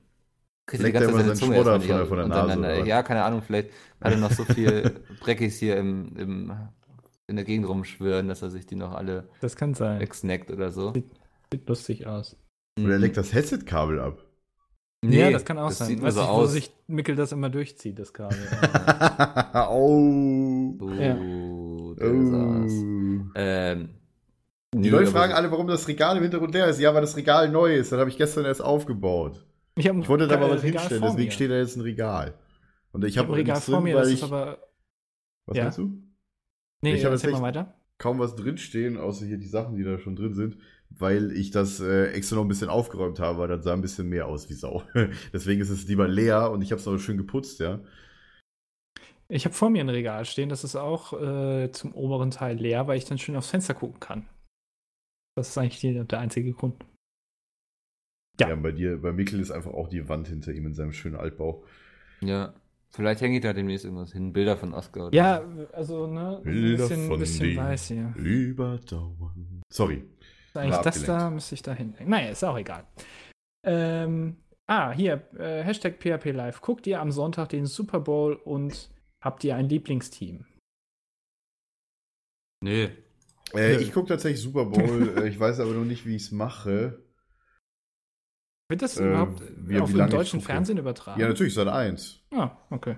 kriegt 0.66 0.84
er 0.84 0.88
die 0.88 0.92
ganze 0.94 1.08
Zeit 1.10 1.16
seine 1.18 1.36
seinen 1.36 1.38
Zunge 1.38 1.56
von 1.64 1.82
der- 1.82 2.06
von 2.08 2.18
der 2.18 2.28
Nase, 2.28 2.62
dann? 2.62 2.86
Ja, 2.86 3.04
keine 3.04 3.24
Ahnung, 3.24 3.42
vielleicht 3.42 3.70
hat 4.02 4.12
er 4.14 4.18
noch 4.18 4.32
so 4.32 4.44
viel 4.46 5.00
Dreckigs 5.24 5.58
hier 5.58 5.78
im, 5.78 6.16
im, 6.18 6.54
in 7.28 7.36
der 7.36 7.46
Gegend 7.46 7.68
rumschwirren, 7.68 8.28
dass 8.28 8.42
er 8.42 8.50
sich 8.50 8.66
die 8.66 8.76
noch 8.76 8.94
alle 8.94 9.30
Das 9.42 9.56
kann 9.56 9.74
sein. 9.74 10.00
wegsnackt 10.00 10.52
oder 10.52 10.72
so. 10.72 10.94
Sieht 11.52 11.68
lustig 11.70 12.08
aus. 12.08 12.36
Oder 12.80 12.90
er 12.94 12.98
Mhm. 12.98 13.02
leckt 13.04 13.18
das 13.18 13.34
Headset-Kabel 13.34 14.00
ab. 14.00 14.24
Nee, 15.04 15.20
ja, 15.22 15.30
das 15.32 15.46
kann 15.46 15.60
auch 15.60 15.70
das 15.70 15.78
sein. 15.78 15.88
Sieht 15.90 15.98
nur 16.00 16.08
Weiß 16.08 16.16
so 16.16 16.22
wo 16.22 16.26
aus. 16.26 16.52
sich 16.52 16.72
Mikkel 16.88 17.16
das 17.16 17.32
immer 17.32 17.50
durchzieht, 17.52 18.00
das 18.00 18.12
Kabel. 18.12 18.38
oh. 19.70 20.76
Oh, 20.82 20.90
Ja. 21.00 21.16
Oh. 22.02 23.32
Ähm, 23.36 23.90
Die 24.74 24.90
nö, 24.90 24.90
Leute 24.90 25.12
fragen 25.12 25.34
alle, 25.34 25.52
warum 25.52 25.68
das 25.68 25.88
Regal 25.88 26.18
im 26.18 26.24
Hintergrund 26.24 26.54
leer 26.54 26.68
ist. 26.68 26.80
Ja, 26.80 26.94
weil 26.94 27.02
das 27.02 27.16
Regal 27.18 27.50
neu 27.50 27.76
ist. 27.76 27.92
Das 27.92 28.00
habe 28.00 28.10
ich 28.10 28.18
gestern 28.18 28.46
erst 28.46 28.62
aufgebaut. 28.62 29.46
Ich, 29.76 29.88
hab 29.88 29.98
Ich 29.98 30.08
wollte 30.10 30.28
da 30.28 30.38
mal 30.38 30.50
was 30.50 30.64
Regal 30.64 30.80
hinstellen, 30.82 31.04
deswegen 31.04 31.26
mir. 31.26 31.32
steht 31.32 31.52
da 31.52 31.56
jetzt 31.58 31.76
ein 31.76 31.82
Regal. 31.82 32.34
Und 32.92 33.04
ich 33.04 33.12
Ich 33.14 33.18
habe 33.18 33.28
habe 33.28 33.36
ein 33.38 33.40
Regal 33.42 33.56
nichts 33.56 33.70
vor 33.70 33.82
mir, 33.82 33.96
weil 33.96 34.02
das 34.04 34.12
ich, 34.12 34.20
ist 34.20 34.24
aber. 34.24 34.60
Was 35.48 35.58
Ja. 35.58 35.64
meinst 35.64 35.78
du? 35.78 36.02
Nee, 36.82 36.96
Ich 36.96 37.06
hab 37.06 37.12
mal 37.12 37.30
echt- 37.30 37.42
weiter. 37.42 37.76
Kaum 37.98 38.20
was 38.20 38.36
drinstehen, 38.36 38.98
außer 38.98 39.26
hier 39.26 39.38
die 39.38 39.48
Sachen, 39.48 39.76
die 39.78 39.84
da 39.84 39.98
schon 39.98 40.18
drin 40.18 40.34
sind, 40.34 40.58
weil 40.90 41.32
ich 41.32 41.52
das 41.52 41.80
äh, 41.80 42.08
extra 42.12 42.36
noch 42.36 42.44
ein 42.44 42.50
bisschen 42.50 42.68
aufgeräumt 42.70 43.20
habe, 43.22 43.40
weil 43.40 43.48
das 43.48 43.64
sah 43.64 43.72
ein 43.74 43.82
bisschen 43.82 44.10
mehr 44.10 44.28
aus 44.28 44.50
wie 44.50 44.54
Sau. 44.54 44.84
deswegen 45.34 45.62
ist 45.62 45.70
es 45.70 45.88
lieber 45.88 46.08
leer 46.08 46.52
und 46.52 46.62
ich 46.62 46.72
habe 46.72 46.80
es 46.82 46.86
noch 46.86 46.98
schön 46.98 47.16
geputzt, 47.18 47.60
ja. 47.62 47.80
Ich 49.28 49.46
habe 49.46 49.56
vor 49.56 49.70
mir 49.70 49.84
ein 49.84 49.90
Regal 49.90 50.26
stehen, 50.26 50.50
das 50.50 50.64
ist 50.64 50.76
auch 50.76 51.14
äh, 51.14 51.72
zum 51.72 51.94
oberen 51.94 52.32
Teil 52.32 52.58
leer, 52.58 52.88
weil 52.88 52.98
ich 52.98 53.06
dann 53.06 53.18
schön 53.18 53.36
aufs 53.36 53.50
Fenster 53.50 53.74
gucken 53.74 54.00
kann. 54.00 54.28
Das 55.36 55.50
ist 55.50 55.58
eigentlich 55.58 55.80
die, 55.80 56.06
der 56.06 56.20
einzige 56.20 56.54
Grund. 56.54 56.76
Ja. 58.40 58.50
Ja. 58.50 58.56
bei 58.56 58.72
dir, 58.72 59.02
bei 59.02 59.12
Mikkel 59.12 59.40
ist 59.40 59.52
einfach 59.52 59.74
auch 59.74 59.88
die 59.88 60.08
Wand 60.10 60.28
hinter 60.28 60.54
ihm 60.54 60.68
in 60.68 60.74
seinem 60.74 60.94
schönen 60.94 61.16
Altbau. 61.16 61.64
Ja, 62.22 62.54
vielleicht 62.90 63.22
hänge 63.22 63.38
ich 63.38 63.42
da 63.42 63.54
demnächst 63.54 63.86
irgendwas 63.86 64.12
hin. 64.14 64.34
Bilder 64.34 64.58
von 64.58 64.74
Oscar. 64.74 65.08
Oder 65.08 65.16
Ja, 65.16 65.44
also, 65.74 66.08
ne, 66.08 66.38
ein 66.38 66.44
Bilder 66.44 66.88
bisschen, 66.88 67.08
von 67.08 67.20
bisschen 67.20 67.58
weiß 67.58 67.88
hier. 67.88 68.14
Überdauern. 68.16 69.62
Sorry. 69.70 70.04
Eigentlich 70.54 70.76
War 70.76 70.84
das 70.84 71.04
da 71.04 71.30
müsste 71.30 71.56
ich 71.56 71.62
da 71.64 71.74
hinlegen. 71.74 72.10
Naja, 72.10 72.30
ist 72.30 72.44
auch 72.44 72.58
egal. 72.58 72.86
Ähm, 73.66 74.38
ah, 74.68 74.92
hier, 74.92 75.28
äh, 75.38 75.64
Hashtag 75.64 76.00
PHP 76.00 76.32
Live. 76.32 76.62
Guckt 76.62 76.88
ihr 76.88 77.02
am 77.02 77.12
Sonntag 77.12 77.50
den 77.50 77.66
Super 77.66 78.00
Bowl 78.00 78.36
und 78.36 78.90
habt 79.26 79.44
ihr 79.44 79.56
ein 79.58 79.68
Lieblingsteam? 79.68 80.46
Nee. 82.64 82.92
Äh, 83.54 83.82
ich 83.82 83.92
gucke 83.94 84.08
tatsächlich 84.10 84.42
Super 84.42 84.66
Bowl. 84.66 85.14
äh, 85.18 85.28
ich 85.28 85.40
weiß 85.40 85.60
aber 85.60 85.72
noch 85.74 85.86
nicht, 85.86 86.06
wie 86.06 86.16
ich 86.16 86.24
es 86.24 86.32
mache. 86.32 87.04
Wird 88.70 88.82
das 88.82 88.98
Äh, 88.98 89.08
überhaupt 89.08 89.42
wie- 89.58 89.80
auf 89.80 89.94
wie 89.94 89.98
dem 89.98 90.10
deutschen. 90.10 90.42
Fernsehen 90.42 90.78
übertragen? 90.78 91.20
Ja, 91.20 91.28
natürlich, 91.28 91.54
seit 91.54 91.68
eins. 91.68 92.22
Ah, 92.32 92.58
okay. 92.70 92.98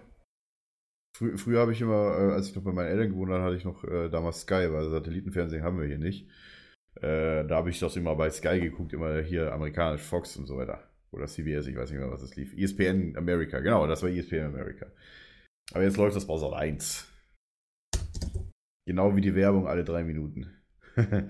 Frü 1.18 1.36
früher 1.38 1.60
habe 1.62 1.74
ich 1.74 1.82
immer, 1.82 2.16
äh, 2.18 2.32
als 2.34 2.50
ich 2.50 2.56
noch 2.56 2.64
bei 2.64 2.72
meinen 2.72 2.88
Eltern 2.88 3.10
gewohnt 3.10 3.32
habe, 3.32 3.44
hatte 3.44 3.56
ich 3.58 3.66
noch 3.66 3.84
äh, 3.84 4.08
damals 4.10 4.42
Sky, 4.42 4.68
weil 4.72 4.90
Satellitenfernsehen 4.90 5.64
haben 5.64 5.80
wir 5.80 5.88
hier 5.88 5.98
nicht. 5.98 6.30
Äh, 6.96 7.46
da 7.46 7.56
habe 7.58 7.70
ich 7.70 7.80
das 7.80 7.96
immer 7.96 8.16
bei 8.16 8.30
Sky 8.30 8.60
geguckt, 8.60 8.94
immer 8.94 9.20
hier 9.22 9.52
amerikanisch, 9.52 10.02
Fox 10.02 10.38
und 10.38 10.46
so 10.48 10.58
weiter. 10.58 10.84
Oder 11.12 11.26
CBS, 11.28 11.68
ich 11.68 11.76
weiß 11.76 11.90
nicht 11.92 12.00
mehr, 12.00 12.12
was 12.12 12.22
das 12.22 12.36
lief. 12.36 12.54
ESPN 12.56 13.16
America, 13.18 13.60
genau, 13.60 13.86
das 13.88 14.02
war 14.04 14.10
ESPN 14.10 14.46
America. 14.46 14.88
Aber 15.74 15.84
jetzt 15.84 15.98
läuft 15.98 16.16
das 16.16 16.28
bei 16.28 16.38
Sat 16.38 16.54
1. 16.54 17.08
Genau 18.86 19.16
wie 19.16 19.22
die 19.22 19.36
Werbung 19.36 19.68
alle 19.68 19.84
drei 19.84 20.04
Minuten. 20.04 20.50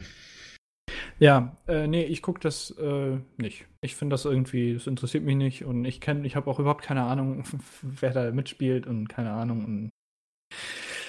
Ja, 1.20 1.58
äh, 1.68 1.88
nee, 1.88 2.04
ich 2.04 2.22
gucke 2.22 2.40
das 2.40 2.72
äh, 2.78 3.18
nicht. 3.38 3.66
Ich 3.82 3.96
finde 3.96 4.14
das 4.14 4.26
irgendwie, 4.26 4.74
das 4.76 4.88
interessiert 4.88 5.24
mich 5.24 5.36
nicht 5.36 5.66
und 5.66 5.84
ich 5.86 6.00
kenne, 6.00 6.26
ich 6.28 6.36
habe 6.36 6.50
auch 6.50 6.60
überhaupt 6.60 6.84
keine 6.84 7.04
Ahnung, 7.04 7.44
wer 7.82 8.12
da 8.12 8.32
mitspielt 8.32 8.86
und 8.86 9.08
keine 9.08 9.32
Ahnung 9.32 9.66
und 9.66 9.90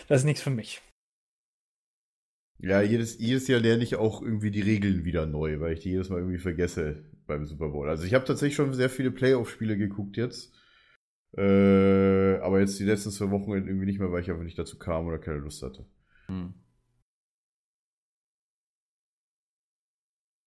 das 0.08 0.22
ist 0.22 0.24
nichts 0.24 0.42
für 0.42 0.50
mich. 0.50 0.80
ja, 2.60 2.80
jedes, 2.82 3.18
jedes 3.18 3.46
Jahr 3.48 3.60
lerne 3.60 3.82
ich 3.84 3.96
auch 3.96 4.22
irgendwie 4.22 4.50
die 4.50 4.62
Regeln 4.62 5.04
wieder 5.04 5.26
neu, 5.26 5.60
weil 5.60 5.74
ich 5.74 5.80
die 5.80 5.90
jedes 5.90 6.08
Mal 6.08 6.18
irgendwie 6.18 6.38
vergesse 6.38 7.04
beim 7.26 7.44
Super 7.44 7.68
Bowl. 7.68 7.88
Also 7.88 8.04
ich 8.04 8.14
habe 8.14 8.24
tatsächlich 8.24 8.56
schon 8.56 8.72
sehr 8.74 8.90
viele 8.90 9.10
Playoff-Spiele 9.10 9.76
geguckt 9.76 10.16
jetzt. 10.16 10.52
Äh, 11.36 12.38
aber 12.40 12.60
jetzt 12.60 12.78
die 12.78 12.84
letzten 12.84 13.10
zwei 13.10 13.30
Wochen 13.30 13.52
irgendwie 13.52 13.84
nicht 13.86 13.98
mehr, 14.00 14.10
weil 14.10 14.22
ich 14.22 14.30
einfach 14.30 14.42
nicht 14.44 14.58
dazu 14.58 14.78
kam 14.78 15.06
oder 15.06 15.18
keine 15.18 15.38
Lust 15.38 15.62
hatte. 15.62 15.84
Hm. 16.26 16.54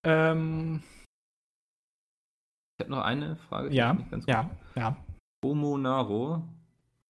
Ähm, 0.04 0.82
Ich 2.80 2.84
habe 2.86 2.92
noch 2.92 3.04
eine 3.04 3.36
Frage. 3.36 3.70
ja, 3.74 3.96
ja, 4.28 4.42
gut. 4.44 4.52
ja. 4.76 4.98
Homo 5.46 5.78
Naro 5.78 6.44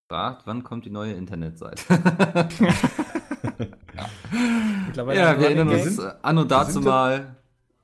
fragt, 0.10 0.45
wann 0.45 0.64
kommt 0.64 0.85
die 0.85 0.89
neue 0.89 1.14
Internetseite? 1.14 1.84
Ja, 3.93 5.30
haben 5.30 5.39
wir 5.39 5.48
erinnern 5.48 5.69
uns 5.69 5.95
sind- 5.95 6.23
an 6.23 6.38
und 6.38 6.49
dazu 6.52 6.80
mal, 6.81 7.35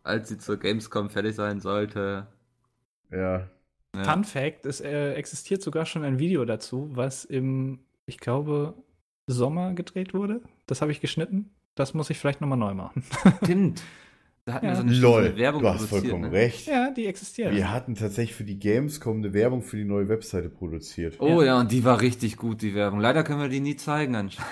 als 0.03 0.29
sie 0.29 0.37
zur 0.37 0.57
Gamescom 0.57 1.09
fertig 1.09 1.35
sein 1.35 1.59
sollte. 1.59 2.27
Ja. 3.11 3.47
Ja. 3.97 4.03
Fun 4.11 4.23
Fact, 4.23 4.65
es 4.65 4.81
äh, 4.81 5.13
existiert 5.13 5.61
sogar 5.61 5.85
schon 5.85 6.03
ein 6.03 6.19
Video 6.19 6.45
dazu, 6.45 6.89
was 6.93 7.25
im, 7.25 7.79
ich 8.05 8.19
glaube, 8.19 8.73
Sommer 9.27 9.73
gedreht 9.73 10.13
wurde. 10.13 10.41
Das 10.67 10.81
habe 10.81 10.91
ich 10.91 11.01
geschnitten. 11.01 11.49
Das 11.75 11.93
muss 11.93 12.09
ich 12.09 12.17
vielleicht 12.17 12.41
nochmal 12.41 12.57
neu 12.57 12.73
machen. 12.73 13.03
Stimmt. 13.43 13.83
Da 14.45 14.53
hatten 14.53 14.65
Ja. 14.65 14.71
wir 14.71 14.75
so 14.77 14.81
eine, 14.83 14.95
Lol, 14.95 15.37
Werbung 15.37 15.61
du 15.63 15.69
hast 15.69 15.85
vollkommen 15.87 16.21
ne? 16.21 16.31
recht. 16.31 16.67
ja, 16.67 16.89
die 16.91 17.05
existiert. 17.05 17.53
Wir 17.53 17.69
hatten 17.71 17.95
tatsächlich 17.95 18.33
für 18.35 18.45
die 18.45 18.57
Gamescom 18.57 19.17
eine 19.17 19.33
Werbung 19.33 19.61
für 19.61 19.75
die 19.75 19.83
neue 19.83 20.07
Webseite 20.07 20.49
produziert. 20.49 21.15
Oh 21.19 21.41
ja. 21.41 21.59
und 21.59 21.71
die 21.71 21.83
war 21.83 21.99
richtig 21.99 22.37
gut, 22.37 22.61
die 22.61 22.73
Werbung. 22.73 22.99
Leider 23.01 23.23
können 23.23 23.41
wir 23.41 23.49
die 23.49 23.59
nie 23.59 23.75
zeigen 23.75 24.15
anscheinend. 24.15 24.49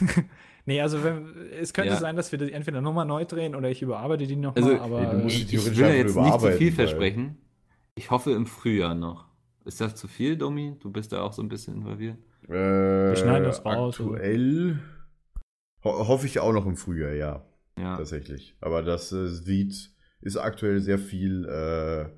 Nee, 0.64 0.82
also 0.82 1.02
wenn, 1.02 1.28
es 1.58 1.72
könnte 1.72 1.92
Ja. 1.94 1.96
sein, 1.96 2.14
dass 2.14 2.30
wir 2.30 2.38
die 2.38 2.52
entweder 2.52 2.82
nochmal 2.82 3.06
neu 3.06 3.24
drehen 3.24 3.54
oder 3.54 3.70
ich 3.70 3.80
überarbeite 3.80 4.26
die 4.26 4.36
nochmal, 4.36 4.62
Also, 4.64 4.78
aber 4.82 5.00
nee, 5.00 5.10
du 5.12 5.16
musst 5.24 5.50
die 5.50 5.56
Ich 5.56 5.64
will 5.64 5.78
ja 5.78 5.88
jetzt 5.88 6.04
nicht 6.04 6.12
zu 6.12 6.18
überarbeiten, 6.20 6.58
viel 6.58 6.66
weil- 6.68 6.74
versprechen. 6.88 7.38
Ich 7.98 8.12
hoffe 8.12 8.30
im 8.30 8.46
Frühjahr 8.46 8.94
noch. 8.94 9.26
Ist 9.64 9.80
das 9.80 9.96
zu 9.96 10.06
viel, 10.06 10.36
Domi? 10.36 10.76
Du 10.78 10.88
bist 10.92 11.10
da 11.10 11.20
auch 11.22 11.32
so 11.32 11.42
ein 11.42 11.48
bisschen 11.48 11.74
involviert. 11.78 12.16
Äh, 12.44 12.52
Wir 12.52 13.16
schneiden 13.16 13.42
das 13.42 13.64
raus, 13.64 13.98
Aktuell 13.98 14.78
ho 15.84 16.06
hoffe 16.06 16.26
ich 16.26 16.38
auch 16.38 16.52
noch 16.52 16.64
im 16.64 16.76
Frühjahr, 16.76 17.12
ja, 17.14 17.44
Ja. 17.76 17.96
tatsächlich. 17.96 18.56
Aber 18.60 18.84
das 18.84 19.10
äh, 19.10 19.26
sieht, 19.26 19.90
ist 20.20 20.36
aktuell 20.36 20.80
sehr 20.80 21.00
viel, 21.00 21.44
äh, 21.46 22.08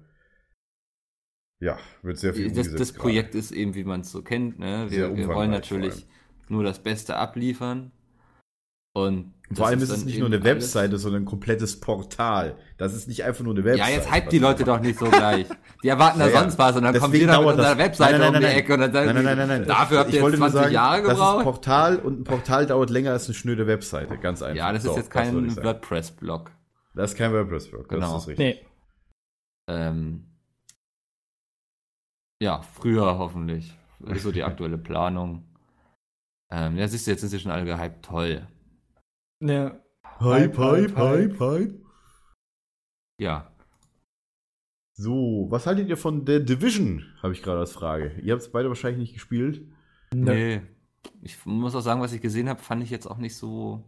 ja, 1.65 1.78
wird 2.02 2.19
sehr 2.19 2.35
viel 2.35 2.48
Das, 2.48 2.59
umgesetzt 2.59 2.81
das 2.81 2.93
gerade. 2.93 3.02
Projekt 3.02 3.35
ist 3.35 3.51
eben, 3.51 3.74
wie 3.74 3.85
man 3.85 4.02
es 4.02 4.12
so 4.12 4.20
kennt. 4.23 4.59
Ne? 4.59 4.86
Wir, 4.90 5.16
wir 5.16 5.28
wollen 5.28 5.51
natürlich 5.51 6.07
nur 6.48 6.62
das 6.62 6.82
Beste 6.82 7.16
abliefern. 7.16 7.90
Und 8.92 9.34
das 9.48 9.58
Vor 9.58 9.66
allem 9.68 9.80
ist 9.80 9.90
es 9.90 10.04
nicht 10.04 10.18
nur 10.18 10.26
eine 10.26 10.36
alles- 10.36 10.44
Webseite, 10.46 10.98
sondern 10.98 11.22
ein 11.22 11.26
komplettes 11.26 11.78
Portal. 11.80 12.56
Das 12.76 12.92
ist 12.94 13.06
nicht 13.08 13.22
einfach 13.24 13.44
nur 13.44 13.54
eine 13.54 13.64
Webseite. 13.64 13.88
Ja, 13.90 13.96
jetzt 13.96 14.10
hype 14.10 14.28
die 14.30 14.38
Leute 14.40 14.64
doch 14.64 14.80
nicht 14.80 14.98
so 14.98 15.06
gleich. 15.08 15.46
Die 15.82 15.88
erwarten 15.88 16.18
da 16.18 16.26
Ja, 16.26 16.32
ja. 16.34 16.40
sonst 16.40 16.58
was 16.58 16.76
und 16.76 16.82
dann 16.82 16.94
wir 16.94 17.00
da 17.00 17.08
mit 17.08 17.22
das. 17.28 17.38
unserer 17.38 17.78
Webseite 17.78 18.12
Nein, 18.18 18.20
nein, 18.20 18.28
um 18.28 18.34
die 18.34 18.40
nein, 18.40 18.50
nein. 18.50 18.58
Ecke 18.58 18.74
und 18.74 18.80
dann 18.80 18.92
sagen 18.92 19.06
Nein, 19.06 19.14
nein, 19.14 19.22
die, 19.22 19.38
nein, 19.38 19.48
nein, 19.48 19.58
nein. 19.60 19.68
dafür 19.68 19.98
habt 20.00 20.08
Ich 20.08 20.14
ihr 20.14 20.18
jetzt 20.18 20.24
wollte 20.24 20.38
nur 20.38 20.50
20 20.50 20.72
Jahre 20.72 21.02
Das 21.02 21.12
ist 21.12 21.18
gebraucht. 21.18 21.44
Portal 21.44 21.98
und 22.00 22.20
ein 22.20 22.24
Portal 22.24 22.66
dauert 22.66 22.90
länger 22.90 23.12
als 23.12 23.26
eine 23.26 23.34
schnöde 23.34 23.66
Webseite, 23.66 24.18
ganz 24.18 24.42
einfach. 24.42 24.56
Ja, 24.56 24.72
das 24.72 24.84
ist 24.84 24.90
So, 24.90 24.96
jetzt 24.96 25.06
das 25.06 25.10
kein 25.14 25.50
sagen. 25.50 25.64
WordPress-Blog. 25.66 26.50
Das 26.94 27.12
ist 27.12 27.16
kein 27.16 27.32
WordPress-Blog, 27.32 27.88
Genau. 27.88 28.12
das 28.14 28.22
ist 28.22 28.28
richtig. 28.28 28.60
nee. 28.62 28.66
Ähm, 29.68 30.26
ja, 32.42 32.62
früher 32.62 33.18
hoffentlich. 33.18 33.72
Ist 34.06 34.22
so 34.22 34.32
die 34.32 34.42
aktuelle 34.44 34.78
Planung. 34.78 35.44
Ähm, 36.50 36.76
ja, 36.76 36.88
siehst 36.88 37.06
du, 37.06 37.10
jetzt 37.12 37.20
sind 37.20 37.30
sie 37.30 37.38
schon 37.38 37.52
alle 37.52 37.64
gehypt. 37.64 38.04
Toll. 38.04 38.46
Ne, 39.40 39.80
Hype, 40.20 40.58
Hype, 40.58 40.96
hype, 40.96 41.40
hype. 41.40 41.74
Ja. 43.18 43.50
So, 44.92 45.46
was 45.48 45.66
haltet 45.66 45.88
ihr 45.88 45.96
von 45.96 46.26
The 46.26 46.44
Division? 46.44 47.04
Habe 47.22 47.32
ich 47.32 47.42
gerade 47.42 47.58
als 47.60 47.72
Frage. 47.72 48.12
Ihr 48.22 48.34
habt 48.34 48.42
es 48.42 48.52
beide 48.52 48.68
wahrscheinlich 48.68 49.00
nicht 49.00 49.14
gespielt. 49.14 49.66
Nee. 50.14 50.60
Ich 51.22 51.46
muss 51.46 51.74
auch 51.74 51.80
sagen, 51.80 52.02
was 52.02 52.12
ich 52.12 52.20
gesehen 52.20 52.50
habe, 52.50 52.60
fand 52.60 52.82
ich 52.82 52.90
jetzt 52.90 53.06
auch 53.06 53.16
nicht 53.16 53.34
so 53.36 53.82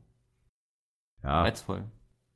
Ja. 1.22 1.42
reizvoll. 1.42 1.84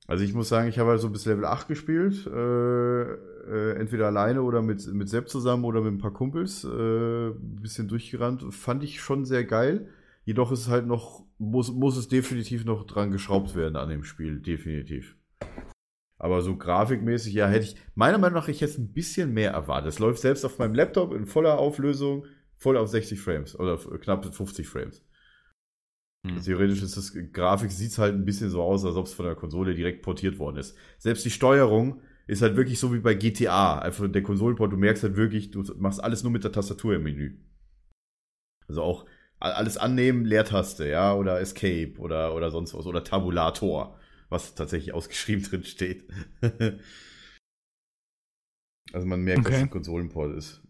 Also 0.06 0.22
ich 0.24 0.34
muss 0.34 0.51
sagen, 0.51 0.68
ich 0.68 0.78
habe 0.78 0.90
halt 0.90 1.01
so 1.01 1.09
bis 1.09 1.24
Level 1.24 1.47
8 1.47 1.68
gespielt. 1.68 2.26
Äh, 2.26 3.02
äh, 3.12 3.76
entweder 3.78 4.06
alleine 4.06 4.43
oder 4.43 4.60
mit, 4.60 4.86
mit 4.93 5.09
Sepp 5.09 5.30
zusammen 5.30 5.64
oder 5.64 5.80
mit 5.80 5.94
ein 5.94 5.98
paar 5.98 6.12
Kumpels. 6.12 6.64
Äh, 6.64 7.28
ein 7.30 7.56
bisschen 7.62 7.88
durchgerannt. 7.88 8.44
Fand 8.52 8.84
ich 8.84 9.01
schon 9.01 9.24
sehr 9.24 9.44
geil. 9.44 9.88
Jedoch 10.27 10.51
ist 10.51 10.62
es 10.62 10.69
halt 10.69 10.86
noch, 10.86 11.24
muss, 11.39 11.73
muss 11.73 11.97
es 11.97 12.09
definitiv 12.09 12.65
noch 12.65 12.85
dran 12.85 13.12
geschraubt 13.12 13.55
werden 13.55 13.77
an 13.77 13.89
dem 13.89 14.03
Spiel. 14.03 14.40
Definitiv. 14.40 15.16
Aber 16.19 16.43
so 16.43 16.57
grafikmäßig, 16.57 17.32
ja, 17.32 17.47
hätte 17.47 17.66
ich, 17.66 17.77
meiner 17.94 18.19
Meinung 18.19 18.35
nach, 18.35 18.48
ich 18.48 18.59
jetzt 18.59 18.77
ein 18.77 18.93
bisschen 18.93 19.32
mehr 19.32 19.53
erwartet. 19.53 19.90
Es 19.90 20.01
läuft 20.01 20.19
selbst 20.19 20.44
auf 20.44 20.59
meinem 20.59 20.74
Laptop 20.74 21.15
in 21.15 21.27
voller 21.27 21.59
Auflösung, 21.59 22.27
voll 22.57 22.77
auf 22.77 22.89
60 22.89 23.20
Frames 23.20 23.57
oder 23.57 23.74
auf 23.74 23.89
knapp 24.01 24.35
50 24.35 24.66
Frames. 24.66 25.07
Hm. 26.27 26.43
Theoretisch 26.43 26.82
ist 26.82 26.97
das 26.97 27.16
Grafik 27.32 27.70
sieht 27.70 27.97
halt 27.98 28.15
ein 28.15 28.24
bisschen 28.24 28.51
so 28.51 28.62
aus, 28.62 28.85
als 28.85 28.97
ob 28.97 29.07
es 29.07 29.15
von 29.15 29.27
der 29.27 29.36
Konsole 29.36 29.74
direkt 29.74 30.03
portiert 30.03 30.40
worden 30.40 30.57
ist. 30.57 30.77
Selbst 30.98 31.24
die 31.24 31.31
Steuerung 31.31 32.01
ist 32.27 32.43
halt 32.43 32.57
wirklich 32.57 32.81
so 32.81 32.93
wie 32.93 32.98
bei 32.98 33.15
GTA. 33.15 33.78
Einfach 33.78 34.11
der 34.11 34.24
Konsolenport, 34.24 34.73
du 34.73 34.77
merkst 34.77 35.05
halt 35.05 35.15
wirklich, 35.15 35.53
du 35.53 35.62
machst 35.78 36.03
alles 36.03 36.24
nur 36.24 36.32
mit 36.32 36.43
der 36.43 36.51
Tastatur 36.51 36.97
im 36.97 37.05
Menü. 37.05 37.39
Also 38.66 38.82
auch 38.82 39.07
alles 39.38 39.76
annehmen, 39.78 40.24
Leertaste, 40.24 40.88
ja, 40.88 41.14
oder 41.14 41.40
Escape 41.40 41.94
oder, 41.98 42.34
oder 42.34 42.50
sonst 42.50 42.74
was, 42.74 42.86
oder 42.86 43.04
Tabulator, 43.04 43.98
was 44.28 44.54
tatsächlich 44.54 44.94
ausgeschrieben 44.94 45.44
drin 45.50 45.64
steht. 45.64 46.04
also 48.92 49.06
man 49.06 49.20
merkt, 49.22 49.46
dass 49.46 49.54
Okay. 49.54 49.58
es 49.58 49.62
ein 49.62 49.70
Konsolenport 49.70 50.34
ist. 50.36 50.60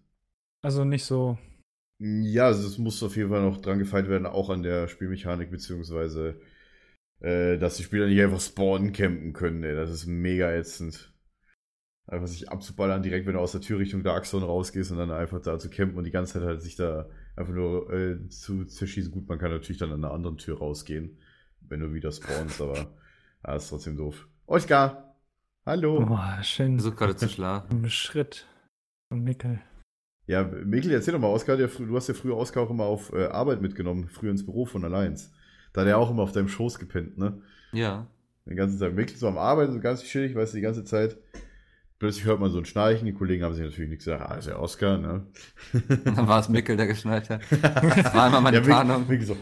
Also 0.62 0.84
nicht 0.84 1.04
so. 1.04 1.38
Ja, 1.98 2.46
also 2.46 2.66
es 2.68 2.76
muss 2.78 3.02
auf 3.02 3.16
jeden 3.16 3.30
Fall 3.30 3.40
noch 3.42 3.60
dran 3.60 3.78
gefeilt 3.78 4.08
werden, 4.08 4.26
auch 4.26 4.50
an 4.50 4.62
der 4.62 4.86
Spielmechanik, 4.88 5.50
beziehungsweise, 5.50 6.38
äh, 7.20 7.58
dass 7.58 7.76
die 7.78 7.84
Spieler 7.84 8.06
nicht 8.06 8.20
einfach 8.22 8.40
spawnen 8.40 8.92
campen 8.92 9.32
können, 9.34 9.64
ey. 9.64 9.74
Das 9.76 9.90
ist 9.90 10.06
mega 10.06 10.52
ätzend. 10.52 11.12
Einfach 12.06 12.28
sich 12.28 12.50
abzuballern, 12.50 13.02
direkt 13.02 13.26
wenn 13.26 13.34
du 13.34 13.40
aus 13.40 13.52
der 13.52 13.62
Tür 13.62 13.78
Richtung 13.80 14.02
der 14.04 14.14
Axon 14.14 14.42
rausgehst 14.44 14.92
und 14.92 14.98
dann 14.98 15.10
einfach 15.12 15.40
da 15.42 15.58
zu 15.58 15.70
campen 15.70 15.98
und 15.98 16.04
die 16.04 16.10
ganze 16.12 16.34
Zeit 16.34 16.42
halt 16.44 16.62
sich 16.62 16.76
da 16.76 17.08
einfach 17.36 17.52
nur 17.52 17.92
äh, 17.92 18.28
zu 18.28 18.64
zerschießen. 18.64 19.12
Gut, 19.12 19.28
man 19.28 19.38
kann 19.38 19.50
natürlich 19.50 19.78
dann 19.78 19.92
an 19.92 20.04
einer 20.04 20.12
anderen 20.12 20.38
Tür 20.38 20.58
rausgehen, 20.58 21.18
wenn 21.60 21.80
du 21.80 21.92
wieder 21.92 22.10
spawnst, 22.10 22.60
aber 22.60 22.88
ja, 23.46 23.54
ist 23.54 23.68
trotzdem 23.68 23.96
doof. 23.96 24.26
Oskar! 24.46 25.16
Hallo! 25.64 26.04
Boah, 26.04 26.38
schön. 26.42 26.78
Versuch 26.78 26.96
gerade 26.96 27.16
zu 27.16 27.28
schlafen. 27.28 27.70
Im 27.70 27.90
Schritt 27.90 28.46
von 29.08 29.22
Mickel. 29.22 29.60
Ja, 30.26 30.42
Mikkel, 30.42 30.90
erzähl 30.90 31.12
doch 31.12 31.20
mal, 31.20 31.28
Oskar, 31.28 31.56
du 31.56 31.96
hast 31.96 32.08
ja 32.08 32.14
früher 32.14 32.36
Oskar 32.36 32.64
auch 32.64 32.70
immer 32.70 32.84
auf 32.84 33.12
äh, 33.12 33.26
Arbeit 33.26 33.60
mitgenommen, 33.62 34.08
früher 34.08 34.32
ins 34.32 34.44
Büro 34.44 34.64
von 34.64 34.84
Allianz. 34.84 35.32
Da 35.72 35.82
hat 35.82 35.88
er 35.88 35.98
auch 35.98 36.10
immer 36.10 36.22
auf 36.22 36.32
deinem 36.32 36.48
Schoß 36.48 36.78
gepennt, 36.78 37.18
ne? 37.18 37.42
Ja. 37.72 38.06
Den 38.46 38.56
ganzen 38.56 38.78
Tag. 38.78 38.94
Mikkel 38.94 39.16
so 39.16 39.28
am 39.28 39.38
Arbeiten, 39.38 39.72
so 39.72 39.80
ganz 39.80 40.02
chillig, 40.02 40.34
weißt 40.34 40.52
du, 40.52 40.56
die 40.56 40.62
ganze 40.62 40.84
Zeit. 40.84 41.18
Plötzlich 41.98 42.26
hört 42.26 42.40
man 42.40 42.50
so 42.50 42.58
ein 42.58 42.66
Schnarchen, 42.66 43.06
die 43.06 43.14
Kollegen 43.14 43.42
haben 43.42 43.54
sich 43.54 43.64
natürlich 43.64 43.88
nichts 43.88 44.04
gesagt, 44.04 44.30
ah, 44.30 44.34
ist 44.34 44.48
ja 44.48 44.58
Oskar, 44.58 44.98
ne? 44.98 45.26
Dann 46.04 46.28
war 46.28 46.40
es 46.40 46.48
Mickel, 46.50 46.76
der 46.76 46.86
geschnallt 46.86 47.30
hat. 47.30 47.40
Das 47.50 48.14
war 48.14 48.26
immer 48.28 48.42
meine 48.42 48.58
Ja, 48.58 48.62
Tarnung. 48.62 49.08
Mikkel 49.08 49.26
so, 49.26 49.36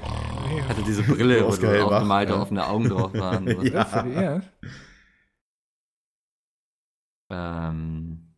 Hatte 0.69 0.83
diese 0.87 1.03
Brille, 1.03 1.45
wo 1.45 1.51
so 1.51 1.67
hellwach, 1.67 1.91
aufgemalte 1.97 2.33
ja. 2.33 2.41
offene 2.41 2.67
Augen 2.67 2.89
drauf 2.89 3.13
waren. 3.15 3.47
Ja. 3.65 4.07
Ja. 4.07 4.43
Ähm, 7.31 8.29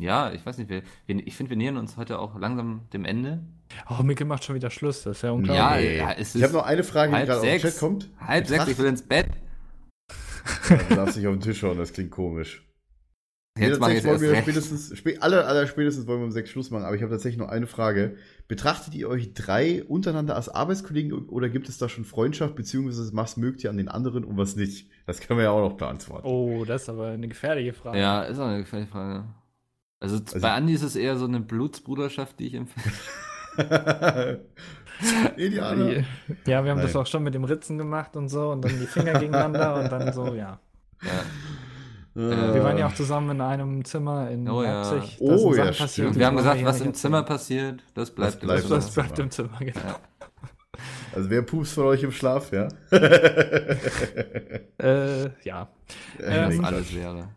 ja, 0.00 0.32
ich 0.32 0.44
weiß 0.44 0.58
nicht, 0.58 0.68
wir, 0.70 0.82
wir, 1.06 1.26
ich 1.26 1.36
finde, 1.36 1.50
wir 1.50 1.56
nähern 1.56 1.76
uns 1.76 1.96
heute 1.96 2.18
auch 2.18 2.36
langsam 2.38 2.88
dem 2.92 3.04
Ende. 3.04 3.44
Oh, 3.88 4.02
Mickel 4.02 4.26
macht 4.26 4.42
schon 4.44 4.56
wieder 4.56 4.70
Schluss. 4.70 5.02
Das 5.04 5.18
ist 5.18 5.22
ja 5.22 5.28
Ja, 5.28 5.34
unglaublich. 5.34 5.96
ja, 5.98 6.12
es 6.12 6.28
ist 6.28 6.34
Ich 6.36 6.42
habe 6.42 6.52
noch 6.54 6.64
eine 6.64 6.82
Frage, 6.82 7.12
die 7.12 7.16
halb 7.18 7.26
gerade 7.26 7.38
auf 7.40 7.44
den 7.46 7.60
sechs. 7.60 7.74
Chat 7.74 7.80
kommt. 7.80 8.10
halb 8.18 8.46
sechs, 8.46 8.66
ich 8.66 8.78
will 8.78 8.86
ins 8.86 9.02
Bett. 9.02 9.28
Ja, 10.68 10.76
du 10.76 10.94
darfst 10.96 11.16
nicht 11.16 11.26
auf 11.26 11.34
den 11.34 11.40
Tisch 11.40 11.60
schauen, 11.60 11.78
das 11.78 11.92
klingt 11.92 12.10
komisch. 12.10 12.66
Jetzt 13.56 13.78
mach 13.78 13.88
ich 13.90 14.04
wollen 14.04 14.20
erst 14.20 14.42
spätestens, 14.42 14.98
spä 14.98 15.18
aller, 15.20 15.46
aller 15.46 15.68
spätestens 15.68 16.08
wollen 16.08 16.18
wir 16.18 16.24
um 16.24 16.32
sechs 16.32 16.50
Schluss 16.50 16.72
machen, 16.72 16.84
aber 16.84 16.96
ich 16.96 17.02
habe 17.02 17.12
tatsächlich 17.12 17.38
noch 17.38 17.48
eine 17.48 17.68
Frage. 17.68 18.16
Betrachtet 18.48 18.94
ihr 18.96 19.08
euch 19.08 19.32
drei 19.32 19.84
untereinander 19.84 20.34
als 20.34 20.48
Arbeitskollegen 20.48 21.12
oder 21.28 21.48
gibt 21.48 21.68
es 21.68 21.78
da 21.78 21.88
schon 21.88 22.04
Freundschaft, 22.04 22.56
beziehungsweise 22.56 23.10
was 23.14 23.36
mögt 23.36 23.62
ihr 23.62 23.70
an 23.70 23.76
den 23.76 23.88
anderen 23.88 24.24
und 24.24 24.36
was 24.36 24.56
nicht? 24.56 24.88
Das 25.06 25.20
können 25.20 25.38
wir 25.38 25.44
ja 25.44 25.50
auch 25.52 25.60
noch 25.68 25.76
beantworten. 25.76 26.26
Oh, 26.26 26.64
das 26.64 26.82
ist 26.82 26.88
aber 26.88 27.08
eine 27.10 27.28
gefährliche 27.28 27.72
Frage. 27.74 27.98
Ja, 28.00 28.22
ist 28.22 28.40
auch 28.40 28.46
eine 28.48 28.58
gefährliche 28.58 28.90
Frage. 28.90 29.24
Also, 30.00 30.16
Also- 30.16 30.40
bei 30.40 30.50
Andi 30.50 30.72
ist 30.74 30.82
es 30.82 30.96
eher 30.96 31.16
so 31.16 31.26
eine 31.26 31.38
Blutsbruderschaft, 31.38 32.40
die 32.40 32.48
ich 32.48 32.54
empfehle. 32.54 32.94
Idealer. 35.36 36.02
Ja, 36.46 36.64
wir 36.64 36.72
haben 36.72 36.80
das 36.80 36.94
Nein. 36.94 37.02
auch 37.02 37.06
schon 37.06 37.22
mit 37.22 37.34
dem 37.34 37.44
Ritzen 37.44 37.78
gemacht 37.78 38.16
und 38.16 38.28
so 38.28 38.50
und 38.50 38.64
dann 38.64 38.80
die 38.80 38.86
Finger 38.86 39.12
gegeneinander 39.12 39.76
und 39.76 39.92
dann 39.92 40.12
so, 40.12 40.34
ja. 40.34 40.58
Ja. 41.02 41.10
Wir 42.14 42.62
waren 42.62 42.78
ja 42.78 42.86
auch 42.86 42.94
zusammen 42.94 43.30
in 43.32 43.40
einem 43.40 43.84
Zimmer 43.84 44.30
in 44.30 44.48
Oh 44.48 44.62
ja. 44.62 44.88
Leipzig. 44.92 45.16
Oh 45.20 45.52
ja, 45.54 45.72
stimmt. 45.72 46.06
Und 46.08 46.14
die 46.14 46.18
wir 46.20 46.26
haben 46.26 46.36
gesagt, 46.36 46.64
was 46.64 46.80
im 46.80 46.94
Zimmer 46.94 47.18
erzählen. 47.18 47.26
passiert, 47.78 47.82
das 47.94 48.10
bleibt, 48.12 48.40
bleibt 48.40 48.62
im 48.64 48.70
Das 48.70 48.92
Zimmer. 48.92 49.06
bleibt 49.06 49.18
im 49.18 49.30
Zimmer, 49.30 49.58
genau. 49.58 49.96
Also 51.14 51.30
wer 51.30 51.42
pupst 51.42 51.74
von 51.74 51.84
euch 51.86 52.02
im 52.02 52.12
Schlaf, 52.12 52.52
ja? 52.52 52.68
Äh, 54.78 55.24
ja. 55.44 55.68
Ja, 56.20 56.50
Ähm, 56.50 56.64
alles 56.64 56.94
wäre. 56.94 57.28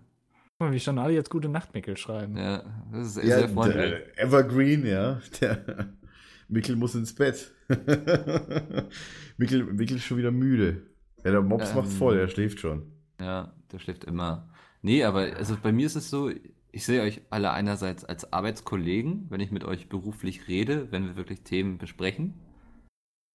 Guck 0.57 0.67
mal, 0.67 0.71
wie 0.71 0.79
schon 0.79 0.97
alle 0.99 1.13
jetzt 1.13 1.29
gute 1.29 1.49
Nachtmickel 1.49 1.95
schreiben. 1.97 2.35
Ja, 2.37 2.63
das 2.91 3.15
ist 3.15 3.23
Ja, 3.23 3.37
sehr 3.39 3.49
freundlich. 3.49 3.91
der 4.15 4.19
Evergreen, 4.23 4.85
ja. 4.85 5.21
Der 5.41 5.59
Mikkel 6.49 6.75
muss 6.75 6.95
ins 6.95 7.13
Bett. 7.13 7.51
Mikkel, 9.37 9.63
Mikkel 9.65 9.97
ist 9.97 10.03
schon 10.05 10.17
wieder 10.17 10.31
müde. 10.31 10.81
Ja, 11.23 11.31
der 11.31 11.41
Mops 11.41 11.69
Ähm. 11.71 11.75
macht's 11.77 11.93
voll, 11.95 12.17
er 12.17 12.27
schläft 12.27 12.59
schon. 12.59 12.91
Ja, 13.19 13.53
der 13.71 13.79
schläft 13.79 14.03
immer. 14.05 14.49
Nee, 14.81 15.03
aber 15.03 15.35
also 15.37 15.57
bei 15.61 15.71
mir 15.71 15.85
ist 15.85 15.95
es 15.95 16.09
so, 16.09 16.29
ich 16.71 16.85
sehe 16.85 17.01
euch 17.01 17.21
alle 17.29 17.51
einerseits 17.51 18.05
als 18.05 18.31
Arbeitskollegen, 18.31 19.25
wenn 19.29 19.39
ich 19.39 19.51
mit 19.51 19.63
euch 19.63 19.89
beruflich 19.89 20.47
rede, 20.47 20.91
wenn 20.91 21.05
wir 21.05 21.15
wirklich 21.15 21.41
Themen 21.41 21.77
besprechen. 21.77 22.35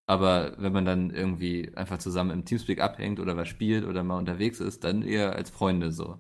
Aber 0.07 0.55
wenn 0.59 0.73
man 0.73 0.85
dann 0.85 1.11
irgendwie 1.11 1.73
einfach 1.75 1.99
zusammen 1.99 2.31
im 2.31 2.45
Teamspeak 2.45 2.81
abhängt 2.81 3.21
oder 3.21 3.37
was 3.37 3.49
spielt 3.49 3.85
oder 3.85 4.03
mal 4.03 4.19
unterwegs 4.19 4.61
ist, 4.61 4.85
dann 4.85 5.03
eher 5.03 5.35
als 5.35 5.51
Freunde 5.51 5.93
so. 5.93 6.19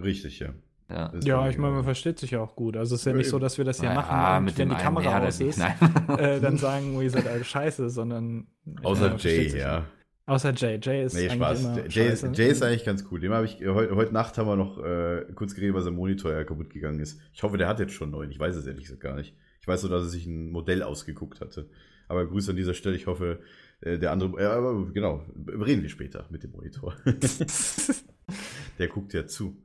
Richtig, 0.00 0.40
ja. 0.40 0.54
Ja. 0.90 1.12
Ja, 1.22 1.48
ich 1.48 1.56
meine, 1.56 1.74
man 1.74 1.84
versteht 1.84 2.18
sich 2.18 2.32
ja 2.32 2.40
auch 2.40 2.56
gut. 2.56 2.76
Also 2.76 2.96
es 2.96 3.02
ist 3.02 3.04
ja 3.06 3.12
nicht 3.12 3.28
so, 3.28 3.38
dass 3.38 3.58
wir 3.58 3.64
das 3.64 3.78
hier 3.78 3.90
Naja, 3.90 4.00
machen 4.00 4.38
und 4.38 4.44
mit 4.46 4.58
wenn 4.58 4.70
die 4.70 4.74
Kamera 4.74 5.20
aus 5.20 5.40
ist, 5.40 5.60
äh, 5.60 6.40
dann 6.40 6.56
sagen, 6.58 6.96
oh, 6.96 7.00
ihr 7.00 7.10
seid 7.10 7.28
alle 7.28 7.44
scheiße, 7.44 7.90
sondern 7.90 8.48
Außer 8.82 9.12
ja, 9.12 9.16
Jay, 9.16 9.48
sich. 9.48 9.60
ja. 9.60 9.84
Außer 10.30 10.52
Jay. 10.54 10.78
Jay 10.80 11.04
ist 11.04 11.14
Nee, 11.14 11.22
eigentlich 11.28 11.34
Spaß. 11.34 11.60
immer 11.64 11.76
Jay, 11.88 11.90
scheiße. 12.10 12.30
Jay 12.34 12.48
ist 12.50 12.62
eigentlich 12.62 12.84
ganz 12.84 13.04
cool. 13.10 13.18
Dem 13.18 13.32
habe 13.32 13.46
ich 13.46 13.56
heute, 13.66 13.96
heute 13.96 14.12
Nacht 14.12 14.38
haben 14.38 14.46
wir 14.46 14.54
noch 14.54 14.78
äh, 14.78 15.26
kurz 15.34 15.54
geredet, 15.56 15.74
weil 15.74 15.82
sein 15.82 15.94
Monitor 15.96 16.30
ja 16.32 16.44
kaputt 16.44 16.70
gegangen 16.70 17.00
ist. 17.00 17.20
Ich 17.32 17.42
hoffe, 17.42 17.58
der 17.58 17.66
hat 17.66 17.80
jetzt 17.80 17.92
schon 17.94 18.06
einen 18.06 18.12
neuen. 18.12 18.30
Ich 18.30 18.38
weiß 18.38 18.54
es 18.54 18.64
ehrlich 18.64 18.84
gesagt 18.84 19.00
gar 19.00 19.16
nicht. 19.16 19.34
Ich 19.60 19.66
weiß 19.66 19.82
nur, 19.82 19.90
dass 19.90 20.04
er 20.04 20.08
sich 20.08 20.26
ein 20.26 20.52
Modell 20.52 20.84
ausgeguckt 20.84 21.40
hatte. 21.40 21.68
Aber 22.06 22.26
Grüße 22.28 22.52
an 22.52 22.56
dieser 22.56 22.74
Stelle. 22.74 22.94
Ich 22.94 23.08
hoffe, 23.08 23.40
äh, 23.80 23.98
der 23.98 24.12
andere. 24.12 24.40
Äh, 24.40 24.46
aber 24.46 24.92
genau, 24.92 25.24
reden 25.48 25.82
wir 25.82 25.88
später 25.90 26.26
mit 26.30 26.44
dem 26.44 26.52
Monitor. 26.52 26.94
der 28.78 28.86
guckt 28.86 29.12
ja 29.12 29.26
zu. 29.26 29.60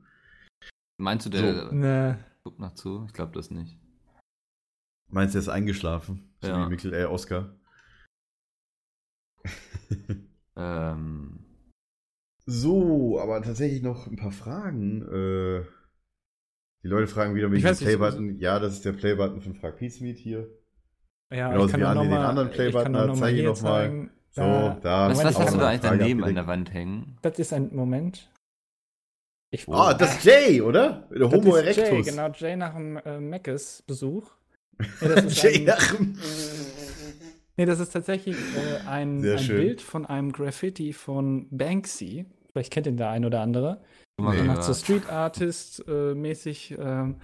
Meinst 0.98 1.26
du, 1.26 1.30
der 1.30 1.70
Ne, 1.72 2.18
guckt 2.42 2.58
noch 2.58 2.74
zu? 2.74 3.04
Ich 3.06 3.12
glaube 3.12 3.30
das 3.34 3.52
nicht. 3.52 3.78
Meinst 5.10 5.34
du, 5.34 5.38
er 5.38 5.42
ist 5.42 5.48
eingeschlafen? 5.48 6.34
So 6.42 6.48
Ja. 6.48 6.66
wie 6.66 6.70
Mikkel, 6.70 6.92
äh, 6.92 7.04
Oscar. 7.04 7.54
Ähm, 10.56 11.38
So, 12.46 13.18
aber 13.20 13.42
tatsächlich 13.42 13.82
noch 13.82 14.06
ein 14.06 14.16
paar 14.16 14.32
Fragen. 14.32 15.02
Äh, 15.02 15.64
die 16.82 16.88
Leute 16.88 17.06
fragen 17.08 17.34
wieder, 17.34 17.46
Ich 17.48 17.52
welchen 17.52 17.66
weiß 17.68 17.80
nicht, 17.80 17.88
Playbutton. 17.88 18.38
Ja, 18.38 18.58
das 18.60 18.74
ist 18.74 18.84
der 18.84 18.92
Playbutton 18.92 19.40
von 19.42 19.54
Frag 19.56 19.76
Pizmeet 19.78 20.18
hier. 20.18 20.48
ja, 21.32 21.48
Genauso 21.48 21.66
ich 21.66 21.72
kann 21.72 21.80
wie 21.80 21.84
Andi 21.84 22.04
den 22.08 22.16
anderen 22.18 22.48
ich 22.48 22.54
Playbutton 22.54 22.96
hat, 22.96 23.06
noch 23.08 23.14
mal 23.16 23.20
zeig 23.20 23.30
ihn 23.32 23.36
hier 23.40 23.48
noch 23.48 23.62
mal. 23.62 23.84
zeigen. 23.84 24.10
So, 24.30 24.42
Da- 24.42 25.08
was, 25.08 25.24
was 25.24 25.30
ich 25.32 25.38
hast 25.40 25.54
du 25.54 25.58
da 25.58 25.68
eigentlich 25.68 25.80
Frage 25.80 25.98
daneben 25.98 26.24
an 26.24 26.34
der 26.34 26.46
Wand 26.46 26.72
hängen? 26.72 27.18
Das 27.22 27.38
ist 27.38 27.52
ein 27.52 27.74
Moment. 27.74 28.30
Ich, 29.50 29.66
Ah, 29.68 29.94
das 29.94 30.16
ist 30.18 30.24
Jay, 30.24 30.60
oder? 30.60 31.08
Der 31.10 31.20
das 31.20 31.32
Homo 31.32 31.56
erectus. 31.56 31.88
Jay, 31.88 32.02
genau, 32.02 32.28
Jay 32.30 32.56
nach 32.56 32.74
dem 32.74 32.96
äh, 32.98 33.18
Meckes-Besuch. 33.20 34.30
Ist 35.00 35.42
Jay 35.42 35.60
ein, 35.60 35.64
nach 35.64 35.94
dem- 35.96 36.18
nee, 37.56 37.64
das 37.64 37.80
ist 37.80 37.92
tatsächlich 37.92 38.36
äh, 38.36 38.86
ein, 38.86 39.24
ein. 39.24 39.46
Bild 39.46 39.82
von 39.82 40.06
einem 40.06 40.32
Graffiti 40.32 40.92
von 40.92 41.48
Banksy. 41.50 42.26
Vielleicht 42.52 42.72
kennt 42.72 42.86
ihn 42.86 42.96
der 42.96 43.10
ein 43.10 43.24
oder 43.24 43.40
andere. 43.40 43.82
Nee. 44.18 44.42
Macht 44.44 44.64
so 44.64 44.72
Street 44.72 45.10
Artist 45.10 45.84
äh, 45.86 46.14
mäßig. 46.14 46.74
Ähm, 46.78 47.16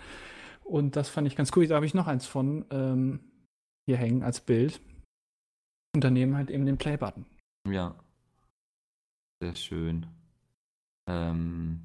und 0.65 0.97
das 0.97 1.09
fand 1.09 1.27
ich 1.27 1.37
ganz 1.37 1.51
cool. 1.57 1.67
Da 1.67 1.77
habe 1.77 1.87
ich 1.87 1.95
noch 1.95 2.07
eins 2.07 2.27
von 2.27 2.67
ähm, 2.71 3.21
hier 3.87 3.97
hängen 3.97 4.23
als 4.23 4.41
Bild. 4.41 4.81
Und 5.95 6.05
daneben 6.05 6.37
halt 6.37 6.51
eben 6.51 6.67
den 6.67 6.79
Play-Button. 6.79 7.27
Ja. 7.69 7.95
Sehr 9.43 9.57
schön. 9.57 10.07
Ähm, 11.09 11.81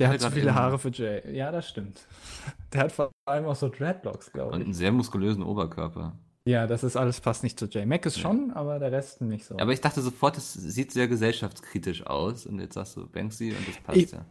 Der 0.00 0.08
hat 0.08 0.20
zu 0.20 0.26
grad 0.26 0.34
viele. 0.34 0.54
Haare 0.54 0.78
für 0.78 0.90
Jay. 0.90 1.36
Ja, 1.36 1.50
das 1.52 1.68
stimmt. 1.68 2.06
Der 2.72 2.82
hat 2.82 2.92
vor 2.92 3.10
allem 3.28 3.46
auch 3.46 3.56
so 3.56 3.68
Dreadlocks, 3.68 4.32
glaube 4.32 4.52
und 4.52 4.60
ich. 4.60 4.64
einen 4.66 4.74
sehr 4.74 4.92
muskulösen 4.92 5.42
Oberkörper. 5.42 6.18
Ja, 6.46 6.66
das 6.68 6.84
ist 6.84 6.96
alles 6.96 7.20
passt 7.20 7.42
nicht 7.42 7.58
zu 7.58 7.66
Jay. 7.66 7.84
Mac 7.84 8.06
ist 8.06 8.20
schon, 8.20 8.52
aber 8.52 8.78
der 8.78 8.92
Rest 8.92 9.20
nicht 9.20 9.44
so. 9.44 9.58
Aber 9.58 9.72
ich 9.72 9.80
dachte 9.80 10.00
sofort, 10.00 10.38
es 10.38 10.52
sieht 10.54 10.92
sehr 10.92 11.08
gesellschaftskritisch 11.08 12.06
aus. 12.06 12.46
Und 12.46 12.60
jetzt 12.60 12.74
sagst 12.74 12.96
du 12.96 13.06
Banksy 13.08 13.50
und 13.50 13.66
das 13.68 13.76
passt 13.82 13.98
Ich- 13.98 14.12
ja. 14.12 14.24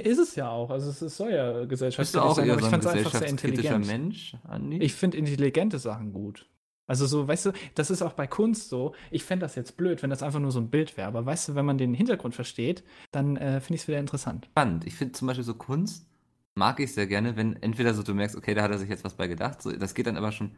Ist 0.00 0.18
es 0.18 0.34
ja 0.34 0.50
auch. 0.50 0.70
Also 0.70 0.90
es 0.90 1.00
ist, 1.02 1.16
soll 1.16 1.30
ja 1.32 1.64
gesellschaftskritisch 1.64 2.26
auch 2.26 2.34
sein, 2.36 2.50
aber 2.50 2.60
so 2.60 2.66
ich 2.66 2.72
ein 2.74 2.82
fand 2.82 2.84
es 2.84 2.90
einfach 3.06 3.18
sehr 3.18 3.28
intelligent. 3.28 3.86
Mensch, 3.86 4.36
Andi? 4.44 4.78
Ich 4.78 4.94
finde 4.94 5.16
intelligente 5.18 5.78
Sachen 5.78 6.12
gut. 6.12 6.46
Also 6.86 7.06
so, 7.06 7.28
weißt 7.28 7.46
du, 7.46 7.52
das 7.76 7.90
ist 7.90 8.02
auch 8.02 8.14
bei 8.14 8.26
Kunst 8.26 8.68
so. 8.68 8.94
Ich 9.10 9.22
fände 9.24 9.44
das 9.44 9.54
jetzt 9.54 9.76
blöd, 9.76 10.02
wenn 10.02 10.10
das 10.10 10.22
einfach 10.22 10.40
nur 10.40 10.50
so 10.52 10.58
ein 10.60 10.70
Bild 10.70 10.96
wäre. 10.96 11.06
Aber 11.08 11.24
weißt 11.24 11.48
du, 11.50 11.54
wenn 11.54 11.64
man 11.64 11.78
den 11.78 11.94
Hintergrund 11.94 12.34
versteht, 12.34 12.82
dann 13.10 13.36
äh, 13.36 13.60
finde 13.60 13.76
ich 13.76 13.82
es 13.82 13.88
wieder 13.88 13.98
interessant. 14.00 14.46
spannend. 14.46 14.86
Ich 14.86 14.94
finde 14.96 15.12
zum 15.12 15.28
Beispiel 15.28 15.44
so 15.44 15.54
Kunst 15.54 16.06
mag 16.56 16.80
ich 16.80 16.92
sehr 16.92 17.06
gerne, 17.06 17.36
wenn 17.36 17.54
entweder 17.62 17.94
so 17.94 18.02
du 18.02 18.12
merkst, 18.12 18.36
okay, 18.36 18.54
da 18.54 18.62
hat 18.62 18.70
er 18.72 18.78
sich 18.78 18.88
jetzt 18.88 19.04
was 19.04 19.14
bei 19.14 19.28
gedacht. 19.28 19.62
So, 19.62 19.70
das 19.72 19.94
geht 19.94 20.06
dann 20.08 20.16
aber 20.16 20.32
schon 20.32 20.50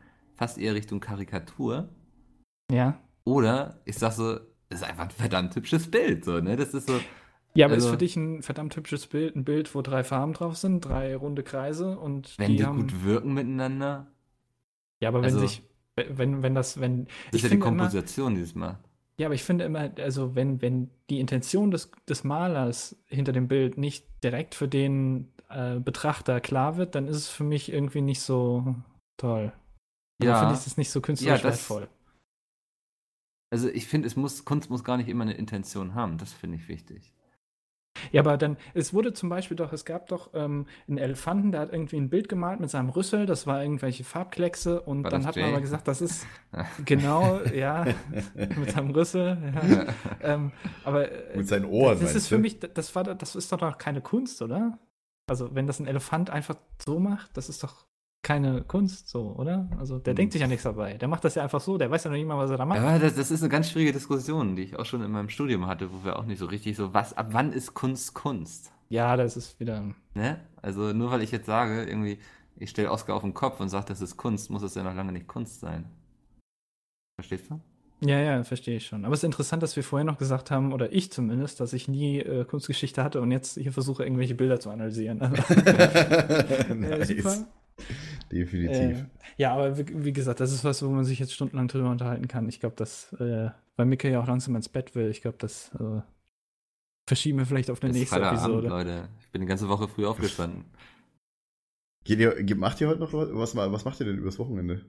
fast 0.43 0.59
eher 0.59 0.75
Richtung 0.75 0.99
Karikatur. 0.99 1.89
Ja. 2.69 2.99
Oder 3.25 3.81
ich 3.85 3.97
sag 3.97 4.11
so, 4.11 4.41
das 4.69 4.81
ist 4.81 4.83
einfach 4.83 5.05
ein 5.05 5.11
verdammt 5.11 5.55
hübsches 5.55 5.89
Bild. 5.89 6.25
So, 6.25 6.41
ne? 6.41 6.57
Das 6.57 6.75
ist 6.75 6.89
so, 6.89 6.99
Ja, 7.55 7.67
aber 7.67 7.75
Also- 7.75 7.87
ist 7.89 7.93
für 7.93 7.99
dich 7.99 8.17
ein 8.17 8.43
verdammt 8.43 8.75
hübsches 8.75 9.07
Bild, 9.07 9.37
ein 9.37 9.45
Bild, 9.45 9.73
wo 9.75 9.83
drei 9.83 10.03
Farben 10.03 10.33
drauf 10.33 10.57
sind, 10.57 10.81
drei 10.81 11.15
runde 11.15 11.45
Kreise 11.45 11.97
und 11.97 12.37
wenn 12.39 12.53
die, 12.53 12.57
die 12.57 12.65
haben. 12.65 12.79
gut 12.81 13.05
wirken 13.05 13.35
miteinander. 13.35 14.09
ja, 15.01 15.11
aber 15.11 15.19
wenn 15.19 15.27
also- 15.27 15.39
sich, 15.41 15.63
wenn, 15.95 16.43
wenn 16.43 16.55
das, 16.57 16.81
wenn. 16.81 17.05
Das 17.31 17.35
ist 17.35 17.43
ja 17.45 17.49
die 17.51 17.59
Komposition, 17.61 18.35
die 18.35 18.41
es 18.41 18.55
macht. 18.57 18.81
Ja, 19.19 19.27
aber 19.29 19.35
ich 19.37 19.45
finde 19.45 19.65
immer, 19.67 19.91
also 19.99 20.35
wenn, 20.35 20.61
wenn 20.63 20.91
die 21.09 21.21
Intention 21.21 21.71
des, 21.71 21.93
des 22.09 22.25
Malers 22.25 22.97
hinter 23.07 23.33
dem 23.33 23.47
Bild 23.47 23.77
nicht 23.79 24.09
direkt 24.25 24.55
für 24.57 24.67
den 24.67 25.31
äh, 25.51 25.79
Betrachter 25.79 26.41
klar 26.41 26.79
wird, 26.79 26.95
dann 26.97 27.07
ist 27.07 27.17
es 27.19 27.29
für 27.29 27.45
mich 27.45 27.71
irgendwie 27.71 28.01
nicht 28.01 28.23
so 28.23 28.75
toll. 29.19 29.53
Ja. 30.25 30.39
finde 30.41 30.55
ich 30.55 30.67
es 30.67 30.77
nicht 30.77 30.91
so 30.91 31.01
künstlerisch 31.01 31.43
Ja, 31.43 31.49
das- 31.51 31.59
wertvoll. 31.71 31.89
Also 33.51 33.69
ich 33.69 33.87
finde, 33.87 34.07
es 34.07 34.17
muss, 34.17 34.45
Kunst 34.47 34.71
muss 34.71 34.83
gar 34.83 34.97
nicht 34.97 35.09
immer 35.09 35.23
eine 35.25 35.35
Intention 35.35 35.95
haben. 35.95 36.17
Das 36.17 36.33
finde 36.33 36.57
ich 36.57 36.69
wichtig. 36.69 37.13
Ja, 38.11 38.23
aber 38.23 38.39
dann, 38.39 38.57
es 38.73 38.95
wurde 38.95 39.13
zum 39.13 39.29
Beispiel 39.29 39.57
doch, 39.57 39.73
es 39.75 39.85
gab 39.85 40.07
doch 40.09 40.31
ähm, 40.33 40.67
einen 40.89 40.97
Elefanten, 40.97 41.53
der 41.53 41.61
hat 41.61 41.73
irgendwie 41.73 41.99
ein 41.99 42.09
Bild 42.09 42.29
gemalt 42.31 42.59
mit 42.59 42.71
seinem 42.71 42.89
Rüssel, 42.89 43.27
das 43.27 43.47
war 43.47 43.63
irgendwelche 43.63 44.03
Farbkleckse 44.03 44.81
und 44.81 45.05
War 45.05 45.11
dann 45.11 45.21
das 45.21 45.27
hat 45.29 45.37
Jay? 45.37 45.43
man 45.43 45.51
aber 45.53 45.61
gesagt, 45.61 45.87
das 45.87 46.01
ist 46.01 46.27
genau, 46.87 47.43
ja, 47.55 47.85
mit 48.35 48.71
seinem 48.71 48.91
Rüssel, 48.91 49.37
ja. 49.55 49.87
ähm, 50.23 50.53
aber 50.85 51.13
äh, 51.13 51.37
Mit 51.37 51.47
seinen 51.49 51.67
Ohren, 51.67 52.01
Das 52.01 52.15
ist 52.15 52.29
für 52.29 52.39
mich, 52.39 52.59
das 52.61 52.95
war, 52.95 53.05
das 53.05 53.37
ist 53.37 53.53
doch 53.53 53.61
noch 53.61 53.77
keine 53.77 54.01
Kunst, 54.01 54.41
oder? 54.41 54.79
Also, 55.29 55.55
wenn 55.55 55.67
das 55.67 55.79
ein 55.79 55.87
Elefant 55.87 56.31
einfach 56.31 56.57
so 56.85 56.99
macht, 56.99 57.37
das 57.37 57.51
ist 57.51 57.63
doch 57.63 57.85
keine 58.33 58.63
Kunst, 58.63 59.09
so, 59.09 59.35
oder? 59.37 59.69
Also, 59.79 59.99
der 59.99 60.13
Hm. 60.13 60.17
denkt 60.17 60.33
sich 60.33 60.41
ja 60.41 60.49
nichts 60.49 60.63
dabei. 60.65 60.95
Der 60.95 61.09
macht 61.09 61.25
das 61.25 61.35
ja 61.35 61.43
einfach 61.43 61.61
so, 61.61 61.77
der 61.77 61.91
weiß 61.91 62.05
ja 62.05 62.11
noch 62.11 62.17
nicht 62.17 62.27
mal, 62.27 62.39
was 62.39 62.51
er 62.51 62.57
da 62.57 62.65
macht. 62.65 62.81
Aber 62.81 62.99
das, 62.99 63.15
das 63.15 63.31
ist 63.31 63.43
eine 63.43 63.51
ganz 63.51 63.69
schwierige 63.71 63.93
Diskussion, 63.93 64.57
die 64.57 64.63
ich 64.63 64.79
auch 64.79 64.87
schon 64.87 65.03
in 65.03 65.11
meinem 65.11 65.29
Studium 65.29 65.67
hatte, 65.67 65.93
wo 65.93 66.05
wir 66.05 66.19
auch 66.19 66.25
nicht 66.25 66.39
so 66.39 66.47
richtig 66.47 66.77
so, 66.77 66.95
was, 66.95 67.15
ab 67.17 67.29
wann 67.33 67.53
ist 67.53 67.75
Kunst 67.75 68.15
Kunst? 68.15 68.73
Ja, 68.89 69.17
das 69.17 69.37
ist 69.37 69.61
wieder. 69.61 69.85
Ne? 70.15 70.41
Also 70.63 70.93
nur 70.93 71.11
weil 71.11 71.23
ich 71.23 71.31
jetzt 71.31 71.47
sage, 71.47 71.85
irgendwie, 71.85 72.19
ich 72.57 72.71
stelle 72.71 72.91
Oscar 72.91 73.15
auf 73.15 73.23
den 73.23 73.35
Kopf 73.35 73.61
und 73.61 73.69
sage, 73.69 73.87
das 73.89 74.01
ist 74.01 74.17
Kunst, 74.17 74.51
muss 74.51 74.63
es 74.63 74.75
ja 74.75 74.83
noch 74.83 74.95
lange 74.95 75.13
nicht 75.13 75.27
Kunst 75.27 75.61
sein. 75.61 75.85
Verstehst 77.21 77.51
du? 77.51 77.61
Ja, 78.05 78.19
ja, 78.19 78.43
verstehe 78.43 78.79
ich 78.79 78.87
schon. 78.87 79.05
Aber 79.05 79.15
es 79.15 79.21
ist 79.21 79.25
interessant, 79.25 79.63
dass 79.63 79.77
wir 79.77 79.85
vorher 79.85 80.05
noch 80.05 80.19
gesagt 80.19 80.51
haben, 80.51 80.73
oder 80.73 80.93
ich 80.93 81.13
zumindest, 81.13 81.61
dass 81.61 81.73
ich 81.73 81.87
nie 81.87 82.19
äh, 82.19 82.45
Kunstgeschichte 82.45 83.05
hatte 83.05 83.21
und 83.21 83.31
jetzt 83.31 83.57
hier 83.57 83.73
versuche, 83.73 84.03
irgendwelche 84.03 84.35
Bilder 84.35 84.59
zu 84.59 84.71
analysieren. 84.71 85.21
Also, 85.23 85.37
äh, 85.55 86.75
nice. 86.75 87.09
super. 87.09 87.37
Definitiv. 88.33 89.03
Äh, 89.03 89.05
ja, 89.37 89.53
aber 89.53 89.79
wie, 89.79 90.05
wie 90.05 90.13
gesagt, 90.13 90.41
das 90.41 90.53
ist 90.53 90.65
was, 90.65 90.83
wo 90.83 90.89
man 90.89 91.05
sich 91.05 91.19
jetzt 91.19 91.35
stundenlang 91.35 91.69
drüber 91.69 91.91
unterhalten 91.91 92.27
kann. 92.27 92.49
Ich 92.49 92.59
glaube, 92.59 92.75
dass, 92.77 93.13
äh, 93.15 93.51
weil 93.77 93.87
Micke 93.87 94.11
ja 94.11 94.21
auch 94.21 94.27
langsam 94.27 94.57
ins 94.57 94.69
Bett 94.69 94.95
will, 94.95 95.11
ich 95.11 95.21
glaube, 95.23 95.37
das 95.39 95.71
äh, 95.79 96.01
Verschieben 97.07 97.39
wir 97.39 97.47
vielleicht 97.47 97.71
auf 97.71 97.83
eine 97.83 97.91
Es 97.91 97.97
ist 97.97 98.13
nächste 98.13 98.21
Episode. 98.21 98.69
Leute. 98.69 99.09
Ich 99.21 99.29
bin 99.31 99.41
die 99.41 99.47
ganze 99.47 99.69
Woche 99.69 99.89
früh 99.89 100.07
aufgestanden. 100.07 100.65
Geht 102.05 102.21
ihr, 102.21 102.57
macht 102.57 102.81
ihr 102.81 102.89
heute 102.89 103.01
noch 103.01 103.13
was? 103.13 103.29
Was, 103.33 103.57
was 103.57 103.85
macht 103.85 104.01
ihr 104.01 104.07
denn 104.07 104.19
übers 104.19 104.39
Wochenende? 104.39 104.85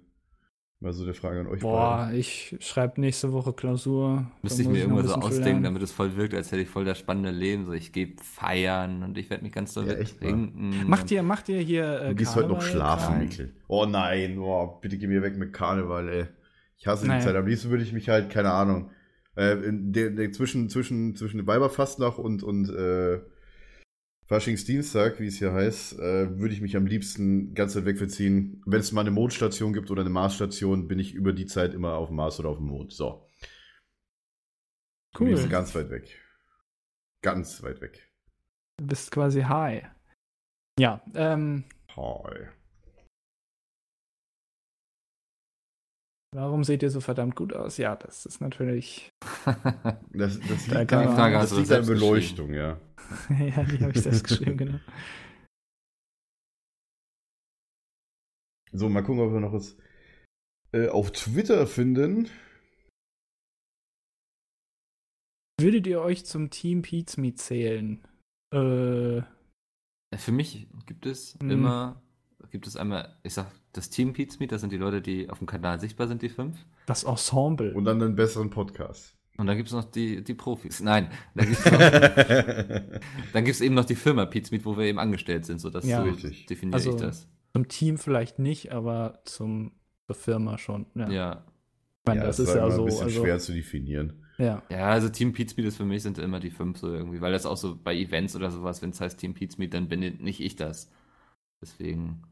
Mal 0.84 0.92
so 0.92 1.04
eine 1.06 1.14
Frage 1.14 1.40
an 1.40 1.48
euch 1.48 1.62
Boah, 1.62 2.12
ich 2.14 2.58
schreibe 2.60 3.00
nächste 3.00 3.32
Woche 3.32 3.54
Klausur. 3.54 4.26
Müsste 4.42 4.64
ich 4.64 4.68
mir 4.68 4.80
irgendwas 4.80 5.08
so 5.08 5.14
ausdenken, 5.16 5.44
lernen. 5.46 5.64
damit 5.64 5.82
es 5.82 5.94
voll 5.94 6.18
wirkt, 6.18 6.34
als 6.34 6.52
hätte 6.52 6.62
ich 6.62 6.68
voll 6.70 6.84
das 6.84 7.00
spannende 7.00 7.32
Leben. 7.32 7.64
So, 7.66 7.72
ich 7.72 7.94
gehe 7.94 8.14
feiern 8.22 9.02
und 9.02 9.18
ich 9.18 9.30
werde 9.30 9.44
mich 9.44 9.54
ganz 9.54 9.74
doll 9.74 9.88
Ja, 9.88 9.94
echt, 9.94 10.20
trinken. 10.20 10.84
Macht 10.88 11.10
ihr, 11.10 11.24
macht 11.24 11.48
ihr 11.48 11.60
hier. 11.62 12.02
Äh, 12.02 12.10
Du 12.10 12.16
gehst 12.16 12.36
heute 12.36 12.50
noch 12.50 12.60
Karneval? 12.60 12.72
schlafen, 12.76 13.14
Nein. 13.18 13.28
Mikkel. 13.30 13.54
Oh 13.70 13.86
nein, 13.86 14.38
oh, 14.40 14.78
bitte 14.82 14.98
geh 14.98 15.08
mir 15.08 15.22
weg 15.22 15.38
mit 15.38 15.54
Karneval, 15.54 16.10
ey. 16.10 16.26
Ich 16.78 16.86
hasse 16.86 17.08
Naja. 17.08 17.20
die 17.20 17.26
Zeit. 17.28 17.36
Am 17.38 17.48
liebsten 17.48 17.70
würde 17.70 17.84
ich 17.84 17.94
mich 17.94 18.10
halt, 18.10 18.30
keine 18.30 18.52
Ahnung, 18.52 18.90
äh, 19.38 19.54
in 19.64 19.94
der, 19.94 20.10
der, 20.10 20.34
zwischen, 20.34 20.68
zwischen, 20.70 21.16
zwischen 21.16 21.48
Weiberfastnacht 21.48 22.20
und, 22.20 22.44
und 22.44 22.70
äh, 22.70 23.22
Faschingsdienstag, 24.28 25.20
wie 25.20 25.28
es 25.28 25.38
hier 25.38 25.54
heißt, 25.54 26.00
äh, 26.00 26.40
würde 26.40 26.54
ich 26.54 26.62
mich 26.62 26.76
am 26.76 26.86
liebsten 26.86 27.54
ganz 27.54 27.76
weit 27.76 27.86
weg 27.86 27.98
verziehen. 27.98 28.62
Wenn 28.66 28.80
es 28.80 28.92
mal 28.92 29.02
eine 29.02 29.12
Mondstation 29.12 29.74
gibt 29.74 29.92
oder 29.92 30.02
eine 30.02 30.10
Marsstation, 30.10 30.88
bin 30.88 31.00
ich 31.00 31.14
über 31.14 31.34
die 31.34 31.46
Zeit 31.46 31.74
immer 31.74 31.96
auf 31.96 32.08
dem 32.08 32.18
Mars 32.18 32.40
oder 32.40 32.50
auf 32.50 32.58
dem 32.58 32.68
Mond. 32.68 32.94
So. 32.94 33.30
Cool. 35.20 35.30
liebsten 35.30 35.50
ganz 35.50 35.76
weit 35.76 35.90
weg. 35.90 36.20
Ganz 37.22 37.62
weit 37.64 37.82
weg. 37.82 38.10
Du 38.78 38.88
bist 38.88 39.12
quasi 39.12 39.42
high. 39.42 39.84
Ja, 40.80 41.04
ähm, 41.14 41.66
Hi. 41.96 42.48
Warum 46.34 46.64
seht 46.64 46.84
ihr 46.84 46.90
so 46.90 47.02
verdammt 47.02 47.36
gut 47.36 47.54
aus? 47.54 47.78
Ja, 47.78 47.96
das 47.96 48.26
ist 48.26 48.42
natürlich. 48.42 49.10
Das, 50.16 50.40
das 50.42 50.68
Da 50.68 50.80
liegt, 50.80 50.92
kann 50.92 51.08
an, 51.08 51.16
Frage 51.16 51.36
das 51.36 51.56
liegt 51.56 51.72
an 51.72 51.86
Beleuchtung, 51.86 52.54
ja. 52.54 52.80
ja, 53.30 53.64
die 53.64 53.80
habe 53.80 53.92
ich 53.94 54.02
selbst 54.02 54.24
geschrieben, 54.28 54.58
genau. 54.58 54.80
So, 58.72 58.90
mal 58.90 59.04
gucken, 59.04 59.22
ob 59.22 59.34
wir 59.34 59.40
noch 59.40 59.54
was 59.54 59.78
äh, 60.72 60.88
auf 60.90 61.12
Twitter 61.12 61.68
finden. 61.68 62.30
Würdet 65.60 65.86
ihr 65.88 66.02
euch 66.02 66.26
zum 66.26 66.50
Team 66.50 66.82
Pizmeet 66.82 67.40
zählen? 67.40 68.04
Äh, 68.54 69.22
Für 70.16 70.32
mich 70.32 70.68
gibt 70.86 71.06
es 71.06 71.38
Hm. 71.42 71.50
immer, 71.52 72.02
gibt 72.52 72.68
es 72.68 72.76
einmal, 72.76 73.18
ich 73.24 73.34
sag, 73.34 73.52
das 73.74 73.90
Team 73.90 74.14
Pete's 74.14 74.40
Meet, 74.40 74.52
das 74.52 74.62
sind 74.62 74.72
die 74.72 74.78
Leute, 74.78 75.02
die 75.02 75.30
auf 75.30 75.40
dem 75.40 75.48
Kanal 75.48 75.80
sichtbar 75.80 76.08
sind, 76.08 76.22
die 76.22 76.30
fünf. 76.30 76.58
das 76.86 77.04
Ensemble. 77.04 77.74
Und 77.74 77.86
dann 77.86 78.02
einen 78.02 78.16
besseren 78.16 78.50
Podcast. 78.50 79.16
Und 79.38 79.48
dann 79.48 79.58
gibt 79.58 79.68
es 79.70 79.74
noch 79.74 79.84
die, 79.86 80.24
die 80.24 80.36
Profis. 80.36 80.80
Nein, 80.80 81.10
dann 81.34 81.48
gibt 81.48 81.60
es 81.66 81.72
noch, 81.72 81.80
dann 83.34 83.46
gibt's 83.46 83.62
eben 83.62 83.76
noch 83.76 83.86
die 83.86 83.96
Firma 83.96 84.26
Pete's 84.26 84.52
Meet, 84.52 84.64
wo 84.66 84.78
wir 84.78 84.86
eben 84.86 85.00
angestellt 85.00 85.46
sind. 85.46 85.60
So, 85.60 85.70
das 85.70 85.86
Ja. 85.86 86.04
so 86.04 86.10
Richtig. 86.10 86.46
definiere 86.46 86.76
Also- 86.76 86.92
ich 86.96 87.02
das. 87.02 87.28
Zum 87.54 87.68
Team 87.68 87.98
vielleicht 88.00 88.40
nicht, 88.40 88.72
aber 88.72 89.22
zum 89.26 89.74
zur 90.08 90.16
Firma 90.16 90.58
schon. 90.58 90.86
Ja. 90.96 91.10
Ja. 91.10 91.46
Ich 92.02 92.08
meine, 92.08 92.20
ja, 92.22 92.26
das 92.28 92.38
das 92.38 92.50
ist 92.50 92.56
ja 92.56 92.70
so. 92.72 92.82
ein 92.82 92.86
bisschen 92.86 93.04
Also, 93.06 93.22
schwer 93.22 93.40
zu 93.40 93.54
definieren. 93.54 94.24
ja. 94.38 94.62
Ja, 94.70 94.90
also 94.90 95.08
Team 95.10 95.34
Pete's 95.34 95.56
Meet 95.56 95.68
ist 95.68 95.78
für 95.78 95.86
mich 95.86 96.04
sind 96.04 96.18
immer 96.18 96.40
die 96.40 96.50
fünf 96.52 96.78
so 96.80 96.92
irgendwie, 96.94 97.22
weil 97.22 97.32
das 97.32 97.46
auch 97.46 97.56
so 97.58 97.76
bei 97.82 97.96
Events 97.96 98.36
oder 98.36 98.50
sowas, 98.52 98.82
wenn 98.82 98.90
es 98.90 99.00
heißt 99.02 99.20
Team 99.20 99.34
Pete's 99.34 99.58
Meet, 99.58 99.74
dann 99.74 99.88
bin 99.88 100.00
nicht 100.02 100.42
ich 100.42 100.56
das. 100.56 100.92
Deswegen. 101.62 102.24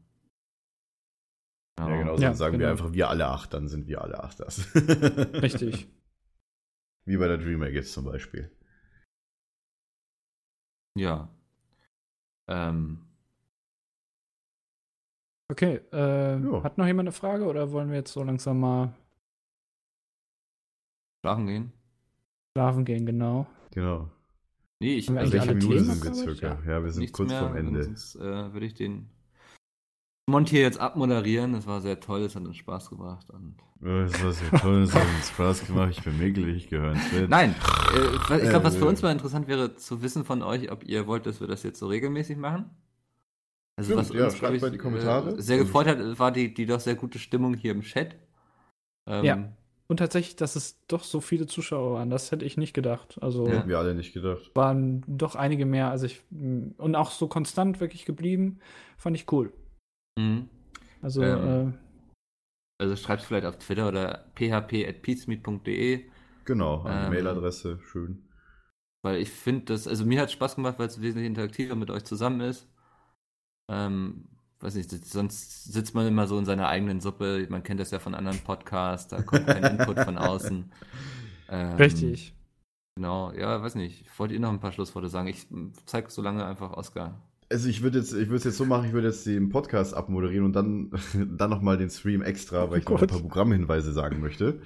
Ja, 1.78 1.86
genau, 1.96 2.14
Ja, 2.14 2.20
dann 2.28 2.34
sagen 2.34 2.52
wir 2.58 2.68
genau. 2.68 2.70
einfach, 2.72 2.92
wir 2.92 3.08
alle 3.08 3.26
acht, 3.26 3.52
dann 3.54 3.68
sind 3.68 3.86
wir 3.88 4.02
alle 4.02 4.22
acht 4.22 4.40
das. 4.40 4.72
Richtig. 4.74 5.88
Wie 7.04 7.16
bei 7.16 7.26
der 7.28 7.38
DreamHack 7.38 7.72
jetzt 7.72 7.92
zum 7.92 8.04
Beispiel. 8.04 8.50
Ja. 10.96 11.28
Ähm, 12.48 13.06
Okay, 15.50 15.80
äh, 15.92 16.38
Ja. 16.38 16.62
hat 16.62 16.78
noch 16.78 16.86
jemand 16.86 17.08
eine 17.08 17.12
Frage 17.12 17.44
oder 17.44 17.72
wollen 17.72 17.90
wir 17.90 17.96
jetzt 17.96 18.12
so 18.12 18.22
langsam 18.22 18.60
mal 18.60 18.94
schlafen 21.20 21.46
gehen? 21.46 21.72
schlafen 22.56 22.84
gehen, 22.84 23.04
genau? 23.06 23.46
Genau. 23.72 24.10
Nee, 24.80 24.96
ich 24.96 25.08
wir 25.08 25.20
Also 25.20 25.36
eigentlich 25.36 25.48
welche 25.48 25.54
Minute 25.68 25.84
sind 25.84 26.04
wir 26.04 26.14
circa? 26.14 26.62
Ja, 26.66 26.82
wir 26.82 26.90
sind 26.90 27.00
nichts 27.02 27.16
kurz 27.16 27.30
mehr, 27.30 27.38
vorm 27.40 27.56
Ende. 27.56 27.84
Sonst 27.84 28.16
äh, 28.16 28.52
würde 28.52 28.66
ich 28.66 28.74
den 28.74 29.08
Mont 30.32 30.48
hier 30.48 30.62
jetzt 30.62 30.80
abmoderieren. 30.80 31.52
Das 31.52 31.66
war 31.68 31.80
sehr 31.80 32.00
toll, 32.00 32.22
es 32.22 32.34
hat 32.34 32.44
uns 32.44 32.56
Spaß 32.56 32.90
gebracht. 32.90 33.30
Und 33.30 33.54
Das 33.80 34.22
war 34.24 34.32
sehr 34.32 34.50
toll, 34.60 34.82
es 34.82 34.94
hat 34.94 35.02
uns 35.06 35.28
Spaß 35.28 35.66
gemacht, 35.68 35.90
ich 35.96 36.02
bin 36.02 36.18
mickelig 36.18 36.68
gehört. 36.68 36.98
Nein, 37.28 37.54
äh, 37.94 38.16
ich 38.42 38.48
glaube, 38.50 38.64
was 38.64 38.76
für 38.76 38.84
Äh. 38.84 38.88
uns 38.88 39.02
mal 39.02 39.12
interessant 39.12 39.46
wäre, 39.48 39.76
zu 39.76 40.02
wissen 40.02 40.24
von 40.24 40.42
euch, 40.42 40.70
ob 40.72 40.84
ihr 40.84 41.06
wollt, 41.06 41.26
dass 41.26 41.40
wir 41.40 41.46
das 41.46 41.62
jetzt 41.62 41.78
so 41.78 41.86
regelmäßig 41.86 42.36
machen. 42.36 42.70
Also 43.76 43.92
Stimmt, 44.00 44.14
ja, 44.20 44.30
schreibt 44.30 44.38
glaub 44.40 44.60
mal 44.60 44.66
in 44.66 44.72
die 44.72 44.78
Kommentare. 44.78 45.30
äh, 45.36 45.40
sehr 45.42 45.58
gefreut 45.58 45.86
hat, 45.86 46.18
war 46.18 46.30
die, 46.32 46.52
die 46.52 46.66
doch 46.66 46.80
sehr 46.80 46.94
gute 46.94 47.18
Stimmung 47.18 47.54
hier 47.54 47.72
im 47.72 47.80
Chat. 47.82 48.16
Ähm, 49.06 49.24
Ja. 49.24 49.48
Und 49.88 49.96
tatsächlich, 49.98 50.36
dass 50.36 50.56
es 50.56 50.78
doch 50.86 51.04
so 51.04 51.20
viele 51.20 51.46
Zuschauer 51.46 51.94
waren, 51.94 52.08
das 52.08 52.30
hätte 52.30 52.44
ich 52.46 52.56
nicht 52.56 52.72
gedacht. 52.72 53.18
Also. 53.20 53.46
Hätten 53.48 53.68
wir 53.68 53.78
alle 53.78 53.94
nicht 53.94 54.14
gedacht. 54.14 54.50
waren 54.54 55.02
doch 55.06 55.34
einige 55.36 55.66
mehr, 55.66 55.90
als 55.90 56.02
ich 56.02 56.22
und 56.30 56.94
auch 56.94 57.10
so 57.10 57.26
konstant 57.28 57.80
wirklich 57.80 58.06
geblieben, 58.06 58.58
fand 58.96 59.16
ich 59.16 59.30
cool. 59.32 59.52
Mhm. 60.18 60.48
Also 61.00 61.22
Ähm. 61.22 61.74
äh, 62.78 62.84
Also 62.84 62.96
schreibt 62.96 63.22
vielleicht 63.22 63.46
auf 63.46 63.58
Twitter 63.58 63.88
oder 63.88 64.26
php.peacemeet.de, 64.34 66.04
Genau, 66.44 66.82
eine 66.84 67.06
Ähm. 67.06 67.10
Mailadresse, 67.12 67.78
schön. 67.84 68.28
weil 69.04 69.18
ich 69.20 69.30
finde 69.30 69.66
das, 69.66 69.86
also 69.88 70.04
mir 70.04 70.20
hat 70.20 70.30
Spaß 70.32 70.56
gemacht, 70.56 70.78
weil 70.78 70.86
es 70.88 71.00
wesentlich 71.00 71.26
interaktiver 71.26 71.74
mit 71.76 71.90
euch 71.90 72.04
zusammen 72.04 72.40
ist. 72.40 72.68
Ähm, 73.70 74.28
weiß 74.60 74.74
nicht, 74.76 74.90
sonst 74.90 75.72
sitzt 75.72 75.94
man 75.94 76.06
immer 76.06 76.26
so 76.26 76.38
in 76.38 76.44
seiner 76.44 76.68
eigenen 76.68 77.00
Suppe, 77.00 77.46
man 77.50 77.62
kennt 77.64 77.80
das 77.80 77.90
ja 77.90 77.98
von 77.98 78.14
anderen 78.14 78.38
Podcasts, 78.40 79.08
da 79.08 79.22
kommt 79.22 79.46
kein 79.46 79.64
Input 79.64 79.98
von 80.00 80.18
außen. 80.18 80.72
Ähm, 81.48 81.76
richtig. 81.76 82.34
Genau, 82.96 83.30
ja, 83.32 83.60
weiß 83.62 83.74
nicht. 83.74 84.06
Wollt 84.18 84.32
ihr 84.32 84.40
noch 84.40 84.48
ein 84.50 84.60
paar 84.60 84.72
Schlussworte 84.72 85.08
sagen? 85.10 85.28
Ich 85.28 85.46
zeig 85.84 86.10
so 86.10 86.22
lange 86.22 86.46
einfach 86.46 86.72
Oscar. 86.72 87.20
Also 87.52 87.68
ich 87.68 87.82
würde 87.82 87.98
jetzt, 87.98 88.12
ich 88.12 88.26
würde 88.28 88.36
es 88.36 88.44
jetzt 88.44 88.56
so 88.56 88.64
machen, 88.64 88.86
ich 88.86 88.92
würde 88.92 89.06
jetzt 89.08 89.26
den 89.26 89.48
Podcast 89.50 89.94
abmoderieren 89.94 90.44
und 90.46 90.54
dann, 90.54 90.90
dann 91.36 91.50
nochmal 91.50 91.76
den 91.76 91.90
Stream 91.90 92.22
extra, 92.22 92.70
weil 92.70 92.78
ich 92.80 92.88
noch 92.88 93.00
ein 93.00 93.06
paar 93.06 93.18
Programmhinweise 93.20 93.92
sagen 93.92 94.20
möchte. 94.20 94.60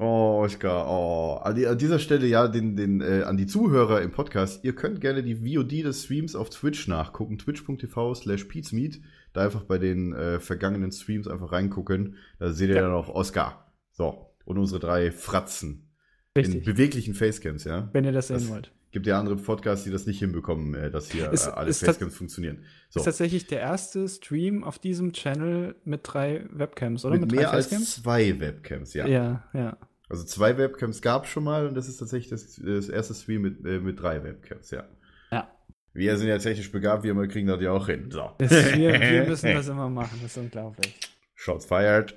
Oh, 0.00 0.42
Oskar, 0.44 0.86
oh. 0.88 1.40
An, 1.42 1.56
die, 1.56 1.66
an 1.66 1.76
dieser 1.78 1.98
Stelle 1.98 2.26
ja 2.26 2.46
den, 2.46 2.76
den, 2.76 3.00
äh, 3.00 3.22
an 3.24 3.36
die 3.36 3.46
Zuhörer 3.46 4.00
im 4.02 4.12
Podcast, 4.12 4.62
ihr 4.64 4.74
könnt 4.74 5.00
gerne 5.00 5.22
die 5.24 5.34
VOD 5.36 5.84
des 5.84 6.04
Streams 6.04 6.36
auf 6.36 6.50
Twitch 6.50 6.86
nachgucken, 6.86 7.38
twitch.tv 7.38 8.14
slash 8.14 8.44
peatsmeet. 8.44 9.00
Da 9.32 9.44
einfach 9.44 9.64
bei 9.64 9.78
den 9.78 10.12
äh, 10.12 10.38
vergangenen 10.40 10.92
Streams 10.92 11.26
einfach 11.26 11.50
reingucken. 11.52 12.16
Da 12.38 12.52
seht 12.52 12.68
ihr 12.70 12.76
Ja. 12.76 12.82
dann 12.82 12.92
auch 12.92 13.08
Oscar. 13.08 13.72
So, 13.92 14.34
und 14.44 14.58
unsere 14.58 14.78
drei 14.80 15.10
Fratzen. 15.10 15.90
In 16.34 16.44
Richtig. 16.44 16.64
beweglichen 16.64 17.14
Facecams, 17.14 17.64
ja. 17.64 17.88
Wenn 17.92 18.04
ihr 18.04 18.12
das 18.12 18.28
sehen 18.28 18.36
Das- 18.38 18.48
wollt. 18.50 18.72
Gibt 18.98 19.06
ja 19.06 19.16
andere 19.20 19.36
Podcasts, 19.36 19.84
die 19.84 19.92
das 19.92 20.06
nicht 20.06 20.18
hinbekommen, 20.18 20.74
äh, 20.74 20.90
dass 20.90 21.08
hier 21.12 21.30
Ist- 21.30 21.46
äh, 21.46 21.50
alle 21.50 21.70
ist 21.70 21.84
Facecams 21.84 22.16
funktionieren. 22.16 22.64
So. 22.88 22.98
Ist 22.98 23.04
tatsächlich 23.04 23.46
der 23.46 23.60
erste 23.60 24.08
Stream 24.08 24.64
auf 24.64 24.80
diesem 24.80 25.12
Channel 25.12 25.76
mit 25.84 26.00
drei 26.02 26.44
Webcams, 26.50 27.04
oder? 27.04 27.16
Mit, 27.16 27.30
drei 27.30 27.36
mehr 27.36 27.52
als 27.52 27.68
zwei 27.94 28.40
Webcams, 28.40 28.94
ja. 28.94 29.06
Ja, 29.06 29.44
ja. 29.54 29.76
Also 30.08 30.24
zwei 30.24 30.58
Webcams 30.58 31.00
gab 31.00 31.26
es 31.26 31.30
schon 31.30 31.44
mal 31.44 31.68
und 31.68 31.76
das 31.76 31.86
ist 31.86 31.98
tatsächlich 31.98 32.28
das, 32.28 32.56
das 32.56 32.88
erste 32.88 33.14
Stream 33.14 33.42
mit, 33.42 33.64
äh, 33.64 33.78
mit 33.78 34.02
drei 34.02 34.24
Webcams, 34.24 34.72
ja. 34.72 34.82
Ja. 35.30 35.48
Wir 35.92 36.16
sind 36.16 36.26
ja 36.26 36.38
technisch 36.38 36.72
begabt, 36.72 37.04
wir 37.04 37.14
kriegen 37.28 37.46
das 37.46 37.60
ja 37.62 37.70
auch 37.70 37.86
hin. 37.86 38.10
So. 38.10 38.30
Das, 38.38 38.50
wir, 38.50 39.00
wir 39.00 39.24
müssen 39.28 39.54
das 39.54 39.68
immer 39.68 39.88
machen, 39.88 40.18
das 40.22 40.32
ist 40.32 40.38
unglaublich. 40.38 40.98
Shots 41.36 41.66
fired. 41.66 42.16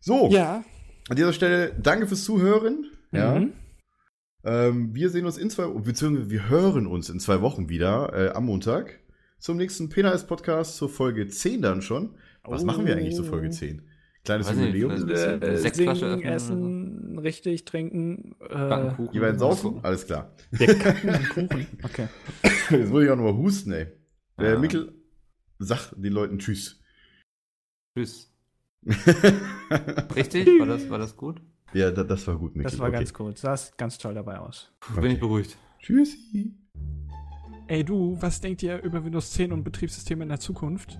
So, 0.00 0.30
Ja. 0.32 0.64
an 1.08 1.14
dieser 1.16 1.32
Stelle 1.32 1.72
danke 1.80 2.08
fürs 2.08 2.24
Zuhören. 2.24 2.90
Ja. 3.12 3.38
Mhm. 3.38 3.52
Ähm, 4.46 4.94
wir 4.94 5.10
sehen 5.10 5.26
uns 5.26 5.38
in 5.38 5.50
zwei, 5.50 5.66
beziehungsweise 5.66 6.30
wir 6.30 6.48
hören 6.48 6.86
uns 6.86 7.10
in 7.10 7.18
zwei 7.18 7.40
Wochen 7.40 7.68
wieder 7.68 8.12
äh, 8.14 8.28
am 8.30 8.46
Montag 8.46 9.00
zum 9.38 9.56
nächsten 9.56 9.88
Penais 9.88 10.26
Podcast 10.26 10.76
zur 10.76 10.88
Folge 10.88 11.26
10 11.26 11.62
dann 11.62 11.82
schon. 11.82 12.14
Was 12.44 12.62
machen 12.64 12.86
wir 12.86 12.96
eigentlich 12.96 13.16
zur 13.16 13.24
Folge 13.24 13.50
10? 13.50 13.82
Kleines 14.24 14.48
Weiß 14.48 14.56
nicht, 14.56 14.66
Jubiläum? 14.74 15.06
bisschen? 15.06 15.42
Äh, 15.42 15.46
Äh, 15.46 15.56
Sektflasche 15.58 16.00
singen, 16.10 16.12
öffnen 16.24 16.32
essen, 16.32 17.18
richtig 17.18 17.64
trinken. 17.64 18.36
Äh, 18.40 18.54
werdet 19.20 19.40
saufen? 19.40 19.80
Alles 19.82 20.06
klar. 20.06 20.32
wir 20.52 20.74
kacken 20.78 21.10
einen 21.10 21.28
Kuchen. 21.28 21.66
Okay. 21.82 22.08
Jetzt 22.70 22.90
muss 22.90 23.02
ich 23.04 23.10
auch 23.10 23.16
nochmal 23.16 23.34
husten, 23.36 23.72
ey. 23.72 23.86
Äh, 24.38 24.52
Ja. 24.52 24.58
Mikkel, 24.58 24.94
sag 25.58 25.90
den 25.96 26.12
Leuten 26.12 26.38
Tschüss. 26.38 26.80
Tschüss. 27.96 28.32
Richtig? 30.14 30.46
War 30.60 30.66
das, 30.66 30.88
war 30.90 30.98
das 30.98 31.16
gut? 31.16 31.40
Ja, 31.76 31.90
da, 31.90 32.04
das 32.04 32.26
war 32.26 32.36
gut, 32.36 32.56
Mikkel. 32.56 32.70
Das 32.70 32.78
war 32.78 32.88
okay. 32.88 32.98
ganz 32.98 33.12
gut. 33.12 33.38
Sah 33.38 33.56
ganz 33.76 33.98
toll 33.98 34.14
dabei 34.14 34.38
aus. 34.38 34.72
Puh, 34.80 35.00
Bin 35.00 35.12
ich 35.12 35.20
beruhigt. 35.20 35.56
Tschüssi. 35.80 36.54
Ey 37.68 37.84
du, 37.84 38.16
was 38.20 38.40
denkt 38.40 38.62
ihr 38.62 38.82
über 38.82 39.04
Windows 39.04 39.32
10 39.32 39.52
und 39.52 39.64
Betriebssysteme 39.64 40.22
in 40.22 40.28
der 40.28 40.40
Zukunft? 40.40 40.98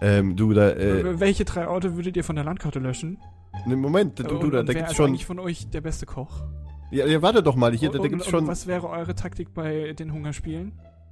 Ähm, 0.00 0.36
du, 0.36 0.52
da, 0.52 0.70
äh, 0.70 1.20
Welche 1.20 1.44
drei 1.44 1.68
Orte 1.68 1.96
würdet 1.96 2.16
ihr 2.16 2.24
von 2.24 2.36
der 2.36 2.44
Landkarte 2.44 2.78
löschen? 2.78 3.18
ne, 3.66 3.76
Moment, 3.76 4.18
du, 4.18 4.24
du, 4.24 4.36
und, 4.36 4.50
da, 4.52 4.60
und 4.60 4.68
da 4.68 4.72
gibt's 4.72 4.90
ist 4.90 4.96
schon, 4.96 5.10
eigentlich 5.10 5.26
von 5.26 5.38
euch 5.38 5.70
der 5.70 5.80
beste 5.80 6.06
Koch? 6.06 6.42
Ja, 6.90 7.06
ja 7.06 7.22
warte 7.22 7.42
doch 7.42 7.56
mal, 7.56 7.74
hier, 7.74 7.90
da, 7.90 7.98
da 7.98 8.04
und, 8.04 8.10
gibt's 8.10 8.26
und 8.26 8.30
schon. 8.30 8.46
was 8.46 8.66
wäre 8.66 8.88
eure 8.88 9.14
Taktik 9.14 9.54
bei 9.54 9.92
den 9.92 10.12
Hungerspielen? 10.12 10.72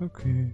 Okay. 0.00 0.52